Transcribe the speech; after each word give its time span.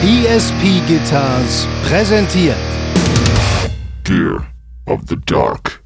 ESP 0.00 0.80
Guitars 0.86 1.66
präsentiert 1.82 2.54
Gear 4.04 4.46
of 4.86 5.00
the 5.08 5.16
Dark. 5.26 5.82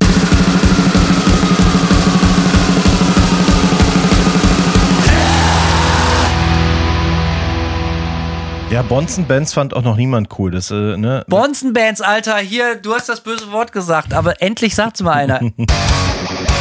Ja, 8.71 8.83
Bonzen 8.83 9.27
Bands 9.27 9.55
fand 9.55 9.73
auch 9.73 9.83
noch 9.83 9.97
niemand 9.97 10.29
cool. 10.39 10.51
Das, 10.51 10.71
äh, 10.71 10.99
ne? 10.99 11.25
Bonzen 11.29 11.73
Bands, 11.73 12.03
Alter, 12.03 12.37
hier, 12.37 12.75
du 12.75 12.93
hast 12.95 13.09
das 13.09 13.23
böse 13.23 13.51
Wort 13.51 13.73
gesagt, 13.73 14.13
aber 14.13 14.43
endlich 14.43 14.75
sagt's 14.75 15.03
mal 15.03 15.13
einer. 15.13 15.41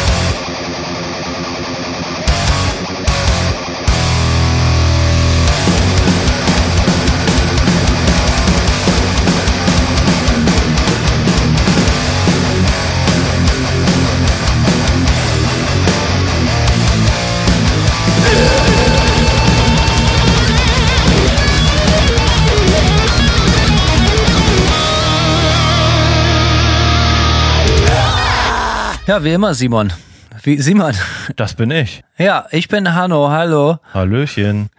Ja, 29.11 29.25
wie 29.25 29.33
immer, 29.33 29.53
Simon. 29.53 29.91
Wie, 30.41 30.61
Simon. 30.61 30.93
Das 31.35 31.55
bin 31.55 31.69
ich. 31.69 32.01
Ja, 32.17 32.45
ich 32.51 32.69
bin 32.69 32.93
Hanno, 32.95 33.29
hallo. 33.29 33.77
Hallöchen. 33.93 34.69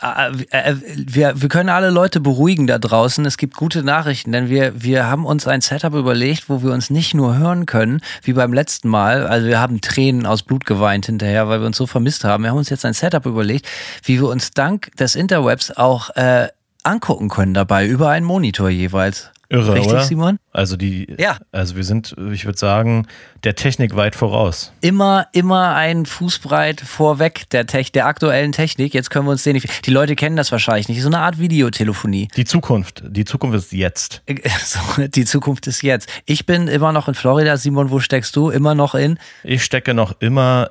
Äh, 0.00 0.32
äh, 0.50 0.74
Wir, 0.96 1.40
wir 1.40 1.48
können 1.48 1.68
alle 1.68 1.90
Leute 1.90 2.18
beruhigen 2.18 2.66
da 2.66 2.80
draußen. 2.80 3.24
Es 3.24 3.36
gibt 3.36 3.54
gute 3.54 3.84
Nachrichten, 3.84 4.32
denn 4.32 4.48
wir, 4.48 4.82
wir 4.82 5.06
haben 5.06 5.24
uns 5.24 5.46
ein 5.46 5.60
Setup 5.60 5.94
überlegt, 5.94 6.48
wo 6.48 6.64
wir 6.64 6.72
uns 6.72 6.90
nicht 6.90 7.14
nur 7.14 7.38
hören 7.38 7.64
können, 7.64 8.00
wie 8.24 8.32
beim 8.32 8.52
letzten 8.52 8.88
Mal. 8.88 9.28
Also 9.28 9.46
wir 9.46 9.60
haben 9.60 9.80
Tränen 9.80 10.26
aus 10.26 10.42
Blut 10.42 10.66
geweint 10.66 11.06
hinterher, 11.06 11.48
weil 11.48 11.60
wir 11.60 11.68
uns 11.68 11.76
so 11.76 11.86
vermisst 11.86 12.24
haben. 12.24 12.42
Wir 12.42 12.50
haben 12.50 12.58
uns 12.58 12.68
jetzt 12.68 12.84
ein 12.84 12.94
Setup 12.94 13.24
überlegt, 13.26 13.68
wie 14.02 14.18
wir 14.18 14.26
uns 14.26 14.50
dank 14.50 14.90
des 14.96 15.14
Interwebs 15.14 15.70
auch 15.70 16.10
äh, 16.16 16.48
angucken 16.82 17.28
können 17.28 17.54
dabei, 17.54 17.86
über 17.86 18.08
einen 18.08 18.26
Monitor 18.26 18.70
jeweils. 18.70 19.31
Irre, 19.52 19.74
Richtig, 19.74 19.92
oder? 19.92 20.02
Simon? 20.02 20.38
Also 20.52 20.76
die, 20.76 21.06
Ja. 21.18 21.36
also 21.52 21.76
wir 21.76 21.84
sind, 21.84 22.14
ich 22.32 22.44
würde 22.46 22.58
sagen, 22.58 23.06
der 23.44 23.54
Technik 23.54 23.94
weit 23.96 24.14
voraus. 24.16 24.72
immer, 24.80 25.26
immer 25.32 25.74
ein 25.74 26.06
Fußbreit 26.06 26.80
vorweg 26.80 27.48
der, 27.50 27.66
Tech, 27.66 27.92
der 27.92 28.06
aktuellen 28.06 28.52
Technik. 28.52 28.94
Jetzt 28.94 29.10
können 29.10 29.26
wir 29.26 29.32
uns 29.32 29.42
sehen. 29.44 29.60
Die 29.84 29.90
Leute 29.90 30.16
kennen 30.16 30.36
das 30.36 30.50
wahrscheinlich 30.52 30.88
nicht. 30.88 31.02
So 31.02 31.08
eine 31.08 31.18
Art 31.18 31.38
Videotelefonie. 31.38 32.28
Die 32.36 32.44
Zukunft, 32.44 33.02
die 33.06 33.24
Zukunft 33.24 33.56
ist 33.58 33.72
jetzt. 33.72 34.22
So, 34.64 34.78
die 35.06 35.24
Zukunft 35.24 35.66
ist 35.66 35.82
jetzt. 35.82 36.08
Ich 36.26 36.46
bin 36.46 36.68
immer 36.68 36.92
noch 36.92 37.08
in 37.08 37.14
Florida. 37.14 37.56
Simon, 37.56 37.90
wo 37.90 38.00
steckst 38.00 38.34
du? 38.36 38.50
Immer 38.50 38.74
noch 38.74 38.94
in? 38.94 39.18
Ich 39.44 39.64
stecke 39.64 39.92
noch 39.94 40.14
immer 40.20 40.70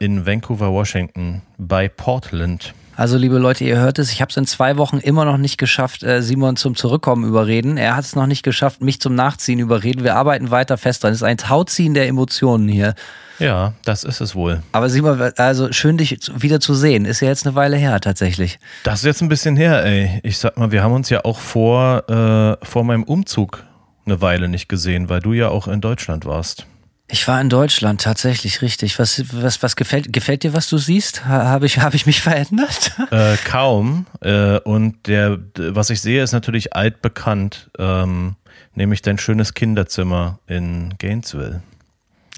äh, 0.00 0.04
in 0.04 0.24
Vancouver, 0.26 0.72
Washington, 0.72 1.42
bei 1.58 1.88
Portland. 1.88 2.72
Also, 3.02 3.16
liebe 3.16 3.38
Leute, 3.38 3.64
ihr 3.64 3.80
hört 3.80 3.98
es. 3.98 4.12
Ich 4.12 4.20
habe 4.20 4.30
es 4.30 4.36
in 4.36 4.46
zwei 4.46 4.76
Wochen 4.76 4.98
immer 4.98 5.24
noch 5.24 5.36
nicht 5.36 5.58
geschafft, 5.58 6.04
äh, 6.04 6.22
Simon 6.22 6.54
zum 6.54 6.76
Zurückkommen 6.76 7.24
überreden. 7.24 7.76
Er 7.76 7.96
hat 7.96 8.04
es 8.04 8.14
noch 8.14 8.28
nicht 8.28 8.44
geschafft, 8.44 8.80
mich 8.80 9.00
zum 9.00 9.16
Nachziehen 9.16 9.58
überreden. 9.58 10.04
Wir 10.04 10.14
arbeiten 10.14 10.52
weiter 10.52 10.78
fest 10.78 11.02
dran. 11.02 11.10
Es 11.10 11.18
ist 11.18 11.24
ein 11.24 11.36
Tauziehen 11.36 11.94
der 11.94 12.06
Emotionen 12.06 12.68
hier. 12.68 12.94
Ja, 13.40 13.72
das 13.84 14.04
ist 14.04 14.20
es 14.20 14.36
wohl. 14.36 14.62
Aber 14.70 14.88
Simon, 14.88 15.20
also 15.36 15.72
schön, 15.72 15.98
dich 15.98 16.16
wieder 16.36 16.60
zu 16.60 16.74
sehen. 16.74 17.04
Ist 17.04 17.18
ja 17.18 17.26
jetzt 17.26 17.44
eine 17.44 17.56
Weile 17.56 17.76
her, 17.76 18.00
tatsächlich. 18.00 18.60
Das 18.84 19.00
ist 19.00 19.04
jetzt 19.04 19.20
ein 19.20 19.28
bisschen 19.28 19.56
her, 19.56 19.84
ey. 19.84 20.20
Ich 20.22 20.38
sag 20.38 20.56
mal, 20.56 20.70
wir 20.70 20.84
haben 20.84 20.92
uns 20.92 21.10
ja 21.10 21.24
auch 21.24 21.40
vor, 21.40 22.08
äh, 22.08 22.64
vor 22.64 22.84
meinem 22.84 23.02
Umzug 23.02 23.64
eine 24.06 24.20
Weile 24.20 24.46
nicht 24.46 24.68
gesehen, 24.68 25.08
weil 25.08 25.18
du 25.18 25.32
ja 25.32 25.48
auch 25.48 25.66
in 25.66 25.80
Deutschland 25.80 26.24
warst. 26.24 26.66
Ich 27.08 27.28
war 27.28 27.40
in 27.40 27.50
Deutschland, 27.50 28.00
tatsächlich, 28.00 28.62
richtig. 28.62 28.98
Was, 28.98 29.22
was, 29.32 29.62
was 29.62 29.76
gefällt, 29.76 30.12
gefällt 30.12 30.44
dir, 30.44 30.54
was 30.54 30.68
du 30.68 30.78
siehst? 30.78 31.26
Ha- 31.26 31.44
Habe 31.44 31.66
ich, 31.66 31.78
hab 31.78 31.92
ich 31.94 32.06
mich 32.06 32.20
verändert? 32.22 32.92
Äh, 33.10 33.36
kaum. 33.44 34.06
Äh, 34.22 34.58
und 34.60 35.06
der, 35.08 35.38
was 35.56 35.90
ich 35.90 36.00
sehe, 36.00 36.22
ist 36.22 36.32
natürlich 36.32 36.74
altbekannt, 36.74 37.70
ähm, 37.78 38.36
nämlich 38.74 39.02
dein 39.02 39.18
schönes 39.18 39.52
Kinderzimmer 39.52 40.38
in 40.46 40.94
Gainesville. 40.98 41.62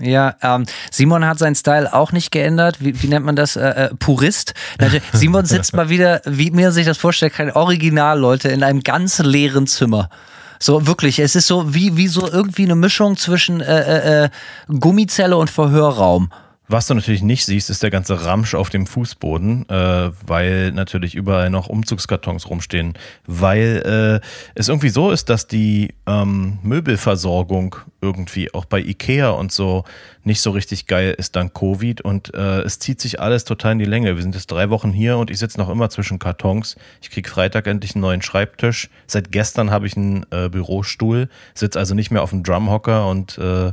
Ja, 0.00 0.34
ähm, 0.42 0.64
Simon 0.90 1.24
hat 1.24 1.38
seinen 1.38 1.54
Style 1.54 1.94
auch 1.94 2.10
nicht 2.10 2.32
geändert. 2.32 2.78
Wie, 2.80 3.00
wie 3.00 3.06
nennt 3.06 3.24
man 3.24 3.36
das? 3.36 3.54
Äh, 3.54 3.68
äh, 3.68 3.94
Purist. 3.94 4.54
Simon 5.12 5.44
sitzt 5.46 5.72
mal 5.76 5.88
wieder, 5.88 6.20
wie 6.24 6.50
mir 6.50 6.72
sich 6.72 6.84
das 6.84 6.98
vorstellt, 6.98 7.32
kein 7.34 7.52
Original, 7.52 8.18
Leute, 8.18 8.48
in 8.48 8.64
einem 8.64 8.82
ganz 8.82 9.20
leeren 9.20 9.68
Zimmer. 9.68 10.10
So 10.58 10.86
wirklich, 10.86 11.18
es 11.18 11.36
ist 11.36 11.46
so 11.46 11.74
wie, 11.74 11.96
wie 11.96 12.08
so 12.08 12.28
irgendwie 12.30 12.64
eine 12.64 12.74
Mischung 12.74 13.16
zwischen 13.16 13.60
äh, 13.60 14.22
äh, 14.22 14.24
äh, 14.24 14.28
Gummizelle 14.68 15.36
und 15.36 15.50
Verhörraum. 15.50 16.30
Was 16.66 16.86
du 16.86 16.94
natürlich 16.94 17.22
nicht 17.22 17.44
siehst, 17.44 17.68
ist 17.68 17.82
der 17.82 17.90
ganze 17.90 18.24
Ramsch 18.24 18.54
auf 18.54 18.70
dem 18.70 18.86
Fußboden, 18.86 19.68
äh, 19.68 20.10
weil 20.26 20.72
natürlich 20.72 21.14
überall 21.14 21.50
noch 21.50 21.68
Umzugskartons 21.68 22.48
rumstehen, 22.48 22.94
weil 23.26 24.20
äh, 24.22 24.26
es 24.54 24.68
irgendwie 24.68 24.88
so 24.88 25.10
ist, 25.10 25.28
dass 25.28 25.46
die 25.46 25.92
ähm, 26.06 26.58
Möbelversorgung 26.62 27.76
irgendwie 28.00 28.52
auch 28.54 28.64
bei 28.64 28.80
Ikea 28.80 29.30
und 29.30 29.52
so 29.52 29.84
nicht 30.22 30.40
so 30.40 30.52
richtig 30.52 30.86
geil 30.86 31.14
ist 31.18 31.36
dank 31.36 31.52
Covid 31.52 32.00
und 32.00 32.32
äh, 32.32 32.62
es 32.62 32.78
zieht 32.78 32.98
sich 32.98 33.20
alles 33.20 33.44
total 33.44 33.72
in 33.72 33.78
die 33.78 33.84
Länge. 33.84 34.16
Wir 34.16 34.22
sind 34.22 34.34
jetzt 34.34 34.50
drei 34.50 34.70
Wochen 34.70 34.90
hier 34.90 35.18
und 35.18 35.30
ich 35.30 35.38
sitze 35.38 35.58
noch 35.58 35.68
immer 35.68 35.90
zwischen 35.90 36.18
Kartons. 36.18 36.76
Ich 37.02 37.10
krieg 37.10 37.28
Freitag 37.28 37.66
endlich 37.66 37.94
einen 37.94 38.02
neuen 38.02 38.22
Schreibtisch. 38.22 38.88
Seit 39.06 39.32
gestern 39.32 39.70
habe 39.70 39.86
ich 39.86 39.98
einen 39.98 40.24
äh, 40.30 40.48
Bürostuhl, 40.48 41.28
sitze 41.52 41.78
also 41.78 41.94
nicht 41.94 42.10
mehr 42.10 42.22
auf 42.22 42.30
dem 42.30 42.42
Drumhocker 42.42 43.06
und 43.06 43.36
äh, 43.36 43.72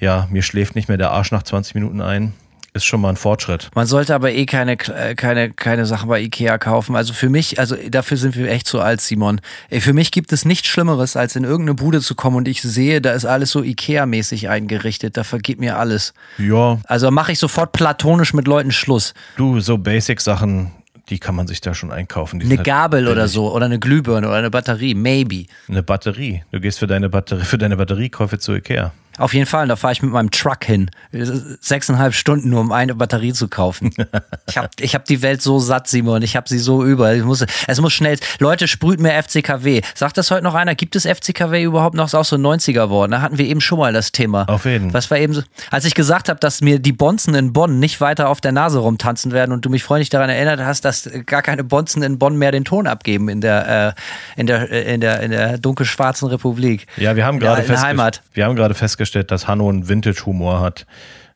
ja, 0.00 0.26
mir 0.30 0.42
schläft 0.42 0.74
nicht 0.74 0.88
mehr 0.88 0.96
der 0.96 1.12
Arsch 1.12 1.30
nach 1.30 1.42
20 1.42 1.74
Minuten 1.74 2.00
ein. 2.00 2.19
Ist 2.72 2.84
schon 2.84 3.00
mal 3.00 3.08
ein 3.08 3.16
Fortschritt. 3.16 3.68
Man 3.74 3.86
sollte 3.88 4.14
aber 4.14 4.30
eh 4.30 4.46
keine, 4.46 4.74
äh, 4.74 5.16
keine, 5.16 5.50
keine 5.50 5.86
Sachen 5.86 6.08
bei 6.08 6.20
Ikea 6.20 6.56
kaufen. 6.56 6.94
Also 6.94 7.12
für 7.12 7.28
mich, 7.28 7.58
also 7.58 7.74
dafür 7.90 8.16
sind 8.16 8.36
wir 8.36 8.48
echt 8.48 8.68
zu 8.68 8.80
alt, 8.80 9.00
Simon. 9.00 9.40
Ey, 9.70 9.80
Für 9.80 9.92
mich 9.92 10.12
gibt 10.12 10.32
es 10.32 10.44
nichts 10.44 10.68
Schlimmeres, 10.68 11.16
als 11.16 11.34
in 11.34 11.42
irgendeine 11.42 11.74
Bude 11.74 12.00
zu 12.00 12.14
kommen 12.14 12.36
und 12.36 12.46
ich 12.46 12.62
sehe, 12.62 13.00
da 13.00 13.10
ist 13.10 13.24
alles 13.24 13.50
so 13.50 13.62
Ikea-mäßig 13.62 14.48
eingerichtet. 14.48 15.16
Da 15.16 15.24
vergeht 15.24 15.58
mir 15.58 15.78
alles. 15.78 16.14
Ja, 16.38 16.78
Also 16.84 17.10
mache 17.10 17.32
ich 17.32 17.40
sofort 17.40 17.72
platonisch 17.72 18.34
mit 18.34 18.46
Leuten 18.46 18.70
Schluss. 18.70 19.14
du, 19.36 19.58
so 19.58 19.76
Basic-Sachen, 19.76 20.70
die 21.08 21.18
kann 21.18 21.34
man 21.34 21.48
sich 21.48 21.60
da 21.60 21.74
schon 21.74 21.90
einkaufen. 21.90 22.38
Die 22.38 22.46
Eine 22.46 22.58
halt 22.58 22.66
Gabel 22.68 23.06
oder 23.08 23.22
billig. 23.22 23.32
so 23.32 23.52
oder 23.52 23.64
eine 23.66 23.80
Glühbirne 23.80 24.28
oder 24.28 24.36
eine 24.36 24.50
Batterie, 24.50 24.94
maybe. 24.94 25.46
Eine 25.68 25.82
Batterie. 25.82 26.44
Du 26.52 26.60
gehst 26.60 26.78
für 26.78 26.86
deine 26.86 27.08
Batterie, 27.08 27.42
für 27.44 27.58
deine 27.58 27.76
Batteriekäufe 27.76 28.38
zu 28.38 28.52
Ikea. 28.54 28.92
Auf 29.18 29.34
jeden 29.34 29.46
Fall, 29.46 29.64
und 29.64 29.68
da 29.68 29.76
fahre 29.76 29.92
ich 29.92 30.02
mit 30.02 30.10
meinem 30.10 30.30
Truck 30.30 30.64
hin. 30.64 30.90
Sechseinhalb 31.60 32.14
Stunden 32.14 32.50
nur, 32.50 32.60
um 32.60 32.72
eine 32.72 32.94
Batterie 32.94 33.32
zu 33.32 33.48
kaufen. 33.48 33.90
Ich 34.48 34.56
habe 34.56 34.68
ich 34.80 34.94
hab 34.96 35.04
die 35.04 35.22
Welt 35.22 35.40
so 35.42 35.60
satt, 35.60 35.86
Simon. 35.86 36.22
Ich 36.22 36.34
habe 36.34 36.48
sie 36.48 36.58
so 36.58 36.84
über. 36.84 37.14
Ich 37.14 37.22
muss, 37.22 37.44
es 37.68 37.80
muss 37.80 37.92
schnell. 37.92 38.18
Leute, 38.40 38.66
sprüht 38.66 38.98
mehr 38.98 39.22
FCKW. 39.22 39.82
Sagt 39.94 40.18
das 40.18 40.32
heute 40.32 40.42
noch 40.42 40.54
einer? 40.54 40.74
Gibt 40.74 40.96
es 40.96 41.06
FCKW 41.06 41.62
überhaupt 41.62 41.94
noch? 41.94 42.06
Ist 42.06 42.16
auch 42.16 42.24
so 42.24 42.34
90er 42.34 42.88
worden. 42.88 43.12
Da 43.12 43.22
hatten 43.22 43.38
wir 43.38 43.46
eben 43.46 43.60
schon 43.60 43.78
mal 43.78 43.92
das 43.92 44.10
Thema. 44.10 44.48
Auf 44.48 44.64
jeden. 44.64 44.92
Was 44.92 45.08
war 45.12 45.18
eben 45.18 45.34
so, 45.34 45.42
als 45.70 45.84
ich 45.84 45.94
gesagt 45.94 46.28
habe, 46.28 46.40
dass 46.40 46.62
mir 46.62 46.80
die 46.80 46.92
Bonzen 46.92 47.34
in 47.36 47.52
Bonn 47.52 47.78
nicht 47.78 48.00
weiter 48.00 48.28
auf 48.28 48.40
der 48.40 48.50
Nase 48.50 48.80
rumtanzen 48.80 49.30
werden 49.30 49.52
und 49.52 49.64
du 49.64 49.70
mich 49.70 49.84
freundlich 49.84 50.08
daran 50.08 50.30
erinnert 50.30 50.60
hast, 50.60 50.84
dass 50.84 51.08
gar 51.26 51.42
keine 51.42 51.62
Bonzen 51.62 52.02
in 52.02 52.18
Bonn 52.18 52.36
mehr 52.36 52.50
den 52.50 52.64
Ton 52.64 52.88
abgeben 52.88 53.28
in 53.28 53.40
der, 53.40 53.94
äh, 54.36 54.40
in 54.40 54.48
der, 54.48 54.70
äh, 54.70 54.94
in 54.94 55.00
der, 55.00 55.20
in 55.20 55.30
der 55.30 55.58
dunkelschwarzen 55.58 56.26
Republik. 56.26 56.88
Ja, 56.96 57.14
haben 57.24 57.38
gerade 57.38 57.62
wir 58.34 58.44
haben 58.44 58.56
gerade 58.56 58.74
festgestellt, 58.74 58.99
dass 59.30 59.48
Hanno 59.48 59.68
einen 59.68 59.88
Vintage-Humor 59.88 60.60
hat. 60.60 60.86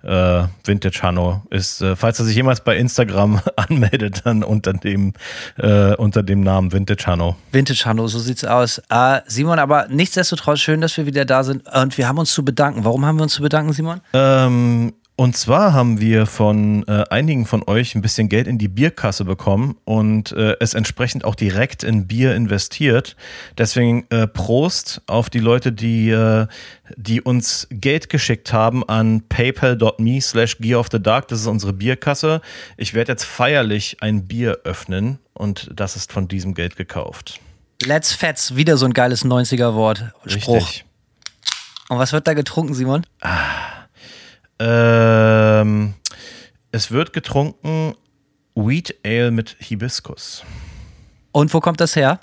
Äh, 0.03 0.49
Vintage 0.65 1.01
Hanno 1.03 1.43
ist, 1.49 1.81
äh, 1.81 1.97
falls 1.97 2.19
er 2.19 2.27
sich 2.27 2.37
jemals 2.37 2.61
bei 2.61 2.77
Instagram 2.77 3.41
anmeldet, 3.57 4.21
dann 4.25 4.43
unter 4.43 4.75
dem, 4.75 5.15
äh, 5.57 5.95
unter 5.95 6.23
dem 6.23 6.43
Namen 6.43 6.73
Vintage 6.73 7.07
Hanno. 7.07 7.37
Vintage 7.53 7.85
Hanno, 7.87 8.07
so 8.07 8.19
sieht's 8.19 8.45
aus. 8.45 8.83
Äh, 8.91 9.21
Simon, 9.27 9.59
aber 9.59 9.87
nichtsdestotrotz 9.89 10.61
schön, 10.61 10.83
dass 10.83 10.97
wir 10.99 11.07
wieder 11.07 11.25
da 11.25 11.43
sind 11.43 11.63
und 11.73 11.97
wir 11.97 12.07
haben 12.07 12.19
uns 12.19 12.35
zu 12.35 12.45
bedanken. 12.45 12.85
Warum 12.85 13.07
haben 13.07 13.17
wir 13.17 13.23
uns 13.23 13.33
zu 13.33 13.43
bedanken, 13.43 13.73
Simon? 13.73 14.03
Ähm, 14.13 14.93
und 15.17 15.37
zwar 15.37 15.73
haben 15.73 16.01
wir 16.01 16.27
von 16.27 16.85
äh, 16.89 17.05
einigen 17.09 17.47
von 17.47 17.63
euch 17.69 17.95
ein 17.95 18.03
bisschen 18.03 18.29
Geld 18.29 18.49
in 18.49 18.59
die 18.59 18.67
Bierkasse 18.67 19.25
bekommen 19.25 19.77
und 19.85 20.33
äh, 20.33 20.57
es 20.59 20.75
entsprechend 20.75 21.25
auch 21.25 21.37
direkt 21.37 21.85
in 21.85 22.09
Bier 22.09 22.35
investiert. 22.35 23.15
Deswegen 23.57 24.07
äh, 24.11 24.27
Prost 24.27 25.03
auf 25.07 25.31
die 25.31 25.39
Leute, 25.39 25.71
die, 25.71 26.11
äh, 26.11 26.49
die 26.97 27.21
uns 27.21 27.69
Geld 27.71 28.09
geschickt 28.09 28.53
haben 28.53 28.83
an 28.89 29.23
paypal.me 29.29 30.21
slash 30.21 30.59
Gear 30.59 30.81
of 30.81 30.89
the 30.91 31.01
Dark. 31.01 31.29
Das 31.29 31.41
ist 31.41 31.47
unsere 31.47 31.73
Bierkasse. 31.73 32.41
Ich 32.77 32.93
werde 32.93 33.13
jetzt 33.13 33.25
feierlich 33.25 33.99
ein 34.01 34.27
Bier 34.27 34.59
öffnen 34.65 35.21
und 35.33 35.71
das 35.73 35.95
ist 35.95 36.13
von 36.13 36.27
diesem 36.27 36.55
Geld 36.55 36.75
gekauft. 36.75 37.39
Let's 37.85 38.13
Fets, 38.13 38.57
wieder 38.57 38.77
so 38.77 38.87
ein 38.87 38.93
geiles 38.93 39.25
90er-Wort. 39.25 40.13
Spruch. 40.27 40.57
Richtig. 40.57 40.85
Und 41.89 41.99
was 41.99 42.13
wird 42.13 42.27
da 42.27 42.35
getrunken, 42.35 42.75
Simon? 42.75 43.07
Ähm, 44.59 45.95
es 46.71 46.91
wird 46.91 47.13
getrunken 47.13 47.95
Wheat 48.55 48.95
Ale 49.05 49.31
mit 49.31 49.57
Hibiskus. 49.59 50.45
Und 51.33 51.53
wo 51.53 51.61
kommt 51.61 51.81
das 51.81 51.97
her? 51.97 52.21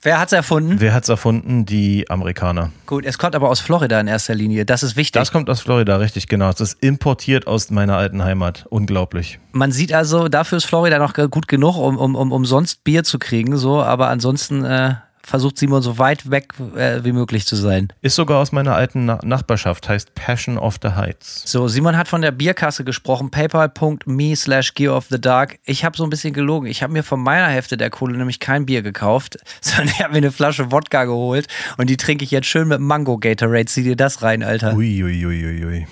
Wer 0.00 0.20
hat's 0.20 0.32
erfunden? 0.32 0.76
Wer 0.78 0.94
hat's 0.94 1.08
erfunden? 1.08 1.66
Die 1.66 2.08
Amerikaner. 2.08 2.70
Gut, 2.86 3.04
es 3.04 3.18
kommt 3.18 3.34
aber 3.34 3.50
aus 3.50 3.58
Florida 3.58 3.98
in 4.00 4.06
erster 4.06 4.34
Linie. 4.34 4.64
Das 4.64 4.84
ist 4.84 4.94
wichtig. 4.94 5.20
Das 5.20 5.32
kommt 5.32 5.50
aus 5.50 5.60
Florida, 5.60 5.96
richtig, 5.96 6.28
genau. 6.28 6.48
Es 6.50 6.60
ist 6.60 6.82
importiert 6.82 7.48
aus 7.48 7.70
meiner 7.70 7.96
alten 7.96 8.22
Heimat. 8.22 8.64
Unglaublich. 8.70 9.40
Man 9.50 9.72
sieht 9.72 9.92
also, 9.92 10.28
dafür 10.28 10.58
ist 10.58 10.66
Florida 10.66 10.98
noch 10.98 11.14
gut 11.14 11.48
genug, 11.48 11.76
um, 11.76 11.98
um, 11.98 12.14
um 12.14 12.30
umsonst 12.30 12.84
Bier 12.84 13.02
zu 13.02 13.18
kriegen, 13.18 13.56
so, 13.56 13.82
aber 13.82 14.08
ansonsten 14.08 14.64
äh, 14.64 14.94
versucht 15.28 15.58
Simon 15.58 15.82
so 15.82 15.98
weit 15.98 16.30
weg 16.30 16.54
äh, 16.74 17.04
wie 17.04 17.12
möglich 17.12 17.46
zu 17.46 17.54
sein. 17.54 17.88
Ist 18.00 18.16
sogar 18.16 18.38
aus 18.40 18.50
meiner 18.50 18.74
alten 18.74 19.04
Na 19.04 19.18
Nachbarschaft, 19.22 19.88
heißt 19.88 20.14
Passion 20.14 20.56
of 20.56 20.76
the 20.82 20.90
Heights. 20.90 21.42
So, 21.44 21.68
Simon 21.68 21.96
hat 21.96 22.08
von 22.08 22.22
der 22.22 22.32
Bierkasse 22.32 22.82
gesprochen, 22.82 23.30
paypal.me 23.30 24.34
slash 24.36 24.72
gear 24.74 24.96
of 24.96 25.06
the 25.10 25.20
dark. 25.20 25.58
Ich 25.64 25.84
habe 25.84 25.96
so 25.96 26.04
ein 26.04 26.10
bisschen 26.10 26.32
gelogen. 26.32 26.68
Ich 26.68 26.82
habe 26.82 26.92
mir 26.92 27.02
von 27.02 27.20
meiner 27.20 27.48
Hälfte 27.48 27.76
der 27.76 27.90
Kohle 27.90 28.16
nämlich 28.16 28.40
kein 28.40 28.64
Bier 28.64 28.82
gekauft, 28.82 29.38
sondern 29.60 29.88
ich 29.88 30.02
habe 30.02 30.12
mir 30.12 30.18
eine 30.18 30.32
Flasche 30.32 30.72
Wodka 30.72 31.04
geholt 31.04 31.46
und 31.76 31.90
die 31.90 31.98
trinke 31.98 32.24
ich 32.24 32.30
jetzt 32.30 32.46
schön 32.46 32.68
mit 32.68 32.80
Mango 32.80 33.18
Gatorade. 33.18 33.66
Zieh 33.66 33.82
dir 33.82 33.96
das 33.96 34.22
rein, 34.22 34.42
Alter. 34.42 34.74
Uiuiuiui. 34.74 35.26
Ui, 35.26 35.44
ui, 35.44 35.64
ui. 35.64 35.86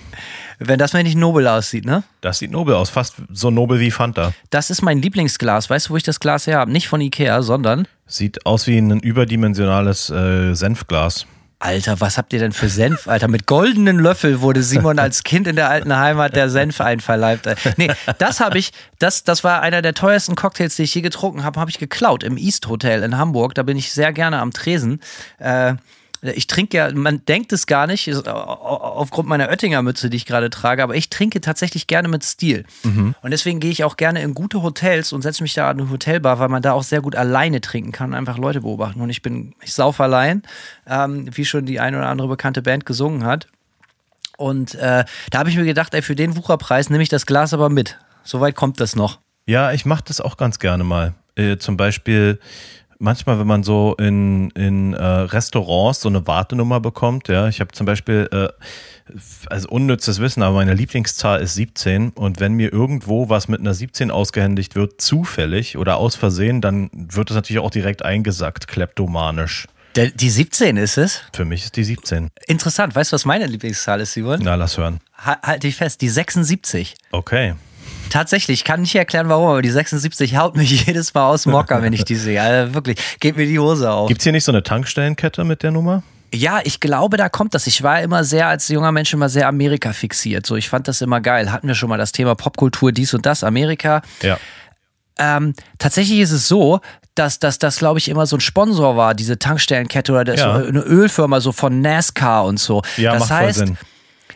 Wenn 0.59 0.79
das 0.79 0.93
mal 0.93 1.03
nicht 1.03 1.17
nobel 1.17 1.47
aussieht, 1.47 1.85
ne? 1.85 2.03
Das 2.21 2.39
sieht 2.39 2.51
nobel 2.51 2.75
aus, 2.75 2.91
fast 2.91 3.17
so 3.33 3.51
nobel 3.51 3.81
wie 3.81 3.91
Fanta. 3.91 4.33
Das 4.51 4.71
ist 4.71 4.83
mein 4.83 5.01
Lieblingsglas. 5.03 5.69
Weißt 5.69 5.89
du, 5.89 5.91
wo 5.91 5.97
ich 5.97 6.03
das 6.03 6.21
Glas 6.21 6.47
her 6.47 6.59
habe? 6.59 6.71
Nicht 6.71 6.89
von 6.89 7.01
Ikea, 7.01 7.43
sondern. 7.43 7.87
Sieht 8.07 8.47
aus 8.47 8.67
wie 8.67 8.79
ein 8.79 9.01
überdimensionales 9.01 10.11
äh, 10.11 10.55
Senfglas. 10.55 11.27
Alter, 11.59 12.01
was 12.01 12.19
habt 12.19 12.35
ihr 12.35 12.39
denn 12.39 12.53
für 12.53 12.69
Senf, 12.69 13.09
Alter? 13.09 13.29
Mit 13.29 13.47
goldenen 13.47 13.99
Löffel 13.99 14.43
wurde 14.43 14.63
Simon 14.63 14.99
als 14.99 15.23
Kind 15.23 15.47
in 15.47 15.57
der 15.57 15.71
alten 15.71 15.97
Heimat 15.97 16.37
der 16.37 16.51
Senf 16.51 16.83
einverleibt. 16.83 17.49
Nee, 17.79 17.91
das 18.19 18.41
habe 18.41 18.59
ich, 18.59 18.73
das, 18.99 19.25
das 19.25 19.43
war 19.43 19.63
einer 19.63 19.81
der 19.81 19.95
teuersten 19.95 20.35
Cocktails, 20.35 20.77
die 20.77 20.83
ich 20.83 20.95
je 20.95 21.01
getrunken 21.01 21.45
habe, 21.45 21.59
habe 21.59 21.71
ich 21.71 21.79
geklaut 21.79 22.25
im 22.25 22.37
East 22.37 22.69
Hotel 22.69 23.03
in 23.03 23.17
Hamburg. 23.17 23.55
Da 23.55 23.63
bin 23.63 23.79
ich 23.79 23.91
sehr 23.91 24.13
gerne 24.13 24.39
am 24.39 24.53
Tresen. 24.53 25.01
Äh, 25.39 25.77
ich 26.35 26.47
trinke 26.47 26.77
ja, 26.77 26.93
man 26.93 27.25
denkt 27.27 27.53
es 27.53 27.67
gar 27.67 27.87
nicht, 27.87 28.09
aufgrund 28.27 29.29
meiner 29.29 29.49
Oettinger 29.49 29.83
Mütze, 29.83 30.11
die 30.11 30.17
ich 30.17 30.27
gerade 30.27 30.51
trage, 30.51 30.83
aber 30.83 30.95
ich 30.95 31.11
trinke 31.11 31.41
tatsächlich 31.41 31.87
gerne 31.87 32.09
mit 32.09 32.25
Stil. 32.25 32.65
Mhm. 32.83 33.15
Und 33.23 33.31
deswegen 33.31 33.61
gehe 33.61 33.71
ich 33.71 33.85
auch 33.85 33.97
gerne 33.97 34.23
in 34.23 34.35
gute 34.35 34.63
Hotels 34.63 35.13
und 35.13 35.23
setze 35.23 35.43
mich 35.43 35.55
da 35.55 35.71
an 35.71 35.81
eine 35.81 35.91
Hotelbar, 35.91 36.39
weil 36.39 36.49
man 36.49 36.63
da 36.63 36.73
auch 36.73 36.83
sehr 36.83 37.01
gut 37.01 37.17
alleine 37.17 37.61
trinken 37.61 37.93
kann, 37.93 38.15
einfach 38.15 38.39
Leute 38.39 38.63
beobachten. 38.63 39.01
Und 39.01 39.11
ich 39.11 39.23
bin, 39.23 39.55
ich 39.63 39.75
sauf 39.75 40.01
allein, 40.01 40.43
ähm, 40.87 41.29
wie 41.35 41.45
schon 41.45 41.67
die 41.67 41.81
eine 41.81 41.99
oder 41.99 42.09
andere 42.09 42.29
bekannte 42.29 42.63
Band 42.63 42.87
gesungen 42.87 43.25
hat. 43.25 43.47
Und 44.37 44.75
äh, 44.75 45.05
da 45.31 45.39
habe 45.39 45.51
ich 45.51 45.57
mir 45.57 45.65
gedacht, 45.65 45.95
ey, 45.95 46.03
für 46.03 46.17
den 46.17 46.37
Wucherpreis 46.37 46.91
nehme 46.91 47.03
ich 47.03 47.09
das 47.09 47.27
Glas 47.27 47.55
aber 47.55 47.69
mit. 47.69 47.99
Soweit 48.23 48.55
kommt 48.55 48.81
das 48.81 48.97
noch. 48.97 49.21
Ja, 49.47 49.73
ich 49.73 49.87
mache 49.87 50.05
das 50.07 50.21
auch 50.21 50.37
ganz 50.37 50.59
gerne 50.59 50.85
mal. 50.85 51.15
Äh, 51.37 51.59
zum 51.59 51.77
Beispiel 51.77 52.41
manchmal, 52.99 53.39
wenn 53.39 53.47
man 53.47 53.63
so 53.63 53.95
in, 53.99 54.51
in 54.51 54.95
äh, 54.95 55.03
Restaurants 55.03 56.01
so 56.01 56.09
eine 56.09 56.27
Wartenummer 56.27 56.81
bekommt, 56.81 57.29
ja, 57.29 57.49
ich 57.49 57.61
habe 57.61 57.73
zum 57.73 57.87
Beispiel, 57.87 58.29
äh, 58.33 58.49
also 59.49 59.69
unnützes 59.69 60.21
Wissen, 60.21 60.43
aber 60.43 60.57
meine 60.57 60.75
Lieblingszahl 60.75 61.41
ist 61.41 61.55
17 61.55 62.11
und 62.11 62.41
wenn 62.41 62.55
mir 62.55 62.73
irgendwo 62.73 63.29
was 63.29 63.49
mit 63.49 63.61
einer 63.61 63.75
17 63.75 64.11
ausgehändigt 64.11 64.75
wird, 64.75 65.01
zufällig 65.01 65.77
oder 65.77 65.97
aus 65.97 66.17
Versehen, 66.17 66.61
dann 66.61 66.91
wird 66.93 67.31
es 67.31 67.35
natürlich 67.35 67.61
auch 67.61 67.71
direkt 67.71 68.05
eingesackt, 68.05 68.69
kleptomanisch. 68.69 69.67
Der, 69.95 70.11
die 70.11 70.29
17 70.29 70.77
ist 70.77 70.99
es? 70.99 71.23
Für 71.33 71.47
mich 71.47 71.65
ist 71.65 71.77
die 71.77 71.85
17. 71.85 72.29
Interessant. 72.47 72.95
Weißt 72.95 73.13
du, 73.13 73.15
was 73.15 73.25
meine 73.25 73.47
Lieblingszahl 73.47 74.01
ist, 74.03 74.13
Simon? 74.13 74.41
Na, 74.43 74.55
lass 74.55 74.77
hören. 74.77 75.01
Halt 75.17 75.63
dich 75.63 75.77
fest, 75.77 76.03
die 76.03 76.11
76. 76.11 76.95
Okay. 77.13 77.55
Tatsächlich, 78.11 78.61
ich 78.61 78.65
kann 78.65 78.81
nicht 78.81 78.95
erklären, 78.95 79.29
warum, 79.29 79.49
aber 79.49 79.63
die 79.63 79.71
76 79.71 80.37
haut 80.37 80.57
mich 80.57 80.71
jedes 80.87 81.13
Mal 81.15 81.27
aus 81.29 81.47
Mocker, 81.47 81.83
wenn 81.83 81.93
ich 81.93 82.05
die 82.05 82.15
sehe. 82.17 82.41
Also 82.41 82.75
wirklich, 82.75 82.99
geht 83.21 83.37
mir 83.37 83.47
die 83.47 83.59
Hose 83.59 83.91
auf. 83.91 84.09
Gibt 84.09 84.21
es 84.21 84.25
hier 84.25 84.33
nicht 84.33 84.45
so 84.45 84.53
eine 84.53 84.63
Tankstellenkette 84.63 85.45
mit 85.45 85.63
der 85.63 85.71
Nummer? 85.73 86.03
Ja, 86.35 86.61
ich 86.65 86.81
glaube, 86.81 87.17
da 87.17 87.29
kommt 87.29 87.55
das. 87.55 87.67
Ich 87.67 87.83
war 87.83 88.01
immer 88.03 88.25
sehr, 88.25 88.49
als 88.49 88.69
junger 88.69 88.93
Mensch 88.93 89.13
immer 89.13 89.29
sehr 89.29 89.47
Amerika 89.49 89.93
fixiert. 89.93 90.45
So, 90.47 90.57
ich 90.57 90.69
fand 90.69 90.89
das 90.89 91.01
immer 91.01 91.21
geil. 91.21 91.53
Hatten 91.53 91.69
wir 91.69 91.75
schon 91.75 91.89
mal 91.89 91.99
das 91.99 92.13
Thema 92.13 92.35
Popkultur, 92.35 92.93
dies 92.93 93.15
und 93.15 93.25
das, 93.27 93.45
Amerika. 93.45 94.03
Ja. 94.23 94.39
Ähm, 95.19 95.55
tatsächlich 95.79 96.19
ist 96.21 96.33
es 96.33 96.47
so, 96.49 96.81
dass 97.15 97.39
das, 97.39 97.59
das 97.59 97.79
glaube 97.79 97.99
ich, 97.99 98.09
immer 98.09 98.27
so 98.27 98.37
ein 98.37 98.41
Sponsor 98.41 98.97
war, 98.97 99.15
diese 99.15 99.39
Tankstellenkette 99.39 100.13
oder 100.13 100.35
Ja. 100.37 100.61
so 100.61 100.67
eine 100.69 100.81
Ölfirma 100.81 101.41
so 101.41 101.53
von 101.53 101.81
NASCAR 101.81 102.45
und 102.45 102.59
so. 102.61 102.83
Ja, 102.99 103.13
das 103.13 103.21
macht 103.21 103.29
voll 103.29 103.39
heißt, 103.39 103.59
Sinn. 103.59 103.79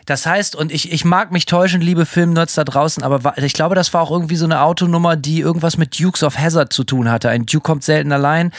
Das 0.05 0.25
heißt, 0.25 0.55
und 0.55 0.71
ich, 0.71 0.91
ich 0.91 1.05
mag 1.05 1.31
mich 1.31 1.45
täuschen, 1.45 1.81
liebe 1.81 2.05
Filmnerds 2.05 2.55
da 2.55 2.63
draußen, 2.63 3.03
aber 3.03 3.37
ich 3.37 3.53
glaube, 3.53 3.75
das 3.75 3.93
war 3.93 4.01
auch 4.01 4.11
irgendwie 4.11 4.35
so 4.35 4.45
eine 4.45 4.61
Autonummer, 4.61 5.15
die 5.15 5.39
irgendwas 5.39 5.77
mit 5.77 5.99
Dukes 5.99 6.23
of 6.23 6.37
Hazard 6.37 6.73
zu 6.73 6.83
tun 6.83 7.09
hatte. 7.09 7.29
Ein 7.29 7.45
Duke 7.45 7.63
kommt 7.63 7.83
selten 7.83 8.11
allein. 8.11 8.51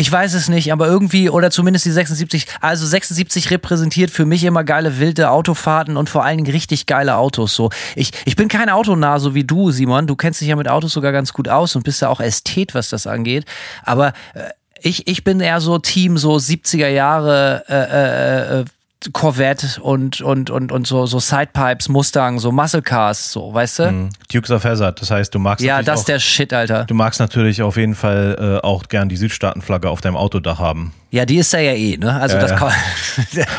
Ich 0.00 0.12
weiß 0.12 0.34
es 0.34 0.48
nicht, 0.48 0.72
aber 0.72 0.86
irgendwie, 0.86 1.28
oder 1.28 1.50
zumindest 1.50 1.84
die 1.84 1.90
76, 1.90 2.46
also 2.60 2.86
76 2.86 3.50
repräsentiert 3.50 4.12
für 4.12 4.26
mich 4.26 4.44
immer 4.44 4.62
geile 4.62 5.00
wilde 5.00 5.28
Autofahrten 5.30 5.96
und 5.96 6.08
vor 6.08 6.24
allen 6.24 6.36
Dingen 6.36 6.52
richtig 6.52 6.86
geile 6.86 7.16
Autos. 7.16 7.56
So, 7.56 7.70
ich, 7.96 8.12
ich 8.24 8.36
bin 8.36 8.46
kein 8.46 8.70
Autonah, 8.70 9.18
so 9.18 9.34
wie 9.34 9.42
du, 9.42 9.72
Simon. 9.72 10.06
Du 10.06 10.14
kennst 10.14 10.40
dich 10.40 10.46
ja 10.46 10.54
mit 10.54 10.68
Autos 10.68 10.92
sogar 10.92 11.10
ganz 11.10 11.32
gut 11.32 11.48
aus 11.48 11.74
und 11.74 11.82
bist 11.82 12.00
ja 12.00 12.10
auch 12.10 12.20
Ästhet, 12.20 12.76
was 12.76 12.90
das 12.90 13.08
angeht. 13.08 13.44
Aber 13.82 14.12
äh, 14.34 14.50
ich, 14.82 15.08
ich 15.08 15.24
bin 15.24 15.40
eher 15.40 15.60
so 15.60 15.78
Team 15.78 16.16
so 16.16 16.36
70er 16.36 16.86
Jahre 16.86 17.64
äh, 17.68 17.74
äh, 17.74 18.60
äh, 18.60 18.64
Corvette 19.12 19.80
und, 19.80 20.20
und, 20.20 20.50
und, 20.50 20.72
und 20.72 20.86
so, 20.86 21.06
so 21.06 21.20
Sidepipes, 21.20 21.88
Mustang, 21.88 22.40
so 22.40 22.50
Muscle 22.50 22.82
Cars, 22.82 23.30
so, 23.30 23.54
weißt 23.54 23.78
du? 23.78 23.92
Mhm. 23.92 24.08
Dukes 24.32 24.50
of 24.50 24.64
Hazzard, 24.64 25.00
das 25.00 25.10
heißt, 25.10 25.32
du 25.34 25.38
magst 25.38 25.64
Ja, 25.64 25.74
natürlich 25.74 25.86
das 25.86 25.94
auch, 25.96 26.00
ist 26.00 26.08
der 26.08 26.18
Shit, 26.18 26.52
Alter. 26.52 26.84
du 26.84 26.94
magst 26.94 27.20
natürlich 27.20 27.62
auf 27.62 27.76
jeden 27.76 27.94
Fall 27.94 28.60
äh, 28.62 28.66
auch 28.66 28.88
gern 28.88 29.08
die 29.08 29.16
Südstaatenflagge 29.16 29.88
auf 29.88 30.00
deinem 30.00 30.16
Autodach 30.16 30.58
haben. 30.58 30.92
Ja, 31.10 31.24
die 31.24 31.36
ist 31.38 31.54
da 31.54 31.58
ja 31.58 31.72
eh, 31.72 31.96
ne? 31.96 32.12
Also 32.20 32.36
Ja, 32.36 32.42
das 32.42 32.50
ja. 32.50 32.56
kann 32.58 32.72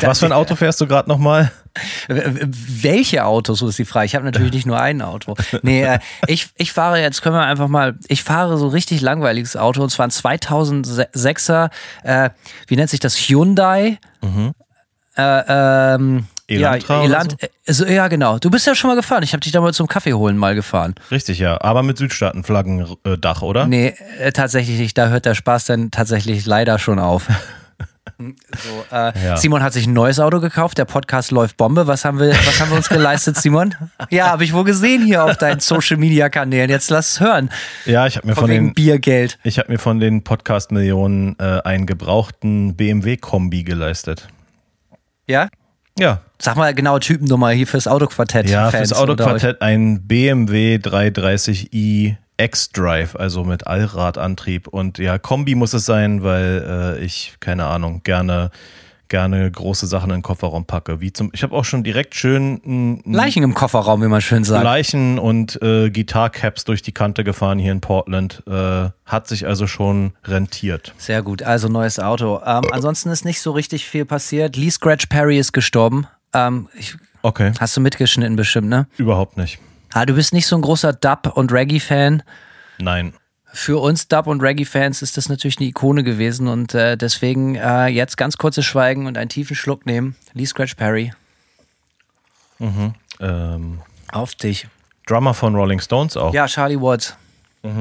Was 0.02 0.20
für 0.20 0.26
ein 0.26 0.32
Auto 0.32 0.54
fährst 0.56 0.80
du 0.80 0.86
gerade 0.86 1.08
nochmal? 1.08 1.50
Welche 2.08 3.24
Autos, 3.24 3.60
so 3.60 3.68
ist 3.68 3.78
die 3.78 3.84
Frage. 3.84 4.06
Ich 4.06 4.14
habe 4.14 4.24
natürlich 4.24 4.52
nicht 4.52 4.66
nur 4.66 4.78
ein 4.80 5.02
Auto. 5.02 5.34
Nee, 5.62 5.84
äh, 5.84 5.98
ich, 6.26 6.48
ich 6.56 6.72
fahre 6.72 7.00
jetzt, 7.00 7.22
können 7.22 7.36
wir 7.36 7.42
einfach 7.44 7.68
mal, 7.68 7.96
ich 8.08 8.22
fahre 8.22 8.58
so 8.58 8.68
richtig 8.68 9.00
langweiliges 9.00 9.56
Auto 9.56 9.82
und 9.82 9.90
zwar 9.90 10.06
ein 10.06 10.10
2006er, 10.10 11.70
äh, 12.02 12.30
wie 12.66 12.76
nennt 12.76 12.90
sich 12.90 13.00
das, 13.00 13.16
Hyundai? 13.16 13.98
Äh, 15.20 15.94
ähm, 15.94 16.26
Elantra 16.48 16.98
ja, 16.98 17.04
Elant, 17.04 17.36
äh, 17.42 17.72
so, 17.72 17.84
ja, 17.86 18.08
genau. 18.08 18.38
Du 18.38 18.50
bist 18.50 18.66
ja 18.66 18.74
schon 18.74 18.90
mal 18.90 18.96
gefahren. 18.96 19.22
Ich 19.22 19.32
habe 19.32 19.40
dich 19.40 19.52
damals 19.52 19.76
zum 19.76 19.86
Kaffee 19.86 20.14
holen 20.14 20.36
mal 20.36 20.54
gefahren. 20.56 20.94
Richtig, 21.10 21.38
ja. 21.38 21.60
Aber 21.60 21.82
mit 21.84 21.96
Südstaatenflaggendach, 21.98 23.42
oder? 23.42 23.66
Nee, 23.66 23.94
äh, 24.18 24.32
tatsächlich 24.32 24.78
nicht. 24.78 24.98
Da 24.98 25.08
hört 25.08 25.26
der 25.26 25.34
Spaß 25.34 25.66
dann 25.66 25.90
tatsächlich 25.90 26.46
leider 26.46 26.78
schon 26.78 26.98
auf. 26.98 27.28
So, 28.18 28.84
äh, 28.94 29.12
Ja. 29.24 29.36
Simon 29.38 29.62
hat 29.62 29.72
sich 29.72 29.86
ein 29.86 29.94
neues 29.94 30.20
Auto 30.20 30.40
gekauft. 30.40 30.76
Der 30.76 30.84
Podcast 30.84 31.30
läuft 31.30 31.56
Bombe. 31.56 31.86
Was 31.86 32.04
haben 32.04 32.18
wir, 32.18 32.30
was 32.32 32.60
haben 32.60 32.70
wir 32.70 32.76
uns 32.76 32.88
geleistet, 32.90 33.36
Simon? 33.38 33.74
Ja, 34.10 34.26
habe 34.30 34.44
ich 34.44 34.52
wohl 34.52 34.64
gesehen 34.64 35.04
hier 35.06 35.24
auf 35.24 35.38
deinen 35.38 35.60
Social 35.60 35.96
Media 35.96 36.28
Kanälen. 36.28 36.68
Jetzt 36.68 36.90
lass 36.90 37.12
es 37.12 37.20
hören. 37.20 37.48
Ja, 37.86 38.06
ich 38.06 38.16
habe 38.16 38.26
mir 38.26 38.34
Von, 38.34 38.42
von 38.44 38.50
den 38.50 38.74
Biergeld. 38.74 39.38
ich 39.42 39.58
habe 39.58 39.72
mir 39.72 39.78
von 39.78 40.00
den 40.00 40.22
Podcast 40.22 40.70
Millionen 40.70 41.36
äh, 41.38 41.60
einen 41.64 41.86
gebrauchten 41.86 42.74
BMW 42.76 43.16
Kombi 43.16 43.62
geleistet. 43.62 44.28
Ja? 45.30 45.48
Ja, 45.98 46.20
Sag 46.40 46.56
mal 46.56 46.74
genau 46.74 46.98
Typennummer 46.98 47.50
hier 47.50 47.66
fürs 47.66 47.86
Autoquartett. 47.86 48.48
ja, 48.48 48.70
Fans 48.70 48.88
fürs. 48.88 49.00
Autoquartett 49.00 49.60
ein 49.60 50.06
BMW 50.06 50.76
330i 50.76 52.16
X-Drive, 52.38 53.14
also 53.14 53.44
mit 53.44 53.66
Allradantrieb 53.66 54.66
und 54.66 54.96
ja, 54.96 55.18
Kombi 55.18 55.54
muss 55.54 55.74
es 55.74 55.84
sein, 55.84 56.22
weil 56.22 56.96
äh, 56.98 57.04
ich 57.04 57.34
keine 57.40 57.66
Ahnung 57.66 58.02
gerne 58.02 58.50
gerne 59.10 59.50
große 59.50 59.86
Sachen 59.86 60.08
in 60.10 60.16
den 60.16 60.22
Kofferraum 60.22 60.64
packe. 60.64 61.02
Wie 61.02 61.12
zum, 61.12 61.30
ich 61.34 61.42
habe 61.42 61.54
auch 61.54 61.66
schon 61.66 61.84
direkt 61.84 62.14
schön 62.14 63.02
Leichen 63.04 63.42
im 63.42 63.52
Kofferraum, 63.52 64.02
wie 64.02 64.06
man 64.08 64.22
schön 64.22 64.44
sagt. 64.44 64.64
Leichen 64.64 65.18
und 65.18 65.60
äh, 65.60 65.90
Gitarcaps 65.90 66.64
durch 66.64 66.80
die 66.80 66.92
Kante 66.92 67.22
gefahren 67.24 67.58
hier 67.58 67.72
in 67.72 67.82
Portland. 67.82 68.42
Äh, 68.46 68.88
hat 69.04 69.26
sich 69.28 69.46
also 69.46 69.66
schon 69.66 70.12
rentiert. 70.24 70.94
Sehr 70.96 71.22
gut, 71.22 71.42
also 71.42 71.68
neues 71.68 71.98
Auto. 71.98 72.40
Ähm, 72.46 72.62
ansonsten 72.72 73.10
ist 73.10 73.24
nicht 73.26 73.42
so 73.42 73.50
richtig 73.50 73.84
viel 73.86 74.06
passiert. 74.06 74.56
Lee 74.56 74.70
Scratch 74.70 75.06
Perry 75.06 75.38
ist 75.38 75.52
gestorben. 75.52 76.06
Ähm, 76.32 76.68
ich, 76.74 76.96
Okay, 77.22 77.52
hast 77.60 77.76
du 77.76 77.82
mitgeschnitten 77.82 78.36
bestimmt, 78.36 78.68
ne? 78.68 78.86
überhaupt 78.96 79.36
nicht. 79.36 79.58
Ah, 79.92 80.06
du 80.06 80.14
bist 80.14 80.32
nicht 80.32 80.46
so 80.46 80.56
ein 80.56 80.62
großer 80.62 80.92
Dub- 80.94 81.36
und 81.36 81.52
Reggae-Fan. 81.52 82.22
Nein. 82.78 83.12
Für 83.52 83.80
uns 83.82 84.06
Dub- 84.08 84.26
und 84.28 84.40
Reggae-Fans 84.42 85.02
ist 85.02 85.16
das 85.16 85.28
natürlich 85.28 85.58
eine 85.58 85.68
Ikone 85.68 86.04
gewesen 86.04 86.46
und 86.48 86.74
äh, 86.74 86.96
deswegen 86.96 87.56
äh, 87.56 87.86
jetzt 87.88 88.16
ganz 88.16 88.36
kurzes 88.36 88.64
Schweigen 88.64 89.06
und 89.06 89.18
einen 89.18 89.28
tiefen 89.28 89.56
Schluck 89.56 89.86
nehmen. 89.86 90.14
Lee 90.34 90.46
Scratch 90.46 90.74
Perry, 90.74 91.12
Ähm, 93.20 93.80
auf 94.12 94.34
dich. 94.34 94.68
Drummer 95.06 95.34
von 95.34 95.54
Rolling 95.54 95.80
Stones 95.80 96.16
auch. 96.16 96.32
Ja, 96.32 96.46
Charlie 96.46 96.80
Watts. 96.80 97.16
Äh, 97.64 97.78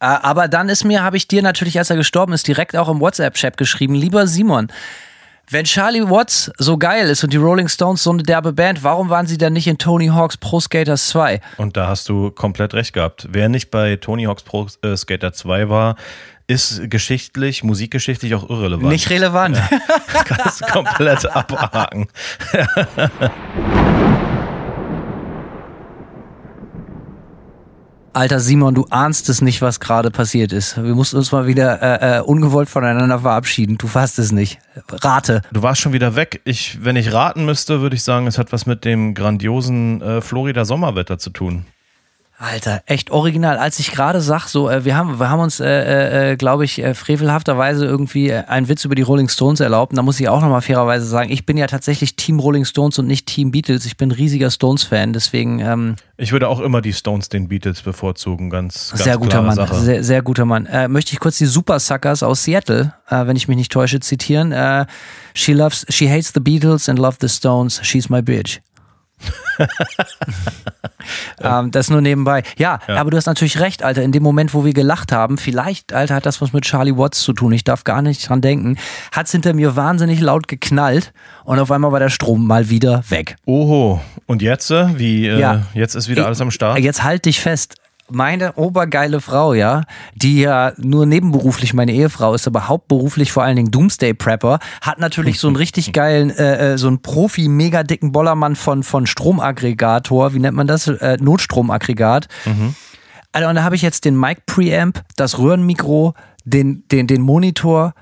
aber 0.00 0.48
dann 0.48 0.68
ist 0.68 0.84
mir, 0.84 1.02
habe 1.02 1.16
ich 1.16 1.28
dir 1.28 1.42
natürlich, 1.42 1.78
als 1.78 1.90
er 1.90 1.96
gestorben 1.96 2.32
ist, 2.32 2.46
direkt 2.48 2.74
auch 2.76 2.88
im 2.88 3.00
WhatsApp-Chat 3.00 3.56
geschrieben, 3.56 3.94
lieber 3.94 4.26
Simon, 4.26 4.68
wenn 5.50 5.64
Charlie 5.64 6.08
Watts 6.08 6.50
so 6.58 6.76
geil 6.76 7.08
ist 7.08 7.24
und 7.24 7.32
die 7.32 7.38
Rolling 7.38 7.68
Stones 7.68 8.02
so 8.02 8.10
eine 8.10 8.22
derbe 8.22 8.52
Band, 8.52 8.82
warum 8.82 9.08
waren 9.08 9.26
sie 9.26 9.38
dann 9.38 9.52
nicht 9.52 9.66
in 9.66 9.78
Tony 9.78 10.08
Hawk's 10.08 10.36
Pro 10.36 10.60
Skaters 10.60 11.08
2? 11.08 11.40
Und 11.56 11.76
da 11.76 11.88
hast 11.88 12.08
du 12.08 12.30
komplett 12.30 12.74
recht 12.74 12.92
gehabt. 12.92 13.28
Wer 13.30 13.48
nicht 13.48 13.70
bei 13.70 13.96
Tony 13.96 14.24
Hawk's 14.24 14.42
Pro 14.42 14.66
äh, 14.82 14.96
Skater 14.96 15.32
2 15.32 15.68
war, 15.68 15.96
ist 16.46 16.90
geschichtlich, 16.90 17.62
musikgeschichtlich 17.62 18.34
auch 18.34 18.48
irrelevant. 18.48 18.88
Nicht 18.88 19.10
relevant. 19.10 19.58
Kannst 20.24 20.66
komplett 20.68 21.26
abhaken. 21.26 22.08
Alter 28.18 28.40
Simon, 28.40 28.74
du 28.74 28.84
ahnst 28.90 29.28
es 29.28 29.42
nicht, 29.42 29.62
was 29.62 29.78
gerade 29.78 30.10
passiert 30.10 30.52
ist. 30.52 30.76
Wir 30.76 30.96
mussten 30.96 31.18
uns 31.18 31.30
mal 31.30 31.46
wieder 31.46 31.80
äh, 31.80 32.16
äh, 32.16 32.20
ungewollt 32.20 32.68
voneinander 32.68 33.20
verabschieden. 33.20 33.78
Du 33.78 33.86
fasst 33.86 34.18
es 34.18 34.32
nicht. 34.32 34.58
Rate. 34.90 35.42
Du 35.52 35.62
warst 35.62 35.80
schon 35.80 35.92
wieder 35.92 36.16
weg. 36.16 36.40
Ich, 36.42 36.82
wenn 36.82 36.96
ich 36.96 37.12
raten 37.12 37.44
müsste, 37.44 37.80
würde 37.80 37.94
ich 37.94 38.02
sagen, 38.02 38.26
es 38.26 38.36
hat 38.36 38.50
was 38.50 38.66
mit 38.66 38.84
dem 38.84 39.14
grandiosen 39.14 40.02
äh, 40.02 40.20
Florida 40.20 40.64
Sommerwetter 40.64 41.18
zu 41.18 41.30
tun. 41.30 41.64
Alter, 42.40 42.82
echt 42.86 43.10
original. 43.10 43.58
Als 43.58 43.80
ich 43.80 43.90
gerade 43.90 44.20
sag, 44.20 44.46
so, 44.46 44.70
äh, 44.70 44.84
wir 44.84 44.96
haben, 44.96 45.18
wir 45.18 45.28
haben 45.28 45.40
uns, 45.40 45.58
äh, 45.58 46.32
äh, 46.32 46.36
glaube 46.36 46.64
ich, 46.64 46.80
äh, 46.80 46.94
frevelhafterweise 46.94 47.84
irgendwie 47.84 48.28
äh, 48.30 48.44
einen 48.44 48.68
Witz 48.68 48.84
über 48.84 48.94
die 48.94 49.02
Rolling 49.02 49.28
Stones 49.28 49.58
erlaubt. 49.58 49.90
Und 49.92 49.96
da 49.96 50.02
muss 50.02 50.20
ich 50.20 50.28
auch 50.28 50.40
nochmal 50.40 50.60
fairerweise 50.62 51.04
sagen, 51.04 51.32
ich 51.32 51.46
bin 51.46 51.56
ja 51.56 51.66
tatsächlich 51.66 52.14
Team 52.14 52.38
Rolling 52.38 52.64
Stones 52.64 52.96
und 53.00 53.08
nicht 53.08 53.26
Team 53.26 53.50
Beatles. 53.50 53.86
Ich 53.86 53.96
bin 53.96 54.12
riesiger 54.12 54.52
Stones-Fan, 54.52 55.12
deswegen. 55.12 55.58
Ähm, 55.58 55.96
Ich 56.16 56.30
würde 56.30 56.46
auch 56.48 56.60
immer 56.60 56.80
die 56.80 56.92
Stones 56.92 57.28
den 57.28 57.48
Beatles 57.48 57.82
bevorzugen, 57.82 58.50
ganz, 58.50 58.90
ganz 58.90 59.02
sehr 59.02 59.18
guter 59.18 59.42
Mann, 59.42 59.56
Sache. 59.56 59.74
sehr, 59.74 60.04
sehr 60.04 60.22
guter 60.22 60.44
Mann. 60.44 60.66
Äh, 60.66 60.86
möchte 60.86 61.12
ich 61.14 61.18
kurz 61.18 61.38
die 61.38 61.46
Super 61.46 61.80
Suckers 61.80 62.22
aus 62.22 62.44
Seattle, 62.44 62.92
äh, 63.08 63.26
wenn 63.26 63.34
ich 63.34 63.48
mich 63.48 63.56
nicht 63.56 63.72
täusche, 63.72 63.98
zitieren. 63.98 64.52
Äh, 64.52 64.86
she 65.34 65.54
loves, 65.54 65.84
she 65.88 66.08
hates 66.08 66.32
the 66.32 66.40
Beatles 66.40 66.88
and 66.88 67.00
loves 67.00 67.16
the 67.20 67.28
Stones. 67.28 67.80
She's 67.82 68.08
my 68.08 68.22
bitch. 68.22 68.60
ähm, 71.42 71.70
das 71.70 71.90
nur 71.90 72.00
nebenbei. 72.00 72.42
Ja, 72.58 72.78
Ja. 72.88 72.96
aber 72.96 73.10
du 73.10 73.16
hast 73.16 73.26
natürlich 73.26 73.60
recht, 73.60 73.82
Alter. 73.82 74.02
In 74.02 74.12
dem 74.12 74.22
Moment, 74.22 74.54
wo 74.54 74.64
wir 74.64 74.72
gelacht 74.72 75.12
haben, 75.12 75.38
vielleicht, 75.38 75.92
Alter, 75.92 76.14
hat 76.16 76.26
das 76.26 76.40
was 76.40 76.52
mit 76.52 76.64
Charlie 76.64 76.96
Watts 76.96 77.22
zu 77.22 77.32
tun. 77.32 77.52
Ich 77.52 77.64
darf 77.64 77.84
gar 77.84 78.02
nicht 78.02 78.28
dran 78.28 78.40
denken. 78.40 78.76
Hat's 79.12 79.32
hinter 79.32 79.54
mir 79.54 79.76
wahnsinnig 79.76 80.20
laut 80.20 80.48
geknallt 80.48 81.12
und 81.44 81.58
auf 81.58 81.70
einmal 81.70 81.92
war 81.92 82.00
der 82.00 82.10
Strom 82.10 82.46
mal 82.46 82.68
wieder 82.70 83.02
weg. 83.08 83.36
Oho, 83.46 84.00
und 84.26 84.42
jetzt? 84.42 84.70
äh, 84.70 84.98
Wie, 84.98 85.26
äh, 85.26 85.38
Ja. 85.40 85.62
jetzt 85.74 85.94
ist 85.94 86.08
wieder 86.08 86.26
alles 86.26 86.40
am 86.40 86.50
Start? 86.50 86.78
Jetzt 86.78 87.02
halt 87.02 87.24
dich 87.24 87.40
fest. 87.40 87.74
Meine 88.10 88.54
obergeile 88.54 89.20
Frau, 89.20 89.52
ja, 89.52 89.82
die 90.14 90.40
ja 90.40 90.72
nur 90.78 91.04
nebenberuflich 91.04 91.74
meine 91.74 91.92
Ehefrau 91.92 92.34
ist, 92.34 92.46
aber 92.46 92.68
hauptberuflich 92.68 93.32
vor 93.32 93.42
allen 93.42 93.56
Dingen 93.56 93.70
Doomsday 93.70 94.14
Prepper, 94.14 94.60
hat 94.80 94.98
natürlich 94.98 95.38
so 95.38 95.46
einen 95.48 95.56
richtig 95.64 95.92
geilen, 95.92 96.30
äh, 96.30 96.72
äh, 96.72 96.78
so 96.78 96.88
einen 96.88 97.02
Profi, 97.02 97.48
mega 97.48 97.82
dicken 97.82 98.12
Bollermann 98.12 98.56
von, 98.56 98.82
von 98.82 99.06
Stromaggregator, 99.06 100.32
wie 100.32 100.38
nennt 100.38 100.56
man 100.56 100.66
das? 100.66 100.88
Äh, 100.88 101.18
Notstromaggregat. 101.20 102.28
Alter, 103.32 103.50
und 103.50 103.56
da 103.56 103.62
habe 103.62 103.76
ich 103.76 103.82
jetzt 103.82 104.04
den 104.04 104.18
Mic 104.18 104.40
Preamp, 104.46 105.02
das 105.16 105.38
Röhrenmikro, 105.38 106.14
den, 106.44 106.84
den, 106.90 107.06
den 107.06 107.20
Monitor, 107.20 107.92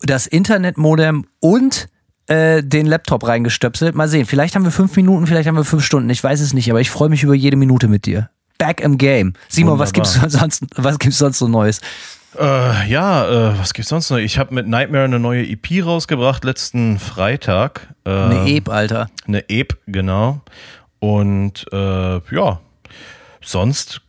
das 0.00 0.26
Internetmodem 0.26 1.26
und 1.40 1.88
äh, 2.28 2.62
den 2.62 2.86
Laptop 2.86 3.26
reingestöpselt. 3.26 3.94
Mal 3.94 4.08
sehen, 4.08 4.24
vielleicht 4.24 4.54
haben 4.54 4.64
wir 4.64 4.70
fünf 4.70 4.96
Minuten, 4.96 5.26
vielleicht 5.26 5.48
haben 5.48 5.56
wir 5.56 5.64
fünf 5.64 5.84
Stunden, 5.84 6.08
ich 6.08 6.24
weiß 6.24 6.40
es 6.40 6.54
nicht, 6.54 6.70
aber 6.70 6.80
ich 6.80 6.90
freue 6.90 7.08
mich 7.08 7.22
über 7.22 7.34
jede 7.34 7.56
Minute 7.56 7.88
mit 7.88 8.06
dir. 8.06 8.30
Back 8.60 8.80
im 8.80 8.98
Game. 8.98 9.32
Simon, 9.48 9.78
was 9.78 9.92
gibt's 9.92 10.14
Wunderbar. 10.14 10.40
sonst, 10.40 10.64
was 10.76 10.98
gibt's 10.98 11.18
sonst 11.18 11.38
so 11.38 11.48
Neues? 11.48 11.80
Äh, 12.38 12.88
ja, 12.88 13.26
äh, 13.54 13.58
was 13.58 13.72
gibt's 13.74 13.88
sonst 13.88 14.10
noch? 14.10 14.18
Ich 14.18 14.38
habe 14.38 14.54
mit 14.54 14.68
Nightmare 14.68 15.04
eine 15.04 15.18
neue 15.18 15.42
EP 15.44 15.84
rausgebracht 15.84 16.44
letzten 16.44 16.98
Freitag. 16.98 17.88
Äh, 18.04 18.10
Eine 18.10 18.46
Eb, 18.48 18.68
Alter. 18.68 19.08
Eine 19.26 19.48
EP, 19.48 19.76
genau. 19.86 20.42
Und 21.00 21.66
äh, 21.72 22.20
ja, 22.34 22.60
sonst 23.40 24.02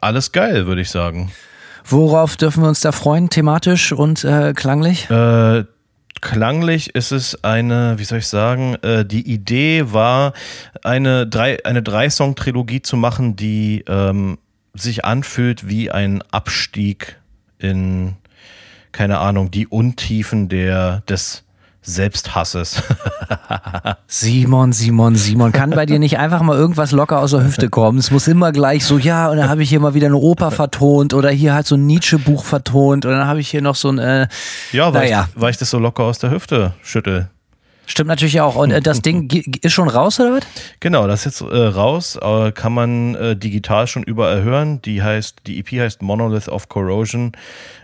alles 0.00 0.30
geil, 0.32 0.66
würde 0.66 0.82
ich 0.82 0.90
sagen. 0.90 1.32
Worauf 1.84 2.36
dürfen 2.36 2.62
wir 2.62 2.68
uns 2.68 2.80
da 2.80 2.92
freuen, 2.92 3.28
thematisch 3.30 3.92
und 3.92 4.22
äh, 4.22 4.52
klanglich? 4.52 5.08
Klanglich 6.20 6.94
ist 6.94 7.10
es 7.10 7.42
eine, 7.42 7.98
wie 7.98 8.04
soll 8.04 8.18
ich 8.18 8.28
sagen, 8.28 8.76
äh, 8.82 9.04
die 9.04 9.28
Idee 9.28 9.92
war, 9.92 10.34
eine 10.84 11.26
drei, 11.26 11.64
eine 11.64 11.82
Drei-Song-Trilogie 11.82 12.82
zu 12.82 12.96
machen, 12.96 13.34
die 13.34 13.84
ähm, 13.88 14.38
sich 14.74 15.04
anfühlt 15.04 15.68
wie 15.68 15.90
ein 15.90 16.22
Abstieg 16.30 17.16
in, 17.58 18.14
keine 18.92 19.18
Ahnung, 19.18 19.50
die 19.50 19.66
Untiefen 19.66 20.48
der, 20.48 21.00
des 21.08 21.44
Selbsthasses. 21.82 22.80
Simon, 24.06 24.72
Simon, 24.72 25.16
Simon, 25.16 25.52
kann 25.52 25.70
bei 25.70 25.84
dir 25.84 25.98
nicht 25.98 26.18
einfach 26.18 26.40
mal 26.42 26.56
irgendwas 26.56 26.92
locker 26.92 27.18
aus 27.18 27.32
der 27.32 27.44
Hüfte 27.44 27.68
kommen? 27.68 27.98
Es 27.98 28.10
muss 28.10 28.28
immer 28.28 28.52
gleich 28.52 28.84
so, 28.84 28.98
ja, 28.98 29.28
und 29.30 29.36
dann 29.36 29.48
habe 29.48 29.62
ich 29.62 29.68
hier 29.68 29.80
mal 29.80 29.94
wieder 29.94 30.06
eine 30.06 30.16
Oper 30.16 30.50
vertont 30.52 31.12
oder 31.12 31.30
hier 31.30 31.54
halt 31.54 31.66
so 31.66 31.74
ein 31.74 31.86
Nietzsche-Buch 31.86 32.44
vertont 32.44 33.04
und 33.04 33.10
dann 33.12 33.26
habe 33.26 33.40
ich 33.40 33.48
hier 33.48 33.62
noch 33.62 33.74
so 33.74 33.88
ein, 33.88 33.98
äh, 33.98 34.28
ja, 34.70 34.92
weil, 34.94 35.06
Naja. 35.06 35.28
ich, 35.34 35.40
weil 35.40 35.50
ich 35.50 35.56
das 35.56 35.70
so 35.70 35.78
locker 35.78 36.04
aus 36.04 36.18
der 36.18 36.30
Hüfte 36.30 36.74
schüttel. 36.82 37.28
Stimmt 37.86 38.08
natürlich 38.08 38.40
auch. 38.40 38.56
Und 38.56 38.70
äh, 38.70 38.80
das 38.80 39.02
Ding 39.02 39.30
ist 39.62 39.72
schon 39.72 39.88
raus 39.88 40.20
oder 40.20 40.34
was? 40.34 40.42
Genau, 40.80 41.06
das 41.06 41.26
ist 41.26 41.40
jetzt 41.40 41.52
äh, 41.52 41.56
raus, 41.56 42.16
äh, 42.20 42.52
kann 42.52 42.72
man 42.72 43.14
äh, 43.14 43.36
digital 43.36 43.86
schon 43.86 44.02
überall 44.02 44.42
hören. 44.42 44.80
Die 44.82 45.02
heißt, 45.02 45.38
die 45.46 45.58
EP 45.58 45.72
heißt 45.72 46.02
Monolith 46.02 46.48
of 46.48 46.68
Corrosion. 46.68 47.32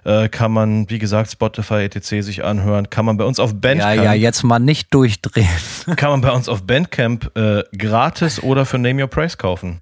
Äh, 0.04 0.28
kann 0.28 0.52
man, 0.52 0.88
wie 0.90 0.98
gesagt, 0.98 1.30
Spotify 1.30 1.84
etc. 1.84 2.24
sich 2.24 2.44
anhören. 2.44 2.90
Kann 2.90 3.04
man 3.04 3.16
bei 3.16 3.24
uns 3.24 3.38
auf 3.38 3.50
Ja, 3.50 3.58
Bandcamp, 3.58 4.04
ja, 4.04 4.12
jetzt 4.14 4.42
mal 4.42 4.58
nicht 4.58 4.92
durchdrehen. 4.94 5.48
kann 5.96 6.10
man 6.10 6.20
bei 6.20 6.30
uns 6.30 6.48
auf 6.48 6.62
Bandcamp 6.62 7.36
äh, 7.36 7.64
gratis 7.76 8.42
oder 8.42 8.64
für 8.66 8.78
Name 8.78 9.02
Your 9.02 9.08
Price 9.08 9.36
kaufen. 9.36 9.80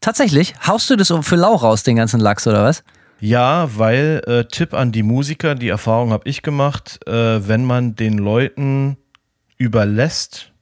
Tatsächlich? 0.00 0.54
Haust 0.66 0.90
du 0.90 0.96
das 0.96 1.12
für 1.22 1.36
lau 1.36 1.54
raus, 1.54 1.82
den 1.82 1.96
ganzen 1.96 2.20
Lachs 2.20 2.46
oder 2.46 2.62
was? 2.64 2.84
Ja, 3.20 3.70
weil 3.74 4.46
Tipp 4.50 4.74
an 4.74 4.92
die 4.92 5.02
Musiker, 5.02 5.54
die 5.54 5.68
Erfahrung 5.68 6.10
habe 6.10 6.28
ich 6.28 6.42
gemacht, 6.42 7.00
wenn 7.06 7.64
man 7.64 7.94
den 7.94 8.18
Leuten 8.18 8.98
überlässt, 9.56 10.52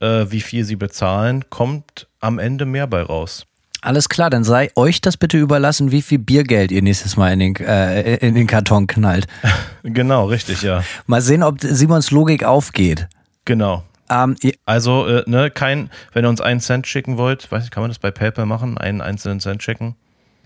äh, 0.00 0.26
wie 0.28 0.40
viel 0.40 0.64
sie 0.64 0.76
bezahlen, 0.76 1.44
kommt 1.50 2.08
am 2.20 2.38
Ende 2.38 2.64
mehr 2.66 2.86
bei 2.86 3.02
raus. 3.02 3.46
Alles 3.82 4.08
klar, 4.08 4.30
dann 4.30 4.44
sei 4.44 4.70
euch 4.76 5.02
das 5.02 5.18
bitte 5.18 5.36
überlassen, 5.36 5.90
wie 5.92 6.00
viel 6.00 6.18
Biergeld 6.18 6.72
ihr 6.72 6.80
nächstes 6.80 7.18
Mal 7.18 7.32
in 7.34 7.38
den, 7.40 7.56
äh, 7.56 8.16
in 8.16 8.34
den 8.34 8.46
Karton 8.46 8.86
knallt. 8.86 9.26
Genau, 9.86 10.24
richtig, 10.24 10.62
ja. 10.62 10.82
Mal 11.06 11.20
sehen, 11.20 11.42
ob 11.42 11.60
Simons 11.60 12.10
Logik 12.10 12.42
aufgeht. 12.42 13.06
Genau. 13.44 13.84
Ähm, 14.08 14.34
Also, 14.64 15.06
äh, 15.06 15.22
ne, 15.26 15.50
kein, 15.50 15.90
wenn 16.14 16.24
ihr 16.24 16.30
uns 16.30 16.40
einen 16.40 16.60
Cent 16.60 16.86
schicken 16.86 17.18
wollt, 17.18 17.52
weiß 17.52 17.64
ich, 17.64 17.70
kann 17.70 17.82
man 17.82 17.90
das 17.90 17.98
bei 17.98 18.10
PayPal 18.10 18.46
machen? 18.46 18.78
Einen 18.78 19.02
einzelnen 19.02 19.40
Cent 19.40 19.62
schicken? 19.62 19.94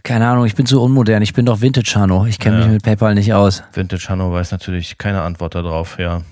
keine 0.04 0.26
Ahnung, 0.26 0.46
ich 0.46 0.54
bin 0.56 0.64
zu 0.66 0.80
unmodern. 0.82 1.22
Ich 1.22 1.34
bin 1.34 1.44
doch 1.46 1.60
Vintage 1.60 1.92
Hanno. 1.94 2.24
Ich 2.26 2.38
kenne 2.40 2.58
Ja. 2.58 2.64
mich 2.64 2.72
mit 2.72 2.82
PayPal 2.82 3.14
nicht 3.14 3.32
aus. 3.34 3.62
Vintage 3.74 4.06
Hanno 4.08 4.32
weiß 4.32 4.50
natürlich 4.52 4.96
keine 4.98 5.22
Antwort 5.22 5.54
darauf, 5.54 5.98
ja. 6.00 6.22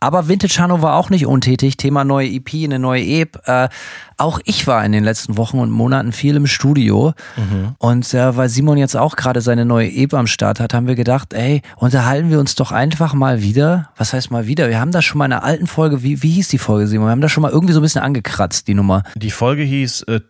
Aber 0.00 0.28
Vintage 0.28 0.58
Hanno 0.60 0.80
war 0.80 0.96
auch 0.96 1.10
nicht 1.10 1.26
untätig. 1.26 1.76
Thema 1.76 2.04
neue 2.04 2.28
EP, 2.28 2.48
eine 2.54 2.78
neue 2.78 3.02
EP. 3.02 3.36
Äh, 3.46 3.68
auch 4.16 4.38
ich 4.44 4.66
war 4.66 4.84
in 4.84 4.92
den 4.92 5.02
letzten 5.02 5.36
Wochen 5.36 5.58
und 5.58 5.70
Monaten 5.70 6.12
viel 6.12 6.36
im 6.36 6.46
Studio. 6.46 7.14
Und 7.78 8.14
äh, 8.14 8.36
weil 8.36 8.48
Simon 8.48 8.78
jetzt 8.78 8.96
auch 8.96 9.16
gerade 9.16 9.40
seine 9.40 9.64
neue 9.64 9.90
EP 9.90 10.14
am 10.14 10.28
Start 10.28 10.60
hat, 10.60 10.72
haben 10.72 10.86
wir 10.86 10.94
gedacht, 10.94 11.32
ey, 11.32 11.62
unterhalten 11.76 12.30
wir 12.30 12.38
uns 12.38 12.54
doch 12.54 12.70
einfach 12.70 13.12
mal 13.12 13.42
wieder. 13.42 13.90
Was 13.96 14.12
heißt 14.12 14.30
mal 14.30 14.46
wieder? 14.46 14.68
Wir 14.68 14.80
haben 14.80 14.92
da 14.92 15.02
schon 15.02 15.18
mal 15.18 15.26
in 15.26 15.32
einer 15.32 15.42
alten 15.42 15.66
Folge, 15.66 16.02
wie, 16.02 16.22
wie 16.22 16.30
hieß 16.30 16.48
die 16.48 16.58
Folge, 16.58 16.86
Simon? 16.86 17.08
Wir 17.08 17.12
haben 17.12 17.20
da 17.20 17.28
schon 17.28 17.42
mal 17.42 17.50
irgendwie 17.50 17.74
so 17.74 17.80
ein 17.80 17.82
bisschen 17.82 18.02
angekratzt, 18.02 18.68
die 18.68 18.74
Nummer. 18.74 19.02
Die 19.16 19.30
Folge 19.32 19.62
hieß 19.62 20.02
äh, 20.02 20.20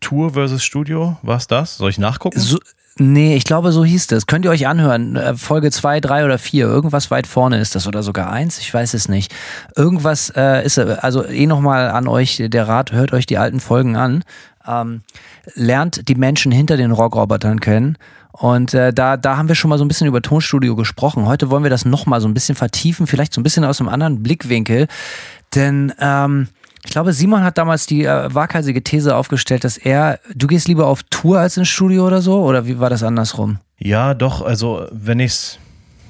Tour 0.00 0.32
versus 0.34 0.62
Studio. 0.62 1.16
War's 1.22 1.46
das? 1.46 1.78
Soll 1.78 1.88
ich 1.88 1.98
nachgucken? 1.98 2.38
So, 2.38 2.58
nee, 2.98 3.36
ich 3.36 3.44
glaube, 3.44 3.72
so 3.72 3.84
hieß 3.84 4.06
das. 4.08 4.26
Könnt 4.26 4.44
ihr 4.44 4.50
euch 4.50 4.66
anhören. 4.66 5.16
Äh, 5.16 5.34
Folge 5.34 5.70
2, 5.70 6.00
3 6.00 6.24
oder 6.24 6.38
4. 6.38 6.66
Irgendwas 6.66 7.10
weit 7.10 7.26
vorne 7.26 7.58
ist 7.58 7.74
das 7.74 7.86
oder 7.86 8.02
sogar 8.02 8.30
eins. 8.30 8.58
Ich 8.58 8.72
weiß 8.72 8.94
es 8.94 9.08
nicht. 9.08 9.34
Irgendwas 9.76 10.32
äh, 10.36 10.64
ist, 10.64 10.78
also 10.78 11.24
eh 11.24 11.46
nochmal 11.46 11.90
an 11.90 12.08
euch 12.08 12.42
der 12.44 12.68
Rat, 12.68 12.92
hört 12.92 13.12
euch 13.12 13.26
die 13.26 13.38
alten 13.38 13.60
Folgen 13.60 13.96
an. 13.96 14.24
Ähm, 14.66 15.02
lernt 15.54 16.08
die 16.08 16.14
Menschen 16.14 16.52
hinter 16.52 16.76
den 16.76 16.90
Rockrobotern 16.90 17.60
kennen. 17.60 17.98
Und 18.32 18.74
äh, 18.74 18.92
da, 18.92 19.16
da 19.16 19.36
haben 19.36 19.48
wir 19.48 19.54
schon 19.54 19.68
mal 19.68 19.78
so 19.78 19.84
ein 19.84 19.88
bisschen 19.88 20.08
über 20.08 20.20
Tonstudio 20.20 20.74
gesprochen. 20.74 21.26
Heute 21.26 21.50
wollen 21.50 21.62
wir 21.62 21.70
das 21.70 21.84
nochmal 21.84 22.20
so 22.20 22.26
ein 22.26 22.34
bisschen 22.34 22.56
vertiefen, 22.56 23.06
vielleicht 23.06 23.32
so 23.32 23.40
ein 23.40 23.44
bisschen 23.44 23.64
aus 23.64 23.80
einem 23.80 23.88
anderen 23.88 24.24
Blickwinkel. 24.24 24.88
Denn 25.54 25.92
ähm, 26.00 26.48
ich 26.84 26.90
glaube, 26.90 27.14
Simon 27.14 27.42
hat 27.42 27.56
damals 27.56 27.86
die 27.86 28.04
äh, 28.04 28.32
waghalsige 28.32 28.84
These 28.84 29.16
aufgestellt, 29.16 29.64
dass 29.64 29.78
er, 29.78 30.20
du 30.34 30.46
gehst 30.46 30.68
lieber 30.68 30.86
auf 30.86 31.02
Tour 31.04 31.38
als 31.38 31.56
ins 31.56 31.68
Studio 31.68 32.06
oder 32.06 32.20
so? 32.20 32.42
Oder 32.42 32.66
wie 32.66 32.78
war 32.78 32.90
das 32.90 33.02
andersrum? 33.02 33.58
Ja, 33.78 34.12
doch, 34.12 34.42
also 34.42 34.86
wenn 34.92 35.18
ich's, 35.18 35.58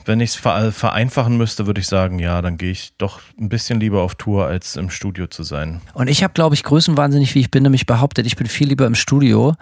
wenn 0.04 0.20
ich's 0.20 0.34
ver 0.34 0.72
vereinfachen 0.72 1.36
müsste, 1.36 1.66
würde 1.66 1.80
ich 1.80 1.86
sagen, 1.86 2.18
ja, 2.18 2.42
dann 2.42 2.58
gehe 2.58 2.72
ich 2.72 2.92
doch 2.98 3.20
ein 3.38 3.48
bisschen 3.48 3.78
lieber 3.78 4.02
auf 4.02 4.16
Tour, 4.16 4.46
als 4.46 4.74
im 4.74 4.90
Studio 4.90 5.28
zu 5.28 5.44
sein. 5.44 5.80
Und 5.94 6.08
ich 6.08 6.24
habe, 6.24 6.34
glaube 6.34 6.56
ich, 6.56 6.64
größenwahnsinnig, 6.64 7.34
wie 7.36 7.40
ich 7.40 7.52
bin, 7.52 7.62
nämlich 7.62 7.86
behauptet, 7.86 8.26
ich 8.26 8.34
bin 8.34 8.48
viel 8.48 8.68
lieber 8.68 8.86
im 8.86 8.96
Studio. 8.96 9.54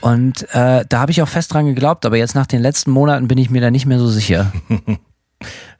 Und 0.00 0.48
äh, 0.54 0.84
da 0.88 1.00
habe 1.00 1.10
ich 1.10 1.20
auch 1.22 1.28
fest 1.28 1.52
dran 1.52 1.66
geglaubt, 1.66 2.06
aber 2.06 2.16
jetzt 2.16 2.36
nach 2.36 2.46
den 2.46 2.62
letzten 2.62 2.92
Monaten 2.92 3.26
bin 3.26 3.36
ich 3.36 3.50
mir 3.50 3.60
da 3.60 3.72
nicht 3.72 3.84
mehr 3.84 3.98
so 3.98 4.08
sicher. 4.08 4.52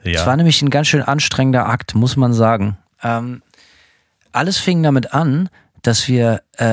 Es 0.05 0.12
Ja. 0.12 0.27
war 0.27 0.37
nämlich 0.37 0.62
ein 0.62 0.71
ganz 0.71 0.88
schön 0.88 1.03
anstrengender 1.03 1.69
Akt, 1.69 1.95
muss 1.95 2.17
man 2.17 2.33
sagen. 2.33 2.79
Ähm, 3.03 3.43
alles 4.33 4.59
fing 4.59 4.83
damit 4.83 5.12
an, 5.15 5.49
dass 5.83 6.09
wir 6.09 6.43
äh, 6.59 6.65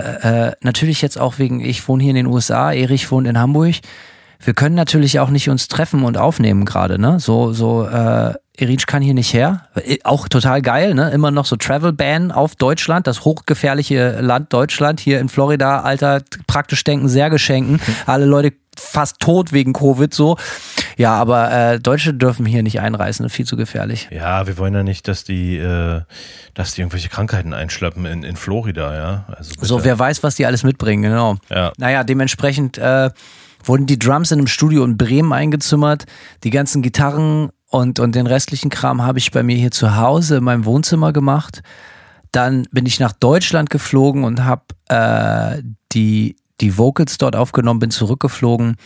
äh, 0.50 0.52
natürlich 0.62 1.02
jetzt 1.02 1.20
auch 1.20 1.38
wegen, 1.40 1.60
ich 1.64 1.88
wohne 1.88 2.04
hier 2.04 2.12
in 2.12 2.16
den 2.16 2.28
USA, 2.28 2.72
Erich 2.74 3.12
wohnt 3.12 3.28
in 3.28 3.40
Hamburg. 3.40 3.76
Wir 4.44 4.54
können 4.54 4.76
natürlich 4.76 5.20
auch 5.20 5.30
nicht 5.30 5.50
uns 5.50 5.68
treffen 5.68 6.04
und 6.04 6.18
aufnehmen 6.18 6.66
gerade, 6.66 7.00
ne? 7.00 7.20
So, 7.20 7.54
so, 7.54 7.86
äh, 7.88 8.34
Erich 8.58 8.86
kann 8.86 9.02
hier 9.02 9.14
nicht 9.14 9.34
her. 9.34 9.68
Äh, 9.76 9.98
auch 10.04 10.28
total 10.28 10.62
geil, 10.62 10.94
ne? 10.94 11.10
Immer 11.12 11.32
noch 11.32 11.46
so 11.46 11.56
Travel 11.56 11.94
Ban 11.94 12.32
auf 12.32 12.56
Deutschland, 12.56 13.08
das 13.08 13.24
hochgefährliche 13.26 14.20
Land 14.22 14.52
Deutschland, 14.54 15.00
hier 15.00 15.20
in 15.20 15.30
Florida, 15.30 15.82
Alter, 15.82 16.22
praktisch 16.48 16.84
denken, 16.84 17.08
sehr 17.08 17.30
geschenken. 17.30 17.80
Alle 18.06 18.26
Leute 18.26 18.54
fast 18.86 19.20
tot 19.20 19.52
wegen 19.52 19.74
Covid 19.74 20.14
so. 20.14 20.38
Ja, 20.98 21.14
aber 21.16 21.52
äh, 21.52 21.80
Deutsche 21.80 22.14
dürfen 22.14 22.46
hier 22.46 22.64
nicht 22.64 22.80
einreisen, 22.80 23.30
viel 23.30 23.46
zu 23.46 23.58
gefährlich. 23.58 24.08
Ja, 24.12 24.48
wir 24.48 24.58
wollen 24.58 24.74
ja 24.74 24.84
nicht, 24.84 25.08
dass 25.08 25.24
die, 25.24 25.58
äh, 25.58 26.02
dass 26.54 26.74
die 26.74 26.82
irgendwelche 26.82 27.10
Krankheiten 27.10 27.54
einschleppen 27.54 28.06
in, 28.06 28.24
in 28.24 28.36
Florida, 28.36 28.96
ja. 28.96 29.26
Also 29.36 29.54
so, 29.62 29.84
wer 29.84 29.98
weiß, 30.00 30.24
was 30.24 30.36
die 30.36 30.46
alles 30.46 30.64
mitbringen, 30.64 31.04
genau. 31.04 31.36
Ja. 31.50 31.74
Naja, 31.78 32.04
dementsprechend 32.04 32.78
äh, 32.78 33.10
wurden 33.64 33.86
die 33.86 34.00
Drums 34.00 34.32
in 34.32 34.40
einem 34.40 34.48
Studio 34.48 34.84
in 34.84 34.98
Bremen 34.98 35.34
eingezimmert, 35.34 36.06
die 36.44 36.52
ganzen 36.52 36.82
Gitarren 36.82 37.50
und, 37.70 38.00
und 38.00 38.16
den 38.16 38.28
restlichen 38.28 38.70
Kram 38.70 39.02
habe 39.02 39.20
ich 39.20 39.32
bei 39.32 39.44
mir 39.44 39.58
hier 39.58 39.72
zu 39.72 39.98
Hause 39.98 40.38
in 40.38 40.44
meinem 40.44 40.66
Wohnzimmer 40.66 41.12
gemacht. 41.12 41.62
Dann 42.32 42.68
bin 42.72 42.86
ich 42.86 43.00
nach 43.00 43.12
Deutschland 43.12 43.70
geflogen 43.70 44.24
und 44.24 44.44
habe 44.46 44.64
äh, 44.90 45.64
die 45.92 46.38
die 46.62 46.78
Vocals 46.78 47.18
dort 47.18 47.36
aufgenommen, 47.36 47.80
bin 47.80 47.92
zurückgeflogen 47.92 48.78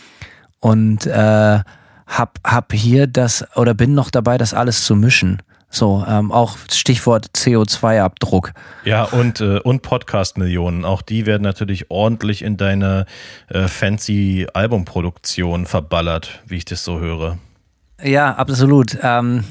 und 0.58 1.06
äh, 1.06 1.60
hab, 2.06 2.38
hab 2.44 2.72
hier 2.72 3.06
das 3.06 3.44
oder 3.56 3.74
bin 3.74 3.94
noch 3.94 4.10
dabei, 4.10 4.38
das 4.38 4.54
alles 4.54 4.84
zu 4.84 4.96
mischen. 4.96 5.42
So, 5.72 6.04
ähm, 6.06 6.32
auch 6.32 6.56
Stichwort 6.72 7.28
CO2-Abdruck. 7.36 8.52
Ja, 8.84 9.04
und, 9.04 9.40
äh, 9.40 9.60
und 9.60 9.82
Podcast-Millionen. 9.82 10.84
Auch 10.84 11.00
die 11.00 11.26
werden 11.26 11.44
natürlich 11.44 11.92
ordentlich 11.92 12.42
in 12.42 12.56
deine 12.56 13.06
äh, 13.48 13.68
fancy 13.68 14.48
Albumproduktion 14.52 15.66
verballert, 15.66 16.40
wie 16.44 16.56
ich 16.56 16.64
das 16.64 16.82
so 16.82 16.98
höre. 16.98 17.38
Ja, 18.02 18.34
absolut. 18.34 18.98
Ähm, 19.00 19.44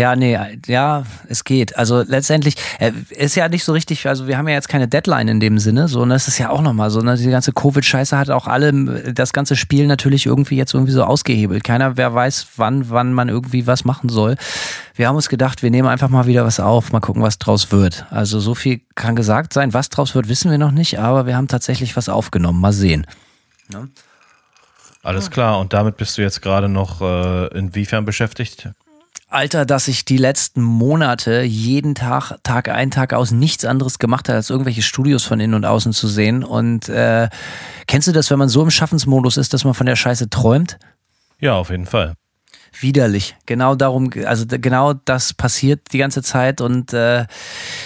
ja, 0.00 0.16
nee, 0.16 0.38
ja, 0.66 1.04
es 1.28 1.44
geht. 1.44 1.76
Also 1.76 2.02
letztendlich 2.06 2.54
äh, 2.78 2.92
ist 3.10 3.34
ja 3.34 3.50
nicht 3.50 3.64
so 3.64 3.72
richtig, 3.72 4.08
also 4.08 4.26
wir 4.26 4.38
haben 4.38 4.48
ja 4.48 4.54
jetzt 4.54 4.70
keine 4.70 4.88
Deadline 4.88 5.28
in 5.28 5.40
dem 5.40 5.58
Sinne, 5.58 5.88
so, 5.88 6.00
und 6.00 6.08
das 6.08 6.26
ist 6.26 6.38
ja 6.38 6.48
auch 6.48 6.62
nochmal 6.62 6.90
so, 6.90 7.00
ne, 7.00 7.18
die 7.18 7.28
ganze 7.28 7.52
Covid-Scheiße 7.52 8.16
hat 8.16 8.30
auch 8.30 8.46
alle 8.46 8.72
das 9.12 9.34
ganze 9.34 9.56
Spiel 9.56 9.86
natürlich 9.86 10.24
irgendwie 10.24 10.56
jetzt 10.56 10.72
irgendwie 10.72 10.92
so 10.92 11.04
ausgehebelt. 11.04 11.64
Keiner, 11.64 11.98
wer 11.98 12.14
weiß, 12.14 12.46
wann, 12.56 12.88
wann 12.88 13.12
man 13.12 13.28
irgendwie 13.28 13.66
was 13.66 13.84
machen 13.84 14.08
soll. 14.08 14.36
Wir 14.94 15.06
haben 15.06 15.16
uns 15.16 15.28
gedacht, 15.28 15.62
wir 15.62 15.70
nehmen 15.70 15.88
einfach 15.88 16.08
mal 16.08 16.26
wieder 16.26 16.46
was 16.46 16.60
auf, 16.60 16.92
mal 16.92 17.00
gucken, 17.00 17.22
was 17.22 17.38
draus 17.38 17.70
wird. 17.70 18.06
Also 18.10 18.40
so 18.40 18.54
viel 18.54 18.80
kann 18.94 19.16
gesagt 19.16 19.52
sein, 19.52 19.74
was 19.74 19.90
draus 19.90 20.14
wird, 20.14 20.28
wissen 20.30 20.50
wir 20.50 20.58
noch 20.58 20.72
nicht, 20.72 20.98
aber 20.98 21.26
wir 21.26 21.36
haben 21.36 21.48
tatsächlich 21.48 21.94
was 21.94 22.08
aufgenommen. 22.08 22.60
Mal 22.60 22.72
sehen. 22.72 23.06
Ne? 23.70 23.90
Alles 25.02 25.30
klar, 25.30 25.58
und 25.60 25.72
damit 25.72 25.96
bist 25.96 26.16
du 26.16 26.22
jetzt 26.22 26.40
gerade 26.42 26.68
noch 26.68 27.00
äh, 27.00 27.46
inwiefern 27.58 28.04
beschäftigt? 28.04 28.70
Alter, 29.30 29.64
dass 29.64 29.88
ich 29.88 30.04
die 30.04 30.16
letzten 30.16 30.60
Monate 30.60 31.42
jeden 31.42 31.94
Tag, 31.94 32.38
Tag 32.42 32.68
ein, 32.68 32.90
Tag 32.90 33.14
aus 33.14 33.30
nichts 33.30 33.64
anderes 33.64 33.98
gemacht 33.98 34.28
habe, 34.28 34.36
als 34.36 34.50
irgendwelche 34.50 34.82
Studios 34.82 35.24
von 35.24 35.40
innen 35.40 35.54
und 35.54 35.64
außen 35.64 35.92
zu 35.92 36.08
sehen. 36.08 36.44
Und 36.44 36.88
äh, 36.88 37.28
kennst 37.86 38.08
du 38.08 38.12
das, 38.12 38.30
wenn 38.30 38.38
man 38.38 38.48
so 38.48 38.62
im 38.62 38.70
Schaffensmodus 38.70 39.36
ist, 39.36 39.54
dass 39.54 39.64
man 39.64 39.74
von 39.74 39.86
der 39.86 39.96
Scheiße 39.96 40.30
träumt? 40.30 40.78
Ja, 41.38 41.54
auf 41.54 41.70
jeden 41.70 41.86
Fall 41.86 42.14
widerlich. 42.78 43.36
Genau 43.46 43.74
darum, 43.74 44.10
also 44.24 44.44
genau 44.48 44.92
das 44.92 45.34
passiert 45.34 45.80
die 45.92 45.98
ganze 45.98 46.22
Zeit 46.22 46.60
und 46.60 46.92
äh, 46.92 47.26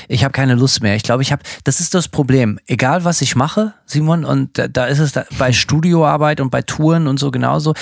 ich 0.09 0.25
habe 0.25 0.33
keine 0.33 0.55
Lust 0.55 0.83
mehr. 0.83 0.97
Ich 0.97 1.03
glaube, 1.03 1.23
ich 1.23 1.33
habe, 1.33 1.43
das 1.65 1.81
ist 1.81 1.95
das 1.95 2.09
Problem. 2.09 2.59
Egal 2.67 3.05
was 3.05 3.21
ich 3.23 3.37
mache, 3.37 3.75
Simon, 3.87 4.25
und 4.25 4.59
da, 4.59 4.69
da 4.69 4.87
ist 4.87 4.99
es 4.99 5.13
da, 5.13 5.25
bei 5.39 5.53
Studioarbeit 5.53 6.41
und 6.41 6.51
bei 6.51 6.63
Touren 6.63 7.07
und 7.07 7.19
so 7.19 7.31
genauso 7.31 7.75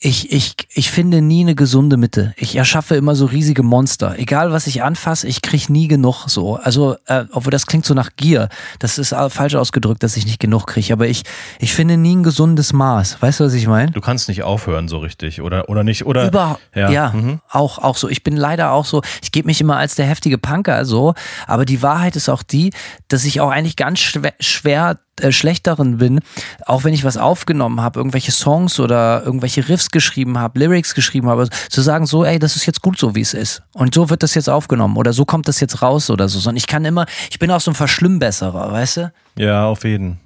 ich, 0.00 0.30
ich, 0.30 0.54
ich 0.70 0.92
finde 0.92 1.20
nie 1.20 1.40
eine 1.40 1.56
gesunde 1.56 1.96
Mitte. 1.96 2.32
Ich 2.36 2.54
erschaffe 2.54 2.94
immer 2.94 3.16
so 3.16 3.26
riesige 3.26 3.64
Monster. 3.64 4.14
Egal 4.16 4.52
was 4.52 4.68
ich 4.68 4.84
anfasse, 4.84 5.26
ich 5.26 5.42
kriege 5.42 5.72
nie 5.72 5.88
genug 5.88 6.28
so. 6.28 6.54
Also, 6.54 6.96
äh, 7.06 7.24
obwohl 7.32 7.50
das 7.50 7.66
klingt 7.66 7.84
so 7.84 7.94
nach 7.94 8.10
Gier. 8.14 8.48
Das 8.78 8.98
ist 8.98 9.12
falsch 9.30 9.56
ausgedrückt, 9.56 10.04
dass 10.04 10.16
ich 10.16 10.24
nicht 10.24 10.38
genug 10.38 10.66
kriege. 10.66 10.92
Aber 10.92 11.08
ich, 11.08 11.24
ich 11.58 11.72
finde 11.72 11.96
nie 11.96 12.14
ein 12.14 12.22
gesundes 12.22 12.72
Maß. 12.72 13.20
Weißt 13.20 13.40
du, 13.40 13.44
was 13.44 13.54
ich 13.54 13.66
meine? 13.66 13.90
Du 13.90 14.00
kannst 14.00 14.28
nicht 14.28 14.44
aufhören 14.44 14.86
so 14.86 14.98
richtig, 14.98 15.42
oder, 15.42 15.68
oder 15.68 15.82
nicht? 15.82 16.06
Oder, 16.06 16.26
Über, 16.38 16.58
ja, 16.74 16.90
ja 16.90 17.12
mhm. 17.12 17.40
auch, 17.50 17.78
auch 17.78 17.96
so. 17.96 18.08
Ich 18.08 18.22
bin 18.22 18.36
leider 18.36 18.72
auch 18.72 18.84
so, 18.84 19.02
ich 19.22 19.32
gebe 19.32 19.46
mich 19.46 19.60
immer 19.60 19.76
als 19.76 19.94
der 19.94 20.06
heftige 20.06 20.38
Punker 20.38 20.84
so. 20.84 21.14
Aber 21.46 21.64
die 21.64 21.82
Wahrheit 21.82 22.16
ist 22.16 22.28
auch 22.28 22.42
die, 22.42 22.72
dass 23.08 23.24
ich 23.24 23.40
auch 23.40 23.50
eigentlich 23.50 23.76
ganz 23.76 24.00
schwer, 24.00 24.34
schwer 24.40 24.98
äh, 25.20 25.32
schlechteren 25.32 25.98
bin, 25.98 26.20
auch 26.66 26.84
wenn 26.84 26.94
ich 26.94 27.04
was 27.04 27.16
aufgenommen 27.16 27.80
habe, 27.80 27.98
irgendwelche 27.98 28.32
Songs 28.32 28.78
oder 28.78 29.22
irgendwelche 29.24 29.68
Riffs 29.68 29.90
geschrieben 29.90 30.38
habe, 30.38 30.58
Lyrics 30.58 30.94
geschrieben 30.94 31.28
habe, 31.28 31.48
zu 31.70 31.80
sagen 31.82 32.06
so, 32.06 32.24
ey, 32.24 32.38
das 32.38 32.56
ist 32.56 32.66
jetzt 32.66 32.82
gut 32.82 32.98
so, 32.98 33.14
wie 33.14 33.20
es 33.20 33.34
ist. 33.34 33.62
Und 33.74 33.94
so 33.94 34.10
wird 34.10 34.22
das 34.22 34.34
jetzt 34.34 34.48
aufgenommen 34.48 34.96
oder 34.96 35.12
so 35.12 35.24
kommt 35.24 35.48
das 35.48 35.60
jetzt 35.60 35.82
raus 35.82 36.10
oder 36.10 36.28
so. 36.28 36.38
Sondern 36.38 36.58
ich 36.58 36.66
kann 36.66 36.84
immer, 36.84 37.06
ich 37.30 37.38
bin 37.38 37.50
auch 37.50 37.60
so 37.60 37.70
ein 37.70 37.74
Verschlimmbesserer, 37.74 38.72
weißt 38.72 38.96
du? 38.98 39.12
Ja, 39.36 39.66
auf 39.66 39.84
jeden. 39.84 40.20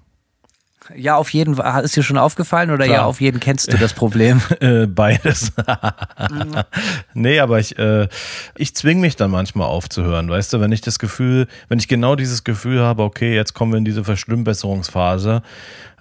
Ja, 0.97 1.17
auf 1.17 1.31
jeden. 1.31 1.59
Ist 1.59 1.97
dir 1.97 2.03
schon 2.03 2.19
aufgefallen 2.19 2.71
oder 2.71 2.85
Klar. 2.85 2.97
ja, 2.97 3.05
auf 3.05 3.21
jeden 3.21 3.41
kennst 3.41 3.73
du 3.73 3.79
das 3.79 3.93
Problem? 3.95 4.41
Äh, 4.61 4.87
beides. 4.87 5.53
nee, 7.15 7.41
aber 7.41 7.59
ich, 7.59 7.77
äh, 7.79 8.07
ich 8.57 8.77
zwing 8.77 9.01
mich 9.01 9.17
dann 9.17 9.31
manchmal 9.31 9.67
aufzuhören, 9.67 10.29
weißt 10.29 10.53
du, 10.53 10.61
wenn 10.61 10.71
ich 10.71 10.83
das 10.83 10.99
Gefühl, 10.99 11.49
wenn 11.69 11.79
ich 11.79 11.89
genau 11.89 12.15
dieses 12.15 12.45
Gefühl 12.45 12.81
habe, 12.81 13.03
okay, 13.03 13.35
jetzt 13.35 13.55
kommen 13.55 13.73
wir 13.73 13.79
in 13.79 13.85
diese 13.85 14.05
Verschlimmbesserungsphase, 14.05 15.43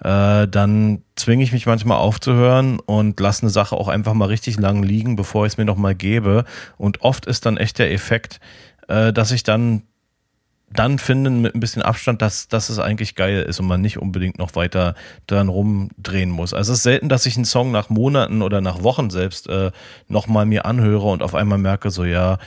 äh, 0.04 0.46
dann 0.46 1.02
zwinge 1.16 1.42
ich 1.42 1.52
mich 1.52 1.66
manchmal 1.66 1.98
aufzuhören 1.98 2.78
und 2.78 3.18
lasse 3.18 3.42
eine 3.42 3.50
Sache 3.50 3.74
auch 3.74 3.88
einfach 3.88 4.14
mal 4.14 4.26
richtig 4.26 4.58
lang 4.58 4.82
liegen, 4.82 5.16
bevor 5.16 5.46
ich 5.46 5.54
es 5.54 5.56
mir 5.58 5.64
nochmal 5.64 5.94
gebe. 5.94 6.44
Und 6.76 7.00
oft 7.02 7.26
ist 7.26 7.46
dann 7.46 7.56
echt 7.56 7.78
der 7.78 7.90
Effekt, 7.90 8.38
äh, 8.88 9.12
dass 9.12 9.32
ich 9.32 9.42
dann 9.42 9.82
dann 10.74 10.98
finden 10.98 11.40
mit 11.40 11.54
ein 11.54 11.60
bisschen 11.60 11.82
Abstand, 11.82 12.22
dass, 12.22 12.48
dass 12.48 12.68
es 12.68 12.78
eigentlich 12.78 13.14
geil 13.14 13.42
ist 13.42 13.60
und 13.60 13.66
man 13.66 13.80
nicht 13.80 13.98
unbedingt 13.98 14.38
noch 14.38 14.54
weiter 14.54 14.94
dran 15.26 15.48
rumdrehen 15.48 16.30
muss. 16.30 16.54
Also 16.54 16.72
es 16.72 16.78
ist 16.78 16.82
selten, 16.84 17.08
dass 17.08 17.26
ich 17.26 17.36
einen 17.36 17.44
Song 17.44 17.70
nach 17.70 17.90
Monaten 17.90 18.42
oder 18.42 18.60
nach 18.60 18.82
Wochen 18.82 19.10
selbst 19.10 19.48
äh, 19.48 19.70
nochmal 20.08 20.46
mir 20.46 20.64
anhöre 20.64 21.08
und 21.08 21.22
auf 21.22 21.34
einmal 21.34 21.58
merke, 21.58 21.90
so 21.90 22.04
ja, 22.04 22.38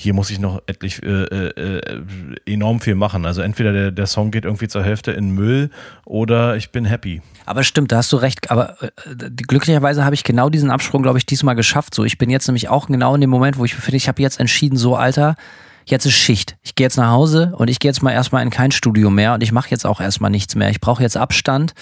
hier 0.00 0.14
muss 0.14 0.30
ich 0.30 0.38
noch 0.38 0.62
etlich 0.66 1.02
äh, 1.02 1.08
äh, 1.08 2.02
enorm 2.46 2.80
viel 2.80 2.94
machen. 2.94 3.26
Also 3.26 3.42
entweder 3.42 3.72
der, 3.72 3.90
der 3.90 4.06
Song 4.06 4.30
geht 4.30 4.44
irgendwie 4.44 4.68
zur 4.68 4.82
Hälfte 4.82 5.12
in 5.12 5.30
Müll 5.30 5.70
oder 6.06 6.56
ich 6.56 6.70
bin 6.70 6.86
happy. 6.86 7.20
Aber 7.44 7.64
stimmt, 7.64 7.92
da 7.92 7.98
hast 7.98 8.10
du 8.12 8.16
recht. 8.16 8.50
Aber 8.50 8.82
äh, 8.82 8.88
glücklicherweise 9.36 10.04
habe 10.04 10.14
ich 10.14 10.24
genau 10.24 10.48
diesen 10.48 10.70
Absprung, 10.70 11.02
glaube 11.02 11.18
ich, 11.18 11.26
diesmal 11.26 11.54
geschafft. 11.54 11.94
So, 11.94 12.04
ich 12.04 12.16
bin 12.16 12.30
jetzt 12.30 12.46
nämlich 12.48 12.68
auch 12.68 12.86
genau 12.86 13.14
in 13.14 13.20
dem 13.20 13.30
Moment, 13.30 13.58
wo 13.58 13.64
ich 13.64 13.74
befinde, 13.74 13.98
ich 13.98 14.08
habe 14.08 14.22
jetzt 14.22 14.40
entschieden, 14.40 14.78
so 14.78 14.96
Alter, 14.96 15.36
jetzt 15.84 16.06
ist 16.06 16.14
Schicht. 16.14 16.56
Ich 16.62 16.74
gehe 16.74 16.84
jetzt 16.84 16.96
nach 16.96 17.10
Hause 17.10 17.52
und 17.56 17.68
ich 17.68 17.78
gehe 17.78 17.90
jetzt 17.90 18.02
mal 18.02 18.12
erstmal 18.12 18.42
in 18.42 18.50
kein 18.50 18.70
Studio 18.70 19.10
mehr 19.10 19.34
und 19.34 19.42
ich 19.42 19.52
mache 19.52 19.70
jetzt 19.70 19.86
auch 19.86 20.00
erstmal 20.00 20.30
nichts 20.30 20.54
mehr. 20.54 20.70
Ich 20.70 20.80
brauche 20.80 21.02
jetzt 21.02 21.16
Abstand 21.16 21.74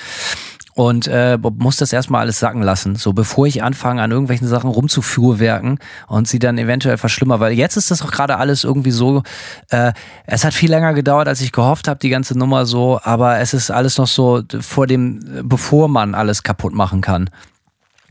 und 0.79 1.09
äh, 1.09 1.37
muss 1.59 1.77
das 1.77 1.93
erstmal 1.93 2.21
alles 2.21 2.39
sacken 2.39 2.63
lassen, 2.63 2.95
so 2.95 3.13
bevor 3.13 3.49
ich 3.49 3.65
anfange 3.65 4.01
an 4.01 4.13
irgendwelchen 4.13 4.47
Sachen 4.47 4.71
rumzufuhrwerken 4.71 5.81
und 6.07 6.29
sie 6.29 6.39
dann 6.39 6.57
eventuell 6.57 6.99
verschlimmern, 6.99 7.41
weil 7.41 7.53
jetzt 7.53 7.77
ist 7.77 7.91
das 7.91 8.01
auch 8.01 8.13
gerade 8.13 8.37
alles 8.37 8.63
irgendwie 8.63 8.93
so, 8.93 9.25
äh, 9.71 9.93
es 10.27 10.45
hat 10.45 10.55
viel 10.55 10.71
länger 10.71 10.95
gedauert, 10.95 11.27
als 11.27 11.41
ich 11.41 11.51
gehofft 11.51 11.89
habe, 11.89 11.99
die 11.99 12.11
ganze 12.11 12.39
Nummer 12.39 12.65
so, 12.65 13.01
aber 13.03 13.41
es 13.41 13.55
ist 13.55 13.73
alles 13.73 13.99
noch 13.99 14.07
so 14.07 14.43
vor 14.61 14.87
dem, 14.87 15.43
bevor 15.43 15.89
man 15.89 16.15
alles 16.15 16.45
kaputt 16.45 16.75
machen 16.75 17.01
kann. 17.01 17.29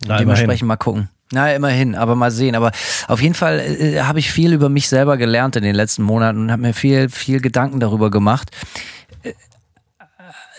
Na, 0.05 0.17
Dementsprechend 0.17 0.67
mal 0.67 0.75
gucken. 0.75 1.07
Na, 1.31 1.53
immerhin, 1.53 1.95
aber 1.95 2.15
mal 2.15 2.31
sehen. 2.31 2.55
Aber 2.55 2.71
auf 3.07 3.21
jeden 3.21 3.33
Fall 3.33 3.59
äh, 3.59 4.01
habe 4.01 4.19
ich 4.19 4.31
viel 4.31 4.53
über 4.53 4.69
mich 4.69 4.87
selber 4.87 5.17
gelernt 5.17 5.55
in 5.55 5.63
den 5.63 5.75
letzten 5.75 6.03
Monaten 6.03 6.39
und 6.39 6.51
habe 6.51 6.61
mir 6.61 6.73
viel, 6.73 7.09
viel 7.09 7.41
Gedanken 7.41 7.79
darüber 7.79 8.09
gemacht. 8.09 8.49
Äh, 9.23 9.33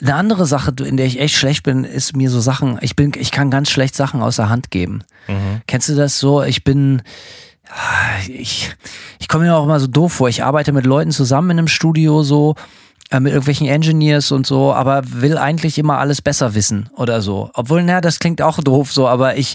eine 0.01 0.15
andere 0.15 0.47
Sache, 0.47 0.75
in 0.85 0.97
der 0.97 1.07
ich 1.07 1.21
echt 1.21 1.35
schlecht 1.35 1.63
bin, 1.63 1.85
ist 1.85 2.17
mir 2.17 2.31
so 2.31 2.41
Sachen, 2.41 2.79
ich 2.83 2.97
bin, 2.97 3.13
ich 3.19 3.31
kann 3.31 3.51
ganz 3.51 3.71
schlecht 3.71 3.95
Sachen 3.97 4.23
aus 4.23 4.37
der 4.37 4.49
Hand 4.49 4.71
geben. 4.71 5.03
Mhm. 5.27 5.63
Kennst 5.67 5.89
du 5.89 5.95
das 5.95 6.19
so? 6.19 6.43
Ich 6.43 6.65
bin, 6.65 7.03
ich, 8.29 8.71
ich 9.19 9.29
komme 9.29 9.45
mir 9.45 9.57
auch 9.57 9.65
immer 9.65 9.81
so 9.81 9.87
doof 9.87 10.13
vor. 10.13 10.29
Ich 10.29 10.45
arbeite 10.45 10.73
mit 10.73 10.87
Leuten 10.87 11.11
zusammen 11.11 11.51
in 11.51 11.59
einem 11.59 11.69
Studio 11.69 12.23
so, 12.23 12.55
äh, 13.11 13.21
mit 13.21 13.33
irgendwelchen 13.33 13.67
Engineers 13.67 14.33
und 14.33 14.47
so, 14.47 14.75
aber 14.75 15.03
will 15.05 15.39
eigentlich 15.39 15.79
immer 15.79 15.99
alles 15.99 16.21
besser 16.21 16.55
wissen 16.55 16.91
oder 16.95 17.23
so. 17.23 17.51
Obwohl, 17.55 17.83
naja, 17.83 18.03
das 18.03 18.19
klingt 18.19 18.43
auch 18.43 18.59
doof 18.59 18.93
so, 18.93 19.09
aber 19.09 19.37
ich, 19.37 19.55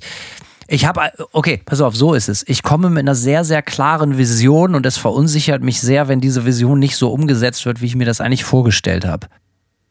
ich 0.74 0.86
habe, 0.86 1.12
okay, 1.34 1.62
pass 1.64 1.82
auf, 1.82 1.96
so 1.96 2.16
ist 2.16 2.30
es. 2.30 2.44
Ich 2.48 2.64
komme 2.64 2.90
mit 2.90 3.02
einer 3.02 3.14
sehr, 3.14 3.44
sehr 3.44 3.62
klaren 3.62 4.18
Vision 4.18 4.74
und 4.74 4.88
es 4.88 4.98
verunsichert 4.98 5.62
mich 5.62 5.80
sehr, 5.80 6.08
wenn 6.08 6.20
diese 6.20 6.46
Vision 6.46 6.80
nicht 6.80 6.96
so 6.96 7.12
umgesetzt 7.12 7.68
wird, 7.68 7.82
wie 7.82 7.86
ich 7.86 7.96
mir 7.96 8.06
das 8.06 8.22
eigentlich 8.22 8.44
vorgestellt 8.44 9.06
habe. 9.06 9.28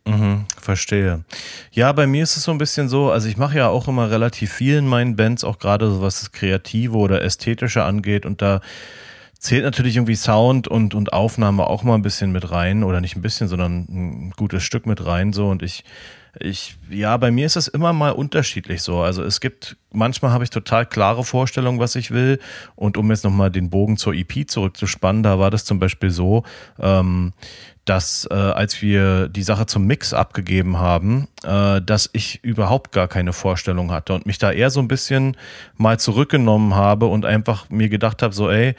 Mhm, 0.05 0.47
verstehe. 0.61 1.25
Ja, 1.71 1.93
bei 1.93 2.09
mir 2.09 2.25
ist 2.25 2.37
es 2.37 2.43
so 2.43 2.51
ein 2.51 2.59
bisschen 2.59 2.89
so, 2.89 3.13
also 3.13 3.29
ich 3.29 3.37
mache 3.37 3.59
ja 3.59 3.69
auch 3.69 3.87
immer 3.87 4.11
relativ 4.11 4.53
viel 4.53 4.79
in 4.79 4.89
meinen 4.89 5.15
Bands, 5.15 5.45
auch 5.45 5.61
gerade 5.61 5.89
so 5.89 6.03
was 6.03 6.19
das 6.19 6.33
Kreative 6.33 6.97
oder 6.97 7.23
Ästhetische 7.23 7.85
angeht 7.85 8.27
und 8.27 8.43
da 8.43 8.61
zählt 9.39 9.63
natürlich 9.63 9.95
irgendwie 9.95 10.17
Sound 10.17 10.67
und, 10.67 10.95
und 10.95 11.13
Aufnahme 11.13 11.69
auch 11.69 11.85
mal 11.85 11.95
ein 11.95 12.03
bisschen 12.03 12.33
mit 12.33 12.51
rein 12.51 12.83
oder 12.83 13.01
nicht 13.01 13.15
ein 13.15 13.23
bisschen, 13.23 13.47
sondern 13.47 13.87
ein 13.89 14.31
gutes 14.37 14.65
Stück 14.65 14.87
mit 14.87 15.07
rein 15.07 15.33
so 15.33 15.49
und 15.49 15.63
ich 15.63 15.85
ich, 16.41 16.77
ja, 16.89 17.17
bei 17.19 17.31
mir 17.31 17.45
ist 17.45 17.57
es 17.57 17.69
immer 17.69 17.93
mal 17.93 18.11
unterschiedlich 18.11 18.83
so. 18.83 19.01
Also 19.01 19.23
es 19.23 19.41
gibt, 19.41 19.77
manchmal 19.93 20.33
habe 20.33 20.45
ich 20.45 20.51
total 20.51 20.87
klare 20.87 21.25
Vorstellungen, 21.25 21.79
was 21.79 21.95
ich 21.95 22.11
will. 22.11 22.39
Und 22.75 22.97
um 22.97 23.11
jetzt 23.11 23.25
nochmal 23.25 23.51
den 23.51 23.69
Bogen 23.69 23.99
zur 23.99 24.15
EP 24.15 24.49
zurückzuspannen, 24.49 25.23
da 25.23 25.39
war 25.39 25.51
das 25.51 25.65
zum 25.67 25.79
Beispiel 25.79 26.11
so, 26.11 26.45
ähm, 26.81 27.35
dass 27.85 28.27
äh, 28.31 28.35
als 28.35 28.81
wir 28.81 29.29
die 29.29 29.43
Sache 29.43 29.67
zum 29.67 29.87
Mix 29.87 30.15
abgegeben 30.15 30.79
haben, 30.79 31.29
äh, 31.45 31.83
dass 31.83 32.09
ich 32.13 32.43
überhaupt 32.43 32.93
gar 32.93 33.09
keine 33.09 33.35
Vorstellung 33.35 33.91
hatte 33.91 34.15
und 34.15 34.25
mich 34.25 34.39
da 34.39 34.53
eher 34.53 34.71
so 34.71 34.81
ein 34.81 34.89
bisschen 34.89 35.37
mal 35.77 35.99
zurückgenommen 35.99 36.75
habe 36.75 37.07
und 37.07 37.27
einfach 37.27 37.69
mir 37.69 37.91
gedacht 37.91 38.23
habe, 38.23 38.35
so, 38.35 38.51
ey, 38.51 38.75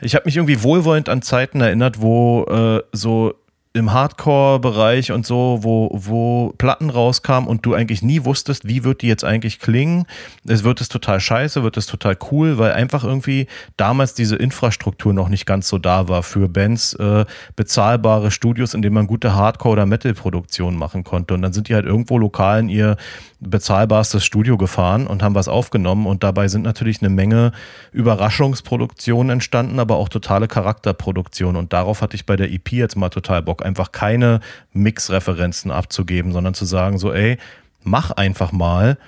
ich 0.00 0.14
habe 0.16 0.24
mich 0.24 0.36
irgendwie 0.36 0.62
wohlwollend 0.62 1.08
an 1.08 1.22
Zeiten 1.22 1.60
erinnert, 1.60 2.00
wo 2.00 2.44
äh, 2.44 2.82
so 2.92 3.34
im 3.76 3.92
Hardcore-Bereich 3.92 5.10
und 5.10 5.26
so, 5.26 5.58
wo, 5.62 5.90
wo 5.92 6.54
Platten 6.58 6.90
rauskamen 6.90 7.48
und 7.48 7.66
du 7.66 7.74
eigentlich 7.74 8.02
nie 8.02 8.24
wusstest, 8.24 8.68
wie 8.68 8.84
wird 8.84 9.02
die 9.02 9.08
jetzt 9.08 9.24
eigentlich 9.24 9.58
klingen. 9.58 10.06
Es 10.46 10.62
wird 10.62 10.80
es 10.80 10.88
total 10.88 11.18
scheiße, 11.18 11.64
wird 11.64 11.76
es 11.76 11.86
total 11.86 12.16
cool, 12.30 12.56
weil 12.58 12.70
einfach 12.72 13.02
irgendwie 13.02 13.48
damals 13.76 14.14
diese 14.14 14.36
Infrastruktur 14.36 15.12
noch 15.12 15.28
nicht 15.28 15.44
ganz 15.44 15.66
so 15.66 15.78
da 15.78 16.08
war 16.08 16.22
für 16.22 16.48
Bands, 16.48 16.94
äh, 16.94 17.24
bezahlbare 17.56 18.30
Studios, 18.30 18.74
in 18.74 18.82
denen 18.82 18.94
man 18.94 19.08
gute 19.08 19.34
Hardcore- 19.34 19.72
oder 19.72 19.86
Metal-Produktionen 19.86 20.78
machen 20.78 21.02
konnte. 21.02 21.34
Und 21.34 21.42
dann 21.42 21.52
sind 21.52 21.68
die 21.68 21.74
halt 21.74 21.84
irgendwo 21.84 22.16
lokal 22.16 22.60
in 22.60 22.68
ihr 22.68 22.96
bezahlbarstes 23.50 24.24
Studio 24.24 24.56
gefahren 24.56 25.06
und 25.06 25.22
haben 25.22 25.34
was 25.34 25.48
aufgenommen 25.48 26.06
und 26.06 26.22
dabei 26.22 26.48
sind 26.48 26.62
natürlich 26.62 27.00
eine 27.00 27.10
Menge 27.10 27.52
Überraschungsproduktionen 27.92 29.30
entstanden, 29.30 29.78
aber 29.78 29.96
auch 29.96 30.08
totale 30.08 30.48
Charakterproduktionen 30.48 31.56
und 31.56 31.72
darauf 31.72 32.02
hatte 32.02 32.16
ich 32.16 32.26
bei 32.26 32.36
der 32.36 32.50
EP 32.50 32.72
jetzt 32.72 32.96
mal 32.96 33.10
total 33.10 33.42
Bock, 33.42 33.63
einfach 33.64 33.92
keine 33.92 34.40
Mix-Referenzen 34.72 35.70
abzugeben, 35.70 36.32
sondern 36.32 36.54
zu 36.54 36.64
sagen 36.64 36.98
so, 36.98 37.12
ey, 37.12 37.38
mach 37.82 38.10
einfach 38.12 38.52
mal 38.52 38.98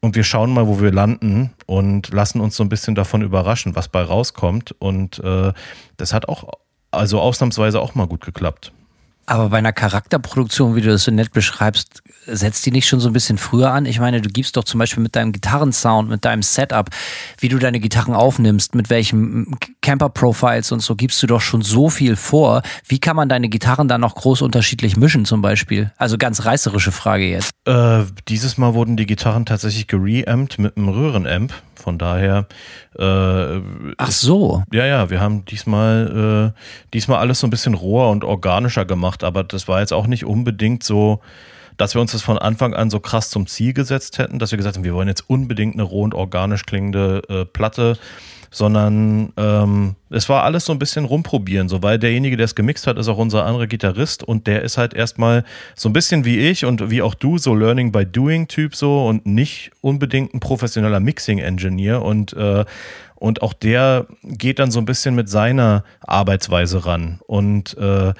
und 0.00 0.16
wir 0.16 0.24
schauen 0.24 0.52
mal, 0.52 0.66
wo 0.66 0.80
wir 0.80 0.92
landen 0.92 1.52
und 1.66 2.12
lassen 2.12 2.40
uns 2.40 2.56
so 2.56 2.64
ein 2.64 2.68
bisschen 2.68 2.94
davon 2.94 3.22
überraschen, 3.22 3.74
was 3.76 3.88
bei 3.88 4.02
rauskommt 4.02 4.74
und 4.78 5.18
äh, 5.20 5.52
das 5.96 6.12
hat 6.12 6.28
auch 6.28 6.52
also 6.90 7.20
ausnahmsweise 7.20 7.80
auch 7.80 7.94
mal 7.94 8.06
gut 8.06 8.24
geklappt. 8.24 8.72
Aber 9.26 9.50
bei 9.50 9.58
einer 9.58 9.72
Charakterproduktion, 9.72 10.74
wie 10.74 10.80
du 10.80 10.88
das 10.88 11.04
so 11.04 11.12
nett 11.12 11.32
beschreibst, 11.32 12.02
setzt 12.26 12.66
die 12.66 12.70
nicht 12.70 12.88
schon 12.88 13.00
so 13.00 13.08
ein 13.08 13.12
bisschen 13.12 13.38
früher 13.38 13.72
an? 13.72 13.86
Ich 13.86 14.00
meine, 14.00 14.20
du 14.20 14.28
gibst 14.28 14.56
doch 14.56 14.64
zum 14.64 14.78
Beispiel 14.78 15.02
mit 15.02 15.16
deinem 15.16 15.32
Gitarrensound, 15.32 16.08
mit 16.08 16.24
deinem 16.24 16.42
Setup, 16.42 16.90
wie 17.38 17.48
du 17.48 17.58
deine 17.58 17.80
Gitarren 17.80 18.14
aufnimmst, 18.14 18.74
mit 18.74 18.90
welchen 18.90 19.56
Camper-Profiles 19.80 20.72
und 20.72 20.80
so, 20.80 20.96
gibst 20.96 21.22
du 21.22 21.26
doch 21.26 21.40
schon 21.40 21.62
so 21.62 21.88
viel 21.88 22.16
vor. 22.16 22.62
Wie 22.86 22.98
kann 22.98 23.16
man 23.16 23.28
deine 23.28 23.48
Gitarren 23.48 23.88
dann 23.88 24.00
noch 24.00 24.14
groß 24.14 24.42
unterschiedlich 24.42 24.96
mischen 24.96 25.24
zum 25.24 25.42
Beispiel? 25.42 25.92
Also 25.96 26.18
ganz 26.18 26.44
reißerische 26.44 26.92
Frage 26.92 27.28
jetzt. 27.28 27.52
Äh, 27.64 28.04
dieses 28.28 28.58
Mal 28.58 28.74
wurden 28.74 28.96
die 28.96 29.06
Gitarren 29.06 29.46
tatsächlich 29.46 29.86
gereamt 29.86 30.58
mit 30.58 30.76
einem 30.76 30.88
Röhrenamp. 30.88 31.52
Von 31.82 31.98
daher. 31.98 32.46
Äh, 32.96 33.60
Ach 33.96 34.10
so. 34.10 34.62
ja, 34.72 34.86
ja, 34.86 35.10
wir 35.10 35.20
haben 35.20 35.44
diesmal, 35.44 36.52
äh, 36.54 36.60
diesmal 36.94 37.18
alles 37.18 37.40
so 37.40 37.46
ein 37.46 37.50
bisschen 37.50 37.74
roher 37.74 38.10
und 38.10 38.22
organischer 38.22 38.84
gemacht, 38.84 39.24
aber 39.24 39.42
das 39.42 39.66
war 39.66 39.80
jetzt 39.80 39.92
auch 39.92 40.06
nicht 40.06 40.24
unbedingt 40.24 40.84
so, 40.84 41.20
dass 41.76 41.94
wir 41.94 42.00
uns 42.00 42.12
das 42.12 42.22
von 42.22 42.38
Anfang 42.38 42.74
an 42.74 42.90
so 42.90 43.00
krass 43.00 43.30
zum 43.30 43.46
Ziel 43.48 43.72
gesetzt 43.72 44.18
hätten, 44.18 44.38
dass 44.38 44.52
wir 44.52 44.58
gesagt 44.58 44.76
haben, 44.76 44.84
wir 44.84 44.94
wollen 44.94 45.08
jetzt 45.08 45.28
unbedingt 45.28 45.74
eine 45.74 45.82
roh 45.82 46.02
und 46.02 46.14
organisch 46.14 46.64
klingende 46.64 47.22
äh, 47.28 47.44
Platte 47.44 47.98
sondern 48.52 49.32
ähm, 49.38 49.96
es 50.10 50.28
war 50.28 50.44
alles 50.44 50.66
so 50.66 50.72
ein 50.72 50.78
bisschen 50.78 51.06
rumprobieren, 51.06 51.68
so 51.68 51.82
weil 51.82 51.98
derjenige, 51.98 52.36
der 52.36 52.44
es 52.44 52.54
gemixt 52.54 52.86
hat, 52.86 52.98
ist 52.98 53.08
auch 53.08 53.16
unser 53.16 53.46
anderer 53.46 53.66
Gitarrist 53.66 54.22
und 54.22 54.46
der 54.46 54.62
ist 54.62 54.78
halt 54.78 54.94
erstmal 54.94 55.42
so 55.74 55.88
ein 55.88 55.94
bisschen 55.94 56.24
wie 56.24 56.38
ich 56.38 56.66
und 56.66 56.90
wie 56.90 57.02
auch 57.02 57.14
du, 57.14 57.38
so 57.38 57.54
Learning 57.54 57.90
by 57.90 58.04
Doing 58.04 58.46
Typ 58.46 58.76
so 58.76 59.06
und 59.06 59.26
nicht 59.26 59.72
unbedingt 59.80 60.34
ein 60.34 60.40
professioneller 60.40 61.00
Mixing 61.00 61.38
Engineer 61.38 62.02
und 62.02 62.34
äh, 62.34 62.64
und 63.14 63.40
auch 63.40 63.52
der 63.52 64.06
geht 64.24 64.58
dann 64.58 64.72
so 64.72 64.80
ein 64.80 64.84
bisschen 64.84 65.14
mit 65.14 65.28
seiner 65.28 65.84
Arbeitsweise 66.00 66.84
ran. 66.86 67.20
Und 67.28 67.78
äh, 67.78 68.14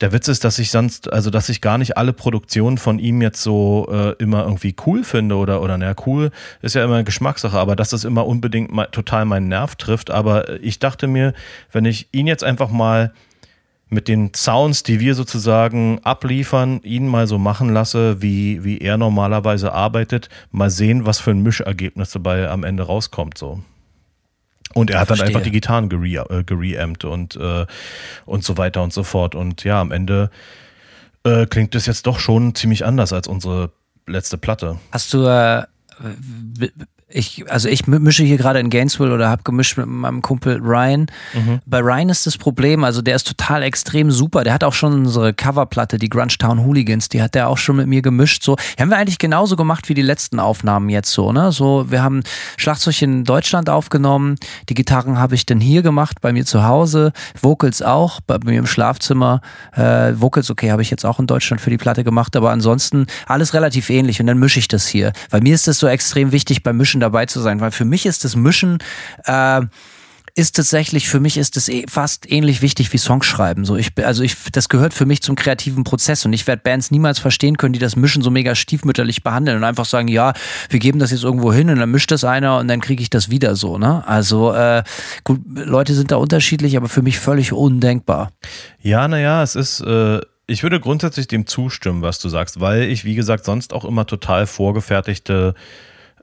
der 0.00 0.12
Witz 0.12 0.28
ist, 0.28 0.44
dass 0.44 0.58
ich 0.58 0.70
sonst, 0.70 1.12
also 1.12 1.30
dass 1.30 1.48
ich 1.48 1.60
gar 1.60 1.76
nicht 1.76 1.96
alle 1.96 2.12
Produktionen 2.12 2.78
von 2.78 2.98
ihm 2.98 3.20
jetzt 3.20 3.42
so 3.42 3.88
äh, 3.90 4.12
immer 4.22 4.44
irgendwie 4.44 4.74
cool 4.86 5.02
finde 5.02 5.36
oder, 5.36 5.60
oder 5.60 5.76
naja, 5.76 5.94
cool 6.06 6.30
ist 6.62 6.74
ja 6.74 6.84
immer 6.84 6.94
eine 6.94 7.04
Geschmackssache, 7.04 7.58
aber 7.58 7.74
dass 7.74 7.90
das 7.90 8.04
immer 8.04 8.26
unbedingt 8.26 8.70
mal, 8.72 8.86
total 8.86 9.24
meinen 9.24 9.48
Nerv 9.48 9.74
trifft. 9.74 10.10
Aber 10.10 10.60
ich 10.62 10.78
dachte 10.78 11.08
mir, 11.08 11.34
wenn 11.72 11.84
ich 11.84 12.08
ihn 12.12 12.28
jetzt 12.28 12.44
einfach 12.44 12.70
mal 12.70 13.12
mit 13.90 14.06
den 14.06 14.32
Sounds, 14.34 14.82
die 14.82 15.00
wir 15.00 15.14
sozusagen 15.14 15.98
abliefern, 16.04 16.80
ihn 16.82 17.08
mal 17.08 17.26
so 17.26 17.38
machen 17.38 17.70
lasse, 17.70 18.22
wie, 18.22 18.62
wie 18.62 18.78
er 18.78 18.98
normalerweise 18.98 19.72
arbeitet, 19.72 20.28
mal 20.52 20.70
sehen, 20.70 21.06
was 21.06 21.18
für 21.18 21.30
ein 21.30 21.42
Mischergebnis 21.42 22.10
dabei 22.10 22.48
am 22.48 22.64
Ende 22.64 22.84
rauskommt, 22.84 23.38
so. 23.38 23.62
Und 24.74 24.90
er 24.90 25.00
hat 25.00 25.10
dann 25.10 25.20
einfach 25.20 25.42
die 25.42 25.50
Gitarren 25.50 25.88
gere 25.88 26.26
äh, 26.30 26.44
gereamt 26.44 27.04
und, 27.04 27.36
äh, 27.36 27.66
und 28.26 28.44
so 28.44 28.56
weiter 28.58 28.82
und 28.82 28.92
so 28.92 29.02
fort. 29.02 29.34
Und 29.34 29.64
ja, 29.64 29.80
am 29.80 29.92
Ende 29.92 30.30
äh, 31.24 31.46
klingt 31.46 31.74
es 31.74 31.86
jetzt 31.86 32.06
doch 32.06 32.18
schon 32.18 32.54
ziemlich 32.54 32.84
anders 32.84 33.12
als 33.12 33.28
unsere 33.28 33.70
letzte 34.06 34.38
Platte. 34.38 34.78
Hast 34.92 35.12
du 35.14 35.26
äh, 35.26 35.64
ich, 37.10 37.50
also 37.50 37.68
ich 37.68 37.86
mische 37.86 38.22
hier 38.22 38.36
gerade 38.36 38.58
in 38.58 38.68
Gainesville 38.68 39.14
oder 39.14 39.30
habe 39.30 39.42
gemischt 39.42 39.78
mit 39.78 39.86
meinem 39.86 40.20
Kumpel 40.20 40.58
Ryan. 40.60 41.06
Mhm. 41.32 41.60
Bei 41.64 41.80
Ryan 41.80 42.10
ist 42.10 42.26
das 42.26 42.36
Problem, 42.36 42.84
also 42.84 43.00
der 43.00 43.16
ist 43.16 43.26
total 43.26 43.62
extrem 43.62 44.10
super. 44.10 44.44
Der 44.44 44.52
hat 44.52 44.62
auch 44.62 44.74
schon 44.74 44.92
unsere 44.92 45.32
Coverplatte, 45.32 45.96
die 45.96 46.10
Grunge 46.10 46.36
Town 46.38 46.64
Hooligans, 46.64 47.08
die 47.08 47.22
hat 47.22 47.34
der 47.34 47.48
auch 47.48 47.56
schon 47.56 47.76
mit 47.76 47.86
mir 47.86 48.02
gemischt. 48.02 48.42
So, 48.42 48.56
die 48.56 48.82
haben 48.82 48.90
wir 48.90 48.98
eigentlich 48.98 49.18
genauso 49.18 49.56
gemacht 49.56 49.88
wie 49.88 49.94
die 49.94 50.02
letzten 50.02 50.38
Aufnahmen 50.38 50.90
jetzt 50.90 51.10
so, 51.10 51.32
ne? 51.32 51.50
So, 51.50 51.90
wir 51.90 52.02
haben 52.02 52.22
Schlagzeug 52.58 53.00
in 53.00 53.24
Deutschland 53.24 53.70
aufgenommen, 53.70 54.36
die 54.68 54.74
Gitarren 54.74 55.18
habe 55.18 55.34
ich 55.34 55.46
dann 55.46 55.60
hier 55.60 55.80
gemacht, 55.80 56.20
bei 56.20 56.32
mir 56.34 56.44
zu 56.44 56.64
Hause, 56.64 57.12
Vocals 57.40 57.80
auch, 57.80 58.20
bei 58.20 58.38
mir 58.44 58.58
im 58.58 58.66
Schlafzimmer. 58.66 59.40
Äh, 59.72 60.12
Vocals, 60.20 60.50
okay, 60.50 60.70
habe 60.70 60.82
ich 60.82 60.90
jetzt 60.90 61.06
auch 61.06 61.18
in 61.18 61.26
Deutschland 61.26 61.62
für 61.62 61.70
die 61.70 61.78
Platte 61.78 62.04
gemacht, 62.04 62.36
aber 62.36 62.50
ansonsten 62.50 63.06
alles 63.26 63.54
relativ 63.54 63.88
ähnlich 63.88 64.20
und 64.20 64.26
dann 64.26 64.38
mische 64.38 64.58
ich 64.58 64.68
das 64.68 64.86
hier. 64.86 65.12
Bei 65.30 65.40
mir 65.40 65.54
ist 65.54 65.66
das 65.66 65.78
so 65.78 65.86
extrem 65.86 66.32
wichtig 66.32 66.62
beim 66.62 66.76
Mischen 66.76 66.97
Mischen 66.98 67.00
dabei 67.00 67.26
zu 67.26 67.40
sein, 67.40 67.60
weil 67.60 67.70
für 67.70 67.84
mich 67.84 68.06
ist 68.06 68.24
das 68.24 68.36
Mischen 68.36 68.78
äh, 69.24 69.62
ist 70.34 70.54
tatsächlich, 70.54 71.08
für 71.08 71.18
mich 71.18 71.36
ist 71.36 71.56
es 71.56 71.68
eh 71.68 71.84
fast 71.88 72.30
ähnlich 72.30 72.62
wichtig 72.62 72.92
wie 72.92 72.98
Songschreiben. 72.98 73.64
So 73.64 73.76
ich, 73.76 73.90
also 74.04 74.22
ich, 74.22 74.36
das 74.52 74.68
gehört 74.68 74.94
für 74.94 75.04
mich 75.04 75.20
zum 75.20 75.34
kreativen 75.34 75.82
Prozess 75.82 76.24
und 76.24 76.32
ich 76.32 76.46
werde 76.46 76.62
Bands 76.62 76.92
niemals 76.92 77.18
verstehen 77.18 77.56
können, 77.56 77.72
die 77.72 77.80
das 77.80 77.96
Mischen 77.96 78.22
so 78.22 78.30
mega 78.30 78.54
stiefmütterlich 78.54 79.24
behandeln 79.24 79.56
und 79.56 79.64
einfach 79.64 79.84
sagen, 79.84 80.06
ja, 80.06 80.34
wir 80.68 80.78
geben 80.78 81.00
das 81.00 81.10
jetzt 81.10 81.24
irgendwo 81.24 81.52
hin 81.52 81.70
und 81.70 81.78
dann 81.80 81.90
mischt 81.90 82.12
das 82.12 82.22
einer 82.22 82.58
und 82.58 82.68
dann 82.68 82.80
kriege 82.80 83.02
ich 83.02 83.10
das 83.10 83.30
wieder 83.30 83.56
so. 83.56 83.78
Ne? 83.78 84.06
Also 84.06 84.52
äh, 84.52 84.84
gut, 85.24 85.40
Leute 85.48 85.94
sind 85.94 86.12
da 86.12 86.16
unterschiedlich, 86.16 86.76
aber 86.76 86.88
für 86.88 87.02
mich 87.02 87.18
völlig 87.18 87.52
undenkbar. 87.52 88.30
Ja, 88.80 89.08
naja, 89.08 89.42
es 89.42 89.56
ist. 89.56 89.80
Äh 89.80 90.20
ich 90.50 90.62
würde 90.62 90.80
grundsätzlich 90.80 91.28
dem 91.28 91.46
zustimmen, 91.46 92.00
was 92.00 92.20
du 92.20 92.30
sagst, 92.30 92.58
weil 92.58 92.84
ich, 92.84 93.04
wie 93.04 93.14
gesagt, 93.14 93.44
sonst 93.44 93.74
auch 93.74 93.84
immer 93.84 94.06
total 94.06 94.46
vorgefertigte 94.46 95.54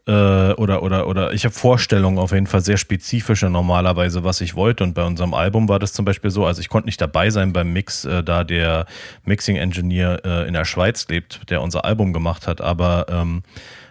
äh, 0.08 0.52
oder, 0.54 0.84
oder, 0.84 1.08
oder 1.08 1.34
ich 1.34 1.46
habe 1.46 1.56
Vorstellungen 1.56 2.20
auf 2.20 2.32
jeden 2.32 2.48
Fall 2.48 2.62
sehr 2.62 2.78
spezifische 2.78 3.50
normalerweise, 3.50 4.24
was 4.24 4.42
ich 4.42 4.56
wollte. 4.56 4.84
Und 4.84 4.94
bei 4.94 5.04
unserem 5.04 5.34
Album 5.34 5.68
war 5.68 5.80
das 5.80 5.94
zum 5.94 6.06
Beispiel 6.06 6.30
so, 6.30 6.46
also 6.46 6.62
ich 6.62 6.70
konnte 6.70 6.88
nicht 6.88 7.02
dabei 7.02 7.30
sein 7.30 7.54
beim 7.54 7.74
Mix, 7.74 8.06
äh, 8.06 8.24
da 8.24 8.44
der 8.44 8.86
Mixing 9.24 9.56
Engineer 9.56 10.22
äh, 10.24 10.48
in 10.48 10.54
der 10.54 10.66
Schweiz 10.66 11.08
lebt, 11.08 11.50
der 11.50 11.62
unser 11.62 11.86
Album 11.86 12.14
gemacht 12.14 12.48
hat, 12.48 12.62
aber 12.62 13.08
ähm, 13.10 13.44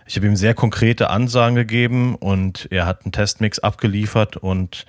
ich 0.07 0.16
habe 0.16 0.27
ihm 0.27 0.37
sehr 0.37 0.53
konkrete 0.55 1.09
Ansagen 1.09 1.57
gegeben 1.57 2.14
und 2.14 2.68
er 2.70 2.85
hat 2.85 3.05
einen 3.05 3.12
Testmix 3.12 3.59
abgeliefert 3.59 4.37
und 4.37 4.85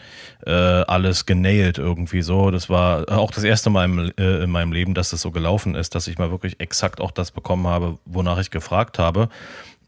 äh, 0.45 0.51
alles 0.51 1.25
genailt 1.25 1.77
irgendwie 1.77 2.21
so. 2.21 2.51
Das 2.51 2.69
war 2.69 3.09
auch 3.09 3.31
das 3.31 3.45
erste 3.45 3.69
Mal 3.69 3.85
im, 3.85 4.11
äh, 4.17 4.43
in 4.43 4.51
meinem 4.51 4.73
Leben, 4.73 4.93
dass 4.93 5.11
das 5.11 5.21
so 5.21 5.31
gelaufen 5.31 5.73
ist, 5.73 5.95
dass 5.95 6.07
ich 6.07 6.17
mal 6.17 6.31
wirklich 6.31 6.59
exakt 6.59 6.99
auch 6.99 7.11
das 7.11 7.31
bekommen 7.31 7.65
habe, 7.65 7.97
wonach 8.05 8.39
ich 8.39 8.51
gefragt 8.51 8.99
habe. 8.99 9.29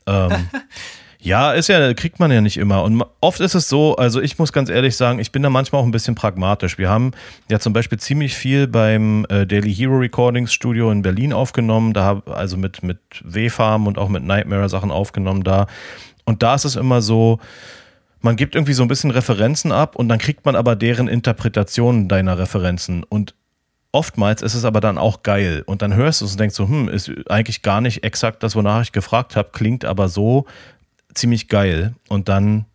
Ähm, 0.06 0.32
Ja, 1.28 1.52
ist 1.52 1.68
ja, 1.68 1.94
kriegt 1.94 2.22
man 2.22 2.32
ja 2.32 2.40
nicht 2.40 2.56
immer. 2.56 2.84
Und 2.84 3.04
oft 3.20 3.42
ist 3.42 3.54
es 3.54 3.68
so, 3.68 3.98
also 3.98 4.22
ich 4.22 4.40
muss 4.40 4.54
ganz 4.54 4.70
ehrlich 4.70 4.96
sagen, 4.96 5.20
ich 5.20 5.34
bin 5.34 5.44
da 5.44 5.50
manchmal 5.50 5.82
auch 5.82 5.86
ein 5.86 5.92
bisschen 5.92 6.16
pragmatisch. 6.16 6.78
Wir 6.78 6.90
haben 6.90 7.12
ja 7.52 7.60
zum 7.60 7.74
Beispiel 7.74 8.00
ziemlich 8.00 8.34
viel 8.34 8.66
beim 8.66 9.26
äh, 9.28 9.46
Daily 9.46 9.76
Hero 9.76 9.98
Recordings 9.98 10.54
Studio 10.54 10.90
in 10.90 11.02
Berlin 11.02 11.34
aufgenommen, 11.34 11.92
da 11.92 12.06
habe 12.06 12.34
also 12.34 12.56
mit, 12.56 12.82
mit 12.82 13.00
W-Farm 13.26 13.88
und 13.88 13.98
auch 13.98 14.08
mit 14.08 14.24
Nightmare 14.24 14.70
Sachen 14.70 14.90
aufgenommen 14.90 15.44
da. 15.44 15.68
Und 16.24 16.44
da 16.44 16.56
ist 16.56 16.64
es 16.64 16.78
immer 16.78 17.02
so, 17.02 17.40
man 18.22 18.38
gibt 18.38 18.56
irgendwie 18.56 18.72
so 18.72 18.84
ein 18.84 18.88
bisschen 18.88 19.12
Referenzen 19.12 19.74
ab 19.74 19.98
und 19.98 20.08
dann 20.08 20.20
kriegt 20.20 20.46
man 20.46 20.56
aber 20.56 20.78
deren 20.78 21.10
Interpretationen 21.10 22.08
deiner 22.08 22.40
Referenzen. 22.40 23.04
Und 23.04 23.36
oftmals 23.92 24.42
ist 24.42 24.54
es 24.54 24.64
aber 24.64 24.80
dann 24.80 24.98
auch 24.98 25.24
geil. 25.24 25.64
Und 25.66 25.82
dann 25.82 25.94
hörst 25.94 26.22
du 26.22 26.26
es 26.26 26.32
und 26.32 26.40
denkst 26.40 26.56
so, 26.56 26.70
hm, 26.70 26.88
ist 26.88 27.12
eigentlich 27.28 27.64
gar 27.64 27.82
nicht 27.82 28.06
exakt 28.06 28.44
das, 28.44 28.56
wonach 28.56 28.82
ich 28.82 28.94
gefragt 28.94 29.36
habe, 29.36 29.50
klingt 29.52 29.84
aber 29.84 30.08
so, 30.08 30.46
ziemlich 31.14 31.48
geil. 31.48 31.96
Und 32.10 32.30
dann, 32.30 32.66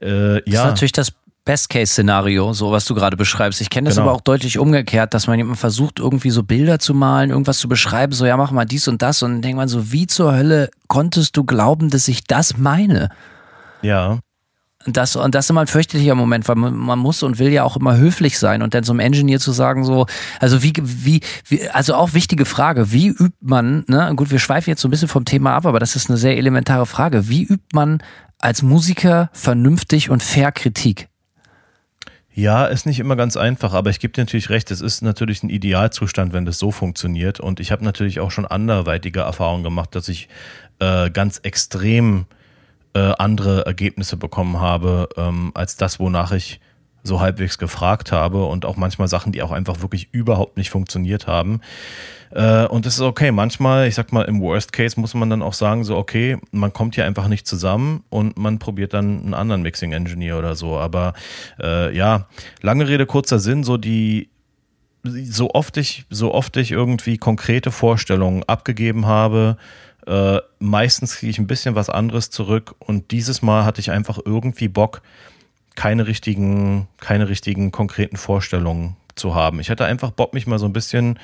äh, 0.00 0.34
ja. 0.34 0.40
Das 0.44 0.54
ist 0.54 0.64
natürlich 0.64 0.92
das 0.92 1.12
Best-Case-Szenario, 1.44 2.52
so 2.52 2.72
was 2.72 2.84
du 2.86 2.94
gerade 2.94 3.16
beschreibst. 3.16 3.60
Ich 3.60 3.70
kenne 3.70 3.88
das 3.88 3.96
Genau. 3.96 4.08
aber 4.08 4.16
auch 4.16 4.20
deutlich 4.20 4.58
umgekehrt, 4.58 5.14
dass 5.14 5.28
man 5.28 5.38
jemand 5.38 5.58
versucht, 5.58 6.00
irgendwie 6.00 6.30
so 6.30 6.42
Bilder 6.42 6.80
zu 6.80 6.92
malen, 6.92 7.30
irgendwas 7.30 7.58
zu 7.58 7.68
beschreiben, 7.68 8.12
so 8.12 8.26
ja, 8.26 8.36
mach 8.36 8.50
mal 8.50 8.64
dies 8.64 8.88
und 8.88 9.00
das 9.00 9.22
und 9.22 9.30
dann 9.32 9.42
denkt 9.42 9.56
man 9.56 9.68
so, 9.68 9.92
wie 9.92 10.08
zur 10.08 10.34
Hölle 10.34 10.70
konntest 10.88 11.36
du 11.36 11.44
glauben, 11.44 11.88
dass 11.88 12.08
ich 12.08 12.24
das 12.24 12.58
meine? 12.58 13.10
Ja. 13.82 14.18
Und 14.86 14.96
Das, 14.96 15.16
und 15.16 15.34
das 15.34 15.46
ist 15.46 15.50
immer 15.50 15.62
ein 15.62 15.66
fürchterlicher 15.66 16.14
Moment, 16.14 16.48
weil 16.48 16.56
man, 16.56 16.74
man 16.74 16.98
muss 16.98 17.22
und 17.22 17.38
will 17.38 17.52
ja 17.52 17.64
auch 17.64 17.76
immer 17.76 17.96
höflich 17.96 18.38
sein 18.38 18.62
und 18.62 18.74
dann 18.74 18.84
so 18.84 18.92
einem 18.92 19.00
Engineer 19.00 19.40
zu 19.40 19.52
sagen, 19.52 19.84
so, 19.84 20.06
also 20.40 20.62
wie, 20.62 20.72
wie, 20.80 21.20
wie, 21.48 21.68
also 21.70 21.94
auch 21.94 22.14
wichtige 22.14 22.44
Frage, 22.44 22.92
wie 22.92 23.08
übt 23.08 23.36
man, 23.40 23.84
ne, 23.88 24.12
gut, 24.14 24.30
wir 24.30 24.38
schweifen 24.38 24.70
jetzt 24.70 24.82
so 24.82 24.88
ein 24.88 24.90
bisschen 24.90 25.08
vom 25.08 25.24
Thema 25.24 25.54
ab, 25.54 25.66
aber 25.66 25.80
das 25.80 25.96
ist 25.96 26.08
eine 26.08 26.18
sehr 26.18 26.36
elementare 26.36 26.86
Frage. 26.86 27.28
Wie 27.28 27.42
übt 27.42 27.74
man 27.74 28.02
als 28.38 28.62
Musiker 28.62 29.30
vernünftig 29.32 30.10
und 30.10 30.22
fair 30.22 30.52
Kritik? 30.52 31.08
Ja, 32.32 32.66
ist 32.66 32.84
nicht 32.84 33.00
immer 33.00 33.16
ganz 33.16 33.38
einfach, 33.38 33.72
aber 33.72 33.88
ich 33.88 33.98
gebe 33.98 34.12
dir 34.12 34.20
natürlich 34.20 34.50
recht, 34.50 34.70
es 34.70 34.82
ist 34.82 35.00
natürlich 35.00 35.42
ein 35.42 35.48
Idealzustand, 35.48 36.34
wenn 36.34 36.44
das 36.44 36.58
so 36.58 36.70
funktioniert. 36.70 37.40
Und 37.40 37.60
ich 37.60 37.72
habe 37.72 37.82
natürlich 37.82 38.20
auch 38.20 38.30
schon 38.30 38.44
anderweitige 38.44 39.20
Erfahrungen 39.20 39.64
gemacht, 39.64 39.94
dass 39.94 40.08
ich 40.08 40.28
äh, 40.78 41.10
ganz 41.10 41.38
extrem 41.38 42.26
äh, 42.96 43.12
andere 43.18 43.66
Ergebnisse 43.66 44.16
bekommen 44.16 44.58
habe, 44.58 45.10
ähm, 45.18 45.50
als 45.52 45.76
das, 45.76 46.00
wonach 46.00 46.32
ich 46.32 46.60
so 47.02 47.20
halbwegs 47.20 47.58
gefragt 47.58 48.10
habe 48.10 48.46
und 48.46 48.64
auch 48.64 48.76
manchmal 48.76 49.06
Sachen, 49.06 49.32
die 49.32 49.42
auch 49.42 49.52
einfach 49.52 49.82
wirklich 49.82 50.08
überhaupt 50.12 50.56
nicht 50.56 50.70
funktioniert 50.70 51.26
haben. 51.26 51.60
Äh, 52.30 52.64
und 52.64 52.86
das 52.86 52.94
ist 52.94 53.02
okay. 53.02 53.32
Manchmal, 53.32 53.86
ich 53.86 53.94
sag 53.94 54.12
mal, 54.12 54.22
im 54.22 54.40
Worst 54.40 54.72
Case 54.72 54.98
muss 54.98 55.12
man 55.12 55.28
dann 55.28 55.42
auch 55.42 55.52
sagen, 55.52 55.84
so, 55.84 55.94
okay, 55.94 56.38
man 56.52 56.72
kommt 56.72 56.94
hier 56.94 57.04
einfach 57.04 57.28
nicht 57.28 57.46
zusammen 57.46 58.02
und 58.08 58.38
man 58.38 58.58
probiert 58.58 58.94
dann 58.94 59.20
einen 59.20 59.34
anderen 59.34 59.60
Mixing 59.60 59.92
Engineer 59.92 60.38
oder 60.38 60.56
so. 60.56 60.78
Aber 60.78 61.12
äh, 61.60 61.94
ja, 61.94 62.28
lange 62.62 62.88
Rede, 62.88 63.04
kurzer 63.04 63.38
Sinn, 63.38 63.62
so 63.62 63.76
die, 63.76 64.30
so 65.04 65.50
oft 65.50 65.76
ich, 65.76 66.06
so 66.08 66.32
oft 66.32 66.56
ich 66.56 66.72
irgendwie 66.72 67.18
konkrete 67.18 67.70
Vorstellungen 67.70 68.42
abgegeben 68.44 69.04
habe, 69.04 69.58
äh, 70.06 70.38
meistens 70.58 71.16
kriege 71.16 71.30
ich 71.30 71.38
ein 71.38 71.46
bisschen 71.46 71.74
was 71.74 71.90
anderes 71.90 72.30
zurück 72.30 72.74
und 72.78 73.10
dieses 73.10 73.42
Mal 73.42 73.64
hatte 73.64 73.80
ich 73.80 73.90
einfach 73.90 74.18
irgendwie 74.24 74.68
Bock, 74.68 75.02
keine 75.74 76.06
richtigen, 76.06 76.88
keine 76.98 77.28
richtigen 77.28 77.72
konkreten 77.72 78.16
Vorstellungen 78.16 78.96
zu 79.14 79.34
haben. 79.34 79.60
Ich 79.60 79.70
hatte 79.70 79.84
einfach 79.84 80.10
Bock, 80.10 80.32
mich 80.32 80.46
mal 80.46 80.58
so 80.58 80.66
ein 80.66 80.72
bisschen 80.72 81.18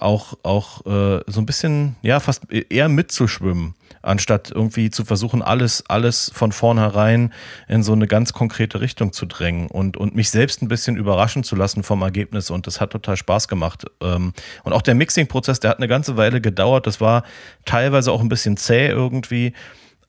auch, 0.00 0.34
auch 0.42 0.84
äh, 0.86 1.22
so 1.26 1.40
ein 1.40 1.46
bisschen, 1.46 1.96
ja, 2.02 2.20
fast 2.20 2.50
eher 2.52 2.88
mitzuschwimmen, 2.88 3.74
anstatt 4.02 4.50
irgendwie 4.50 4.90
zu 4.90 5.04
versuchen, 5.04 5.42
alles, 5.42 5.84
alles 5.88 6.30
von 6.34 6.52
vornherein 6.52 7.32
in 7.68 7.82
so 7.82 7.92
eine 7.92 8.06
ganz 8.06 8.32
konkrete 8.32 8.80
Richtung 8.80 9.12
zu 9.12 9.26
drängen 9.26 9.68
und, 9.68 9.96
und 9.96 10.14
mich 10.14 10.30
selbst 10.30 10.62
ein 10.62 10.68
bisschen 10.68 10.96
überraschen 10.96 11.44
zu 11.44 11.56
lassen 11.56 11.82
vom 11.82 12.02
Ergebnis. 12.02 12.50
Und 12.50 12.66
das 12.66 12.80
hat 12.80 12.90
total 12.90 13.16
Spaß 13.16 13.48
gemacht. 13.48 13.84
Ähm, 14.00 14.32
und 14.64 14.72
auch 14.72 14.82
der 14.82 14.94
Mixing-Prozess, 14.94 15.60
der 15.60 15.70
hat 15.70 15.78
eine 15.78 15.88
ganze 15.88 16.16
Weile 16.16 16.40
gedauert. 16.40 16.86
Das 16.86 17.00
war 17.00 17.24
teilweise 17.64 18.12
auch 18.12 18.20
ein 18.20 18.28
bisschen 18.28 18.56
zäh 18.56 18.88
irgendwie. 18.88 19.52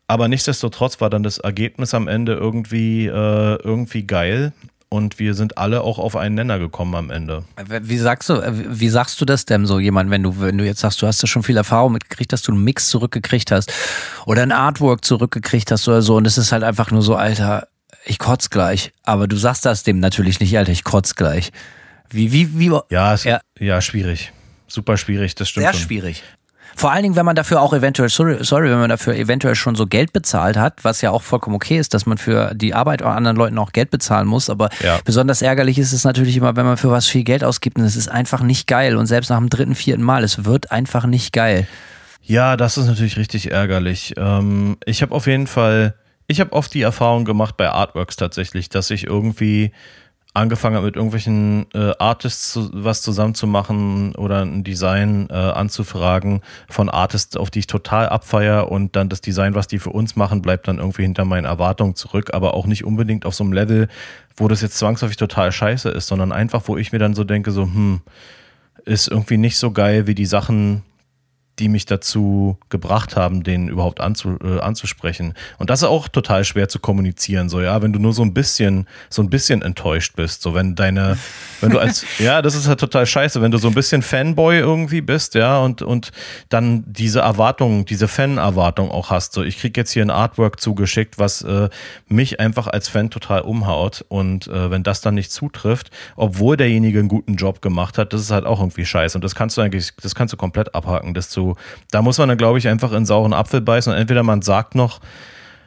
Aber 0.07 0.27
nichtsdestotrotz 0.27 1.01
war 1.01 1.11
dann 1.11 1.21
das 1.21 1.37
Ergebnis 1.37 1.93
am 1.93 2.07
Ende 2.07 2.33
irgendwie, 2.33 3.05
äh, 3.05 3.55
irgendwie 3.63 4.07
geil. 4.07 4.53
Und 4.91 5.19
wir 5.19 5.35
sind 5.35 5.59
alle 5.59 5.81
auch 5.81 5.99
auf 5.99 6.15
einen 6.15 6.33
Nenner 6.33 6.57
gekommen 6.57 6.95
am 6.95 7.11
Ende. 7.11 7.43
Wie 7.81 7.97
sagst 7.99 8.27
du, 8.29 8.41
wie 8.79 8.89
sagst 8.89 9.21
du 9.21 9.25
das 9.25 9.45
denn 9.45 9.67
so 9.67 9.79
jemand, 9.79 10.09
wenn 10.09 10.23
du, 10.23 10.41
wenn 10.41 10.57
du 10.57 10.65
jetzt 10.65 10.79
sagst, 10.79 10.99
du 11.01 11.05
hast 11.07 11.21
da 11.21 11.27
schon 11.27 11.43
viel 11.43 11.57
Erfahrung 11.57 11.93
mitgekriegt, 11.93 12.33
dass 12.33 12.41
du 12.41 12.51
einen 12.51 12.63
Mix 12.63 12.89
zurückgekriegt 12.89 13.51
hast 13.51 13.71
oder 14.25 14.41
ein 14.41 14.51
Artwork 14.51 15.05
zurückgekriegt 15.05 15.69
hast 15.71 15.87
oder 15.87 16.01
so 16.01 16.15
und 16.15 16.25
es 16.25 16.39
ist 16.39 16.51
halt 16.51 16.63
einfach 16.63 16.89
nur 16.89 17.03
so, 17.03 17.15
Alter, 17.15 17.67
ich 18.03 18.17
kotz 18.17 18.49
gleich. 18.49 18.91
Aber 19.03 19.27
du 19.27 19.37
sagst 19.37 19.63
das 19.65 19.83
dem 19.83 19.99
natürlich 19.99 20.39
nicht, 20.39 20.57
Alter, 20.57 20.71
ich 20.71 20.83
kotz 20.83 21.13
gleich. 21.13 21.51
Wie, 22.09 22.31
wie, 22.31 22.57
wie? 22.57 22.71
Ja, 22.89 23.13
es, 23.13 23.25
Ja. 23.25 23.41
ja. 23.59 23.81
schwierig. 23.81 24.33
Super 24.67 24.97
schwierig, 24.97 25.35
das 25.35 25.49
stimmt 25.49 25.65
Sehr 25.65 25.73
schon. 25.73 25.81
schwierig. 25.83 26.23
Vor 26.79 26.93
allen 26.93 27.03
Dingen, 27.03 27.17
wenn 27.17 27.25
man 27.25 27.35
dafür 27.35 27.59
auch 27.59 27.73
eventuell, 27.73 28.07
sorry, 28.07 28.37
sorry, 28.39 28.69
wenn 28.71 28.79
man 28.79 28.87
dafür 28.89 29.13
eventuell 29.13 29.53
schon 29.55 29.75
so 29.75 29.85
Geld 29.85 30.13
bezahlt 30.13 30.55
hat, 30.55 30.85
was 30.85 31.01
ja 31.01 31.11
auch 31.11 31.23
vollkommen 31.23 31.57
okay 31.57 31.77
ist, 31.77 31.93
dass 31.93 32.05
man 32.05 32.17
für 32.17 32.53
die 32.55 32.73
Arbeit 32.73 33.01
an 33.01 33.17
anderen 33.17 33.35
Leuten 33.35 33.57
auch 33.57 33.73
Geld 33.73 33.89
bezahlen 33.91 34.25
muss. 34.29 34.49
Aber 34.49 34.69
Ja. 34.81 34.97
besonders 35.03 35.41
ärgerlich 35.41 35.77
ist 35.77 35.91
es 35.91 36.05
natürlich 36.05 36.37
immer, 36.37 36.55
wenn 36.55 36.65
man 36.65 36.77
für 36.77 36.89
was 36.89 37.05
viel 37.05 37.25
Geld 37.25 37.43
ausgibt 37.43 37.77
und 37.77 37.83
es 37.83 37.97
ist 37.97 38.07
einfach 38.07 38.41
nicht 38.43 38.65
geil. 38.65 38.95
Und 38.95 39.07
selbst 39.07 39.27
nach 39.29 39.39
dem 39.39 39.49
dritten, 39.49 39.75
vierten 39.75 40.01
Mal, 40.03 40.23
es 40.23 40.45
wird 40.45 40.71
einfach 40.71 41.05
nicht 41.05 41.33
geil. 41.33 41.67
Ja, 42.21 42.55
das 42.55 42.77
ist 42.77 42.85
natürlich 42.87 43.17
richtig 43.17 43.51
ärgerlich. 43.51 44.13
Ähm, 44.15 44.77
ich 44.85 45.01
habe 45.01 45.13
auf 45.13 45.27
jeden 45.27 45.47
Fall, 45.47 45.95
ich 46.27 46.39
habe 46.39 46.53
oft 46.53 46.73
die 46.73 46.81
Erfahrung 46.83 47.25
gemacht 47.25 47.57
bei 47.57 47.67
Artworks 47.69 48.15
tatsächlich, 48.15 48.69
dass 48.69 48.89
ich 48.89 49.05
irgendwie 49.05 49.73
angefangen 50.33 50.75
habe 50.75 50.85
mit 50.85 50.95
irgendwelchen 50.95 51.65
äh, 51.73 51.91
Artists 51.97 52.53
zu, 52.53 52.69
was 52.71 53.01
zusammenzumachen 53.01 54.15
oder 54.15 54.43
ein 54.43 54.63
Design 54.63 55.27
äh, 55.29 55.33
anzufragen 55.33 56.41
von 56.69 56.89
Artists, 56.89 57.35
auf 57.35 57.49
die 57.49 57.59
ich 57.59 57.67
total 57.67 58.09
abfeier 58.09 58.71
und 58.71 58.95
dann 58.95 59.09
das 59.09 59.21
Design, 59.21 59.55
was 59.55 59.67
die 59.67 59.79
für 59.79 59.89
uns 59.89 60.15
machen, 60.15 60.41
bleibt 60.41 60.67
dann 60.67 60.77
irgendwie 60.77 61.01
hinter 61.01 61.25
meinen 61.25 61.45
Erwartungen 61.45 61.95
zurück, 61.95 62.33
aber 62.33 62.53
auch 62.53 62.67
nicht 62.67 62.85
unbedingt 62.85 63.25
auf 63.25 63.33
so 63.33 63.43
einem 63.43 63.53
Level, 63.53 63.87
wo 64.37 64.47
das 64.47 64.61
jetzt 64.61 64.77
zwangsläufig 64.77 65.17
total 65.17 65.51
scheiße 65.51 65.89
ist, 65.89 66.07
sondern 66.07 66.31
einfach, 66.31 66.63
wo 66.67 66.77
ich 66.77 66.91
mir 66.91 66.99
dann 66.99 67.15
so 67.15 67.23
denke, 67.23 67.51
so, 67.51 67.63
hm, 67.63 68.01
ist 68.85 69.07
irgendwie 69.07 69.37
nicht 69.37 69.57
so 69.57 69.71
geil 69.71 70.07
wie 70.07 70.15
die 70.15 70.25
Sachen, 70.25 70.83
die 71.59 71.67
mich 71.67 71.85
dazu 71.85 72.57
gebracht 72.69 73.15
haben, 73.15 73.43
den 73.43 73.67
überhaupt 73.67 73.99
anzu, 73.99 74.37
äh, 74.43 74.59
anzusprechen. 74.59 75.33
Und 75.57 75.69
das 75.69 75.81
ist 75.81 75.87
auch 75.87 76.07
total 76.07 76.45
schwer 76.45 76.69
zu 76.69 76.79
kommunizieren, 76.79 77.49
so 77.49 77.61
ja, 77.61 77.81
wenn 77.81 77.91
du 77.91 77.99
nur 77.99 78.13
so 78.13 78.23
ein 78.23 78.33
bisschen, 78.33 78.87
so 79.09 79.21
ein 79.21 79.29
bisschen 79.29 79.61
enttäuscht 79.61 80.15
bist, 80.15 80.41
so 80.41 80.53
wenn 80.53 80.75
deine, 80.75 81.17
wenn 81.59 81.71
du 81.71 81.79
als, 81.79 82.05
ja, 82.19 82.41
das 82.41 82.55
ist 82.55 82.67
halt 82.67 82.79
total 82.79 83.05
scheiße, 83.05 83.41
wenn 83.41 83.51
du 83.51 83.57
so 83.57 83.67
ein 83.67 83.73
bisschen 83.73 84.01
Fanboy 84.01 84.57
irgendwie 84.59 85.01
bist, 85.01 85.35
ja, 85.35 85.59
und, 85.59 85.81
und 85.81 86.11
dann 86.47 86.83
diese 86.87 87.19
Erwartung, 87.19 87.85
diese 87.85 88.07
Fan-Erwartung 88.07 88.89
auch 88.89 89.09
hast, 89.09 89.33
so 89.33 89.43
ich 89.43 89.57
krieg 89.57 89.75
jetzt 89.75 89.91
hier 89.91 90.03
ein 90.03 90.11
Artwork 90.11 90.61
zugeschickt, 90.61 91.19
was 91.19 91.41
äh, 91.41 91.69
mich 92.07 92.39
einfach 92.39 92.67
als 92.67 92.87
Fan 92.87 93.09
total 93.09 93.41
umhaut 93.41 94.05
und 94.07 94.47
äh, 94.47 94.71
wenn 94.71 94.83
das 94.83 95.01
dann 95.01 95.15
nicht 95.15 95.31
zutrifft, 95.31 95.91
obwohl 96.15 96.55
derjenige 96.55 96.99
einen 96.99 97.09
guten 97.09 97.35
Job 97.35 97.61
gemacht 97.61 97.97
hat, 97.97 98.13
das 98.13 98.21
ist 98.21 98.31
halt 98.31 98.45
auch 98.45 98.59
irgendwie 98.59 98.85
scheiße 98.85 99.17
und 99.17 99.23
das 99.23 99.35
kannst 99.35 99.57
du 99.57 99.61
eigentlich, 99.61 99.91
das 100.01 100.15
kannst 100.15 100.33
du 100.33 100.37
komplett 100.37 100.73
abhaken, 100.73 101.13
das 101.13 101.29
da 101.91 102.01
muss 102.01 102.17
man 102.17 102.29
dann 102.29 102.37
glaube 102.37 102.57
ich 102.57 102.67
einfach 102.67 102.91
in 102.91 103.05
sauren 103.05 103.33
Apfel 103.33 103.61
beißen 103.61 103.91
und 103.91 103.99
entweder 103.99 104.23
man 104.23 104.41
sagt 104.41 104.75
noch, 104.75 104.99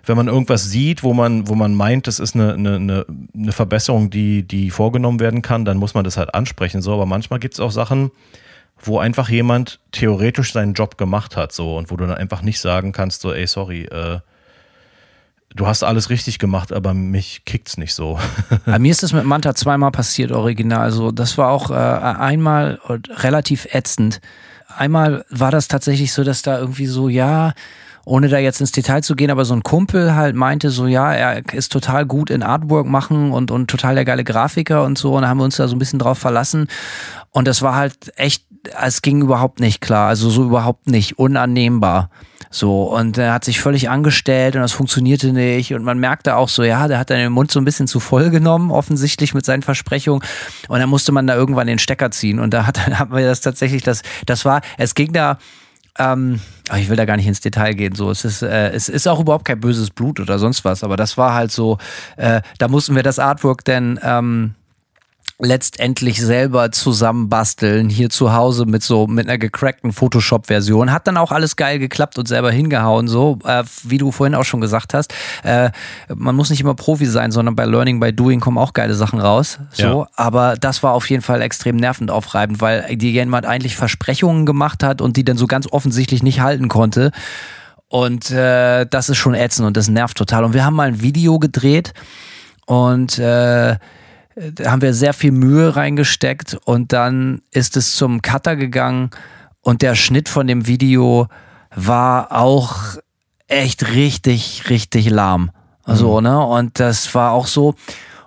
wenn 0.05 0.17
man 0.17 0.29
irgendwas 0.29 0.65
sieht, 0.65 1.03
wo 1.03 1.15
man, 1.15 1.49
wo 1.49 1.55
man 1.55 1.75
meint, 1.75 2.07
das 2.07 2.19
ist 2.19 2.35
eine, 2.35 2.55
eine, 2.55 3.07
eine, 3.35 3.53
Verbesserung, 3.53 4.11
die, 4.11 4.43
die 4.43 4.71
vorgenommen 4.71 5.21
werden 5.21 5.43
kann, 5.43 5.65
dann 5.65 5.77
muss 5.77 5.95
man 5.95 6.05
das 6.05 6.17
halt 6.17 6.35
ansprechen. 6.35 6.83
So, 6.83 6.93
aber 6.93 7.07
manchmal 7.07 7.39
gibt 7.39 7.55
es 7.55 7.61
auch 7.61 7.71
Sachen, 7.71 8.11
wo 8.81 8.99
einfach 8.99 9.29
jemand 9.29 9.79
theoretisch 9.93 10.53
seinen 10.53 10.75
Job 10.75 10.99
gemacht 10.99 11.37
hat, 11.37 11.53
so, 11.53 11.77
und 11.77 11.91
wo 11.91 11.97
du 11.97 12.07
dann 12.07 12.17
einfach 12.17 12.43
nicht 12.43 12.59
sagen 12.59 12.93
kannst, 12.93 13.21
so, 13.21 13.33
ey, 13.33 13.47
sorry, 13.47 13.85
äh, 13.85 14.19
du 15.55 15.67
hast 15.67 15.85
alles 15.85 16.11
richtig 16.11 16.39
gemacht, 16.41 16.73
aber 16.73 16.95
mich 16.95 17.45
kickt's 17.45 17.77
nicht 17.77 17.95
so. 17.95 18.19
Bei 18.67 18.81
mir 18.81 18.91
ist 18.91 19.05
das 19.05 19.13
mit 19.13 19.25
Manta 19.25 19.55
zweimal 19.55 19.93
passiert, 19.93 20.33
original. 20.33 20.81
Also 20.81 21.13
das 21.13 21.39
war 21.39 21.51
auch 21.51 21.71
äh, 21.71 21.75
einmal 21.75 22.81
relativ 23.19 23.67
ätzend. 23.73 24.21
Einmal 24.77 25.25
war 25.31 25.51
das 25.51 25.69
tatsächlich 25.69 26.13
so, 26.13 26.25
dass 26.25 26.43
da 26.43 26.59
irgendwie 26.59 26.87
so, 26.87 27.09
ja, 27.09 27.53
ohne 28.05 28.29
da 28.29 28.39
jetzt 28.39 28.61
ins 28.61 28.73
Detail 28.73 29.03
zu 29.03 29.15
gehen, 29.15 29.31
aber 29.31 29.45
so 29.45 29.55
ein 29.55 29.63
Kumpel 29.63 30.15
halt 30.15 30.35
meinte 30.35 30.71
so, 30.71 30.87
ja, 30.87 31.13
er 31.13 31.43
ist 31.53 31.73
total 31.73 32.07
gut 32.07 32.31
in 32.31 32.43
Artwork 32.43 32.87
machen 32.87 33.33
und, 33.33 33.51
und 33.51 33.71
total 33.71 33.95
der 33.95 34.05
geile 34.05 34.25
Grafiker 34.25 34.85
und 34.85 34.99
so. 34.99 35.15
Und 35.15 35.23
da 35.23 35.29
haben 35.29 35.39
wir 35.39 35.45
uns 35.45 35.57
da 35.57 35.69
so 35.69 35.77
ein 35.77 35.79
bisschen 35.79 35.99
drauf 35.99 36.19
verlassen. 36.19 36.67
Und 37.31 37.47
das 37.47 37.63
war 37.63 37.77
halt 37.77 38.13
echt, 38.17 38.45
es 38.83 39.03
ging 39.03 39.23
überhaupt 39.23 39.61
nicht 39.61 39.81
klar. 39.81 40.09
Also 40.09 40.31
so 40.31 40.45
überhaupt 40.45 40.89
nicht, 40.89 41.19
unannehmbar. 41.19 42.11
So, 42.51 42.83
und 42.83 43.17
er 43.17 43.33
hat 43.33 43.45
sich 43.45 43.61
völlig 43.61 43.89
angestellt 43.89 44.57
und 44.57 44.61
das 44.61 44.73
funktionierte 44.73 45.33
nicht. 45.33 45.73
Und 45.73 45.85
man 45.85 45.99
merkte 45.99 46.37
auch 46.37 46.51
so, 46.51 46.63
ja, 46.63 46.87
der 46.87 46.99
hat 46.99 47.09
dann 47.09 47.19
den 47.19 47.33
Mund 47.33 47.51
so 47.51 47.59
ein 47.59 47.65
bisschen 47.65 47.87
zu 47.87 47.99
voll 47.99 48.29
genommen, 48.29 48.71
offensichtlich 48.71 49.33
mit 49.33 49.47
seinen 49.47 49.63
Versprechungen. 49.63 50.23
Und 50.69 50.81
dann 50.81 50.91
musste 50.91 51.13
man 51.13 51.27
da 51.27 51.35
irgendwann 51.35 51.67
den 51.67 51.79
Stecker 51.79 52.11
ziehen. 52.11 52.39
Und 52.39 52.53
da 52.53 52.67
hat, 52.67 52.87
haben 52.99 53.17
wir 53.17 53.25
das 53.25 53.41
tatsächlich, 53.41 53.83
das, 53.83 54.03
das 54.27 54.45
war, 54.45 54.61
es 54.77 54.95
ging 54.95 55.13
da, 55.13 55.39
ähm, 55.99 56.41
ich 56.77 56.89
will 56.89 56.97
da 56.97 57.05
gar 57.05 57.17
nicht 57.17 57.27
ins 57.27 57.41
Detail 57.41 57.75
gehen. 57.75 57.95
So, 57.95 58.11
es 58.11 58.25
ist, 58.25 58.43
äh, 58.43 58.71
es 58.71 58.89
ist 58.89 59.07
auch 59.07 59.21
überhaupt 59.21 59.45
kein 59.45 59.61
böses 59.61 59.91
Blut 59.91 60.21
oder 60.21 60.39
sonst 60.39 60.65
was, 60.65 60.85
aber 60.85 60.97
das 60.97 61.19
war 61.19 61.35
halt 61.35 61.53
so, 61.53 61.79
äh, 62.17 62.41
da 62.59 62.69
mussten 62.69 62.95
wir 62.95 63.03
das 63.03 63.19
Artwork 63.19 63.65
denn 63.65 64.01
ähm, 64.03 64.55
letztendlich 65.39 66.21
selber 66.21 66.71
zusammenbasteln, 66.71 67.89
hier 67.89 68.11
zu 68.11 68.33
Hause 68.33 68.67
mit 68.67 68.83
so 68.83 69.07
mit 69.07 69.29
einer 69.29 69.39
gecrackten 69.39 69.93
Photoshop-Version. 69.93 70.93
Hat 70.93 71.07
dann 71.07 71.17
auch 71.17 71.33
alles 71.33 71.57
geil 71.57 71.79
geklappt 71.79 72.19
und 72.19 72.29
selber 72.29 72.51
hingehauen, 72.53 73.09
so 73.09 73.39
äh, 73.45 73.65
wie 73.83 73.99
du 73.99 74.13
vorhin 74.13 74.35
auch 74.35 74.45
schon 74.45 74.61
gesagt 74.61 74.95
hast. 74.95 75.13
Äh, 75.43 75.71
man 76.15 76.37
muss 76.37 76.51
nicht 76.51 76.61
immer 76.61 76.75
Profi 76.75 77.07
sein, 77.07 77.33
sondern 77.33 77.57
bei 77.57 77.65
Learning 77.65 77.99
by 77.99 78.13
Doing 78.13 78.41
kommen 78.41 78.59
auch 78.59 78.73
geile 78.73 78.95
Sachen 78.95 79.19
raus. 79.21 79.59
So, 79.73 79.83
Ja. 79.83 80.09
aber 80.17 80.55
das 80.61 80.83
war 80.83 80.93
auf 80.93 81.09
jeden 81.11 81.23
Fall 81.23 81.41
extrem 81.43 81.77
nervend 81.77 82.11
aufreibend, 82.11 82.61
weil 82.61 82.97
dir 82.97 83.11
jemand 83.11 83.47
eigentlich 83.47 83.77
Versprechungen 83.77 84.47
gemacht 84.47 84.83
hat 84.85 85.01
und 85.01 85.17
die 85.17 85.25
dann 85.25 85.37
so 85.37 85.47
ganz 85.47 85.67
offensichtlich 85.71 86.23
nicht 86.23 86.41
halten 86.41 86.69
konnte. 86.69 87.11
Und 87.89 88.31
äh, 88.31 88.87
das 88.87 89.09
ist 89.09 89.19
schon 89.19 89.35
ätzend 89.35 89.67
und 89.67 89.77
das 89.77 89.89
nervt 89.89 90.17
total. 90.17 90.45
Und 90.45 90.55
wir 90.55 90.65
haben 90.65 90.75
mal 90.77 90.89
ein 90.89 91.03
Video 91.03 91.39
gedreht 91.39 91.93
Und 92.65 93.19
äh, 93.19 93.77
da 94.37 94.71
haben 94.71 94.83
wir 94.83 94.95
sehr 94.95 95.13
viel 95.13 95.33
Mühe 95.33 95.77
reingesteckt 95.77 96.59
und 96.65 96.93
dann 96.93 97.43
ist 97.51 97.77
es 97.77 97.95
zum 97.95 98.23
Cutter 98.23 98.57
gegangen 98.57 99.11
und 99.61 99.83
der 99.83 99.95
Schnitt 99.95 100.29
von 100.29 100.47
dem 100.47 100.67
Video 100.67 101.29
war 101.75 102.33
auch 102.33 102.97
echt 103.47 103.93
richtig, 103.93 104.65
richtig 104.69 105.11
lahm. 105.11 105.51
Also, 105.85 106.19
mhm. 106.19 106.25
ne? 106.25 106.47
Und 106.47 106.81
das 106.81 107.15
war 107.15 107.33
auch 107.33 107.47
so. 107.47 107.75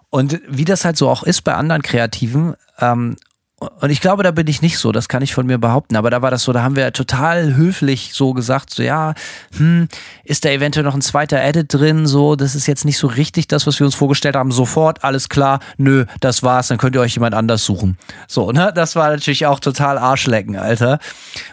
Und 0.09 0.39
wie 0.47 0.65
das 0.65 0.85
halt 0.85 0.97
so 0.97 1.09
auch 1.09 1.23
ist 1.23 1.41
bei 1.41 1.55
anderen 1.55 1.81
Kreativen, 1.81 2.55
ähm, 2.79 3.17
und 3.57 3.89
ich 3.89 4.01
glaube, 4.01 4.23
da 4.23 4.31
bin 4.31 4.47
ich 4.47 4.61
nicht 4.61 4.77
so, 4.77 4.91
das 4.91 5.07
kann 5.07 5.21
ich 5.21 5.33
von 5.33 5.45
mir 5.45 5.57
behaupten. 5.57 5.95
Aber 5.95 6.09
da 6.09 6.21
war 6.21 6.29
das 6.29 6.43
so, 6.43 6.51
da 6.51 6.61
haben 6.61 6.75
wir 6.75 6.91
total 6.91 7.55
höflich 7.55 8.11
so 8.13 8.33
gesagt, 8.33 8.69
so 8.69 8.83
ja, 8.83 9.13
hm, 9.55 9.87
ist 10.25 10.43
da 10.43 10.49
eventuell 10.49 10.83
noch 10.83 10.93
ein 10.93 11.01
zweiter 11.01 11.41
Edit 11.41 11.73
drin? 11.73 12.05
So, 12.05 12.35
das 12.35 12.53
ist 12.53 12.67
jetzt 12.67 12.83
nicht 12.83 12.97
so 12.97 13.07
richtig 13.07 13.47
das, 13.47 13.65
was 13.65 13.79
wir 13.79 13.85
uns 13.85 13.95
vorgestellt 13.95 14.35
haben. 14.35 14.51
Sofort, 14.51 15.05
alles 15.05 15.29
klar, 15.29 15.61
nö, 15.77 16.05
das 16.19 16.43
war's, 16.43 16.67
dann 16.67 16.77
könnt 16.77 16.95
ihr 16.95 17.01
euch 17.01 17.13
jemand 17.13 17.33
anders 17.33 17.63
suchen. 17.63 17.97
So, 18.27 18.51
ne? 18.51 18.73
Das 18.75 18.97
war 18.97 19.09
natürlich 19.09 19.45
auch 19.45 19.61
total 19.61 19.97
Arschlecken, 19.97 20.57
Alter. 20.57 20.99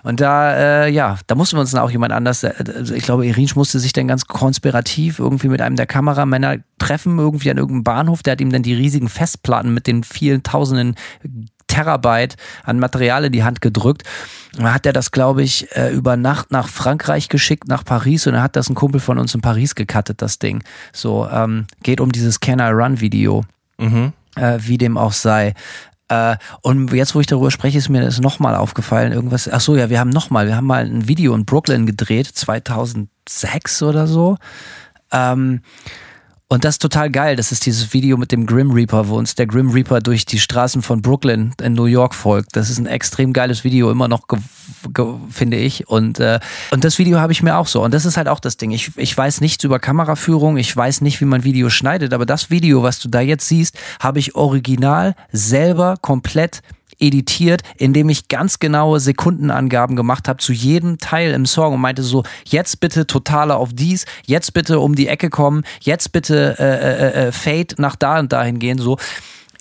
Und 0.02 0.20
da, 0.20 0.54
äh, 0.84 0.88
ja, 0.90 1.18
da 1.28 1.36
mussten 1.36 1.56
wir 1.56 1.60
uns 1.60 1.70
dann 1.70 1.82
auch 1.82 1.90
jemand 1.90 2.12
anders, 2.12 2.42
äh, 2.42 2.52
also 2.74 2.94
ich 2.94 3.04
glaube, 3.04 3.26
Irinsch 3.26 3.54
musste 3.54 3.78
sich 3.78 3.92
dann 3.92 4.08
ganz 4.08 4.26
konspirativ 4.26 5.20
irgendwie 5.20 5.48
mit 5.48 5.60
einem 5.60 5.76
der 5.76 5.86
Kameramänner 5.86 6.56
treffen, 6.80 7.18
irgendwie 7.20 7.50
an 7.50 7.58
irgendeinem 7.58 7.84
Bahnhof. 7.84 8.24
Der 8.24 8.32
hat 8.32 8.40
ihm 8.40 8.50
dann 8.50 8.64
die 8.64 8.74
riesigen 8.74 9.08
Festplatten 9.08 9.72
mit 9.72 9.86
den 9.86 10.02
vielen 10.02 10.42
tausenden 10.42 10.96
Terabyte 11.72 12.36
an 12.64 12.78
Material 12.78 13.24
in 13.24 13.32
die 13.32 13.44
Hand 13.44 13.60
gedrückt. 13.60 14.02
Und 14.56 14.64
dann 14.64 14.74
hat 14.74 14.84
er 14.84 14.92
das, 14.92 15.10
glaube 15.10 15.42
ich, 15.42 15.74
äh, 15.74 15.90
über 15.90 16.16
Nacht 16.16 16.50
nach 16.50 16.68
Frankreich 16.68 17.28
geschickt, 17.28 17.68
nach 17.68 17.84
Paris. 17.84 18.26
Und 18.26 18.34
dann 18.34 18.42
hat 18.42 18.56
das 18.56 18.68
ein 18.68 18.74
Kumpel 18.74 19.00
von 19.00 19.18
uns 19.18 19.34
in 19.34 19.40
Paris 19.40 19.74
gecuttet, 19.74 20.20
das 20.20 20.38
Ding. 20.38 20.62
So, 20.92 21.26
ähm, 21.30 21.66
geht 21.82 22.00
um 22.00 22.12
dieses 22.12 22.40
Can 22.40 22.58
I 22.58 22.70
Run 22.70 23.00
Video. 23.00 23.44
Mhm. 23.78 24.12
Äh, 24.36 24.58
wie 24.60 24.78
dem 24.78 24.96
auch 24.96 25.12
sei. 25.12 25.54
Äh, 26.08 26.36
und 26.60 26.92
jetzt, 26.92 27.14
wo 27.14 27.20
ich 27.20 27.26
darüber 27.26 27.50
spreche, 27.50 27.78
ist 27.78 27.88
mir 27.88 28.02
das 28.02 28.20
nochmal 28.20 28.54
aufgefallen. 28.54 29.12
Irgendwas. 29.12 29.48
Ach 29.50 29.60
so, 29.60 29.76
ja, 29.76 29.88
wir 29.88 29.98
haben 29.98 30.10
nochmal, 30.10 30.46
wir 30.46 30.56
haben 30.56 30.66
mal 30.66 30.84
ein 30.84 31.08
Video 31.08 31.34
in 31.34 31.46
Brooklyn 31.46 31.86
gedreht, 31.86 32.26
2006 32.26 33.82
oder 33.82 34.06
so. 34.06 34.36
Ähm, 35.10 35.62
und 36.52 36.64
das 36.64 36.74
ist 36.74 36.82
total 36.82 37.10
geil. 37.10 37.34
Das 37.34 37.50
ist 37.50 37.64
dieses 37.64 37.94
Video 37.94 38.18
mit 38.18 38.30
dem 38.30 38.44
Grim 38.44 38.72
Reaper, 38.72 39.08
wo 39.08 39.16
uns 39.16 39.34
der 39.34 39.46
Grim 39.46 39.70
Reaper 39.70 40.00
durch 40.00 40.26
die 40.26 40.38
Straßen 40.38 40.82
von 40.82 41.00
Brooklyn 41.00 41.54
in 41.62 41.72
New 41.72 41.86
York 41.86 42.14
folgt. 42.14 42.56
Das 42.56 42.68
ist 42.68 42.76
ein 42.76 42.84
extrem 42.84 43.32
geiles 43.32 43.64
Video, 43.64 43.90
immer 43.90 44.06
noch, 44.06 44.24
finde 45.30 45.56
ich. 45.56 45.88
Und, 45.88 46.20
äh, 46.20 46.40
und 46.70 46.84
das 46.84 46.98
Video 46.98 47.20
habe 47.20 47.32
ich 47.32 47.42
mir 47.42 47.56
auch 47.56 47.66
so. 47.66 47.82
Und 47.82 47.94
das 47.94 48.04
ist 48.04 48.18
halt 48.18 48.28
auch 48.28 48.38
das 48.38 48.58
Ding. 48.58 48.70
Ich, 48.70 48.90
ich 48.98 49.16
weiß 49.16 49.40
nichts 49.40 49.64
über 49.64 49.78
Kameraführung, 49.78 50.58
ich 50.58 50.76
weiß 50.76 51.00
nicht, 51.00 51.22
wie 51.22 51.24
man 51.24 51.42
Video 51.42 51.70
schneidet, 51.70 52.12
aber 52.12 52.26
das 52.26 52.50
Video, 52.50 52.82
was 52.82 52.98
du 52.98 53.08
da 53.08 53.22
jetzt 53.22 53.48
siehst, 53.48 53.78
habe 53.98 54.18
ich 54.18 54.34
original 54.34 55.14
selber 55.32 55.96
komplett 56.02 56.60
editiert, 57.02 57.62
indem 57.76 58.08
ich 58.08 58.28
ganz 58.28 58.58
genaue 58.58 59.00
Sekundenangaben 59.00 59.96
gemacht 59.96 60.28
habe 60.28 60.38
zu 60.38 60.52
jedem 60.52 60.98
Teil 60.98 61.32
im 61.32 61.44
Song 61.44 61.74
und 61.74 61.80
meinte 61.80 62.02
so, 62.02 62.22
jetzt 62.46 62.80
bitte 62.80 63.06
totale 63.06 63.56
auf 63.56 63.70
dies, 63.72 64.06
jetzt 64.24 64.54
bitte 64.54 64.80
um 64.80 64.94
die 64.94 65.08
Ecke 65.08 65.28
kommen, 65.28 65.64
jetzt 65.80 66.12
bitte 66.12 66.56
äh, 66.58 66.64
äh, 66.64 67.28
äh, 67.28 67.32
Fade 67.32 67.74
nach 67.78 67.96
da 67.96 68.20
und 68.20 68.32
dahin 68.32 68.58
gehen, 68.58 68.78
so 68.78 68.96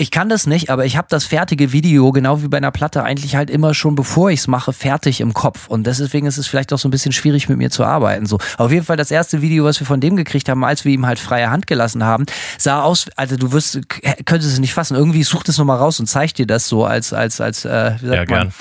ich 0.02 0.10
kann 0.10 0.30
das 0.30 0.48
nicht, 0.48 0.72
aber 0.72 0.84
ich 0.84 0.98
habe 0.98 1.06
das 1.12 1.26
fertige 1.26 1.72
Video, 1.74 2.12
genau 2.12 2.42
wie 2.42 2.48
bei 2.48 2.58
einer 2.58 2.72
Platte, 2.72 3.04
eigentlich 3.04 3.36
halt 3.36 3.52
immer 3.52 3.76
schon, 3.76 3.94
bevor 3.94 4.32
ich 4.32 4.40
es 4.40 4.48
mache, 4.48 4.74
fertig 4.74 5.22
im 5.22 5.36
Kopf. 5.36 5.68
Und 5.68 5.86
deswegen 5.86 6.26
ist 6.26 6.40
es 6.40 6.48
vielleicht 6.48 6.74
auch 6.74 6.80
so 6.80 6.88
ein 6.88 6.92
bisschen 6.92 7.12
schwierig, 7.12 7.48
mit 7.50 7.60
mir 7.60 7.70
zu 7.70 7.86
arbeiten. 7.86 8.26
So. 8.26 8.40
Auf 8.58 8.72
jeden 8.72 8.84
Fall 8.84 8.98
das 8.98 9.12
erste 9.12 9.44
Video, 9.44 9.64
was 9.64 9.80
wir 9.80 9.86
von 9.86 10.00
dem 10.00 10.16
gekriegt 10.16 10.50
haben, 10.50 10.66
als 10.66 10.86
wir 10.86 10.92
ihm 10.92 11.06
halt 11.06 11.20
freie 11.20 11.52
Hand 11.52 11.68
gelassen 11.68 12.04
haben, 12.04 12.26
sah 12.58 12.82
aus, 12.82 13.06
also 13.16 13.38
du 13.38 13.52
wirst, 13.52 13.80
könntest 14.26 14.54
es 14.54 14.60
nicht 14.60 14.74
fassen. 14.74 14.98
Irgendwie 14.98 15.22
sucht 15.22 15.50
es 15.50 15.60
nochmal 15.60 15.78
raus 15.78 16.00
und 16.00 16.08
zeigt 16.08 16.40
dir 16.40 16.48
das 16.48 16.68
so 16.68 16.84
als, 16.84 17.14
als, 17.14 17.40
als, 17.40 17.64
äh, 17.66 17.92
wie 18.02 18.08
sagt 18.08 18.32
ja, 18.32 18.38
man, 18.38 18.48
gern. 18.48 18.54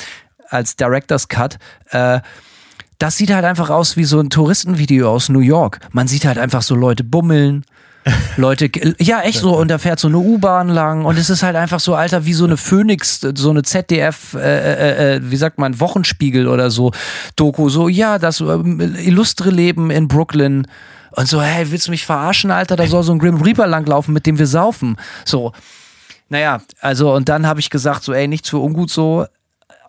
als 0.51 0.77
Director's 0.77 1.29
Cut. 1.29 1.57
Äh, 1.89 2.21
das 2.99 3.17
sieht 3.17 3.33
halt 3.33 3.47
einfach 3.47 3.71
aus 3.71 3.97
wie 3.97 4.05
so 4.05 4.21
ein 4.21 4.29
Touristenvideo 4.29 5.11
aus 5.11 5.31
New 5.31 5.41
York. 5.41 5.81
Man 5.91 6.07
sieht 6.07 6.27
halt 6.27 6.37
einfach 6.37 6.61
so 6.61 6.75
Leute 6.75 7.03
bummeln, 7.03 7.65
Leute, 8.37 8.71
ja, 8.99 9.21
echt 9.21 9.41
so, 9.41 9.57
und 9.57 9.69
da 9.69 9.79
fährt 9.79 10.01
so 10.01 10.09
eine 10.09 10.19
U-Bahn 10.19 10.69
lang 10.69 11.05
und 11.05 11.19
es 11.19 11.31
ist 11.31 11.43
halt 11.43 11.57
einfach 11.57 11.81
so, 11.81 11.95
Alter, 11.95 12.25
wie 12.25 12.33
so 12.33 12.45
eine 12.45 12.57
Phoenix, 12.57 13.21
so 13.21 13.51
eine 13.51 13.63
ZDF, 13.63 14.35
äh, 14.35 14.39
äh, 14.39 15.17
äh, 15.17 15.21
wie 15.23 15.37
sagt 15.37 15.59
man, 15.59 15.81
Wochenspiegel 15.81 16.49
oder 16.49 16.71
so, 16.71 16.93
Doku, 17.37 17.69
so, 17.69 17.89
ja, 17.89 18.19
das 18.19 18.41
äh, 18.41 18.45
illustre 18.45 19.51
Leben 19.51 19.91
in 19.91 20.09
Brooklyn. 20.09 20.67
Und 21.13 21.29
so, 21.29 21.43
hey, 21.43 21.71
willst 21.71 21.89
du 21.89 21.91
mich 21.91 22.07
verarschen, 22.07 22.51
Alter? 22.53 22.77
Da 22.77 22.87
soll 22.87 23.03
so 23.03 23.13
ein 23.13 23.19
Grim 23.19 23.41
Reaper 23.41 23.67
langlaufen, 23.67 24.15
mit 24.15 24.27
dem 24.27 24.39
wir 24.39 24.47
saufen. 24.47 24.97
So. 25.25 25.53
Naja, 26.29 26.61
also, 26.81 27.13
und 27.13 27.29
dann 27.29 27.47
habe 27.49 27.59
ich 27.59 27.69
gesagt, 27.69 28.05
so, 28.05 28.13
ey, 28.13 28.29
nichts 28.29 28.49
für 28.49 28.59
ungut 28.59 28.91
so 28.91 29.27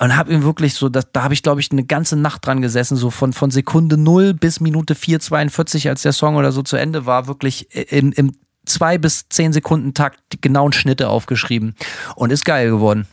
und 0.02 0.18
habe 0.18 0.34
ihm 0.34 0.42
wirklich 0.42 0.74
so, 0.74 0.90
das, 0.90 1.12
da 1.12 1.24
habe 1.24 1.36
ich 1.36 1.44
glaube 1.44 1.62
ich 1.62 1.72
eine 1.72 1.84
ganze 1.84 2.16
Nacht 2.16 2.46
dran 2.46 2.62
gesessen, 2.62 2.98
so 2.98 3.12
von, 3.12 3.34
von 3.34 3.52
Sekunde 3.52 3.98
0 3.98 4.34
bis 4.34 4.60
Minute 4.60 4.96
4,42, 4.96 5.90
als 5.90 6.02
der 6.02 6.12
Song 6.12 6.36
oder 6.38 6.52
so 6.52 6.64
zu 6.64 6.76
Ende 6.76 7.06
war, 7.06 7.28
wirklich 7.28 7.72
im, 7.76 8.12
im 8.14 8.34
zwei 8.66 8.98
bis 8.98 9.30
zehn 9.30 9.54
Sekunden 9.54 9.94
Takt 9.94 10.20
die 10.34 10.42
genauen 10.42 10.74
Schnitte 10.74 11.08
aufgeschrieben 11.08 11.76
und 12.16 12.32
ist 12.32 12.46
geil 12.46 12.72
geworden. 12.72 13.08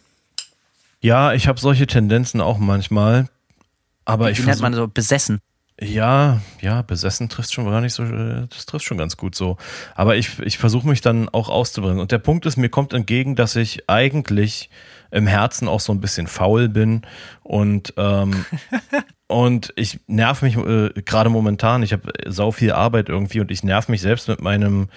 Ja, 1.02 1.34
ich 1.34 1.46
habe 1.46 1.60
solche 1.60 1.86
Tendenzen 1.86 2.40
auch 2.40 2.56
manchmal, 2.56 3.28
aber 4.06 4.28
Wie 4.28 4.32
ich 4.32 4.46
nennt 4.46 4.60
man 4.60 4.72
so 4.72 4.88
besessen. 4.88 5.40
Ja, 5.80 6.40
ja, 6.60 6.80
besessen 6.80 7.28
trifft 7.28 7.52
schon 7.52 7.66
gar 7.66 7.82
nicht 7.82 7.92
so, 7.92 8.02
das 8.02 8.64
trifft 8.64 8.86
schon 8.86 8.98
ganz 8.98 9.18
gut 9.18 9.34
so. 9.34 9.58
Aber 9.94 10.16
ich, 10.16 10.38
ich 10.40 10.56
versuche 10.56 10.88
mich 10.88 11.02
dann 11.02 11.28
auch 11.28 11.50
auszubringen. 11.50 12.00
Und 12.00 12.10
der 12.10 12.18
Punkt 12.18 12.46
ist, 12.46 12.56
mir 12.56 12.70
kommt 12.70 12.94
entgegen, 12.94 13.36
dass 13.36 13.54
ich 13.54 13.88
eigentlich 13.88 14.70
im 15.10 15.26
Herzen 15.26 15.68
auch 15.68 15.80
so 15.80 15.92
ein 15.92 16.00
bisschen 16.00 16.26
faul 16.26 16.68
bin 16.68 17.02
und 17.42 17.94
ähm, 17.96 18.44
und 19.26 19.72
ich 19.76 20.00
nerv 20.06 20.42
mich 20.42 20.56
äh, 20.56 20.90
gerade 21.04 21.30
momentan. 21.30 21.82
Ich 21.82 21.92
habe 21.92 22.12
sau 22.26 22.50
viel 22.50 22.72
Arbeit 22.72 23.08
irgendwie 23.08 23.40
und 23.40 23.50
ich 23.50 23.62
nerv 23.62 23.88
mich 23.88 24.00
selbst 24.00 24.28
mit 24.28 24.40
meinem 24.40 24.88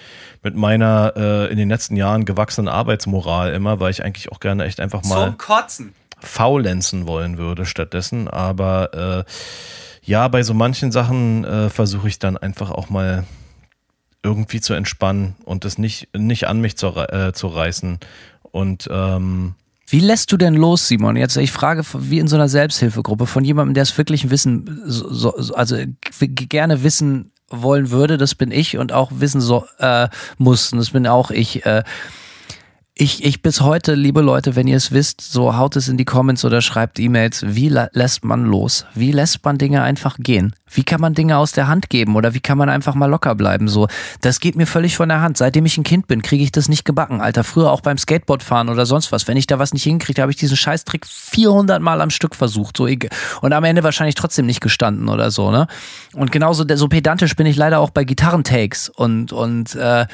mit 0.42 0.54
meiner 0.54 1.12
äh, 1.16 1.52
in 1.52 1.58
den 1.58 1.68
letzten 1.68 1.96
Jahren 1.96 2.24
gewachsenen 2.24 2.68
Arbeitsmoral 2.68 3.52
immer, 3.52 3.80
weil 3.80 3.90
ich 3.90 4.04
eigentlich 4.04 4.32
auch 4.32 4.40
gerne 4.40 4.64
echt 4.64 4.80
einfach 4.80 5.02
mal 5.04 5.26
Zum 5.26 5.38
Kotzen 5.38 5.94
faulenzen 6.22 7.06
wollen 7.06 7.38
würde 7.38 7.66
stattdessen. 7.66 8.28
Aber 8.28 9.24
äh, 9.26 9.30
ja, 10.04 10.28
bei 10.28 10.42
so 10.42 10.54
manchen 10.54 10.92
Sachen 10.92 11.44
äh, 11.44 11.70
versuche 11.70 12.08
ich 12.08 12.18
dann 12.18 12.36
einfach 12.36 12.70
auch 12.70 12.90
mal 12.90 13.24
irgendwie 14.22 14.60
zu 14.60 14.74
entspannen 14.74 15.36
und 15.44 15.64
es 15.64 15.78
nicht, 15.78 16.08
nicht 16.16 16.46
an 16.46 16.60
mich 16.60 16.76
zu, 16.76 16.88
äh, 16.88 17.32
zu 17.32 17.48
reißen. 17.48 17.98
Und 18.42 18.88
ähm, 18.90 19.54
wie 19.92 20.00
lässt 20.00 20.32
du 20.32 20.38
denn 20.38 20.54
los, 20.54 20.88
Simon? 20.88 21.16
Jetzt, 21.16 21.36
ich 21.36 21.52
frage, 21.52 21.82
wie 21.98 22.18
in 22.18 22.26
so 22.26 22.36
einer 22.36 22.48
Selbsthilfegruppe 22.48 23.26
von 23.26 23.44
jemandem, 23.44 23.74
der 23.74 23.82
es 23.82 23.98
wirklich 23.98 24.30
wissen, 24.30 24.80
so, 24.86 25.36
also 25.54 25.76
gerne 26.18 26.82
wissen 26.82 27.30
wollen 27.50 27.90
würde, 27.90 28.16
das 28.16 28.34
bin 28.34 28.50
ich 28.52 28.78
und 28.78 28.90
auch 28.92 29.10
wissen 29.14 29.42
so, 29.42 29.66
äh, 29.78 30.08
muss, 30.38 30.72
und 30.72 30.78
das 30.78 30.90
bin 30.90 31.06
auch 31.06 31.30
ich. 31.30 31.66
Äh, 31.66 31.82
ich, 32.94 33.24
ich 33.24 33.40
bis 33.40 33.62
heute, 33.62 33.94
liebe 33.94 34.20
Leute, 34.20 34.54
wenn 34.54 34.66
ihr 34.66 34.76
es 34.76 34.92
wisst, 34.92 35.22
so 35.22 35.56
haut 35.56 35.76
es 35.76 35.88
in 35.88 35.96
die 35.96 36.04
Comments 36.04 36.44
oder 36.44 36.60
schreibt 36.60 36.98
E-Mails. 36.98 37.42
Wie 37.46 37.70
lässt 37.70 38.22
man 38.22 38.44
los? 38.44 38.84
Wie 38.94 39.12
lässt 39.12 39.42
man 39.44 39.56
Dinge 39.56 39.82
einfach 39.82 40.18
gehen? 40.18 40.54
Wie 40.70 40.84
kann 40.84 41.00
man 41.00 41.14
Dinge 41.14 41.38
aus 41.38 41.52
der 41.52 41.68
Hand 41.68 41.88
geben 41.88 42.16
oder 42.16 42.34
wie 42.34 42.40
kann 42.40 42.58
man 42.58 42.68
einfach 42.68 42.94
mal 42.94 43.06
locker 43.06 43.34
bleiben? 43.34 43.68
So, 43.68 43.88
das 44.20 44.40
geht 44.40 44.56
mir 44.56 44.66
völlig 44.66 44.94
von 44.94 45.08
der 45.08 45.22
Hand. 45.22 45.38
Seitdem 45.38 45.64
ich 45.64 45.78
ein 45.78 45.84
Kind 45.84 46.06
bin, 46.06 46.20
kriege 46.20 46.44
ich 46.44 46.52
das 46.52 46.68
nicht 46.68 46.84
gebacken. 46.84 47.22
Alter, 47.22 47.44
früher 47.44 47.72
auch 47.72 47.80
beim 47.80 47.96
Skateboardfahren 47.96 48.68
oder 48.68 48.84
sonst 48.84 49.10
was. 49.10 49.26
Wenn 49.26 49.38
ich 49.38 49.46
da 49.46 49.58
was 49.58 49.72
nicht 49.72 49.84
hinkriege, 49.84 50.20
habe 50.20 50.30
ich 50.30 50.36
diesen 50.36 50.58
Scheißtrick 50.58 51.06
400 51.06 51.80
Mal 51.80 52.02
am 52.02 52.10
Stück 52.10 52.34
versucht. 52.34 52.76
So, 52.76 52.86
und 52.86 53.52
am 53.52 53.64
Ende 53.64 53.82
wahrscheinlich 53.84 54.16
trotzdem 54.16 54.44
nicht 54.44 54.60
gestanden 54.60 55.08
oder 55.08 55.30
so, 55.30 55.50
ne? 55.50 55.66
Und 56.12 56.30
genauso, 56.30 56.64
so 56.74 56.88
pedantisch 56.88 57.36
bin 57.36 57.46
ich 57.46 57.56
leider 57.56 57.80
auch 57.80 57.90
bei 57.90 58.04
Gitarrentakes 58.04 58.90
und, 58.90 59.32
und, 59.32 59.74
äh, 59.76 60.06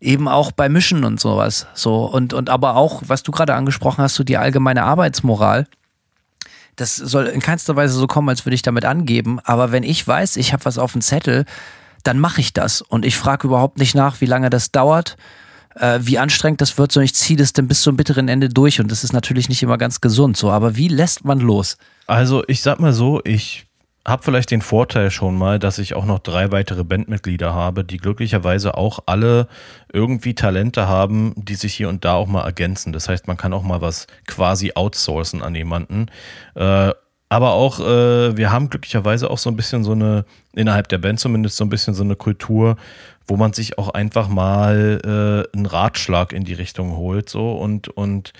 eben 0.00 0.28
auch 0.28 0.52
bei 0.52 0.68
Mischen 0.68 1.04
und 1.04 1.20
sowas. 1.20 1.66
So 1.74 2.04
und, 2.04 2.32
und 2.32 2.50
aber 2.50 2.76
auch, 2.76 3.02
was 3.06 3.22
du 3.22 3.32
gerade 3.32 3.54
angesprochen 3.54 4.02
hast, 4.02 4.14
so 4.14 4.24
die 4.24 4.36
allgemeine 4.36 4.84
Arbeitsmoral. 4.84 5.66
Das 6.76 6.96
soll 6.96 7.26
in 7.26 7.40
keinster 7.40 7.74
Weise 7.74 7.94
so 7.94 8.06
kommen, 8.06 8.28
als 8.28 8.44
würde 8.44 8.54
ich 8.54 8.62
damit 8.62 8.84
angeben. 8.84 9.40
Aber 9.44 9.72
wenn 9.72 9.82
ich 9.82 10.06
weiß, 10.06 10.36
ich 10.36 10.52
habe 10.52 10.64
was 10.66 10.76
auf 10.76 10.92
dem 10.92 11.00
Zettel, 11.00 11.46
dann 12.02 12.18
mache 12.18 12.40
ich 12.40 12.52
das. 12.52 12.82
Und 12.82 13.04
ich 13.04 13.16
frage 13.16 13.46
überhaupt 13.46 13.78
nicht 13.78 13.94
nach, 13.94 14.20
wie 14.20 14.26
lange 14.26 14.50
das 14.50 14.72
dauert, 14.72 15.16
äh, 15.74 15.98
wie 16.02 16.18
anstrengend 16.18 16.60
das 16.60 16.76
wird, 16.76 16.92
sondern 16.92 17.06
ich 17.06 17.14
ziehe 17.14 17.38
das 17.38 17.52
dann 17.52 17.66
bis 17.66 17.80
zum 17.80 17.96
bitteren 17.96 18.28
Ende 18.28 18.50
durch. 18.50 18.80
Und 18.80 18.90
das 18.90 19.04
ist 19.04 19.12
natürlich 19.12 19.48
nicht 19.48 19.62
immer 19.62 19.78
ganz 19.78 20.00
gesund 20.00 20.36
so. 20.36 20.50
Aber 20.50 20.76
wie 20.76 20.88
lässt 20.88 21.24
man 21.24 21.40
los? 21.40 21.78
Also 22.06 22.44
ich 22.46 22.60
sag 22.60 22.78
mal 22.78 22.92
so, 22.92 23.20
ich 23.24 23.65
habe 24.06 24.22
vielleicht 24.22 24.50
den 24.50 24.62
Vorteil 24.62 25.10
schon 25.10 25.36
mal, 25.36 25.58
dass 25.58 25.78
ich 25.78 25.94
auch 25.94 26.04
noch 26.04 26.20
drei 26.20 26.52
weitere 26.52 26.84
Bandmitglieder 26.84 27.52
habe, 27.52 27.84
die 27.84 27.96
glücklicherweise 27.96 28.76
auch 28.76 29.00
alle 29.06 29.48
irgendwie 29.92 30.34
Talente 30.34 30.86
haben, 30.88 31.34
die 31.36 31.56
sich 31.56 31.74
hier 31.74 31.88
und 31.88 32.04
da 32.04 32.14
auch 32.14 32.28
mal 32.28 32.44
ergänzen. 32.44 32.92
Das 32.92 33.08
heißt, 33.08 33.26
man 33.26 33.36
kann 33.36 33.52
auch 33.52 33.62
mal 33.64 33.80
was 33.80 34.06
quasi 34.26 34.72
outsourcen 34.74 35.42
an 35.42 35.54
jemanden. 35.54 36.06
Äh, 36.54 36.92
Aber 37.28 37.54
auch, 37.54 37.80
äh, 37.80 38.36
wir 38.36 38.52
haben 38.52 38.70
glücklicherweise 38.70 39.28
auch 39.28 39.38
so 39.38 39.50
ein 39.50 39.56
bisschen 39.56 39.82
so 39.82 39.92
eine, 39.92 40.24
innerhalb 40.54 40.88
der 40.88 40.98
Band 40.98 41.18
zumindest 41.18 41.56
so 41.56 41.64
ein 41.64 41.70
bisschen 41.70 41.92
so 41.92 42.04
eine 42.04 42.14
Kultur, 42.14 42.76
wo 43.26 43.36
man 43.36 43.52
sich 43.52 43.78
auch 43.78 43.88
einfach 43.88 44.28
mal 44.28 45.00
äh, 45.02 45.56
einen 45.56 45.66
Ratschlag 45.66 46.32
in 46.32 46.44
die 46.44 46.54
Richtung 46.54 46.96
holt, 46.96 47.28
so 47.28 47.58
und, 47.58 47.88
und 47.88 48.32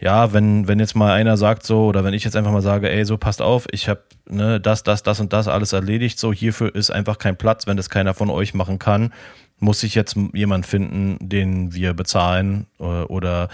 ja, 0.00 0.32
wenn, 0.32 0.66
wenn 0.66 0.80
jetzt 0.80 0.96
mal 0.96 1.12
einer 1.12 1.36
sagt 1.36 1.64
so, 1.64 1.86
oder 1.86 2.04
wenn 2.04 2.14
ich 2.14 2.24
jetzt 2.24 2.34
einfach 2.34 2.52
mal 2.52 2.62
sage, 2.62 2.90
ey, 2.90 3.04
so 3.04 3.18
passt 3.18 3.42
auf, 3.42 3.66
ich 3.70 3.88
habe 3.88 4.00
ne, 4.28 4.60
das, 4.60 4.82
das, 4.82 5.02
das 5.02 5.20
und 5.20 5.32
das 5.32 5.46
alles 5.46 5.72
erledigt, 5.72 6.18
so 6.18 6.32
hierfür 6.32 6.74
ist 6.74 6.90
einfach 6.90 7.18
kein 7.18 7.36
Platz, 7.36 7.66
wenn 7.66 7.76
das 7.76 7.90
keiner 7.90 8.14
von 8.14 8.30
euch 8.30 8.54
machen 8.54 8.78
kann, 8.78 9.12
muss 9.58 9.82
ich 9.82 9.94
jetzt 9.94 10.16
jemand 10.32 10.64
finden, 10.64 11.18
den 11.20 11.74
wir 11.74 11.92
bezahlen 11.92 12.66
oder, 12.78 13.10
oder 13.10 13.48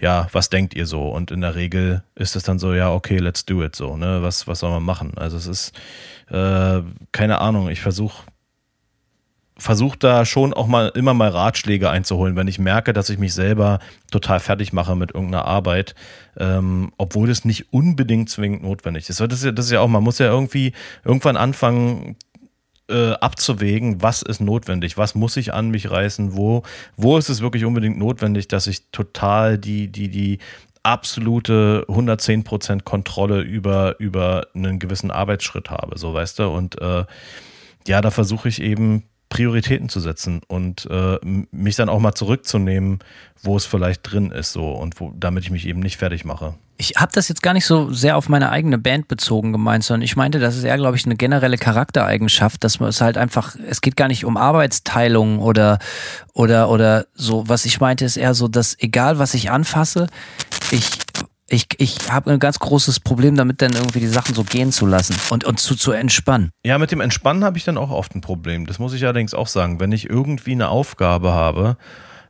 ja, 0.00 0.26
was 0.32 0.50
denkt 0.50 0.74
ihr 0.74 0.86
so? 0.86 1.08
Und 1.08 1.30
in 1.30 1.40
der 1.40 1.54
Regel 1.54 2.02
ist 2.16 2.34
es 2.34 2.42
dann 2.42 2.58
so, 2.58 2.74
ja, 2.74 2.92
okay, 2.92 3.18
let's 3.18 3.44
do 3.46 3.62
it 3.62 3.76
so, 3.76 3.96
ne? 3.96 4.22
Was, 4.22 4.48
was 4.48 4.58
soll 4.58 4.72
man 4.72 4.82
machen? 4.82 5.12
Also 5.16 5.36
es 5.36 5.46
ist 5.46 5.72
äh, 6.30 6.82
keine 7.12 7.40
Ahnung, 7.40 7.68
ich 7.68 7.80
versuche 7.80 8.24
versuche 9.56 9.98
da 9.98 10.24
schon 10.24 10.54
auch 10.54 10.66
mal 10.66 10.88
immer 10.94 11.14
mal 11.14 11.28
Ratschläge 11.28 11.90
einzuholen, 11.90 12.36
wenn 12.36 12.48
ich 12.48 12.58
merke, 12.58 12.92
dass 12.92 13.10
ich 13.10 13.18
mich 13.18 13.34
selber 13.34 13.78
total 14.10 14.40
fertig 14.40 14.72
mache 14.72 14.96
mit 14.96 15.12
irgendeiner 15.12 15.44
Arbeit, 15.44 15.94
ähm, 16.38 16.92
obwohl 16.96 17.30
es 17.30 17.44
nicht 17.44 17.72
unbedingt 17.72 18.30
zwingend 18.30 18.62
notwendig 18.62 19.08
ist. 19.08 19.20
Das 19.20 19.32
ist, 19.32 19.44
ja, 19.44 19.52
das 19.52 19.66
ist 19.66 19.72
ja 19.72 19.80
auch, 19.80 19.88
man 19.88 20.02
muss 20.02 20.18
ja 20.18 20.26
irgendwie 20.26 20.72
irgendwann 21.04 21.36
anfangen 21.36 22.16
äh, 22.88 23.12
abzuwägen, 23.12 24.02
was 24.02 24.22
ist 24.22 24.40
notwendig, 24.40 24.96
was 24.96 25.14
muss 25.14 25.36
ich 25.36 25.52
an 25.52 25.70
mich 25.70 25.90
reißen, 25.90 26.34
wo, 26.36 26.62
wo 26.96 27.16
ist 27.18 27.28
es 27.28 27.40
wirklich 27.40 27.64
unbedingt 27.64 27.98
notwendig, 27.98 28.48
dass 28.48 28.66
ich 28.66 28.90
total 28.90 29.58
die, 29.58 29.88
die, 29.88 30.08
die 30.08 30.38
absolute 30.82 31.84
110% 31.88 32.82
Kontrolle 32.82 33.40
über, 33.40 34.00
über 34.00 34.46
einen 34.54 34.78
gewissen 34.78 35.10
Arbeitsschritt 35.10 35.70
habe, 35.70 35.98
so 35.98 36.12
weißt 36.12 36.40
du, 36.40 36.48
und 36.48 36.80
äh, 36.80 37.04
ja, 37.86 38.00
da 38.00 38.10
versuche 38.10 38.48
ich 38.48 38.60
eben 38.60 39.04
Prioritäten 39.32 39.88
zu 39.88 39.98
setzen 39.98 40.42
und 40.46 40.86
äh, 40.90 41.16
mich 41.22 41.74
dann 41.74 41.88
auch 41.88 42.00
mal 42.00 42.12
zurückzunehmen, 42.12 42.98
wo 43.42 43.56
es 43.56 43.64
vielleicht 43.64 44.02
drin 44.02 44.30
ist, 44.30 44.52
so 44.52 44.72
und 44.72 45.00
wo, 45.00 45.14
damit 45.16 45.44
ich 45.44 45.50
mich 45.50 45.66
eben 45.66 45.80
nicht 45.80 45.96
fertig 45.96 46.26
mache. 46.26 46.52
Ich 46.76 46.96
habe 46.98 47.12
das 47.14 47.28
jetzt 47.28 47.42
gar 47.42 47.54
nicht 47.54 47.64
so 47.64 47.90
sehr 47.94 48.18
auf 48.18 48.28
meine 48.28 48.50
eigene 48.50 48.76
Band 48.76 49.08
bezogen 49.08 49.52
gemeint, 49.52 49.84
sondern 49.84 50.02
ich 50.02 50.16
meinte, 50.16 50.38
das 50.38 50.58
ist 50.58 50.64
eher, 50.64 50.76
glaube 50.76 50.98
ich, 50.98 51.06
eine 51.06 51.16
generelle 51.16 51.56
Charaktereigenschaft, 51.56 52.62
dass 52.62 52.78
man 52.78 52.90
es 52.90 53.00
halt 53.00 53.16
einfach, 53.16 53.56
es 53.66 53.80
geht 53.80 53.96
gar 53.96 54.08
nicht 54.08 54.26
um 54.26 54.36
Arbeitsteilung 54.36 55.38
oder, 55.38 55.78
oder, 56.34 56.68
oder 56.68 57.06
so. 57.14 57.48
Was 57.48 57.64
ich 57.64 57.80
meinte, 57.80 58.04
ist 58.04 58.18
eher 58.18 58.34
so, 58.34 58.48
dass 58.48 58.78
egal 58.80 59.18
was 59.18 59.32
ich 59.32 59.50
anfasse, 59.50 60.08
ich 60.70 60.90
ich, 61.52 61.66
ich 61.76 62.10
habe 62.10 62.32
ein 62.32 62.38
ganz 62.38 62.58
großes 62.58 63.00
Problem 63.00 63.36
damit, 63.36 63.60
dann 63.60 63.72
irgendwie 63.74 64.00
die 64.00 64.06
Sachen 64.06 64.34
so 64.34 64.42
gehen 64.42 64.72
zu 64.72 64.86
lassen 64.86 65.14
und, 65.30 65.44
und 65.44 65.60
zu, 65.60 65.76
zu 65.76 65.92
entspannen. 65.92 66.50
Ja, 66.64 66.78
mit 66.78 66.90
dem 66.90 67.00
Entspannen 67.00 67.44
habe 67.44 67.58
ich 67.58 67.64
dann 67.64 67.76
auch 67.76 67.90
oft 67.90 68.14
ein 68.14 68.22
Problem. 68.22 68.66
Das 68.66 68.78
muss 68.78 68.94
ich 68.94 69.04
allerdings 69.04 69.34
auch 69.34 69.46
sagen. 69.46 69.78
Wenn 69.78 69.92
ich 69.92 70.08
irgendwie 70.08 70.52
eine 70.52 70.70
Aufgabe 70.70 71.32
habe, 71.32 71.76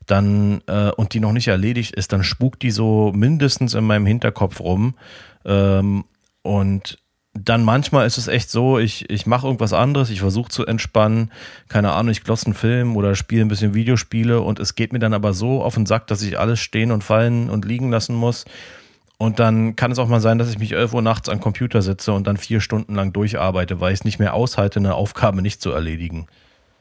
dann 0.06 0.60
äh, 0.66 0.90
und 0.90 1.14
die 1.14 1.20
noch 1.20 1.32
nicht 1.32 1.46
erledigt 1.46 1.94
ist, 1.94 2.12
dann 2.12 2.24
spukt 2.24 2.62
die 2.62 2.72
so 2.72 3.12
mindestens 3.14 3.74
in 3.74 3.84
meinem 3.84 4.06
Hinterkopf 4.06 4.58
rum. 4.58 4.96
Ähm, 5.44 6.04
und 6.42 6.98
dann 7.32 7.62
manchmal 7.62 8.08
ist 8.08 8.18
es 8.18 8.26
echt 8.26 8.50
so, 8.50 8.80
ich, 8.80 9.08
ich 9.08 9.26
mache 9.26 9.46
irgendwas 9.46 9.72
anderes, 9.72 10.10
ich 10.10 10.20
versuche 10.20 10.50
zu 10.50 10.66
entspannen, 10.66 11.30
keine 11.68 11.92
Ahnung, 11.92 12.10
ich 12.10 12.24
glosse 12.24 12.46
einen 12.46 12.54
Film 12.54 12.96
oder 12.96 13.14
spiele 13.14 13.42
ein 13.42 13.48
bisschen 13.48 13.72
Videospiele 13.72 14.40
und 14.40 14.58
es 14.58 14.74
geht 14.74 14.92
mir 14.92 14.98
dann 14.98 15.14
aber 15.14 15.32
so 15.32 15.62
auf 15.62 15.74
den 15.74 15.86
Sack, 15.86 16.08
dass 16.08 16.22
ich 16.22 16.40
alles 16.40 16.58
stehen 16.58 16.90
und 16.90 17.04
fallen 17.04 17.48
und 17.48 17.64
liegen 17.64 17.90
lassen 17.90 18.16
muss 18.16 18.44
und 19.22 19.38
dann 19.38 19.76
kann 19.76 19.92
es 19.92 20.00
auch 20.00 20.08
mal 20.08 20.20
sein, 20.20 20.38
dass 20.38 20.50
ich 20.50 20.58
mich 20.58 20.72
11 20.72 20.94
Uhr 20.94 21.00
nachts 21.00 21.28
am 21.28 21.38
Computer 21.38 21.80
sitze 21.80 22.12
und 22.12 22.26
dann 22.26 22.36
vier 22.36 22.60
Stunden 22.60 22.96
lang 22.96 23.12
durcharbeite, 23.12 23.80
weil 23.80 23.92
ich 23.92 24.00
es 24.00 24.04
nicht 24.04 24.18
mehr 24.18 24.34
aushalte, 24.34 24.80
eine 24.80 24.94
Aufgabe 24.94 25.42
nicht 25.42 25.62
zu 25.62 25.70
erledigen. 25.70 26.26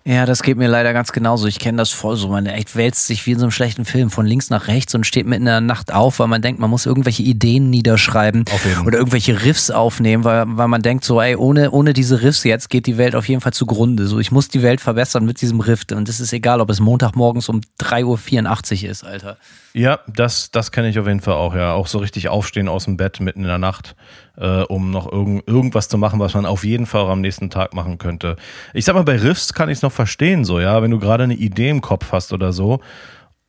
Ja, 0.04 0.26
das 0.26 0.42
geht 0.42 0.58
mir 0.58 0.68
leider 0.68 0.92
ganz 0.94 1.12
genauso. 1.12 1.46
Ich 1.46 1.60
kenne 1.60 1.78
das 1.78 1.92
voll 1.92 2.16
so. 2.16 2.30
Man 2.30 2.48
echt 2.48 2.76
wälzt 2.76 3.06
sich 3.06 3.28
wie 3.28 3.34
in 3.34 3.38
so 3.38 3.46
einem 3.46 3.52
schlechten 3.52 3.86
Film 3.86 4.10
von 4.10 4.26
links 4.26 4.50
nach 4.50 4.68
rechts 4.68 4.96
und 4.96 5.06
steht 5.06 5.28
mitten 5.28 5.44
in 5.44 5.46
der 5.46 5.62
Nacht 5.62 5.94
auf, 5.94 6.18
weil 6.18 6.26
man 6.26 6.42
denkt, 6.42 6.60
man 6.60 6.72
muss 6.72 6.88
irgendwelche 6.88 7.22
Ideen 7.22 7.70
niederschreiben 7.70 8.46
oder 8.88 8.98
irgendwelche 8.98 9.44
Riffs 9.44 9.70
aufnehmen, 9.70 10.24
weil, 10.24 10.46
weil 10.48 10.68
man 10.68 10.82
denkt 10.82 11.04
so, 11.04 11.22
ey, 11.22 11.36
ohne, 11.36 11.70
ohne 11.70 11.94
diese 11.94 12.24
Riffs 12.24 12.44
jetzt 12.44 12.72
geht 12.72 12.88
die 12.88 12.98
Welt 12.98 13.14
auf 13.14 13.30
jeden 13.30 13.42
Fall 13.42 13.54
zugrunde. 13.54 14.08
So, 14.08 14.18
ich 14.18 14.32
muss 14.32 14.48
die 14.48 14.64
Welt 14.64 14.82
verbessern 14.82 15.24
mit 15.24 15.40
diesem 15.42 15.60
Riff 15.60 15.84
und 15.92 16.10
es 16.10 16.20
ist 16.20 16.34
egal, 16.34 16.62
ob 16.62 16.72
es 16.72 16.80
Montagmorgens 16.80 17.48
um 17.50 17.62
3.84 17.80 18.84
Uhr 18.86 18.90
ist, 18.90 19.04
Alter. 19.04 19.38
Ja, 19.74 20.00
das, 20.08 20.52
das 20.52 20.72
kenne 20.72 20.90
ich 20.90 21.00
auf 21.00 21.08
jeden 21.08 21.22
Fall 21.22 21.36
auch, 21.36 21.56
ja. 21.56 21.74
Auch 21.74 21.88
so 21.88 22.00
richtig 22.00 22.30
aufstehen 22.30 22.68
aus 22.68 22.86
dem 22.86 22.98
Bett 22.98 23.20
mitten 23.20 23.42
in 23.42 23.48
der 23.48 23.58
Nacht, 23.58 23.96
äh, 24.38 24.64
um 24.64 24.92
noch 24.92 25.12
irgend, 25.12 25.48
irgendwas 25.48 25.88
zu 25.88 25.98
machen, 25.98 26.20
was 26.20 26.34
man 26.34 26.46
auf 26.46 26.64
jeden 26.64 26.86
Fall 26.86 27.02
auch 27.02 27.10
am 27.10 27.22
nächsten 27.22 27.50
Tag 27.50 27.74
machen 27.74 27.98
könnte. 27.98 28.36
Ich 28.74 28.86
sag 28.86 28.96
mal, 28.96 29.04
bei 29.04 29.18
Riffs 29.18 29.54
kann 29.54 29.70
ich 29.70 29.78
es 29.78 29.82
noch 29.82 29.92
verstehen, 29.92 30.44
so, 30.44 30.60
ja, 30.60 30.82
wenn 30.82 30.92
du 30.92 31.00
gerade 31.00 31.24
eine 31.24 31.36
Idee 31.36 31.70
im 31.70 31.82
Kopf 31.82 32.12
hast 32.12 32.34
oder 32.34 32.52
so, 32.52 32.82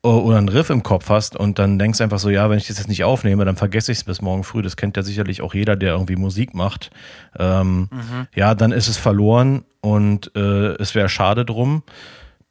oder 0.03 0.37
einen 0.37 0.49
Riff 0.49 0.69
im 0.69 0.83
Kopf 0.83 1.09
hast 1.09 1.37
und 1.37 1.59
dann 1.59 1.79
denkst 1.79 2.01
einfach 2.01 2.19
so, 2.19 2.29
ja, 2.29 2.49
wenn 2.49 2.57
ich 2.57 2.67
das 2.67 2.77
jetzt 2.77 2.89
nicht 2.89 3.05
aufnehme, 3.05 3.45
dann 3.45 3.55
vergesse 3.55 3.93
ich 3.93 3.99
es 3.99 4.03
bis 4.03 4.21
morgen 4.21 4.43
früh. 4.43 4.61
Das 4.61 4.75
kennt 4.75 4.97
ja 4.97 5.03
sicherlich 5.03 5.41
auch 5.41 5.53
jeder, 5.53 5.77
der 5.77 5.93
irgendwie 5.93 6.17
Musik 6.17 6.53
macht. 6.53 6.91
Ähm, 7.39 7.87
mhm. 7.89 8.27
Ja, 8.35 8.53
dann 8.53 8.73
ist 8.73 8.89
es 8.89 8.97
verloren 8.97 9.63
und 9.79 10.35
äh, 10.35 10.73
es 10.75 10.93
wäre 10.93 11.07
schade 11.07 11.45
drum 11.45 11.83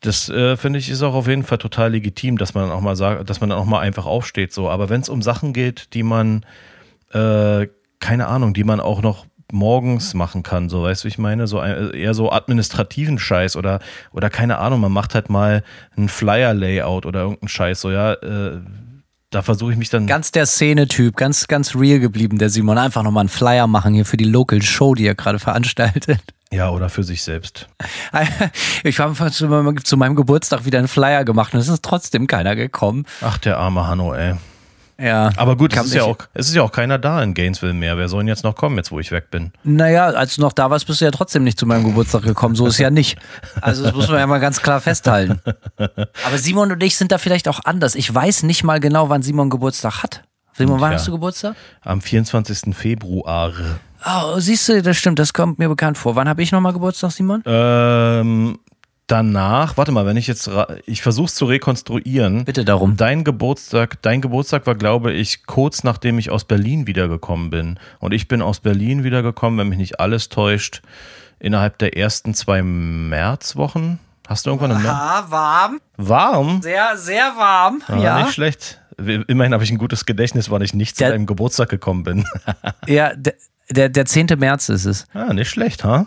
das 0.03 0.29
äh, 0.29 0.57
finde 0.57 0.79
ich 0.79 0.91
ist 0.91 1.03
auch 1.03 1.15
auf 1.15 1.29
jeden 1.29 1.45
Fall 1.45 1.59
total 1.59 1.93
legitim, 1.93 2.37
dass 2.37 2.55
man 2.55 2.71
auch 2.71 2.81
mal 2.81 2.97
sagt, 2.97 3.31
dass 3.31 3.41
man 3.41 3.51
dann 3.51 3.59
auch 3.59 3.65
mal 3.65 3.81
einfach 3.81 4.05
aufsteht 4.05 4.53
so. 4.53 4.69
Aber 4.69 4.91
wenn 4.91 5.01
es 5.01 5.09
um 5.09 5.23
Sachen 5.23 5.53
geht, 5.53 5.95
die 5.95 6.03
man 6.03 6.45
äh, 7.13 7.69
keine 8.01 8.27
Ahnung, 8.27 8.53
die 8.53 8.65
man 8.65 8.81
auch 8.81 9.01
noch 9.01 9.27
morgens 9.53 10.15
machen 10.15 10.43
kann, 10.43 10.69
so 10.69 10.83
weißt 10.83 11.05
du, 11.05 11.09
ich 11.09 11.19
meine, 11.19 11.47
so 11.47 11.61
äh, 11.63 11.97
eher 11.97 12.15
so 12.15 12.33
administrativen 12.33 13.19
Scheiß 13.19 13.57
oder 13.57 13.79
oder 14.13 14.29
keine 14.29 14.59
Ahnung, 14.59 14.81
man 14.81 14.93
macht 14.93 15.15
halt 15.15 15.31
mal 15.31 15.63
ein 15.97 16.09
Flyer 16.09 16.53
Layout 16.53 17.07
oder 17.07 17.21
irgendeinen 17.21 17.49
Scheiß, 17.49 17.81
so 17.81 17.91
ja. 17.91 18.15
Äh, 18.15 18.61
da 19.33 19.43
versuche 19.43 19.73
ich 19.73 19.79
mich 19.79 19.91
dann. 19.91 20.07
Ganz 20.07 20.31
der 20.31 20.47
Szene-Typ, 20.47 21.17
ganz, 21.17 21.49
ganz 21.49 21.75
real 21.75 21.99
geblieben, 21.99 22.39
der 22.39 22.51
Simon. 22.51 22.79
Einfach 22.79 23.03
nochmal 23.03 23.23
einen 23.23 23.29
Flyer 23.29 23.67
machen 23.67 23.95
hier 23.95 24.05
für 24.05 24.17
die 24.17 24.25
Local 24.25 24.63
Show, 24.63 24.95
die 24.95 25.07
er 25.07 25.15
gerade 25.15 25.39
veranstaltet. 25.39 26.19
Ja, 26.53 26.69
oder 26.69 26.91
für 26.91 27.03
sich 27.03 27.23
selbst. 27.23 27.69
Ich 28.85 28.99
habe 28.99 29.31
zu, 29.31 29.97
meinem 29.97 30.17
Geburtstag 30.17 30.67
wieder 30.67 30.79
einen 30.79 30.89
Flyer 30.89 31.25
gemacht 31.25 31.55
und 31.55 31.61
es 31.61 31.69
ist 31.69 31.83
trotzdem 31.83 32.27
keiner 32.27 32.55
gekommen. 32.55 33.07
Ach, 33.23 33.39
der 33.39 33.57
arme 33.57 33.87
Hanno, 33.87 34.13
ey. 34.13 34.35
Ja. 35.03 35.31
Aber 35.37 35.57
gut, 35.57 35.75
es 35.77 35.87
ist, 35.87 35.95
ja 35.95 36.05
auch, 36.05 36.17
es 36.33 36.49
ist 36.49 36.55
ja 36.55 36.63
auch 36.63 36.71
keiner 36.71 36.97
da 36.97 37.21
in 37.23 37.35
Gainesville 37.35 37.73
mehr. 37.73 37.99
Wer 37.99 38.09
soll 38.09 38.21
denn 38.21 38.29
jetzt 38.29 38.45
noch 38.45 38.55
kommen, 38.55 38.77
jetzt 38.77 38.93
wo 38.93 39.01
ich 39.01 39.11
weg 39.11 39.33
bin? 39.33 39.51
Naja, 39.65 40.07
als 40.07 40.37
du 40.37 40.43
noch 40.43 40.53
da 40.53 40.71
warst, 40.71 40.87
bist 40.87 41.01
du 41.01 41.05
ja 41.05 41.11
trotzdem 41.11 41.43
nicht 41.43 41.59
zu 41.59 41.67
meinem 41.67 41.85
Geburtstag 41.85 42.23
gekommen. 42.23 42.55
So 42.55 42.69
ist 42.69 42.79
ja 42.79 42.91
nicht. 42.91 43.19
Also 43.61 43.83
das 43.83 43.95
muss 43.95 44.09
man 44.09 44.19
ja 44.19 44.27
mal 44.29 44.39
ganz 44.39 44.63
klar 44.63 44.81
festhalten. 44.81 45.41
Aber 45.77 46.39
Simon 46.39 46.71
und 46.71 46.83
ich 46.85 46.97
sind 46.97 47.11
da 47.11 47.19
vielleicht 47.19 47.49
auch 47.49 47.61
anders. 47.65 47.97
Ich 47.97 48.15
weiß 48.15 48.45
nicht 48.45 48.63
mal 48.63 48.79
genau, 48.79 49.09
wann 49.09 49.23
Simon 49.23 49.51
Geburtstag 49.51 50.05
hat. 50.05 50.23
Simon, 50.53 50.81
wann 50.81 50.93
ja. 50.93 50.99
hast 50.99 51.09
du 51.09 51.13
Geburtstag? 51.13 51.57
Am 51.81 52.01
24. 52.01 52.77
Februar. 52.77 53.53
Oh, 54.05 54.39
siehst 54.39 54.69
du, 54.69 54.83
das 54.83 54.97
stimmt, 54.97 55.19
das 55.19 55.33
kommt 55.33 55.59
mir 55.59 55.69
bekannt 55.69 55.97
vor. 55.97 56.15
Wann 56.15 56.29
habe 56.29 56.43
ich 56.43 56.53
nochmal 56.53 56.73
Geburtstag, 56.73 57.13
Simon? 57.13 57.43
Ähm, 57.47 58.59
danach, 59.13 59.77
warte 59.77 59.93
mal, 59.93 60.07
wenn 60.07 60.17
ich 60.17 60.27
jetzt, 60.27 60.51
ich 60.87 61.03
versuche 61.03 61.27
es 61.27 61.35
zu 61.35 61.45
rekonstruieren. 61.45 62.47
Bitte 62.47 62.65
darum. 62.65 62.97
Dein 62.97 63.25
Geburtstag, 63.25 64.01
dein 64.01 64.23
Geburtstag 64.23 64.67
war, 64.67 64.75
glaube 64.75 65.13
ich, 65.13 65.45
kurz 65.47 65.85
nachdem 65.85 66.19
ich 66.19 66.31
aus 66.31 66.45
Berlin 66.45 66.87
wiedergekommen 66.87 67.51
bin. 67.51 67.79
Und 68.01 68.13
ich 68.13 68.27
bin 68.27 68.41
aus 68.41 68.61
Berlin 68.61 69.05
wiedergekommen, 69.05 69.59
wenn 69.59 69.69
mich 69.69 69.79
nicht 69.79 70.01
alles 70.01 70.31
täuscht, 70.31 70.81
innerhalb 71.39 71.77
der 71.79 71.97
ersten 71.97 72.33
zwei 72.33 72.63
Märzwochen. 72.63 73.99
Hast 74.27 74.47
du 74.47 74.51
irgendwann 74.51 74.73
eine 74.73 74.89
Aha, 74.89 75.27
warm. 75.29 75.81
Warm? 75.99 76.63
Sehr, 76.63 76.97
sehr 76.97 77.35
warm. 77.37 77.83
Ah, 77.89 77.97
ja. 77.99 78.23
Nicht 78.23 78.33
schlecht. 78.33 78.81
Immerhin 78.97 79.53
habe 79.53 79.65
ich 79.65 79.71
ein 79.71 79.79
gutes 79.79 80.07
Gedächtnis, 80.07 80.51
weil 80.51 80.63
ich 80.63 80.73
nicht 80.73 80.97
zu 80.97 81.05
deinem 81.05 81.27
Geburtstag 81.27 81.69
gekommen 81.69 82.05
bin. 82.05 82.25
ja, 82.87 83.13
der, 83.69 83.89
der 83.91 84.07
10. 84.07 84.29
März 84.39 84.71
ist 84.71 84.87
es. 84.87 85.07
Ah, 85.13 85.35
nicht 85.35 85.51
schlecht, 85.51 85.85
ha? 85.85 86.07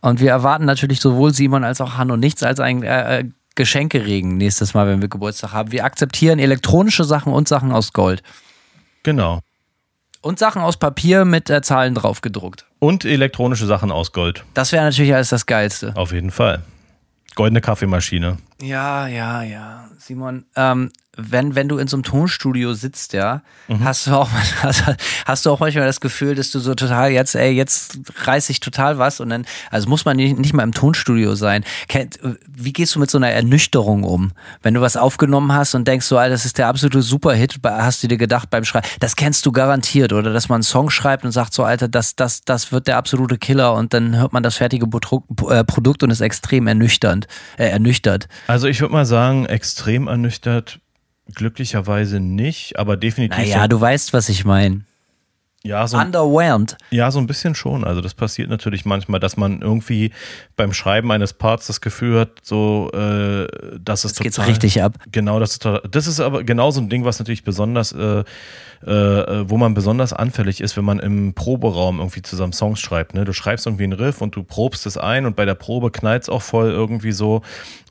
Und 0.00 0.20
wir 0.20 0.30
erwarten 0.30 0.64
natürlich 0.64 1.00
sowohl 1.00 1.34
Simon 1.34 1.64
als 1.64 1.80
auch 1.80 1.96
Hanno 1.96 2.16
nichts 2.16 2.42
als 2.42 2.60
ein 2.60 2.82
äh, 2.82 3.20
äh, 3.20 3.24
Geschenkeregen 3.54 4.36
nächstes 4.36 4.74
Mal, 4.74 4.86
wenn 4.86 5.00
wir 5.00 5.08
Geburtstag 5.08 5.52
haben. 5.52 5.72
Wir 5.72 5.84
akzeptieren 5.84 6.38
elektronische 6.38 7.04
Sachen 7.04 7.32
und 7.32 7.48
Sachen 7.48 7.72
aus 7.72 7.92
Gold. 7.92 8.22
Genau. 9.02 9.40
Und 10.22 10.38
Sachen 10.38 10.62
aus 10.62 10.78
Papier 10.78 11.24
mit 11.24 11.50
äh, 11.50 11.62
Zahlen 11.62 11.94
drauf 11.94 12.20
gedruckt. 12.20 12.66
Und 12.78 13.04
elektronische 13.04 13.66
Sachen 13.66 13.90
aus 13.90 14.12
Gold. 14.12 14.44
Das 14.54 14.72
wäre 14.72 14.84
natürlich 14.84 15.14
alles 15.14 15.30
das 15.30 15.46
Geilste. 15.46 15.92
Auf 15.96 16.12
jeden 16.12 16.30
Fall. 16.30 16.62
Goldene 17.34 17.60
Kaffeemaschine. 17.60 18.38
Ja, 18.60 19.06
ja, 19.06 19.42
ja. 19.42 19.88
Simon, 19.98 20.44
ähm, 20.56 20.90
wenn, 21.16 21.54
wenn 21.54 21.68
du 21.68 21.78
in 21.78 21.88
so 21.88 21.96
einem 21.96 22.04
Tonstudio 22.04 22.72
sitzt, 22.72 23.12
ja, 23.12 23.42
Mhm. 23.68 23.84
hast 23.84 24.06
du 24.06 24.12
auch 24.12 24.28
hast, 24.62 24.84
hast 25.26 25.44
du 25.46 25.50
auch 25.50 25.60
manchmal 25.60 25.84
das 25.86 26.00
Gefühl, 26.00 26.34
dass 26.34 26.50
du 26.50 26.60
so 26.60 26.74
total 26.74 27.10
jetzt, 27.10 27.34
ey, 27.34 27.50
jetzt 27.52 27.98
reiß 28.24 28.48
ich 28.50 28.60
total 28.60 28.98
was 28.98 29.20
und 29.20 29.28
dann, 29.30 29.44
also 29.70 29.88
muss 29.88 30.04
man 30.04 30.16
nicht, 30.16 30.38
nicht 30.38 30.54
mal 30.54 30.62
im 30.62 30.72
Tonstudio 30.72 31.34
sein. 31.34 31.64
Wie 32.48 32.72
gehst 32.72 32.94
du 32.94 33.00
mit 33.00 33.10
so 33.10 33.18
einer 33.18 33.30
Ernüchterung 33.30 34.04
um? 34.04 34.32
Wenn 34.62 34.74
du 34.74 34.80
was 34.80 34.96
aufgenommen 34.96 35.52
hast 35.52 35.74
und 35.74 35.86
denkst 35.86 36.06
so, 36.06 36.16
Alter, 36.16 36.30
das 36.32 36.44
ist 36.44 36.58
der 36.58 36.68
absolute 36.68 37.02
Superhit, 37.02 37.56
hast 37.64 38.02
du 38.02 38.08
dir 38.08 38.16
gedacht 38.18 38.48
beim 38.50 38.64
Schreiben, 38.64 38.86
das 39.00 39.16
kennst 39.16 39.44
du 39.46 39.52
garantiert 39.52 40.12
oder 40.12 40.32
dass 40.32 40.48
man 40.48 40.56
einen 40.56 40.62
Song 40.62 40.90
schreibt 40.90 41.24
und 41.24 41.32
sagt 41.32 41.52
so, 41.54 41.64
Alter, 41.64 41.88
das, 41.88 42.16
das, 42.16 42.42
das 42.44 42.72
wird 42.72 42.86
der 42.86 42.96
absolute 42.96 43.36
Killer 43.36 43.74
und 43.74 43.92
dann 43.94 44.16
hört 44.16 44.32
man 44.32 44.42
das 44.42 44.56
fertige 44.56 44.86
Produkt, 44.86 45.28
äh, 45.50 45.64
Produkt 45.64 46.02
und 46.02 46.10
ist 46.10 46.20
extrem 46.20 46.66
ernüchternd, 46.66 47.26
äh, 47.58 47.68
ernüchtert. 47.68 48.28
Also 48.50 48.66
ich 48.66 48.80
würde 48.80 48.92
mal 48.92 49.06
sagen, 49.06 49.46
extrem 49.46 50.08
ernüchtert. 50.08 50.80
Glücklicherweise 51.32 52.18
nicht, 52.18 52.80
aber 52.80 52.96
definitiv. 52.96 53.38
Naja, 53.38 53.62
so, 53.62 53.68
du 53.68 53.80
weißt, 53.80 54.12
was 54.12 54.28
ich 54.28 54.44
meine. 54.44 54.80
ja, 55.62 55.86
so, 55.86 55.96
Underwhelmed. 55.96 56.76
ja, 56.90 57.12
so 57.12 57.20
ein 57.20 57.28
bisschen 57.28 57.54
schon. 57.54 57.84
Also 57.84 58.00
das 58.00 58.14
passiert 58.14 58.50
natürlich 58.50 58.84
manchmal, 58.84 59.20
dass 59.20 59.36
man 59.36 59.62
irgendwie 59.62 60.10
beim 60.56 60.72
Schreiben 60.72 61.12
eines 61.12 61.32
Parts 61.32 61.68
das 61.68 61.80
Gefühl 61.80 62.18
hat, 62.18 62.30
so, 62.42 62.90
äh, 62.92 63.46
dass 63.78 64.02
es 64.02 64.16
geht's 64.16 64.34
total, 64.34 64.50
richtig 64.50 64.82
ab. 64.82 64.98
Genau, 65.12 65.38
das 65.38 65.52
ist, 65.52 65.68
das 65.88 66.08
ist 66.08 66.18
aber 66.18 66.42
genau 66.42 66.72
so 66.72 66.80
ein 66.80 66.88
Ding, 66.88 67.04
was 67.04 67.20
natürlich 67.20 67.44
besonders, 67.44 67.92
äh, 67.92 68.24
äh, 68.84 69.48
wo 69.48 69.58
man 69.58 69.74
besonders 69.74 70.12
anfällig 70.12 70.60
ist, 70.60 70.76
wenn 70.76 70.84
man 70.84 70.98
im 70.98 71.34
Proberaum 71.34 71.98
irgendwie 71.98 72.22
zusammen 72.22 72.54
Songs 72.54 72.80
schreibt. 72.80 73.14
Ne? 73.14 73.24
Du 73.24 73.32
schreibst 73.32 73.66
irgendwie 73.66 73.84
einen 73.84 73.92
Riff 73.92 74.20
und 74.20 74.34
du 74.34 74.42
probst 74.42 74.86
es 74.86 74.96
ein 74.96 75.26
und 75.26 75.36
bei 75.36 75.44
der 75.44 75.54
Probe 75.54 75.92
knallt 75.92 76.24
es 76.24 76.28
auch 76.28 76.42
voll 76.42 76.70
irgendwie 76.70 77.12
so 77.12 77.42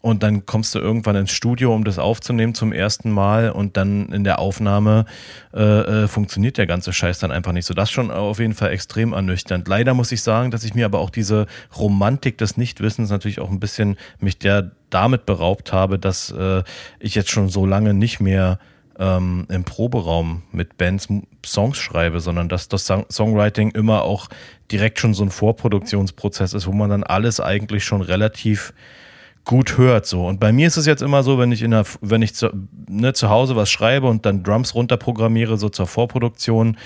und 0.01 0.23
dann 0.23 0.45
kommst 0.45 0.73
du 0.75 0.79
irgendwann 0.79 1.15
ins 1.15 1.31
Studio, 1.31 1.73
um 1.73 1.83
das 1.83 1.99
aufzunehmen 1.99 2.53
zum 2.53 2.71
ersten 2.71 3.11
Mal 3.11 3.51
und 3.51 3.75
dann 3.75 4.09
in 4.09 4.23
der 4.23 4.39
Aufnahme 4.39 5.05
äh, 5.53 5.61
äh, 6.03 6.07
funktioniert 6.07 6.57
der 6.57 6.67
ganze 6.67 6.93
Scheiß 6.93 7.19
dann 7.19 7.31
einfach 7.31 7.51
nicht 7.51 7.65
so. 7.65 7.73
Das 7.73 7.91
schon 7.91 8.09
auf 8.09 8.39
jeden 8.39 8.53
Fall 8.53 8.71
extrem 8.71 9.13
ernüchternd. 9.13 9.67
Leider 9.67 9.93
muss 9.93 10.11
ich 10.11 10.21
sagen, 10.21 10.51
dass 10.51 10.63
ich 10.63 10.73
mir 10.73 10.85
aber 10.85 10.99
auch 10.99 11.09
diese 11.09 11.47
Romantik 11.77 12.37
des 12.37 12.55
Nichtwissens 12.55 13.09
natürlich 13.09 13.39
auch 13.39 13.49
ein 13.49 13.59
bisschen 13.59 13.97
mich 14.19 14.39
der 14.39 14.71
damit 14.89 15.25
beraubt 15.25 15.73
habe, 15.73 15.99
dass 15.99 16.31
äh, 16.31 16.63
ich 16.99 17.15
jetzt 17.15 17.29
schon 17.29 17.49
so 17.49 17.65
lange 17.65 17.93
nicht 17.93 18.19
mehr 18.19 18.57
ähm, 18.97 19.45
im 19.49 19.63
Proberaum 19.63 20.43
mit 20.51 20.77
Bands 20.77 21.07
Songs 21.45 21.77
schreibe, 21.77 22.19
sondern 22.19 22.49
dass 22.49 22.67
das 22.67 22.85
Song 22.85 23.05
Songwriting 23.09 23.71
immer 23.71 24.03
auch 24.03 24.27
direkt 24.71 24.99
schon 24.99 25.13
so 25.13 25.23
ein 25.23 25.31
Vorproduktionsprozess 25.31 26.53
ist, 26.53 26.67
wo 26.67 26.73
man 26.73 26.89
dann 26.89 27.03
alles 27.03 27.39
eigentlich 27.39 27.83
schon 27.85 28.01
relativ 28.01 28.73
gut 29.45 29.77
hört 29.77 30.05
so. 30.05 30.27
Und 30.27 30.39
bei 30.39 30.51
mir 30.51 30.67
ist 30.67 30.77
es 30.77 30.85
jetzt 30.85 31.01
immer 31.01 31.23
so, 31.23 31.39
wenn 31.39 31.51
ich 31.51 31.61
in 31.61 31.71
der, 31.71 31.85
wenn 32.01 32.21
ich 32.21 32.35
zu, 32.35 32.49
ne, 32.87 33.13
zu 33.13 33.29
Hause 33.29 33.55
was 33.55 33.69
schreibe 33.69 34.07
und 34.07 34.25
dann 34.25 34.43
Drums 34.43 34.75
runterprogrammiere, 34.75 35.57
so 35.57 35.69
zur 35.69 35.87
Vorproduktion, 35.87 36.77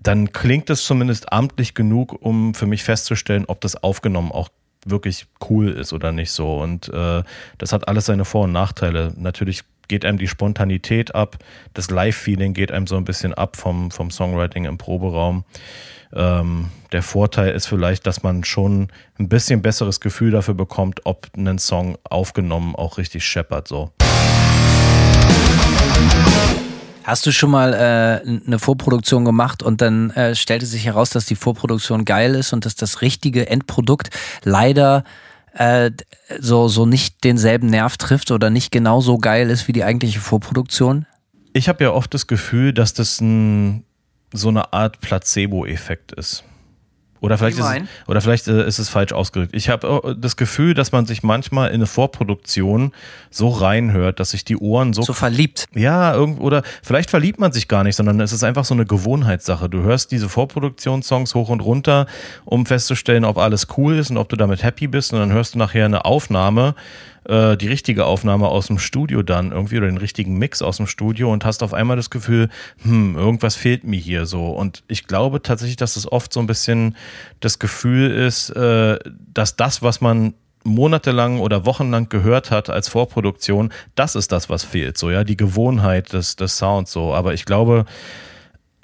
dann 0.00 0.32
klingt 0.32 0.68
es 0.70 0.84
zumindest 0.84 1.32
amtlich 1.32 1.74
genug, 1.74 2.16
um 2.20 2.54
für 2.54 2.66
mich 2.66 2.82
festzustellen, 2.82 3.44
ob 3.46 3.60
das 3.60 3.82
aufgenommen 3.82 4.32
auch 4.32 4.48
wirklich 4.84 5.26
cool 5.48 5.68
ist 5.68 5.92
oder 5.92 6.12
nicht 6.12 6.32
so. 6.32 6.60
Und 6.60 6.88
äh, 6.88 7.22
das 7.58 7.72
hat 7.72 7.86
alles 7.86 8.06
seine 8.06 8.24
Vor- 8.24 8.44
und 8.44 8.52
Nachteile. 8.52 9.12
Natürlich 9.16 9.62
geht 9.88 10.04
einem 10.04 10.18
die 10.18 10.28
Spontanität 10.28 11.14
ab, 11.14 11.36
das 11.74 11.90
Live-Feeling 11.90 12.54
geht 12.54 12.72
einem 12.72 12.86
so 12.86 12.96
ein 12.96 13.04
bisschen 13.04 13.34
ab 13.34 13.56
vom, 13.56 13.90
vom 13.90 14.10
Songwriting 14.10 14.64
im 14.64 14.78
Proberaum. 14.78 15.44
Ähm, 16.14 16.68
der 16.92 17.02
Vorteil 17.02 17.54
ist 17.54 17.66
vielleicht, 17.66 18.06
dass 18.06 18.22
man 18.22 18.44
schon 18.44 18.88
ein 19.18 19.28
bisschen 19.28 19.62
besseres 19.62 20.00
Gefühl 20.00 20.30
dafür 20.30 20.54
bekommt, 20.54 21.00
ob 21.04 21.28
ein 21.36 21.58
Song 21.58 21.96
aufgenommen 22.04 22.74
auch 22.76 22.98
richtig 22.98 23.24
scheppert. 23.24 23.66
So. 23.68 23.92
Hast 27.04 27.26
du 27.26 27.32
schon 27.32 27.50
mal 27.50 27.72
äh, 27.72 28.44
eine 28.46 28.58
Vorproduktion 28.58 29.24
gemacht 29.24 29.62
und 29.62 29.80
dann 29.80 30.10
äh, 30.10 30.34
stellte 30.34 30.66
sich 30.66 30.84
heraus, 30.84 31.10
dass 31.10 31.26
die 31.26 31.34
Vorproduktion 31.34 32.04
geil 32.04 32.34
ist 32.34 32.52
und 32.52 32.64
dass 32.64 32.76
das 32.76 33.02
richtige 33.02 33.48
Endprodukt 33.48 34.10
leider 34.44 35.04
äh, 35.54 35.90
so, 36.38 36.68
so 36.68 36.86
nicht 36.86 37.24
denselben 37.24 37.68
Nerv 37.68 37.96
trifft 37.96 38.30
oder 38.30 38.50
nicht 38.50 38.70
genauso 38.70 39.18
geil 39.18 39.50
ist 39.50 39.66
wie 39.66 39.72
die 39.72 39.84
eigentliche 39.84 40.20
Vorproduktion? 40.20 41.06
Ich 41.54 41.68
habe 41.68 41.84
ja 41.84 41.90
oft 41.90 42.14
das 42.14 42.26
Gefühl, 42.26 42.72
dass 42.72 42.94
das 42.94 43.20
ein, 43.20 43.84
so 44.32 44.48
eine 44.48 44.72
Art 44.72 45.00
Placebo-Effekt 45.00 46.12
ist. 46.12 46.44
Oder 47.22 47.38
vielleicht, 47.38 47.56
ist 47.56 47.66
oder 48.08 48.20
vielleicht 48.20 48.48
äh, 48.48 48.66
ist 48.66 48.80
es 48.80 48.88
falsch 48.88 49.12
ausgedrückt. 49.12 49.54
Ich 49.54 49.68
habe 49.68 50.16
das 50.18 50.36
Gefühl, 50.36 50.74
dass 50.74 50.90
man 50.90 51.06
sich 51.06 51.22
manchmal 51.22 51.68
in 51.68 51.76
eine 51.76 51.86
Vorproduktion 51.86 52.90
so 53.30 53.48
reinhört, 53.48 54.18
dass 54.18 54.30
sich 54.30 54.44
die 54.44 54.56
Ohren 54.56 54.92
so 54.92 55.02
So 55.02 55.12
verliebt. 55.12 55.66
Ja, 55.72 56.12
irgend, 56.14 56.40
oder 56.40 56.64
vielleicht 56.82 57.10
verliebt 57.10 57.38
man 57.38 57.52
sich 57.52 57.68
gar 57.68 57.84
nicht, 57.84 57.94
sondern 57.94 58.20
es 58.20 58.32
ist 58.32 58.42
einfach 58.42 58.64
so 58.64 58.74
eine 58.74 58.86
Gewohnheitssache. 58.86 59.68
Du 59.68 59.82
hörst 59.82 60.10
diese 60.10 60.28
Vorproduktionssongs 60.28 61.36
hoch 61.36 61.48
und 61.48 61.60
runter, 61.60 62.06
um 62.44 62.66
festzustellen, 62.66 63.24
ob 63.24 63.38
alles 63.38 63.68
cool 63.76 63.98
ist 63.98 64.10
und 64.10 64.16
ob 64.16 64.28
du 64.28 64.34
damit 64.34 64.64
happy 64.64 64.88
bist. 64.88 65.12
Und 65.12 65.20
dann 65.20 65.30
hörst 65.32 65.54
du 65.54 65.58
nachher 65.58 65.84
eine 65.84 66.04
Aufnahme, 66.04 66.74
äh, 67.24 67.56
die 67.56 67.68
richtige 67.68 68.06
Aufnahme 68.06 68.48
aus 68.48 68.66
dem 68.66 68.78
Studio 68.78 69.22
dann 69.22 69.52
irgendwie 69.52 69.78
oder 69.78 69.86
den 69.86 69.98
richtigen 69.98 70.38
Mix 70.38 70.62
aus 70.62 70.78
dem 70.78 70.86
Studio 70.86 71.32
und 71.32 71.44
hast 71.44 71.62
auf 71.62 71.74
einmal 71.74 71.96
das 71.96 72.10
Gefühl, 72.10 72.48
hm, 72.82 73.16
irgendwas 73.16 73.54
fehlt 73.54 73.84
mir 73.84 73.98
hier 73.98 74.26
so. 74.26 74.50
Und 74.50 74.82
ich 74.88 75.06
glaube 75.06 75.42
tatsächlich, 75.42 75.76
dass 75.76 75.96
es 75.96 76.10
oft 76.10 76.32
so 76.32 76.40
ein 76.40 76.46
bisschen 76.46 76.96
das 77.40 77.58
Gefühl 77.58 78.10
ist, 78.10 78.50
äh, 78.50 78.98
dass 79.32 79.56
das, 79.56 79.82
was 79.82 80.00
man 80.00 80.34
monatelang 80.64 81.40
oder 81.40 81.66
wochenlang 81.66 82.08
gehört 82.08 82.50
hat 82.50 82.70
als 82.70 82.88
Vorproduktion, 82.88 83.72
das 83.94 84.14
ist 84.14 84.32
das, 84.32 84.48
was 84.48 84.64
fehlt. 84.64 84.96
So, 84.96 85.10
ja, 85.10 85.24
die 85.24 85.36
Gewohnheit 85.36 86.12
des, 86.12 86.36
des 86.36 86.58
Sounds 86.58 86.92
so. 86.92 87.14
Aber 87.14 87.34
ich 87.34 87.44
glaube, 87.44 87.84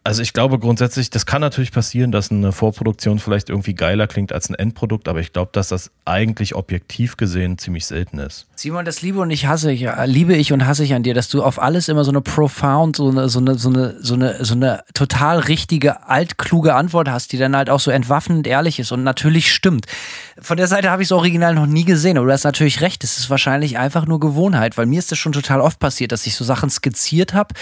also 0.08 0.22
ich 0.22 0.32
glaube 0.32 0.58
grundsätzlich, 0.58 1.10
das 1.10 1.26
kann 1.26 1.42
natürlich 1.42 1.70
passieren, 1.70 2.12
dass 2.12 2.30
eine 2.30 2.52
Vorproduktion 2.52 3.18
vielleicht 3.18 3.50
irgendwie 3.50 3.74
geiler 3.74 4.06
klingt 4.06 4.32
als 4.32 4.48
ein 4.48 4.54
Endprodukt, 4.54 5.06
aber 5.06 5.20
ich 5.20 5.34
glaube, 5.34 5.50
dass 5.52 5.68
das 5.68 5.90
eigentlich 6.06 6.54
objektiv 6.54 7.18
gesehen 7.18 7.58
ziemlich 7.58 7.84
selten 7.84 8.18
ist. 8.18 8.46
Simon, 8.54 8.86
das 8.86 9.02
liebe 9.02 9.20
und 9.20 9.30
ich 9.30 9.46
hasse 9.46 9.70
ich, 9.70 9.82
äh, 9.82 10.06
liebe 10.06 10.34
ich 10.34 10.50
und 10.54 10.66
hasse 10.66 10.82
ich 10.82 10.94
an 10.94 11.02
dir, 11.02 11.12
dass 11.12 11.28
du 11.28 11.42
auf 11.42 11.60
alles 11.60 11.90
immer 11.90 12.04
so 12.04 12.10
eine 12.10 12.22
profound, 12.22 12.96
so 12.96 13.10
eine, 13.10 13.28
so 13.28 13.38
eine, 13.38 13.58
so 13.58 13.68
eine, 13.68 13.96
so 14.00 14.14
eine, 14.14 14.42
so 14.42 14.54
eine 14.54 14.82
total 14.94 15.40
richtige, 15.40 16.08
altkluge 16.08 16.74
Antwort 16.74 17.10
hast, 17.10 17.32
die 17.32 17.36
dann 17.36 17.54
halt 17.54 17.68
auch 17.68 17.80
so 17.80 17.90
entwaffnend 17.90 18.46
ehrlich 18.46 18.78
ist 18.78 18.92
und 18.92 19.04
natürlich 19.04 19.52
stimmt. 19.52 19.84
Von 20.40 20.56
der 20.56 20.68
Seite 20.68 20.90
habe 20.90 21.02
ich 21.02 21.08
es 21.08 21.12
original 21.12 21.54
noch 21.54 21.66
nie 21.66 21.84
gesehen, 21.84 22.16
aber 22.16 22.28
du 22.28 22.32
hast 22.32 22.44
natürlich 22.44 22.80
recht, 22.80 23.04
es 23.04 23.18
ist 23.18 23.28
wahrscheinlich 23.28 23.76
einfach 23.76 24.06
nur 24.06 24.20
Gewohnheit, 24.20 24.78
weil 24.78 24.86
mir 24.86 25.00
ist 25.00 25.12
das 25.12 25.18
schon 25.18 25.32
total 25.32 25.60
oft 25.60 25.78
passiert, 25.78 26.12
dass 26.12 26.26
ich 26.26 26.34
so 26.34 26.44
Sachen 26.46 26.70
skizziert 26.70 27.34
habe 27.34 27.54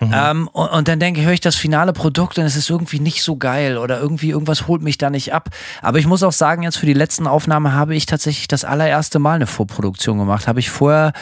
ähm, 0.00 0.48
und, 0.48 0.68
und 0.68 0.88
dann 0.88 0.98
denke, 0.98 1.22
höre 1.22 1.32
ich 1.32 1.40
das 1.40 1.54
finale 1.54 1.91
Produkt 1.92 2.38
und 2.38 2.44
es 2.44 2.56
ist 2.56 2.70
irgendwie 2.70 3.00
nicht 3.00 3.22
so 3.22 3.36
geil 3.36 3.78
oder 3.78 4.00
irgendwie 4.00 4.30
irgendwas 4.30 4.66
holt 4.66 4.82
mich 4.82 4.98
da 4.98 5.10
nicht 5.10 5.32
ab. 5.32 5.50
Aber 5.80 5.98
ich 5.98 6.06
muss 6.06 6.22
auch 6.22 6.32
sagen, 6.32 6.62
jetzt 6.62 6.78
für 6.78 6.86
die 6.86 6.92
letzten 6.92 7.26
Aufnahme 7.26 7.74
habe 7.74 7.94
ich 7.94 8.06
tatsächlich 8.06 8.48
das 8.48 8.64
allererste 8.64 9.18
Mal 9.18 9.34
eine 9.34 9.46
Vorproduktion 9.46 10.18
gemacht. 10.18 10.48
Habe 10.48 10.60
ich 10.60 10.70
vorher 10.70 11.12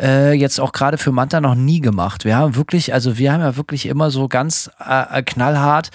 äh, 0.00 0.32
jetzt 0.32 0.60
auch 0.60 0.72
gerade 0.72 0.98
für 0.98 1.12
Manta 1.12 1.40
noch 1.40 1.54
nie 1.54 1.80
gemacht. 1.80 2.24
Wir 2.24 2.36
haben 2.36 2.56
wirklich, 2.56 2.92
also 2.92 3.18
wir 3.18 3.32
haben 3.32 3.40
ja 3.40 3.56
wirklich 3.56 3.86
immer 3.86 4.10
so 4.10 4.28
ganz 4.28 4.70
äh, 4.78 5.22
knallhart 5.22 5.90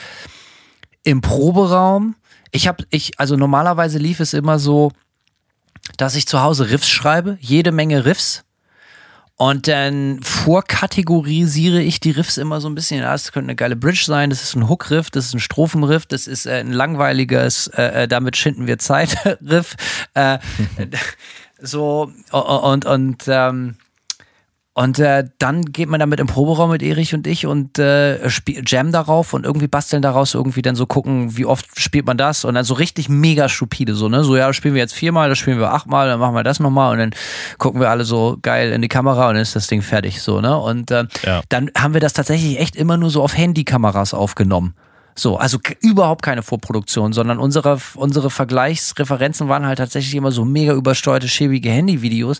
im 1.03 1.21
Proberaum. 1.21 2.15
Ich 2.51 2.67
habe, 2.67 2.85
ich, 2.89 3.19
also 3.19 3.35
normalerweise 3.35 3.99
lief 3.99 4.19
es 4.19 4.33
immer 4.33 4.59
so, 4.59 4.91
dass 5.97 6.15
ich 6.15 6.27
zu 6.27 6.41
Hause 6.41 6.69
Riffs 6.69 6.89
schreibe, 6.89 7.37
jede 7.41 7.71
Menge 7.71 8.05
Riffs. 8.05 8.43
Und 9.41 9.69
dann 9.69 10.21
vorkategorisiere 10.21 11.81
ich 11.81 12.01
die 12.01 12.11
Riffs 12.11 12.35
immer 12.35 12.59
so 12.59 12.67
ein 12.67 12.75
bisschen. 12.75 13.01
Das 13.01 13.31
könnte 13.31 13.45
eine 13.45 13.55
geile 13.55 13.77
Bridge 13.77 14.03
sein, 14.05 14.29
das 14.29 14.43
ist 14.43 14.53
ein 14.55 14.67
Hook-Riff, 14.67 15.11
das 15.11 15.27
ist 15.27 15.33
ein 15.33 15.39
Strophenriff, 15.39 16.05
das 16.05 16.27
ist 16.27 16.45
äh, 16.45 16.59
ein 16.59 16.73
langweiliges, 16.73 17.67
äh, 17.67 18.03
äh, 18.03 18.07
damit 18.09 18.35
schinden 18.35 18.67
wir 18.67 18.79
Zeit-Riff. 18.79 19.77
Äh, 20.13 20.39
so, 21.61 22.11
und, 22.31 22.85
und, 22.85 23.23
ähm, 23.29 23.77
und 24.81 24.97
äh, 24.97 25.25
dann 25.39 25.63
geht 25.63 25.89
man 25.89 25.99
damit 25.99 26.21
im 26.21 26.27
Proberaum 26.27 26.71
mit 26.71 26.81
Erich 26.81 27.13
und 27.13 27.27
ich 27.27 27.45
und 27.45 27.77
äh, 27.79 28.29
spiel- 28.29 28.63
jam 28.65 28.93
darauf 28.93 29.33
und 29.33 29.45
irgendwie 29.45 29.67
basteln 29.67 30.01
daraus, 30.01 30.33
irgendwie 30.35 30.61
dann 30.61 30.77
so 30.77 30.85
gucken, 30.85 31.35
wie 31.35 31.43
oft 31.45 31.65
spielt 31.77 32.05
man 32.05 32.17
das 32.17 32.45
und 32.45 32.53
dann 32.55 32.63
so 32.63 32.75
richtig 32.75 33.09
mega 33.09 33.49
stupide, 33.49 33.93
so, 33.93 34.07
ne? 34.07 34.23
So, 34.23 34.37
ja, 34.37 34.47
das 34.47 34.55
spielen 34.55 34.75
wir 34.75 34.81
jetzt 34.81 34.93
viermal, 34.93 35.27
das 35.27 35.37
spielen 35.37 35.59
wir 35.59 35.73
achtmal, 35.73 36.07
dann 36.07 36.17
machen 36.21 36.33
wir 36.33 36.43
das 36.43 36.61
nochmal 36.61 36.93
und 36.93 36.99
dann 36.99 37.11
gucken 37.57 37.81
wir 37.81 37.89
alle 37.89 38.05
so 38.05 38.37
geil 38.41 38.71
in 38.71 38.81
die 38.81 38.87
Kamera 38.87 39.27
und 39.27 39.33
dann 39.33 39.41
ist 39.41 39.53
das 39.53 39.67
Ding 39.67 39.81
fertig, 39.81 40.21
so, 40.21 40.39
ne? 40.39 40.57
Und 40.57 40.91
äh, 40.91 41.03
Ja. 41.25 41.41
dann 41.49 41.69
haben 41.77 41.93
wir 41.93 41.99
das 42.01 42.13
tatsächlich 42.13 42.57
echt 42.59 42.77
immer 42.77 42.95
nur 42.95 43.09
so 43.09 43.21
auf 43.21 43.35
Handykameras 43.35 44.13
aufgenommen. 44.13 44.75
So, 45.13 45.35
also 45.35 45.57
überhaupt 45.81 46.21
keine 46.21 46.41
Vorproduktion, 46.41 47.11
sondern 47.11 47.39
unsere, 47.39 47.79
unsere 47.95 48.29
Vergleichsreferenzen 48.29 49.49
waren 49.49 49.65
halt 49.65 49.79
tatsächlich 49.79 50.15
immer 50.15 50.31
so 50.31 50.45
mega 50.45 50.71
übersteuerte, 50.71 51.27
schäbige 51.27 51.69
Handyvideos. 51.69 52.39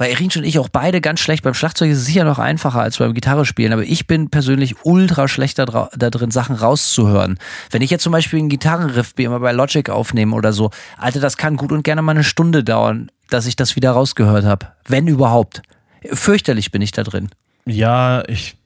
Weil 0.00 0.12
Erinsch 0.12 0.34
und 0.38 0.44
ich 0.44 0.58
auch 0.58 0.70
beide 0.70 1.02
ganz 1.02 1.20
schlecht 1.20 1.44
beim 1.44 1.52
Schlagzeug 1.52 1.90
ist 1.90 1.98
es 1.98 2.06
sicher 2.06 2.24
noch 2.24 2.38
einfacher 2.38 2.80
als 2.80 2.96
beim 2.96 3.12
Gitarre 3.12 3.44
spielen, 3.44 3.74
aber 3.74 3.82
ich 3.82 4.06
bin 4.06 4.30
persönlich 4.30 4.76
ultra 4.86 5.28
schlecht 5.28 5.58
da, 5.58 5.90
da 5.94 6.08
drin, 6.08 6.30
Sachen 6.30 6.56
rauszuhören. 6.56 7.38
Wenn 7.70 7.82
ich 7.82 7.90
jetzt 7.90 8.04
zum 8.04 8.12
Beispiel 8.12 8.38
einen 8.38 8.48
Gitarrenriff 8.48 9.12
wie 9.16 9.24
immer 9.24 9.40
bei 9.40 9.52
Logic 9.52 9.90
aufnehme 9.90 10.34
oder 10.34 10.54
so, 10.54 10.70
Alter, 10.96 11.20
das 11.20 11.36
kann 11.36 11.58
gut 11.58 11.70
und 11.70 11.82
gerne 11.82 12.00
mal 12.00 12.12
eine 12.12 12.24
Stunde 12.24 12.64
dauern, 12.64 13.10
dass 13.28 13.44
ich 13.44 13.56
das 13.56 13.76
wieder 13.76 13.90
rausgehört 13.90 14.46
habe. 14.46 14.68
Wenn 14.88 15.06
überhaupt. 15.06 15.60
Fürchterlich 16.10 16.70
bin 16.70 16.80
ich 16.80 16.92
da 16.92 17.02
drin. 17.02 17.28
Ja, 17.66 18.26
ich 18.26 18.56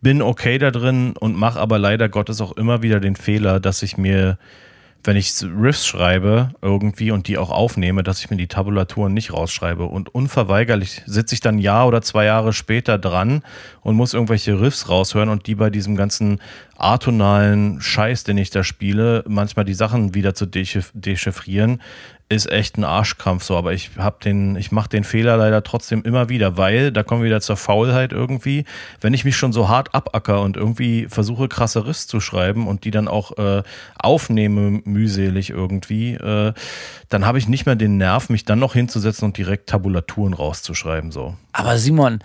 bin 0.00 0.22
okay 0.22 0.58
da 0.58 0.70
drin 0.70 1.16
und 1.18 1.34
mache 1.34 1.58
aber 1.58 1.80
leider 1.80 2.08
Gottes 2.08 2.40
auch 2.40 2.52
immer 2.52 2.82
wieder 2.82 3.00
den 3.00 3.16
Fehler, 3.16 3.58
dass 3.58 3.82
ich 3.82 3.96
mir 3.96 4.38
wenn 5.04 5.16
ich 5.16 5.32
Riffs 5.42 5.86
schreibe 5.86 6.50
irgendwie 6.60 7.10
und 7.10 7.28
die 7.28 7.38
auch 7.38 7.50
aufnehme, 7.50 8.02
dass 8.02 8.20
ich 8.20 8.30
mir 8.30 8.36
die 8.36 8.48
Tabulaturen 8.48 9.14
nicht 9.14 9.32
rausschreibe. 9.32 9.84
Und 9.84 10.14
unverweigerlich 10.14 11.02
sitze 11.06 11.34
ich 11.34 11.40
dann 11.40 11.56
ein 11.56 11.60
Jahr 11.60 11.86
oder 11.86 12.02
zwei 12.02 12.24
Jahre 12.24 12.52
später 12.52 12.98
dran 12.98 13.42
und 13.80 13.94
muss 13.94 14.12
irgendwelche 14.12 14.60
Riffs 14.60 14.88
raushören 14.88 15.28
und 15.28 15.46
die 15.46 15.54
bei 15.54 15.70
diesem 15.70 15.96
ganzen 15.96 16.40
atonalen 16.76 17.80
Scheiß, 17.80 18.24
den 18.24 18.38
ich 18.38 18.50
da 18.50 18.64
spiele, 18.64 19.24
manchmal 19.26 19.64
die 19.64 19.74
Sachen 19.74 20.14
wieder 20.14 20.34
zu 20.34 20.46
dechiffrieren, 20.46 21.80
ist 22.30 22.50
echt 22.50 22.76
ein 22.76 22.84
Arschkrampf 22.84 23.42
so, 23.42 23.56
aber 23.56 23.72
ich 23.72 23.90
habe 23.96 24.16
den, 24.22 24.56
ich 24.56 24.70
mache 24.70 24.90
den 24.90 25.04
Fehler 25.04 25.38
leider 25.38 25.62
trotzdem 25.62 26.02
immer 26.02 26.28
wieder, 26.28 26.58
weil 26.58 26.92
da 26.92 27.02
kommen 27.02 27.22
wir 27.22 27.26
wieder 27.26 27.40
zur 27.40 27.56
Faulheit 27.56 28.12
irgendwie. 28.12 28.64
Wenn 29.00 29.14
ich 29.14 29.24
mich 29.24 29.36
schon 29.36 29.52
so 29.52 29.68
hart 29.68 29.94
abacker 29.94 30.42
und 30.42 30.56
irgendwie 30.56 31.06
versuche 31.08 31.48
krasse 31.48 31.86
Riss 31.86 32.06
zu 32.06 32.20
schreiben 32.20 32.66
und 32.66 32.84
die 32.84 32.90
dann 32.90 33.08
auch 33.08 33.38
äh, 33.38 33.62
aufnehme 33.98 34.82
mühselig 34.84 35.48
irgendwie, 35.50 36.14
äh, 36.14 36.52
dann 37.08 37.24
habe 37.24 37.38
ich 37.38 37.48
nicht 37.48 37.64
mehr 37.64 37.76
den 37.76 37.96
Nerv, 37.96 38.28
mich 38.28 38.44
dann 38.44 38.58
noch 38.58 38.74
hinzusetzen 38.74 39.24
und 39.24 39.38
direkt 39.38 39.70
Tabulaturen 39.70 40.34
rauszuschreiben 40.34 41.10
so. 41.10 41.34
Aber 41.52 41.78
Simon, 41.78 42.18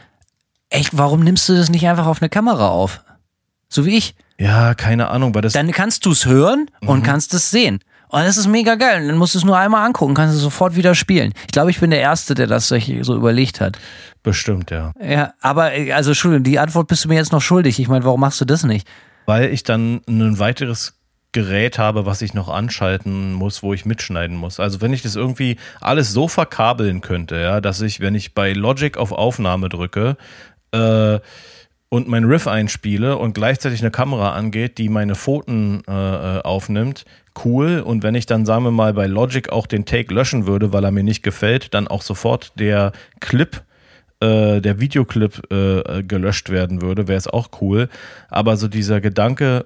echt, 0.69 0.97
warum 0.97 1.21
nimmst 1.21 1.47
du 1.47 1.55
das 1.55 1.69
nicht 1.69 1.87
einfach 1.87 2.07
auf 2.07 2.21
eine 2.21 2.29
Kamera 2.29 2.67
auf? 2.67 3.01
So 3.69 3.85
wie 3.85 3.95
ich. 3.95 4.15
Ja, 4.37 4.73
keine 4.73 5.07
Ahnung, 5.07 5.33
weil 5.33 5.43
das. 5.43 5.53
Dann 5.53 5.71
kannst 5.71 6.05
du 6.05 6.11
es 6.11 6.25
hören 6.25 6.69
und 6.81 6.99
mhm. 6.99 7.03
kannst 7.03 7.33
es 7.33 7.49
sehen. 7.49 7.79
Und 8.13 8.21
das 8.25 8.37
ist 8.37 8.45
mega 8.45 8.75
geil. 8.75 9.07
dann 9.07 9.17
musst 9.17 9.33
du 9.33 9.39
es 9.39 9.43
nur 9.43 9.57
einmal 9.57 9.87
angucken, 9.87 10.13
kannst 10.13 10.35
du 10.35 10.39
sofort 10.39 10.75
wieder 10.75 10.93
spielen. 10.93 11.33
Ich 11.47 11.51
glaube, 11.51 11.71
ich 11.71 11.79
bin 11.79 11.89
der 11.89 11.99
Erste, 11.99 12.35
der 12.35 12.45
das 12.45 12.67
so 12.67 13.15
überlegt 13.15 13.59
hat. 13.59 13.79
Bestimmt, 14.21 14.69
ja. 14.69 14.91
Ja, 15.03 15.33
aber 15.41 15.71
also 15.95 16.11
Entschuldigung, 16.11 16.43
die 16.43 16.59
Antwort 16.59 16.87
bist 16.87 17.03
du 17.03 17.09
mir 17.09 17.15
jetzt 17.15 17.31
noch 17.31 17.41
schuldig. 17.41 17.79
Ich 17.79 17.87
meine, 17.87 18.05
warum 18.05 18.19
machst 18.19 18.39
du 18.39 18.45
das 18.45 18.65
nicht? 18.65 18.87
Weil 19.25 19.51
ich 19.51 19.63
dann 19.63 20.01
ein 20.07 20.37
weiteres 20.37 20.93
Gerät 21.31 21.79
habe, 21.79 22.05
was 22.05 22.21
ich 22.21 22.35
noch 22.35 22.49
anschalten 22.49 23.33
muss, 23.33 23.63
wo 23.63 23.73
ich 23.73 23.83
mitschneiden 23.83 24.37
muss. 24.37 24.59
Also 24.59 24.79
wenn 24.79 24.93
ich 24.93 25.01
das 25.01 25.15
irgendwie 25.15 25.57
alles 25.81 26.13
so 26.13 26.27
verkabeln 26.27 27.01
könnte, 27.01 27.37
ja, 27.37 27.61
dass 27.61 27.81
ich, 27.81 27.99
wenn 27.99 28.13
ich 28.13 28.35
bei 28.35 28.53
Logic 28.53 28.95
auf 28.95 29.11
Aufnahme 29.11 29.69
drücke, 29.69 30.17
äh, 30.71 31.19
und 31.93 32.07
mein 32.07 32.23
Riff 32.23 32.47
einspiele 32.47 33.17
und 33.17 33.35
gleichzeitig 33.35 33.81
eine 33.81 33.91
Kamera 33.91 34.31
angeht, 34.31 34.79
die 34.79 34.89
meine 34.89 35.13
Pfoten 35.13 35.83
äh, 35.87 35.91
äh, 35.91 36.41
aufnimmt, 36.41 37.05
cool. 37.45 37.81
Und 37.81 38.01
wenn 38.01 38.15
ich 38.15 38.25
dann, 38.25 38.47
sagen 38.47 38.63
wir 38.63 38.71
mal, 38.71 38.93
bei 38.93 39.05
Logic 39.05 39.49
auch 39.49 39.67
den 39.67 39.85
Take 39.85 40.11
löschen 40.11 40.47
würde, 40.47 40.73
weil 40.73 40.83
er 40.83 40.89
mir 40.89 41.03
nicht 41.03 41.21
gefällt, 41.21 41.75
dann 41.75 41.87
auch 41.87 42.01
sofort 42.01 42.51
der 42.59 42.93
Clip, 43.19 43.61
äh, 44.21 44.59
der 44.59 44.79
Videoclip 44.79 45.51
äh, 45.51 46.01
gelöscht 46.01 46.49
werden 46.49 46.81
würde, 46.81 47.07
wäre 47.07 47.19
es 47.19 47.27
auch 47.27 47.49
cool. 47.61 47.89
Aber 48.27 48.57
so 48.57 48.67
dieser 48.67 48.99
Gedanke, 48.99 49.63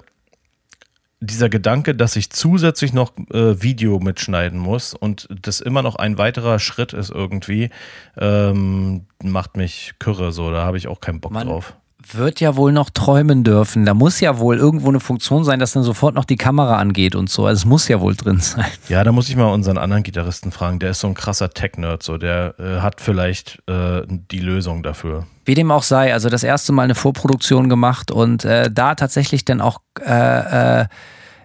dieser 1.21 1.47
Gedanke, 1.47 1.95
dass 1.95 2.17
ich 2.17 2.29
zusätzlich 2.31 2.91
noch 2.91 3.13
äh, 3.31 3.61
Video 3.61 3.99
mitschneiden 3.99 4.59
muss 4.59 4.93
und 4.93 5.29
das 5.43 5.61
immer 5.61 5.81
noch 5.81 5.95
ein 5.95 6.17
weiterer 6.17 6.59
Schritt 6.59 6.91
ist 6.91 7.09
irgendwie, 7.09 7.69
ähm, 8.17 9.05
macht 9.23 9.55
mich 9.55 9.93
kürre 9.97 10.33
so. 10.33 10.51
Da 10.51 10.65
habe 10.65 10.75
ich 10.75 10.89
auch 10.89 10.99
keinen 10.99 11.21
Bock 11.21 11.31
Mann, 11.31 11.47
drauf 11.47 11.77
wird 12.15 12.39
ja 12.39 12.55
wohl 12.55 12.71
noch 12.71 12.89
träumen 12.89 13.43
dürfen. 13.43 13.85
Da 13.85 13.93
muss 13.93 14.19
ja 14.19 14.39
wohl 14.39 14.57
irgendwo 14.57 14.89
eine 14.89 14.99
Funktion 14.99 15.43
sein, 15.43 15.59
dass 15.59 15.73
dann 15.73 15.83
sofort 15.83 16.15
noch 16.15 16.25
die 16.25 16.35
Kamera 16.35 16.77
angeht 16.77 17.15
und 17.15 17.29
so. 17.29 17.45
Also 17.45 17.61
es 17.61 17.65
muss 17.65 17.87
ja 17.87 17.99
wohl 17.99 18.15
drin 18.15 18.39
sein. 18.39 18.65
Ja, 18.89 19.03
da 19.03 19.11
muss 19.11 19.29
ich 19.29 19.35
mal 19.35 19.51
unseren 19.51 19.77
anderen 19.77 20.03
Gitarristen 20.03 20.51
fragen. 20.51 20.79
Der 20.79 20.91
ist 20.91 20.99
so 20.99 21.07
ein 21.07 21.13
krasser 21.13 21.49
Tech-Nerd, 21.49 22.03
so 22.03 22.17
der 22.17 22.55
äh, 22.59 22.81
hat 22.81 23.01
vielleicht 23.01 23.61
äh, 23.67 24.01
die 24.07 24.39
Lösung 24.39 24.83
dafür. 24.83 25.25
Wie 25.45 25.55
dem 25.55 25.71
auch 25.71 25.83
sei, 25.83 26.13
also 26.13 26.29
das 26.29 26.43
erste 26.43 26.73
Mal 26.73 26.83
eine 26.83 26.95
Vorproduktion 26.95 27.69
gemacht 27.69 28.11
und 28.11 28.45
äh, 28.45 28.69
da 28.71 28.95
tatsächlich 28.95 29.45
dann 29.45 29.61
auch 29.61 29.79
äh, 30.05 30.81
äh, 30.81 30.85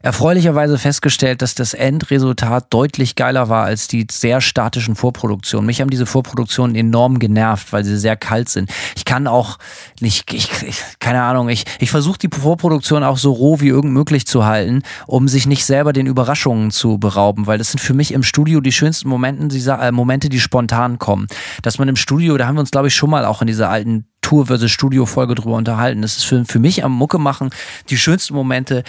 erfreulicherweise 0.03 0.79
festgestellt, 0.79 1.43
dass 1.43 1.55
das 1.55 1.75
Endresultat 1.75 2.67
deutlich 2.71 3.15
geiler 3.15 3.49
war 3.49 3.65
als 3.65 3.89
die 3.89 4.07
sehr 4.11 4.41
statischen 4.41 4.97
Vorproduktionen. 4.97 5.67
Mich 5.67 5.81
haben 5.81 5.91
diese 5.91 6.07
Vorproduktionen 6.07 6.77
enorm 6.77 7.19
genervt, 7.19 7.73
weil 7.73 7.85
sie 7.85 7.97
sehr 7.97 8.17
kalt 8.17 8.49
sind. 8.49 8.71
Ich 8.97 9.05
kann 9.05 9.27
auch 9.27 9.59
nicht, 10.01 10.33
ich, 10.33 10.51
ich, 10.63 10.83
keine 10.99 11.23
Ahnung, 11.23 11.49
ich, 11.49 11.65
ich 11.79 11.91
versuche 11.91 12.19
die 12.19 12.29
Vorproduktion 12.29 13.05
auch 13.05 13.19
so 13.19 13.33
roh 13.33 13.61
wie 13.61 13.69
irgend 13.69 13.93
möglich 13.93 14.27
zu 14.27 14.45
halten, 14.45 14.83
um 15.07 15.29
sich 15.29 15.47
nicht 15.47 15.65
selber 15.65 15.93
den 15.93 16.07
Überraschungen 16.07 16.71
zu 16.71 16.99
berauben, 16.99 17.47
weil 17.47 17.59
das 17.59 17.71
sind 17.71 17.81
für 17.81 17.95
mich 17.95 18.13
im 18.13 18.23
Studio 18.23 18.61
die 18.61 18.73
schönsten 18.73 19.09
Momente, 19.09 19.49
die, 19.49 19.65
äh, 19.69 19.93
Momente, 19.93 20.29
die 20.29 20.41
spontan 20.41 20.99
kommen. 20.99 21.29
Dass 21.63 21.79
man 21.79 21.89
im 21.89 21.97
Studio, 21.97 22.37
da 22.37 22.47
haben 22.47 22.57
wir 22.57 22.61
uns 22.61 22.71
glaube 22.73 22.89
ich 22.89 22.95
schon 22.95 23.11
mal 23.11 23.25
auch 23.25 23.41
in 23.41 23.47
dieser 23.47 23.71
alten 23.71 24.07
Tour 24.21 24.47
versus 24.47 24.71
Studio 24.71 25.05
Folge 25.05 25.35
drüber 25.35 25.57
unterhalten. 25.57 26.03
Das 26.03 26.17
ist 26.17 26.25
für, 26.25 26.45
für 26.45 26.59
mich 26.59 26.85
am 26.85 26.93
Mucke 26.93 27.19
machen 27.19 27.51
die 27.91 27.99
schönsten 27.99 28.35
Momente, 28.35 28.85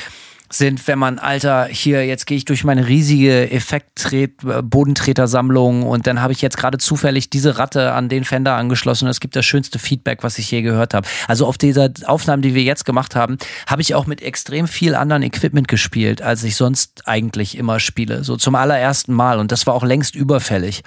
sind, 0.54 0.88
wenn 0.88 1.00
man, 1.00 1.20
Alter, 1.20 1.66
hier, 1.66 2.06
jetzt 2.06 2.26
gehe 2.26 2.38
ich 2.38 2.46
durch 2.46 2.64
meine 2.64 2.88
riesige 2.88 3.52
Effekt-Bodentreter-Sammlung 3.52 5.84
und 5.84 6.08
dann 6.08 6.22
habe 6.22 6.32
ich 6.34 6.42
jetzt 6.42 6.58
gerade 6.58 6.78
zufällig 6.78 7.30
diese 7.30 7.58
Ratte 7.58 7.94
an 7.94 8.10
den 8.10 8.24
Fender 8.24 8.56
angeschlossen 8.56 9.06
und 9.06 9.12
es 9.12 9.20
gibt 9.20 9.36
das 9.36 9.46
schönste 9.46 9.80
Feedback, 9.80 10.24
was 10.24 10.38
ich 10.38 10.50
je 10.52 10.62
gehört 10.62 10.94
habe. 10.94 11.08
Also 11.28 11.48
auf 11.48 11.58
dieser 11.58 11.90
Aufnahme, 12.06 12.42
die 12.42 12.56
wir 12.56 12.64
jetzt 12.64 12.86
gemacht 12.86 13.16
haben, 13.16 13.38
habe 13.68 13.82
ich 13.82 13.96
auch 13.96 14.06
mit 14.06 14.22
extrem 14.22 14.68
viel 14.68 14.96
anderen 14.96 15.24
Equipment 15.24 15.68
gespielt, 15.68 16.22
als 16.22 16.44
ich 16.44 16.56
sonst 16.56 17.08
eigentlich 17.08 17.58
immer 17.58 17.80
spiele. 17.80 18.24
So 18.24 18.38
zum 18.38 18.56
allerersten 18.56 19.14
Mal 19.14 19.40
und 19.40 19.52
das 19.52 19.68
war 19.68 19.74
auch 19.74 19.84
längst 19.84 20.16
überfällig. 20.16 20.84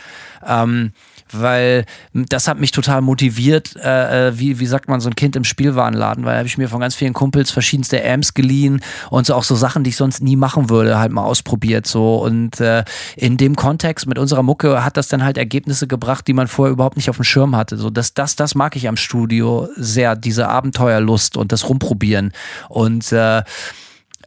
Ähm, 0.46 0.92
weil 1.32 1.84
das 2.12 2.48
hat 2.48 2.58
mich 2.58 2.70
total 2.70 3.00
motiviert, 3.00 3.76
äh, 3.76 4.28
äh, 4.28 4.38
wie, 4.38 4.58
wie 4.58 4.66
sagt 4.66 4.88
man, 4.88 5.00
so 5.00 5.08
ein 5.08 5.14
Kind 5.14 5.36
im 5.36 5.44
Spielwarenladen, 5.44 6.24
weil 6.24 6.32
da 6.32 6.38
habe 6.38 6.48
ich 6.48 6.58
mir 6.58 6.68
von 6.68 6.80
ganz 6.80 6.94
vielen 6.94 7.12
Kumpels 7.12 7.50
verschiedenste 7.50 8.04
Amps 8.04 8.34
geliehen 8.34 8.80
und 9.10 9.26
so 9.26 9.34
auch 9.34 9.44
so 9.44 9.54
Sachen, 9.54 9.84
die 9.84 9.90
ich 9.90 9.96
sonst 9.96 10.22
nie 10.22 10.36
machen 10.36 10.70
würde, 10.70 10.98
halt 10.98 11.12
mal 11.12 11.24
ausprobiert 11.24 11.86
so. 11.86 12.16
Und 12.16 12.60
äh, 12.60 12.84
in 13.16 13.36
dem 13.36 13.56
Kontext 13.56 14.06
mit 14.06 14.18
unserer 14.18 14.42
Mucke 14.42 14.84
hat 14.84 14.96
das 14.96 15.08
dann 15.08 15.24
halt 15.24 15.36
Ergebnisse 15.36 15.86
gebracht, 15.86 16.26
die 16.26 16.32
man 16.32 16.48
vorher 16.48 16.72
überhaupt 16.72 16.96
nicht 16.96 17.10
auf 17.10 17.16
dem 17.16 17.24
Schirm 17.24 17.56
hatte. 17.56 17.76
So 17.76 17.90
das, 17.90 18.14
das, 18.14 18.36
das 18.36 18.54
mag 18.54 18.76
ich 18.76 18.88
am 18.88 18.96
Studio 18.96 19.68
sehr, 19.76 20.16
diese 20.16 20.48
Abenteuerlust 20.48 21.36
und 21.36 21.52
das 21.52 21.68
Rumprobieren. 21.68 22.32
Und 22.68 23.12
äh, 23.12 23.42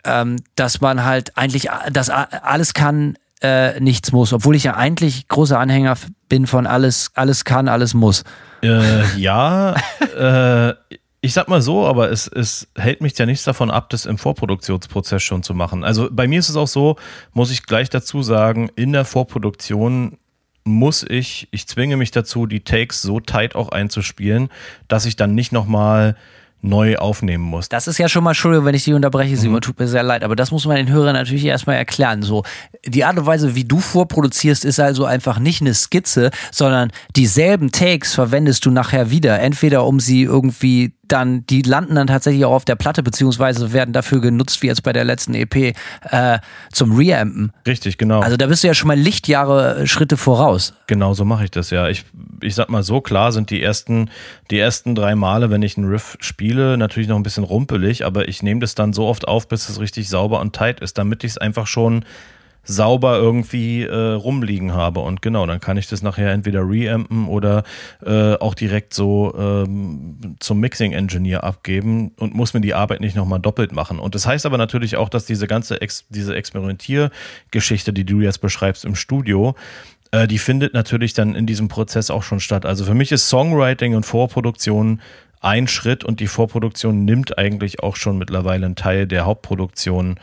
ähm, 0.06 0.38
dass 0.56 0.82
man 0.82 1.04
halt 1.04 1.38
eigentlich 1.38 1.70
das 1.92 2.10
alles 2.10 2.74
kann, 2.74 3.18
äh, 3.42 3.80
nichts 3.80 4.12
muss, 4.12 4.34
obwohl 4.34 4.56
ich 4.56 4.64
ja 4.66 4.76
eigentlich 4.76 5.28
großer 5.28 5.60
Anhänger 5.60 5.96
bin 6.30 6.48
von 6.48 6.66
alles, 6.66 7.12
alles 7.16 7.44
kann, 7.44 7.68
alles 7.68 7.94
muss. 7.94 8.24
Äh, 8.64 9.18
ja, 9.18 9.76
äh, 10.18 10.74
ich 11.22 11.34
sag 11.34 11.50
mal 11.50 11.62
so, 11.62 11.86
aber 11.86 12.12
es, 12.12 12.28
es 12.28 12.68
hält 12.76 13.02
mich 13.02 13.18
ja 13.18 13.26
nichts 13.26 13.44
davon 13.44 13.72
ab, 13.72 13.90
das 13.90 14.06
im 14.06 14.18
Vorproduktionsprozess 14.18 15.22
schon 15.22 15.44
zu 15.44 15.54
machen. 15.54 15.84
Also 15.84 16.08
bei 16.12 16.28
mir 16.28 16.40
ist 16.40 16.50
es 16.50 16.56
auch 16.56 16.68
so, 16.68 16.96
muss 17.34 17.52
ich 17.52 17.66
gleich 17.66 17.90
dazu 17.90 18.22
sagen, 18.22 18.70
in 18.76 18.94
der 18.94 19.04
Vorproduktion 19.04 20.18
muss 20.64 21.04
ich, 21.04 21.48
ich 21.52 21.68
zwinge 21.68 21.98
mich 21.98 22.12
dazu, 22.12 22.46
die 22.46 22.64
Takes 22.64 23.02
so 23.02 23.20
tight 23.20 23.56
auch 23.56 23.70
einzuspielen, 23.70 24.50
dass 24.88 25.06
ich 25.06 25.16
dann 25.16 25.36
nicht 25.36 25.52
nochmal 25.52 26.16
neu 26.62 26.98
aufnehmen 26.98 27.44
muss. 27.44 27.70
Das 27.70 27.88
ist 27.88 27.98
ja 27.98 28.10
schon 28.10 28.24
mal 28.24 28.32
Entschuldigung, 28.32 28.66
wenn 28.66 28.76
ich 28.76 28.84
Sie 28.84 28.94
unterbreche, 28.94 29.38
Simon, 29.38 29.56
mhm. 29.56 29.62
tut 29.62 29.80
mir 29.80 29.88
sehr 29.88 30.04
leid, 30.04 30.24
aber 30.24 30.36
das 30.36 30.52
muss 30.52 30.66
man 30.66 30.76
den 30.76 30.90
Hörern 30.90 31.14
natürlich 31.14 31.46
erstmal 31.46 31.78
erklären. 31.78 32.22
So, 32.22 32.44
die 32.86 33.06
Art 33.06 33.18
und 33.18 33.26
Weise, 33.26 33.56
wie 33.56 33.64
du 33.64 33.80
vorproduzierst, 33.80 34.66
ist 34.66 34.80
also 34.80 35.06
einfach 35.06 35.40
nicht 35.40 35.62
eine 35.62 35.74
Skizze, 35.74 36.32
sondern 36.52 36.92
dieselben 37.16 37.72
Takes 37.72 38.14
verwendest 38.14 38.66
du 38.66 38.72
nachher 38.72 39.10
wieder, 39.10 39.40
entweder 39.40 39.86
um 39.86 40.00
sie 40.00 40.24
irgendwie 40.24 40.94
dann, 41.12 41.46
die 41.48 41.62
landen 41.62 41.96
dann 41.96 42.08
tatsächlich 42.08 42.46
auch 42.46 42.54
auf 42.54 42.66
der 42.66 42.76
Platte, 42.76 43.04
beziehungsweise 43.04 43.74
werden 43.74 43.94
dafür 43.94 44.22
genutzt, 44.22 44.62
wie 44.62 44.68
jetzt 44.68 44.84
bei 44.84 44.94
der 44.94 45.04
letzten 45.04 45.34
EP, 45.34 45.56
äh, 45.56 46.40
zum 46.72 46.96
Reampen. 46.96 47.52
Richtig, 47.68 47.98
genau. 47.98 48.22
Also 48.22 48.38
da 48.38 48.48
bist 48.48 48.64
du 48.64 48.68
ja 48.68 48.74
schon 48.74 48.88
mal 48.88 48.98
Lichtjahre 48.98 49.80
äh, 49.80 49.88
Schritte 49.88 50.18
voraus. 50.18 50.74
Genau, 50.88 51.14
so 51.14 51.26
mache 51.26 51.44
ich 51.44 51.52
das 51.52 51.70
ja. 51.70 51.88
Ich, 51.90 52.06
ich 52.42 52.56
sag 52.56 52.70
mal 52.70 52.84
so, 52.84 53.02
klar 53.02 53.32
sind 53.32 53.50
die 53.50 53.62
ersten, 53.62 54.10
die 54.52 54.60
ersten 54.60 54.96
drei 54.96 55.16
Male, 55.16 55.50
wenn 55.50 55.62
ich 55.62 55.78
einen 55.78 55.90
Riff 55.90 56.18
spiele, 56.20 56.78
natürlich 56.78 57.10
noch 57.10 57.18
ein 57.18 57.24
bisschen 57.24 57.44
rumpelig, 57.44 58.06
aber 58.06 58.28
ich 58.28 58.44
nehme 58.44 58.60
das 58.60 58.76
dann 58.76 58.94
so 58.94 59.06
oft 59.06 59.28
auf, 59.28 59.48
bis 59.48 59.70
es 59.70 59.80
richtig 59.80 60.10
sauber 60.10 60.40
und 60.40 60.56
tight 60.56 60.80
ist, 60.80 60.98
damit 60.98 61.24
ich 61.24 61.32
es 61.32 61.38
einfach 61.38 61.68
schon 61.68 62.06
sauber 62.70 63.18
irgendwie 63.18 63.84
äh, 63.84 63.96
rumliegen 63.96 64.74
habe. 64.74 65.00
Und 65.00 65.22
genau, 65.22 65.46
dann 65.48 65.60
kann 65.60 65.78
ich 65.78 65.88
das 65.88 66.04
nachher 66.04 66.32
entweder 66.32 66.62
reampen 66.62 67.28
oder 67.28 67.64
äh, 68.06 68.36
auch 68.36 68.54
direkt 68.54 68.94
so 68.94 69.34
ähm, 69.38 70.36
zum 70.40 70.60
Mixing 70.60 70.94
Engineer 70.94 71.44
abgeben 71.44 72.12
und 72.18 72.36
muss 72.36 72.54
mir 72.54 72.62
die 72.62 72.76
Arbeit 72.76 73.02
nicht 73.02 73.16
nochmal 73.16 73.40
doppelt 73.40 73.72
machen. 73.72 74.00
Und 74.00 74.14
das 74.14 74.28
heißt 74.28 74.46
aber 74.46 74.58
natürlich 74.58 74.98
auch, 74.98 75.10
dass 75.10 75.26
diese 75.26 75.48
ganze 75.48 75.82
Ex 75.82 76.06
diese 76.10 76.36
Experimentiergeschichte, 76.36 77.92
die 77.92 78.06
du 78.06 78.22
jetzt 78.22 78.40
beschreibst 78.40 78.86
im 78.86 78.96
Studio, 78.96 79.56
äh, 80.12 80.28
die 80.28 80.38
findet 80.38 80.76
natürlich 80.76 81.14
dann 81.14 81.34
in 81.34 81.48
diesem 81.48 81.70
Prozess 81.70 82.12
auch 82.12 82.24
schon 82.24 82.40
statt. 82.40 82.68
Also 82.68 82.86
für 82.86 82.94
mich 82.94 83.12
ist 83.12 83.30
Songwriting 83.30 83.96
und 83.96 84.06
Vorproduktion 84.06 85.02
ein 85.42 85.68
Schritt 85.68 86.04
und 86.04 86.20
die 86.20 86.28
Vorproduktion 86.28 87.06
nimmt 87.06 87.38
eigentlich 87.38 87.82
auch 87.82 87.96
schon 87.96 88.18
mittlerweile 88.18 88.66
einen 88.66 88.76
Teil 88.76 89.08
der 89.08 89.26
Hauptproduktion 89.26 90.20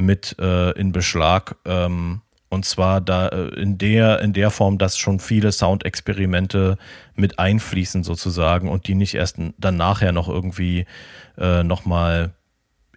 mit 0.00 0.36
äh, 0.38 0.70
in 0.72 0.92
Beschlag. 0.92 1.56
Ähm, 1.64 2.22
Und 2.52 2.64
zwar 2.64 3.00
da 3.00 3.28
äh, 3.28 3.60
in 3.60 3.78
der, 3.78 4.20
in 4.22 4.32
der 4.32 4.50
Form, 4.50 4.76
dass 4.76 4.98
schon 4.98 5.20
viele 5.20 5.52
Soundexperimente 5.52 6.78
mit 7.14 7.38
einfließen 7.38 8.02
sozusagen 8.02 8.68
und 8.68 8.88
die 8.88 8.96
nicht 8.96 9.14
erst 9.14 9.36
dann 9.56 9.76
nachher 9.76 10.10
noch 10.10 10.28
irgendwie 10.28 10.86
äh, 11.38 11.62
nochmal 11.62 12.32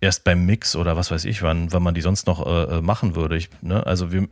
erst 0.01 0.23
beim 0.23 0.45
Mix 0.45 0.75
oder 0.75 0.95
was 0.95 1.11
weiß 1.11 1.25
ich, 1.25 1.43
wann, 1.43 1.71
wann 1.71 1.83
man 1.83 1.93
die 1.93 2.01
sonst 2.01 2.25
noch 2.25 2.45
äh, 2.45 2.77
äh, 2.77 2.81
machen 2.81 3.15
würde. 3.15 3.37
Ich, 3.37 3.49
ne? 3.61 3.85
Also 3.85 4.11
wir, 4.11 4.27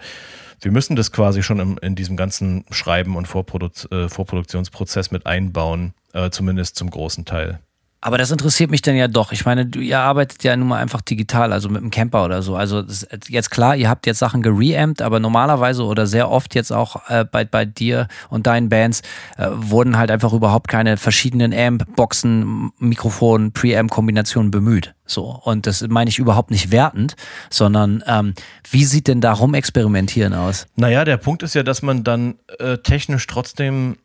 wir 0.59 0.71
müssen 0.71 0.95
das 0.95 1.11
quasi 1.11 1.43
schon 1.43 1.59
im, 1.59 1.77
in 1.81 1.93
diesem 1.95 2.17
ganzen 2.17 2.65
Schreiben 2.71 3.15
und 3.15 3.27
Vorprodu 3.27 3.69
äh, 3.91 4.09
Vorproduktionsprozess 4.09 5.11
mit 5.11 5.27
einbauen, 5.27 5.93
äh, 6.13 6.31
zumindest 6.31 6.77
zum 6.77 6.89
großen 6.89 7.25
Teil. 7.25 7.59
Aber 8.03 8.17
das 8.17 8.31
interessiert 8.31 8.71
mich 8.71 8.81
dann 8.81 8.95
ja 8.95 9.07
doch. 9.07 9.31
Ich 9.31 9.45
meine, 9.45 9.67
du, 9.67 9.79
ihr 9.79 9.99
arbeitet 9.99 10.43
ja 10.43 10.57
nun 10.57 10.69
mal 10.69 10.79
einfach 10.79 11.01
digital, 11.01 11.53
also 11.53 11.69
mit 11.69 11.81
einem 11.81 11.91
Camper 11.91 12.25
oder 12.25 12.41
so. 12.41 12.55
Also 12.55 12.83
jetzt 13.27 13.51
klar, 13.51 13.75
ihr 13.75 13.89
habt 13.89 14.07
jetzt 14.07 14.17
Sachen 14.17 14.41
gereamt, 14.41 15.03
aber 15.03 15.19
normalerweise 15.19 15.83
oder 15.83 16.07
sehr 16.07 16.31
oft 16.31 16.55
jetzt 16.55 16.71
auch 16.71 17.07
äh, 17.09 17.25
bei, 17.25 17.45
bei 17.45 17.63
dir 17.65 18.07
und 18.29 18.47
deinen 18.47 18.69
Bands 18.69 19.03
äh, 19.37 19.47
wurden 19.53 19.99
halt 19.99 20.09
einfach 20.09 20.33
überhaupt 20.33 20.67
keine 20.67 20.97
verschiedenen 20.97 21.53
Amp, 21.53 21.95
Boxen, 21.95 22.71
Mikrofon, 22.79 23.51
Preamp-Kombinationen 23.51 24.49
bemüht. 24.49 24.95
So. 25.05 25.39
Und 25.43 25.67
das 25.67 25.85
meine 25.87 26.09
ich 26.09 26.17
überhaupt 26.17 26.49
nicht 26.49 26.71
wertend, 26.71 27.15
sondern 27.51 28.03
ähm, 28.07 28.33
wie 28.69 28.85
sieht 28.85 29.07
denn 29.07 29.21
da 29.21 29.33
rumexperimentieren 29.33 30.33
aus? 30.33 30.65
Naja, 30.75 31.05
der 31.05 31.17
Punkt 31.17 31.43
ist 31.43 31.53
ja, 31.53 31.61
dass 31.61 31.83
man 31.83 32.03
dann 32.03 32.39
äh, 32.57 32.79
technisch 32.79 33.27
trotzdem 33.27 33.97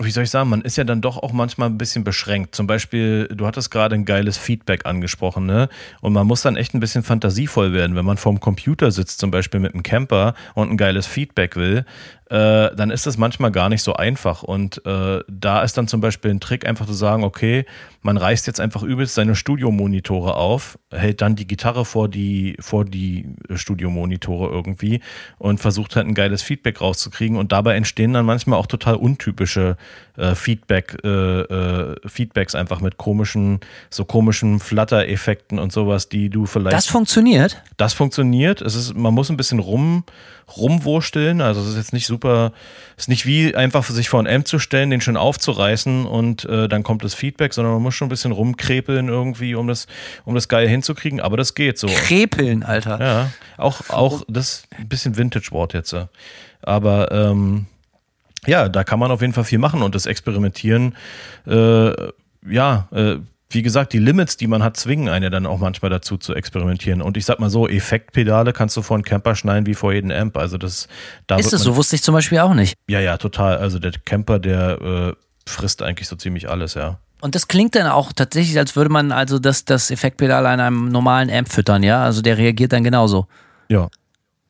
wie 0.00 0.10
soll 0.10 0.24
ich 0.24 0.30
sagen, 0.30 0.50
man 0.50 0.62
ist 0.62 0.76
ja 0.76 0.82
dann 0.82 1.00
doch 1.00 1.18
auch 1.18 1.32
manchmal 1.32 1.68
ein 1.70 1.78
bisschen 1.78 2.02
beschränkt. 2.02 2.56
Zum 2.56 2.66
Beispiel, 2.66 3.28
du 3.28 3.46
hattest 3.46 3.70
gerade 3.70 3.94
ein 3.94 4.04
geiles 4.04 4.36
Feedback 4.36 4.86
angesprochen, 4.86 5.46
ne? 5.46 5.68
Und 6.00 6.12
man 6.12 6.26
muss 6.26 6.42
dann 6.42 6.56
echt 6.56 6.74
ein 6.74 6.80
bisschen 6.80 7.04
fantasievoll 7.04 7.72
werden, 7.72 7.94
wenn 7.94 8.04
man 8.04 8.16
vorm 8.16 8.40
Computer 8.40 8.90
sitzt, 8.90 9.20
zum 9.20 9.30
Beispiel 9.30 9.60
mit 9.60 9.72
einem 9.72 9.84
Camper 9.84 10.34
und 10.54 10.70
ein 10.70 10.76
geiles 10.76 11.06
Feedback 11.06 11.54
will, 11.54 11.84
äh, 12.30 12.74
dann 12.74 12.90
ist 12.90 13.06
das 13.06 13.18
manchmal 13.18 13.50
gar 13.50 13.68
nicht 13.68 13.82
so 13.82 13.94
einfach. 13.94 14.42
Und 14.42 14.84
äh, 14.86 15.20
da 15.28 15.62
ist 15.62 15.76
dann 15.76 15.88
zum 15.88 16.00
Beispiel 16.00 16.30
ein 16.30 16.40
Trick, 16.40 16.66
einfach 16.66 16.86
zu 16.86 16.94
sagen, 16.94 17.22
okay, 17.22 17.66
man 18.02 18.16
reißt 18.16 18.46
jetzt 18.46 18.60
einfach 18.60 18.82
übelst 18.82 19.14
seine 19.14 19.34
Studiomonitore 19.34 20.34
auf, 20.34 20.78
hält 20.90 21.20
dann 21.20 21.36
die 21.36 21.46
Gitarre 21.46 21.84
vor 21.84 22.08
die, 22.08 22.56
vor 22.60 22.84
die 22.84 23.34
Studiomonitore 23.54 24.48
irgendwie 24.50 25.00
und 25.38 25.60
versucht 25.60 25.96
halt 25.96 26.06
ein 26.06 26.14
geiles 26.14 26.42
Feedback 26.42 26.80
rauszukriegen. 26.80 27.36
Und 27.36 27.52
dabei 27.52 27.76
entstehen 27.76 28.12
dann 28.12 28.26
manchmal 28.26 28.58
auch 28.58 28.66
total 28.66 28.96
untypische 28.96 29.76
äh, 30.16 30.34
Feedback, 30.34 30.96
äh, 31.04 31.08
äh, 31.08 31.96
Feedbacks 32.06 32.54
einfach 32.54 32.80
mit 32.80 32.96
komischen, 32.96 33.60
so 33.90 34.04
komischen 34.04 34.60
Flutter-Effekten 34.60 35.58
und 35.58 35.72
sowas, 35.72 36.08
die 36.08 36.30
du 36.30 36.46
vielleicht. 36.46 36.76
Das 36.76 36.86
funktioniert? 36.86 37.62
Das 37.76 37.94
funktioniert. 37.94 38.60
Es 38.60 38.74
ist, 38.74 38.94
man 38.94 39.12
muss 39.12 39.30
ein 39.30 39.36
bisschen 39.36 39.58
rum, 39.58 40.04
rumwursteln. 40.56 41.40
Also 41.40 41.62
es 41.62 41.68
ist 41.68 41.76
jetzt 41.76 41.92
nicht 41.92 42.06
super, 42.06 42.52
es 42.96 43.04
ist 43.04 43.08
nicht 43.08 43.26
wie 43.26 43.56
einfach 43.56 43.84
sich 43.84 44.08
vor 44.08 44.20
ein 44.20 44.28
Amp 44.28 44.46
zu 44.46 44.58
stellen, 44.58 44.90
den 44.90 45.00
schön 45.00 45.16
aufzureißen 45.16 46.06
und 46.06 46.44
äh, 46.44 46.68
dann 46.68 46.84
kommt 46.84 47.02
das 47.02 47.14
Feedback, 47.14 47.52
sondern 47.52 47.74
man 47.74 47.82
muss 47.82 47.94
schon 47.94 48.06
ein 48.06 48.10
bisschen 48.10 48.32
rumkrepeln 48.32 49.08
irgendwie, 49.08 49.54
um 49.54 49.66
das, 49.66 49.86
um 50.24 50.34
das 50.34 50.48
geil 50.48 50.68
hinzukriegen. 50.68 51.20
Aber 51.20 51.36
das 51.36 51.54
geht 51.54 51.78
so. 51.78 51.88
Krepeln, 51.88 52.62
Alter. 52.62 53.00
Ja, 53.00 53.30
auch, 53.56 53.90
auch 53.90 54.22
das 54.28 54.64
ein 54.78 54.88
bisschen 54.88 55.16
Vintage-Wort 55.16 55.74
jetzt. 55.74 55.94
Aber 56.62 57.10
ähm, 57.12 57.66
ja, 58.46 58.68
da 58.68 58.84
kann 58.84 58.98
man 58.98 59.10
auf 59.10 59.20
jeden 59.20 59.32
Fall 59.32 59.44
viel 59.44 59.58
machen 59.58 59.82
und 59.82 59.94
das 59.94 60.06
Experimentieren, 60.06 60.94
äh, 61.46 61.92
ja, 62.48 62.88
äh, 62.92 63.16
wie 63.50 63.62
gesagt, 63.62 63.92
die 63.92 63.98
Limits, 63.98 64.36
die 64.36 64.46
man 64.46 64.62
hat, 64.62 64.76
zwingen 64.76 65.08
einen 65.08 65.30
dann 65.30 65.46
auch 65.46 65.58
manchmal 65.58 65.90
dazu 65.90 66.16
zu 66.16 66.34
experimentieren. 66.34 67.00
Und 67.00 67.16
ich 67.16 67.24
sag 67.24 67.38
mal 67.38 67.50
so, 67.50 67.68
Effektpedale 67.68 68.52
kannst 68.52 68.76
du 68.76 68.82
vor 68.82 68.96
einen 68.96 69.04
Camper 69.04 69.36
schneiden 69.36 69.66
wie 69.66 69.74
vor 69.74 69.92
jeden 69.92 70.10
Amp. 70.10 70.36
Also 70.36 70.58
das, 70.58 70.88
da 71.26 71.36
ist 71.36 71.52
es 71.52 71.62
so, 71.62 71.76
wusste 71.76 71.94
ich 71.96 72.02
zum 72.02 72.14
Beispiel 72.14 72.40
auch 72.40 72.54
nicht. 72.54 72.74
Ja, 72.88 73.00
ja, 73.00 73.16
total. 73.16 73.58
Also 73.58 73.78
der 73.78 73.92
Camper, 73.92 74.38
der 74.38 74.80
äh, 74.80 75.12
frisst 75.48 75.82
eigentlich 75.82 76.08
so 76.08 76.16
ziemlich 76.16 76.48
alles, 76.50 76.74
ja. 76.74 76.98
Und 77.20 77.34
das 77.34 77.48
klingt 77.48 77.74
dann 77.74 77.86
auch 77.86 78.12
tatsächlich, 78.12 78.58
als 78.58 78.76
würde 78.76 78.90
man 78.90 79.12
also 79.12 79.38
das, 79.38 79.64
das 79.64 79.90
Effektpedal 79.90 80.44
an 80.46 80.60
einem 80.60 80.88
normalen 80.88 81.30
Amp 81.30 81.48
füttern, 81.48 81.82
ja? 81.82 82.02
Also 82.02 82.22
der 82.22 82.36
reagiert 82.36 82.72
dann 82.72 82.84
genauso. 82.84 83.28
Ja. 83.68 83.88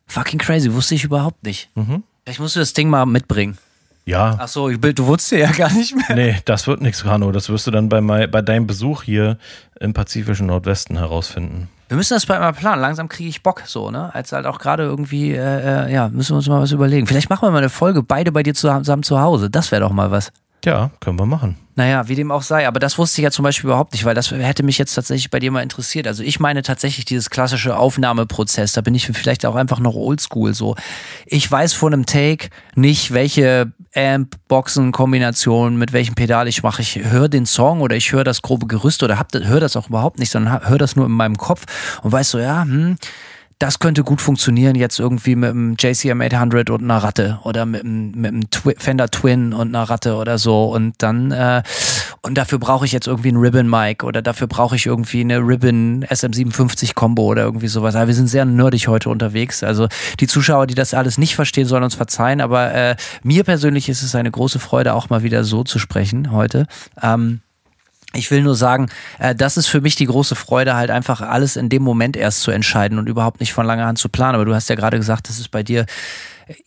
Fucking 0.07 0.39
crazy, 0.39 0.73
wusste 0.73 0.95
ich 0.95 1.05
überhaupt 1.05 1.45
nicht. 1.45 1.71
Mhm. 1.75 2.03
Vielleicht 2.25 2.41
musst 2.41 2.57
du 2.57 2.61
das 2.61 2.73
Ding 2.73 2.89
mal 2.89 3.07
mitbringen. 3.07 3.59
Ja. 4.07 4.37
Ach 4.39 4.49
so, 4.49 4.69
du 4.69 5.07
wusstest 5.07 5.33
ja 5.41 5.51
gar 5.51 5.73
nicht 5.73 5.95
mehr. 5.97 6.15
Nee, 6.15 6.37
das 6.45 6.67
wird 6.67 6.83
nichts, 6.83 7.05
Hanno. 7.05 7.33
Das 7.33 7.49
wirst 7.49 7.67
du 7.67 7.71
dann 7.71 7.89
bei, 7.89 8.01
mein, 8.01 8.31
bei 8.31 8.43
deinem 8.43 8.67
Besuch 8.67 9.03
hier 9.03 9.39
im 9.81 9.95
pazifischen 9.95 10.47
Nordwesten 10.47 10.99
herausfinden. 10.99 11.69
Wir 11.89 11.97
müssen 11.97 12.15
das 12.15 12.27
bald 12.27 12.41
mal 12.41 12.53
planen. 12.53 12.81
Langsam 12.81 13.09
kriege 13.09 13.29
ich 13.29 13.43
Bock 13.43 13.63
so, 13.67 13.91
ne? 13.91 14.15
Als 14.15 14.33
halt 14.33 14.47
auch 14.47 14.59
gerade 14.59 14.83
irgendwie, 14.85 15.33
äh, 15.33 15.87
äh, 15.87 15.93
ja, 15.93 16.09
müssen 16.09 16.33
wir 16.33 16.37
uns 16.37 16.49
mal 16.49 16.61
was 16.61 16.73
überlegen. 16.73 17.07
Vielleicht 17.07 17.31
machen 17.31 17.47
wir 17.47 17.51
mal 17.51 17.59
eine 17.59 17.69
Folge 17.69 18.03
beide 18.03 18.33
bei 18.33 18.43
dir 18.43 18.55
zusammen 18.55 19.03
zu 19.03 19.21
Hause. 19.21 19.51
Das 19.51 19.71
wäre 19.71 19.83
doch 19.83 19.93
mal 19.93 20.11
was. 20.11 20.33
Ja, 20.65 20.91
können 21.01 21.19
wir 21.19 21.27
machen. 21.27 21.57
Naja, 21.77 22.09
wie 22.09 22.15
dem 22.15 22.31
auch 22.31 22.43
sei. 22.43 22.69
Aber 22.69 22.79
das 22.79 22.99
wusste 22.99 23.21
ich 23.21 23.25
ja 23.25 23.31
zum 23.31 23.43
Beispiel 23.43 23.69
überhaupt 23.69 23.93
nicht, 23.93 24.05
weil 24.05 24.15
das 24.15 24.31
hätte 24.31 24.63
mich 24.63 24.79
jetzt 24.79 24.95
tatsächlich 24.95 25.31
bei 25.31 25.41
dir 25.41 25.51
mal 25.51 25.63
interessiert. 25.63 26.07
Also 26.07 26.23
ich 26.23 26.39
meine 26.39 26.63
tatsächlich 26.63 27.05
dieses 27.05 27.31
klassische 27.31 27.77
Aufnahmeprozess. 27.77 28.73
Da 28.73 28.81
bin 28.81 28.95
ich 28.95 29.07
vielleicht 29.07 29.45
auch 29.45 29.57
einfach 29.57 29.81
noch 29.81 29.95
oldschool 29.95 30.55
so. 30.55 30.77
Ich 31.27 31.51
weiß 31.51 31.73
von 31.73 31.93
einem 31.93 32.07
Take 32.07 32.49
nicht, 32.77 33.13
welche 33.13 33.73
Amp-Boxen-Kombination 33.95 35.77
mit 35.77 35.93
welchem 35.93 36.15
Pedal 36.15 36.47
ich 36.49 36.63
mache. 36.63 36.83
Ich 36.83 36.97
höre 36.97 37.29
den 37.29 37.47
Song 37.47 37.81
oder 37.81 37.97
ich 37.97 38.13
höre 38.13 38.25
das 38.25 38.43
grobe 38.43 38.67
Gerüst 38.67 39.03
oder 39.03 39.19
höre 39.33 39.61
das 39.61 39.77
auch 39.77 39.89
überhaupt 39.89 40.19
nicht, 40.19 40.31
sondern 40.31 40.69
höre 40.69 40.79
das 40.79 40.97
nur 40.97 41.07
in 41.07 41.13
meinem 41.13 41.37
Kopf 41.37 41.65
und 42.03 42.13
weiß 42.13 42.31
so, 42.31 42.39
ja, 42.39 42.63
hm, 42.63 42.97
das 43.59 43.79
könnte 43.79 44.03
gut 44.03 44.21
funktionieren 44.21 44.75
jetzt 44.75 44.99
irgendwie 44.99 45.37
mit 45.37 45.51
einem 45.51 45.77
JCM 45.79 46.21
800 46.21 46.71
und 46.71 46.83
einer 46.83 46.99
Ratte 46.99 47.39
oder 47.45 47.67
mit 47.67 47.85
einem, 47.85 48.11
mit 48.13 48.33
einem 48.33 48.51
Twi 48.51 48.75
Fender 48.79 49.09
Twin 49.11 49.53
und 49.53 49.75
einer 49.75 49.85
Ratte 49.85 50.17
oder 50.17 50.39
so 50.39 50.73
und 50.73 50.95
dann 50.99 51.31
äh, 51.31 51.63
und 52.23 52.39
dafür 52.39 52.59
brauche 52.59 52.87
ich 52.87 52.93
jetzt 52.93 53.07
irgendwie 53.07 53.29
einen 53.29 53.37
Ribbon 53.37 53.69
Mic 53.69 54.03
oder 54.03 54.23
dafür 54.23 54.47
brauche 54.47 54.77
ich 54.77 54.87
irgendwie 54.87 55.21
eine 55.21 55.39
Ribbon 55.39 56.07
SM57 56.07 56.95
Combo 56.95 57.25
oder 57.25 57.43
irgendwie 57.43 57.69
sowas. 57.69 57.95
Aber 57.97 58.07
wir 58.07 58.15
sind 58.15 58.29
sehr 58.29 58.47
nerdig 58.47 58.89
heute 58.89 59.11
unterwegs. 59.11 59.63
Also 59.63 59.89
die 60.21 60.27
Zuschauer, 60.27 60.67
die 60.67 60.75
das 60.75 60.95
alles 60.95 61.19
nicht 61.19 61.35
verstehen, 61.35 61.67
sollen 61.67 61.85
uns 61.85 61.95
verzeihen. 61.95 62.41
Aber 62.41 62.73
äh, 62.73 62.97
mir 63.23 63.45
persönlich 63.45 63.91
ist 63.91 64.03
es 64.03 64.15
eine 64.15 64.31
große 64.31 64.59
Freude, 64.59 64.95
auch 64.95 65.11
mal 65.11 65.23
wieder 65.23 65.45
so 65.45 65.65
zu 65.65 65.79
sprechen 65.79 66.33
heute. 66.33 66.67
Ähm, 67.03 67.41
ich 68.15 68.31
will 68.31 68.43
nur 68.43 68.55
sagen, 68.55 68.89
äh, 69.19 69.35
das 69.35 69.57
ist 69.57 69.67
für 69.67 69.81
mich 69.81 69.97
die 69.97 70.07
große 70.07 70.35
Freude, 70.35 70.75
halt 70.75 70.91
einfach 70.91 71.21
alles 71.21 71.57
in 71.57 71.69
dem 71.69 71.83
Moment 71.83 72.17
erst 72.17 72.41
zu 72.41 72.51
entscheiden 72.51 72.99
und 72.99 73.09
überhaupt 73.09 73.41
nicht 73.41 73.53
von 73.53 73.67
langer 73.67 73.87
Hand 73.87 73.99
zu 73.99 74.09
planen. 74.09 74.37
Aber 74.37 74.45
du 74.45 74.55
hast 74.55 74.69
ja 74.69 74.77
gerade 74.77 74.99
gesagt, 74.99 75.29
das 75.29 75.39
ist 75.39 75.51
bei 75.51 75.63
dir 75.63 75.87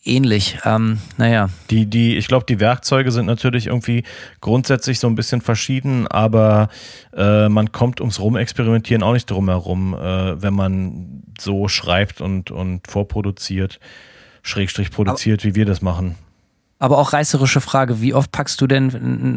ähnlich. 0.04 0.58
Ähm, 0.64 0.98
naja. 1.16 1.50
Die, 1.70 1.86
die, 1.86 2.16
ich 2.16 2.28
glaube, 2.28 2.46
die 2.48 2.60
Werkzeuge 2.60 3.12
sind 3.12 3.26
natürlich 3.26 3.68
irgendwie 3.68 4.04
grundsätzlich 4.40 4.98
so 4.98 5.06
ein 5.06 5.14
bisschen 5.14 5.40
verschieden, 5.40 6.06
aber 6.06 6.68
äh, 7.16 7.48
man 7.48 7.72
kommt 7.72 8.00
ums 8.00 8.20
Rumexperimentieren 8.20 9.02
auch 9.02 9.12
nicht 9.12 9.30
drum 9.30 9.48
herum, 9.48 9.94
äh, 9.94 10.42
wenn 10.42 10.54
man 10.54 11.22
so 11.40 11.68
schreibt 11.68 12.20
und, 12.20 12.50
und 12.50 12.88
vorproduziert, 12.88 13.78
Schrägstrich 14.42 14.90
produziert, 14.90 15.42
aber, 15.42 15.50
wie 15.50 15.54
wir 15.54 15.66
das 15.66 15.82
machen. 15.82 16.16
Aber 16.80 16.98
auch 16.98 17.12
reißerische 17.12 17.60
Frage, 17.60 18.00
wie 18.00 18.14
oft 18.14 18.30
packst 18.30 18.60
du 18.60 18.68
denn 18.68 18.88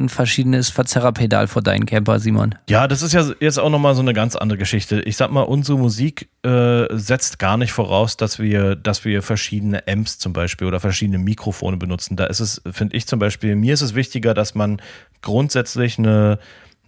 ein 0.04 0.10
verschiedenes 0.10 0.70
Verzerrerpedal 0.70 1.48
vor 1.48 1.64
deinen 1.64 1.88
Camper, 1.88 2.20
Simon? 2.20 2.54
Ja, 2.70 2.88
das 2.88 3.02
ist 3.02 3.14
ja 3.14 3.26
jetzt 3.40 3.60
auch 3.60 3.72
nochmal 3.72 3.96
so 3.96 4.02
eine 4.02 4.14
ganz 4.14 4.36
andere 4.36 4.60
Geschichte. 4.60 5.02
Ich 5.02 5.18
sag 5.18 5.32
mal, 5.32 5.42
unsere 5.42 5.80
Musik 5.80 6.30
äh, 6.44 6.86
setzt 6.92 7.40
gar 7.40 7.58
nicht 7.58 7.72
voraus, 7.72 8.16
dass 8.16 8.38
wir, 8.38 8.76
dass 8.76 9.06
wir 9.06 9.24
verschiedene 9.24 9.88
Amps 9.88 10.20
zum 10.20 10.34
Beispiel 10.34 10.68
oder 10.68 10.80
verschiedene 10.80 11.18
Mikrofone 11.18 11.78
benutzen. 11.78 12.16
Da 12.16 12.26
ist 12.26 12.42
es, 12.42 12.62
finde 12.72 12.96
ich 12.96 13.08
zum 13.08 13.18
Beispiel, 13.18 13.56
mir 13.56 13.74
ist 13.74 13.82
es 13.82 13.96
wichtiger, 13.96 14.36
dass 14.36 14.54
man 14.54 14.80
grundsätzlich 15.24 15.98
eine, 15.98 16.38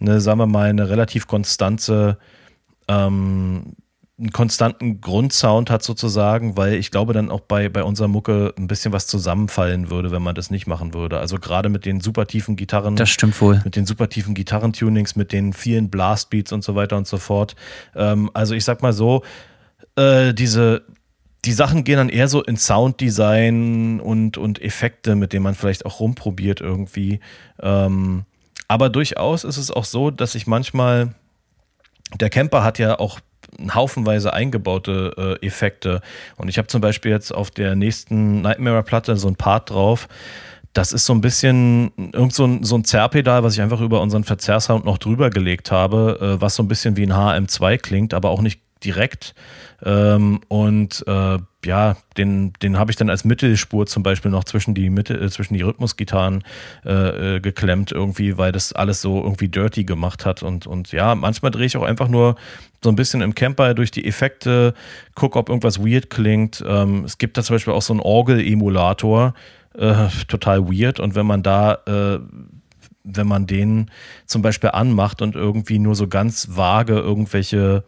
eine 0.00 0.20
sagen 0.20 0.38
wir 0.38 0.46
mal, 0.46 0.70
eine 0.70 0.88
relativ 0.88 1.26
konstante 1.26 2.16
ähm, 2.86 3.74
einen 4.16 4.30
konstanten 4.30 5.00
Grundsound 5.00 5.70
hat 5.70 5.82
sozusagen, 5.82 6.56
weil 6.56 6.74
ich 6.74 6.92
glaube 6.92 7.12
dann 7.12 7.30
auch 7.30 7.40
bei, 7.40 7.68
bei 7.68 7.82
unserer 7.82 8.06
Mucke 8.06 8.54
ein 8.56 8.68
bisschen 8.68 8.92
was 8.92 9.08
zusammenfallen 9.08 9.90
würde, 9.90 10.12
wenn 10.12 10.22
man 10.22 10.36
das 10.36 10.50
nicht 10.50 10.68
machen 10.68 10.94
würde. 10.94 11.18
Also 11.18 11.38
gerade 11.38 11.68
mit 11.68 11.84
den 11.84 12.00
super 12.00 12.26
tiefen 12.26 12.54
Gitarren. 12.54 12.94
Das 12.94 13.10
stimmt 13.10 13.40
wohl. 13.40 13.60
Mit 13.64 13.74
den 13.74 13.86
super 13.86 14.08
tiefen 14.08 14.34
Gitarrentunings, 14.34 15.16
mit 15.16 15.32
den 15.32 15.52
vielen 15.52 15.90
Blastbeats 15.90 16.52
und 16.52 16.62
so 16.62 16.76
weiter 16.76 16.96
und 16.96 17.08
so 17.08 17.16
fort. 17.16 17.56
Ähm, 17.96 18.30
also 18.34 18.54
ich 18.54 18.64
sag 18.64 18.82
mal 18.82 18.92
so, 18.92 19.24
äh, 19.96 20.32
diese, 20.32 20.84
die 21.44 21.52
Sachen 21.52 21.82
gehen 21.82 21.96
dann 21.96 22.08
eher 22.08 22.28
so 22.28 22.40
in 22.40 22.56
Sounddesign 22.56 23.98
und, 23.98 24.38
und 24.38 24.62
Effekte, 24.62 25.16
mit 25.16 25.32
denen 25.32 25.42
man 25.42 25.56
vielleicht 25.56 25.86
auch 25.86 25.98
rumprobiert 25.98 26.60
irgendwie. 26.60 27.18
Ähm, 27.60 28.26
aber 28.68 28.90
durchaus 28.90 29.42
ist 29.42 29.56
es 29.56 29.72
auch 29.72 29.84
so, 29.84 30.12
dass 30.12 30.36
ich 30.36 30.46
manchmal, 30.46 31.14
der 32.20 32.30
Camper 32.30 32.62
hat 32.62 32.78
ja 32.78 33.00
auch 33.00 33.18
haufenweise 33.74 34.32
eingebaute 34.32 35.38
äh, 35.42 35.46
Effekte. 35.46 36.00
Und 36.36 36.48
ich 36.48 36.58
habe 36.58 36.68
zum 36.68 36.80
Beispiel 36.80 37.10
jetzt 37.10 37.32
auf 37.32 37.50
der 37.50 37.74
nächsten 37.74 38.42
Nightmare-Platte 38.42 39.16
so 39.16 39.28
ein 39.28 39.36
Part 39.36 39.70
drauf. 39.70 40.08
Das 40.72 40.92
ist 40.92 41.06
so 41.06 41.12
ein 41.12 41.20
bisschen 41.20 41.92
irgend 42.12 42.34
so 42.34 42.46
ein, 42.46 42.64
so 42.64 42.76
ein 42.76 42.84
Zerrpedal, 42.84 43.44
was 43.44 43.54
ich 43.54 43.62
einfach 43.62 43.80
über 43.80 44.00
unseren 44.00 44.24
Verzerrsound 44.24 44.84
noch 44.84 44.98
drüber 44.98 45.30
gelegt 45.30 45.70
habe, 45.70 46.18
äh, 46.20 46.40
was 46.40 46.56
so 46.56 46.62
ein 46.62 46.68
bisschen 46.68 46.96
wie 46.96 47.06
ein 47.06 47.12
HM2 47.12 47.78
klingt, 47.78 48.12
aber 48.12 48.30
auch 48.30 48.42
nicht 48.42 48.60
direkt. 48.84 49.34
Ähm, 49.84 50.40
und 50.48 51.04
äh, 51.06 51.38
ja, 51.64 51.96
den, 52.16 52.52
den 52.62 52.78
habe 52.78 52.90
ich 52.90 52.96
dann 52.96 53.10
als 53.10 53.24
Mittelspur 53.24 53.86
zum 53.86 54.02
Beispiel 54.02 54.30
noch 54.30 54.44
zwischen 54.44 54.74
die 54.74 54.90
Mitte, 54.90 55.14
äh, 55.14 55.30
zwischen 55.30 55.54
die 55.54 55.62
Rhythmusgitarren 55.62 56.42
äh, 56.84 57.36
äh, 57.36 57.40
geklemmt, 57.40 57.92
irgendwie, 57.92 58.38
weil 58.38 58.52
das 58.52 58.72
alles 58.72 59.00
so 59.00 59.22
irgendwie 59.22 59.48
dirty 59.48 59.84
gemacht 59.84 60.24
hat. 60.24 60.42
Und, 60.42 60.66
und 60.66 60.92
ja, 60.92 61.14
manchmal 61.14 61.50
drehe 61.50 61.66
ich 61.66 61.76
auch 61.76 61.82
einfach 61.82 62.08
nur 62.08 62.36
so 62.82 62.90
ein 62.90 62.96
bisschen 62.96 63.22
im 63.22 63.34
Camper 63.34 63.74
durch 63.74 63.90
die 63.90 64.06
Effekte, 64.06 64.74
gucke, 65.14 65.38
ob 65.38 65.48
irgendwas 65.48 65.80
weird 65.80 66.10
klingt. 66.10 66.62
Ähm, 66.66 67.04
es 67.04 67.18
gibt 67.18 67.36
da 67.36 67.42
zum 67.42 67.54
Beispiel 67.54 67.72
auch 67.72 67.82
so 67.82 67.92
einen 67.92 68.00
Orgel-Emulator, 68.00 69.34
äh, 69.76 70.08
total 70.28 70.68
weird. 70.68 71.00
Und 71.00 71.14
wenn 71.14 71.26
man 71.26 71.42
da 71.42 71.78
äh, 71.86 72.20
wenn 73.04 73.26
man 73.26 73.46
den 73.46 73.90
zum 74.26 74.42
Beispiel 74.42 74.70
anmacht 74.70 75.22
und 75.22 75.36
irgendwie 75.36 75.78
nur 75.78 75.94
so 75.94 76.08
ganz 76.08 76.56
vage 76.56 76.94
irgendwelche 76.94 77.84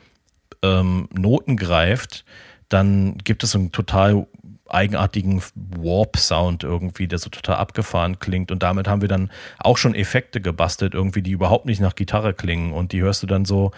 ähm, 0.62 1.08
Noten 1.12 1.56
greift, 1.56 2.24
dann 2.68 3.18
gibt 3.18 3.44
es 3.44 3.54
einen 3.54 3.72
total 3.72 4.26
eigenartigen 4.68 5.42
Warp-Sound 5.54 6.64
irgendwie, 6.64 7.06
der 7.06 7.18
so 7.18 7.30
total 7.30 7.56
abgefahren 7.56 8.18
klingt. 8.18 8.50
Und 8.50 8.62
damit 8.62 8.88
haben 8.88 9.00
wir 9.00 9.08
dann 9.08 9.30
auch 9.58 9.76
schon 9.76 9.94
Effekte 9.94 10.40
gebastelt, 10.40 10.94
irgendwie, 10.94 11.22
die 11.22 11.30
überhaupt 11.30 11.66
nicht 11.66 11.80
nach 11.80 11.94
Gitarre 11.94 12.34
klingen. 12.34 12.72
Und 12.72 12.92
die 12.92 13.00
hörst 13.00 13.22
du 13.22 13.26
dann 13.26 13.44
so, 13.44 13.70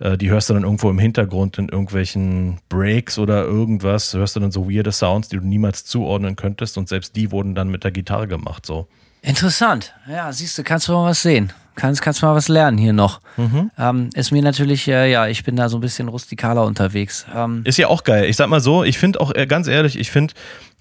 äh, 0.00 0.16
die 0.16 0.30
hörst 0.30 0.48
du 0.48 0.54
dann 0.54 0.64
irgendwo 0.64 0.90
im 0.90 0.98
Hintergrund 0.98 1.58
in 1.58 1.68
irgendwelchen 1.68 2.60
Breaks 2.68 3.18
oder 3.18 3.44
irgendwas, 3.44 4.14
hörst 4.14 4.36
du 4.36 4.40
dann 4.40 4.52
so 4.52 4.70
weirde 4.70 4.92
Sounds, 4.92 5.28
die 5.28 5.36
du 5.36 5.46
niemals 5.46 5.84
zuordnen 5.84 6.36
könntest. 6.36 6.78
Und 6.78 6.88
selbst 6.88 7.14
die 7.16 7.30
wurden 7.30 7.54
dann 7.54 7.68
mit 7.68 7.84
der 7.84 7.90
Gitarre 7.90 8.28
gemacht, 8.28 8.64
so. 8.64 8.88
Interessant. 9.20 9.94
Ja, 10.08 10.32
siehst 10.32 10.58
du, 10.58 10.64
kannst 10.64 10.88
du 10.88 10.92
mal 10.92 11.10
was 11.10 11.22
sehen. 11.22 11.52
Kannst, 11.74 12.02
kannst 12.02 12.22
mal 12.22 12.34
was 12.34 12.48
lernen 12.48 12.78
hier 12.78 12.92
noch. 12.92 13.20
Mhm. 13.36 13.70
Ähm, 13.78 14.10
ist 14.14 14.30
mir 14.30 14.42
natürlich, 14.42 14.86
äh, 14.88 15.10
ja, 15.10 15.26
ich 15.26 15.44
bin 15.44 15.56
da 15.56 15.68
so 15.68 15.78
ein 15.78 15.80
bisschen 15.80 16.08
rustikaler 16.08 16.64
unterwegs. 16.64 17.26
Ähm, 17.34 17.62
ist 17.64 17.78
ja 17.78 17.88
auch 17.88 18.04
geil. 18.04 18.26
Ich 18.26 18.36
sag 18.36 18.48
mal 18.48 18.60
so, 18.60 18.84
ich 18.84 18.98
finde 18.98 19.20
auch, 19.20 19.34
äh, 19.34 19.46
ganz 19.46 19.68
ehrlich, 19.68 19.98
ich 19.98 20.10
finde 20.10 20.34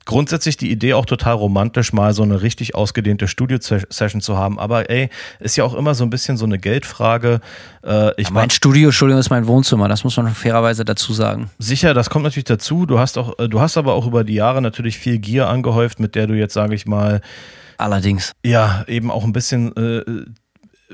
grundsätzlich 0.06 0.58
die 0.58 0.72
Idee 0.72 0.94
auch 0.94 1.06
total 1.06 1.36
romantisch, 1.36 1.94
mal 1.94 2.14
so 2.14 2.24
eine 2.24 2.42
richtig 2.42 2.76
ausgedehnte 2.76 3.28
Studio-Session 3.28 4.22
zu 4.22 4.38
haben. 4.38 4.60
Aber 4.60 4.90
ey, 4.90 5.10
ist 5.40 5.56
ja 5.56 5.64
auch 5.64 5.74
immer 5.74 5.96
so 5.96 6.04
ein 6.04 6.10
bisschen 6.10 6.38
so 6.38 6.46
eine 6.46 6.58
Geldfrage. 6.58 7.40
Äh, 7.84 8.12
ich 8.20 8.28
ja, 8.28 8.34
mein 8.34 8.50
Studio, 8.50 8.90
Entschuldigung, 8.90 9.20
ist 9.20 9.30
mein 9.30 9.48
Wohnzimmer. 9.48 9.88
Das 9.88 10.04
muss 10.04 10.18
man 10.18 10.34
fairerweise 10.34 10.86
dazu 10.86 11.14
sagen. 11.14 11.50
Sicher, 11.60 11.94
das 11.94 12.10
kommt 12.10 12.24
natürlich 12.24 12.46
dazu. 12.46 12.86
Du 12.86 13.00
hast 13.00 13.18
auch, 13.18 13.38
äh, 13.40 13.48
du 13.48 13.62
hast 13.62 13.78
aber 13.78 13.94
auch 13.94 14.08
über 14.08 14.24
die 14.24 14.34
Jahre 14.36 14.62
natürlich 14.62 14.98
viel 14.98 15.20
Gier 15.20 15.48
angehäuft, 15.48 16.00
mit 16.00 16.16
der 16.16 16.28
du 16.28 16.34
jetzt, 16.34 16.54
sage 16.54 16.76
ich 16.76 16.86
mal, 16.86 17.22
Allerdings. 17.82 18.34
Ja, 18.46 18.86
eben 18.88 19.10
auch 19.10 19.24
ein 19.24 19.34
bisschen, 19.34 19.76
äh, 19.76 20.04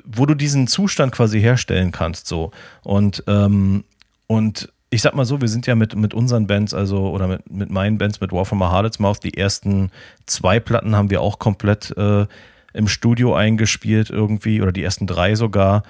wo 0.05 0.25
du 0.25 0.35
diesen 0.35 0.67
Zustand 0.67 1.11
quasi 1.11 1.39
herstellen 1.39 1.91
kannst, 1.91 2.27
so. 2.27 2.51
Und, 2.83 3.23
ähm, 3.27 3.83
und 4.27 4.71
ich 4.89 5.01
sag 5.01 5.15
mal 5.15 5.25
so, 5.25 5.41
wir 5.41 5.47
sind 5.47 5.67
ja 5.67 5.75
mit, 5.75 5.95
mit 5.95 6.13
unseren 6.13 6.47
Bands, 6.47 6.73
also, 6.73 7.09
oder 7.09 7.27
mit, 7.27 7.51
mit 7.51 7.69
meinen 7.69 7.97
Bands, 7.97 8.21
mit 8.21 8.31
War 8.31 8.45
from 8.45 8.61
a 8.61 8.71
Harlot's 8.71 8.99
Mouth, 8.99 9.19
die 9.23 9.35
ersten 9.35 9.91
zwei 10.25 10.59
Platten 10.59 10.95
haben 10.95 11.09
wir 11.09 11.21
auch 11.21 11.39
komplett 11.39 11.95
äh, 11.97 12.25
im 12.73 12.87
Studio 12.87 13.35
eingespielt 13.35 14.09
irgendwie, 14.09 14.61
oder 14.61 14.71
die 14.71 14.83
ersten 14.83 15.07
drei 15.07 15.35
sogar. 15.35 15.83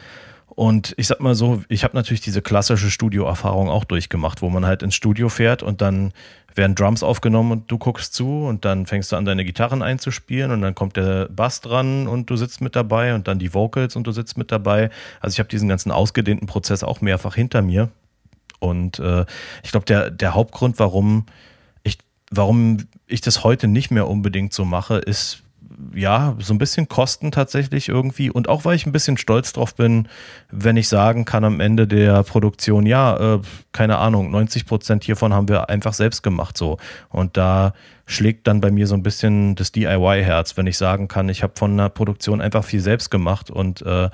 Und 0.58 0.96
ich 0.98 1.06
sag 1.06 1.20
mal 1.20 1.36
so, 1.36 1.62
ich 1.70 1.84
habe 1.84 1.96
natürlich 1.96 2.22
diese 2.22 2.42
klassische 2.42 2.90
Studioerfahrung 2.90 3.70
auch 3.70 3.84
durchgemacht, 3.84 4.42
wo 4.42 4.50
man 4.50 4.66
halt 4.66 4.82
ins 4.82 4.96
Studio 4.96 5.30
fährt 5.30 5.62
und 5.62 5.82
dann 5.82 6.14
werden 6.56 6.74
Drums 6.74 7.04
aufgenommen 7.04 7.52
und 7.52 7.72
du 7.72 7.78
guckst 7.78 8.16
zu 8.16 8.48
und 8.48 8.66
dann 8.66 8.88
fängst 8.88 9.12
du 9.12 9.18
an, 9.18 9.26
deine 9.26 9.46
Gitarren 9.46 9.84
einzuspielen 9.84 10.50
und 10.50 10.64
dann 10.64 10.74
kommt 10.74 10.98
der 10.98 11.30
Bass 11.30 11.62
dran 11.62 12.08
und 12.08 12.32
du 12.32 12.38
sitzt 12.38 12.62
mit 12.62 12.76
dabei 12.76 13.14
und 13.14 13.28
dann 13.28 13.38
die 13.38 13.54
Vocals 13.54 13.96
und 13.96 14.08
du 14.08 14.12
sitzt 14.12 14.36
mit 14.36 14.52
dabei. 14.52 14.90
Also 15.20 15.36
ich 15.36 15.40
habe 15.40 15.48
diesen 15.48 15.70
ganzen 15.70 15.92
ausgedehnten 15.92 16.48
Prozess 16.48 16.84
auch 16.84 17.02
mehrfach 17.02 17.36
hinter 17.36 17.62
mir. 17.62 17.90
Und 18.58 18.98
äh, 18.98 19.26
ich 19.62 19.70
glaube, 19.70 19.86
der, 19.86 20.10
der 20.10 20.34
Hauptgrund, 20.34 20.80
warum 20.80 21.28
ich, 21.84 22.00
warum 22.32 22.80
ich 23.06 23.22
das 23.22 23.44
heute 23.44 23.68
nicht 23.68 23.92
mehr 23.92 24.08
unbedingt 24.08 24.54
so 24.54 24.66
mache, 24.66 24.96
ist, 24.98 25.44
ja, 25.94 26.36
so 26.40 26.54
ein 26.54 26.58
bisschen 26.58 26.88
Kosten 26.88 27.32
tatsächlich 27.32 27.90
irgendwie. 27.90 28.30
Und 28.30 28.50
auch 28.50 28.66
weil 28.66 28.76
ich 28.76 28.86
ein 28.86 28.92
bisschen 28.92 29.18
stolz 29.18 29.54
drauf 29.54 29.76
bin, 29.76 30.08
wenn 30.50 30.78
ich 30.78 30.88
sagen 30.88 31.26
kann 31.26 31.44
am 31.44 31.60
Ende 31.60 31.88
der 31.88 32.24
Produktion, 32.24 32.86
ja, 32.86 33.36
äh, 33.36 33.40
keine 33.72 33.98
Ahnung, 33.98 34.32
90 34.32 34.66
Prozent 34.66 35.04
hiervon 35.04 35.34
haben 35.34 35.48
wir 35.48 35.70
einfach 35.70 35.94
selbst 35.94 36.24
gemacht 36.24 36.58
so. 36.58 36.78
Und 37.10 37.38
da 37.38 37.74
schlägt 38.06 38.48
dann 38.48 38.62
bei 38.62 38.72
mir 38.72 38.88
so 38.88 38.96
ein 38.96 39.04
bisschen 39.04 39.56
das 39.56 39.72
DIY-Herz, 39.72 40.58
wenn 40.58 40.68
ich 40.68 40.78
sagen 40.78 41.08
kann, 41.08 41.30
ich 41.30 41.44
habe 41.44 41.54
von 41.56 41.72
einer 41.74 41.90
Produktion 41.90 42.42
einfach 42.42 42.64
viel 42.64 42.80
selbst 42.80 43.12
gemacht 43.12 43.52
und 43.52 43.82
äh, 43.84 44.10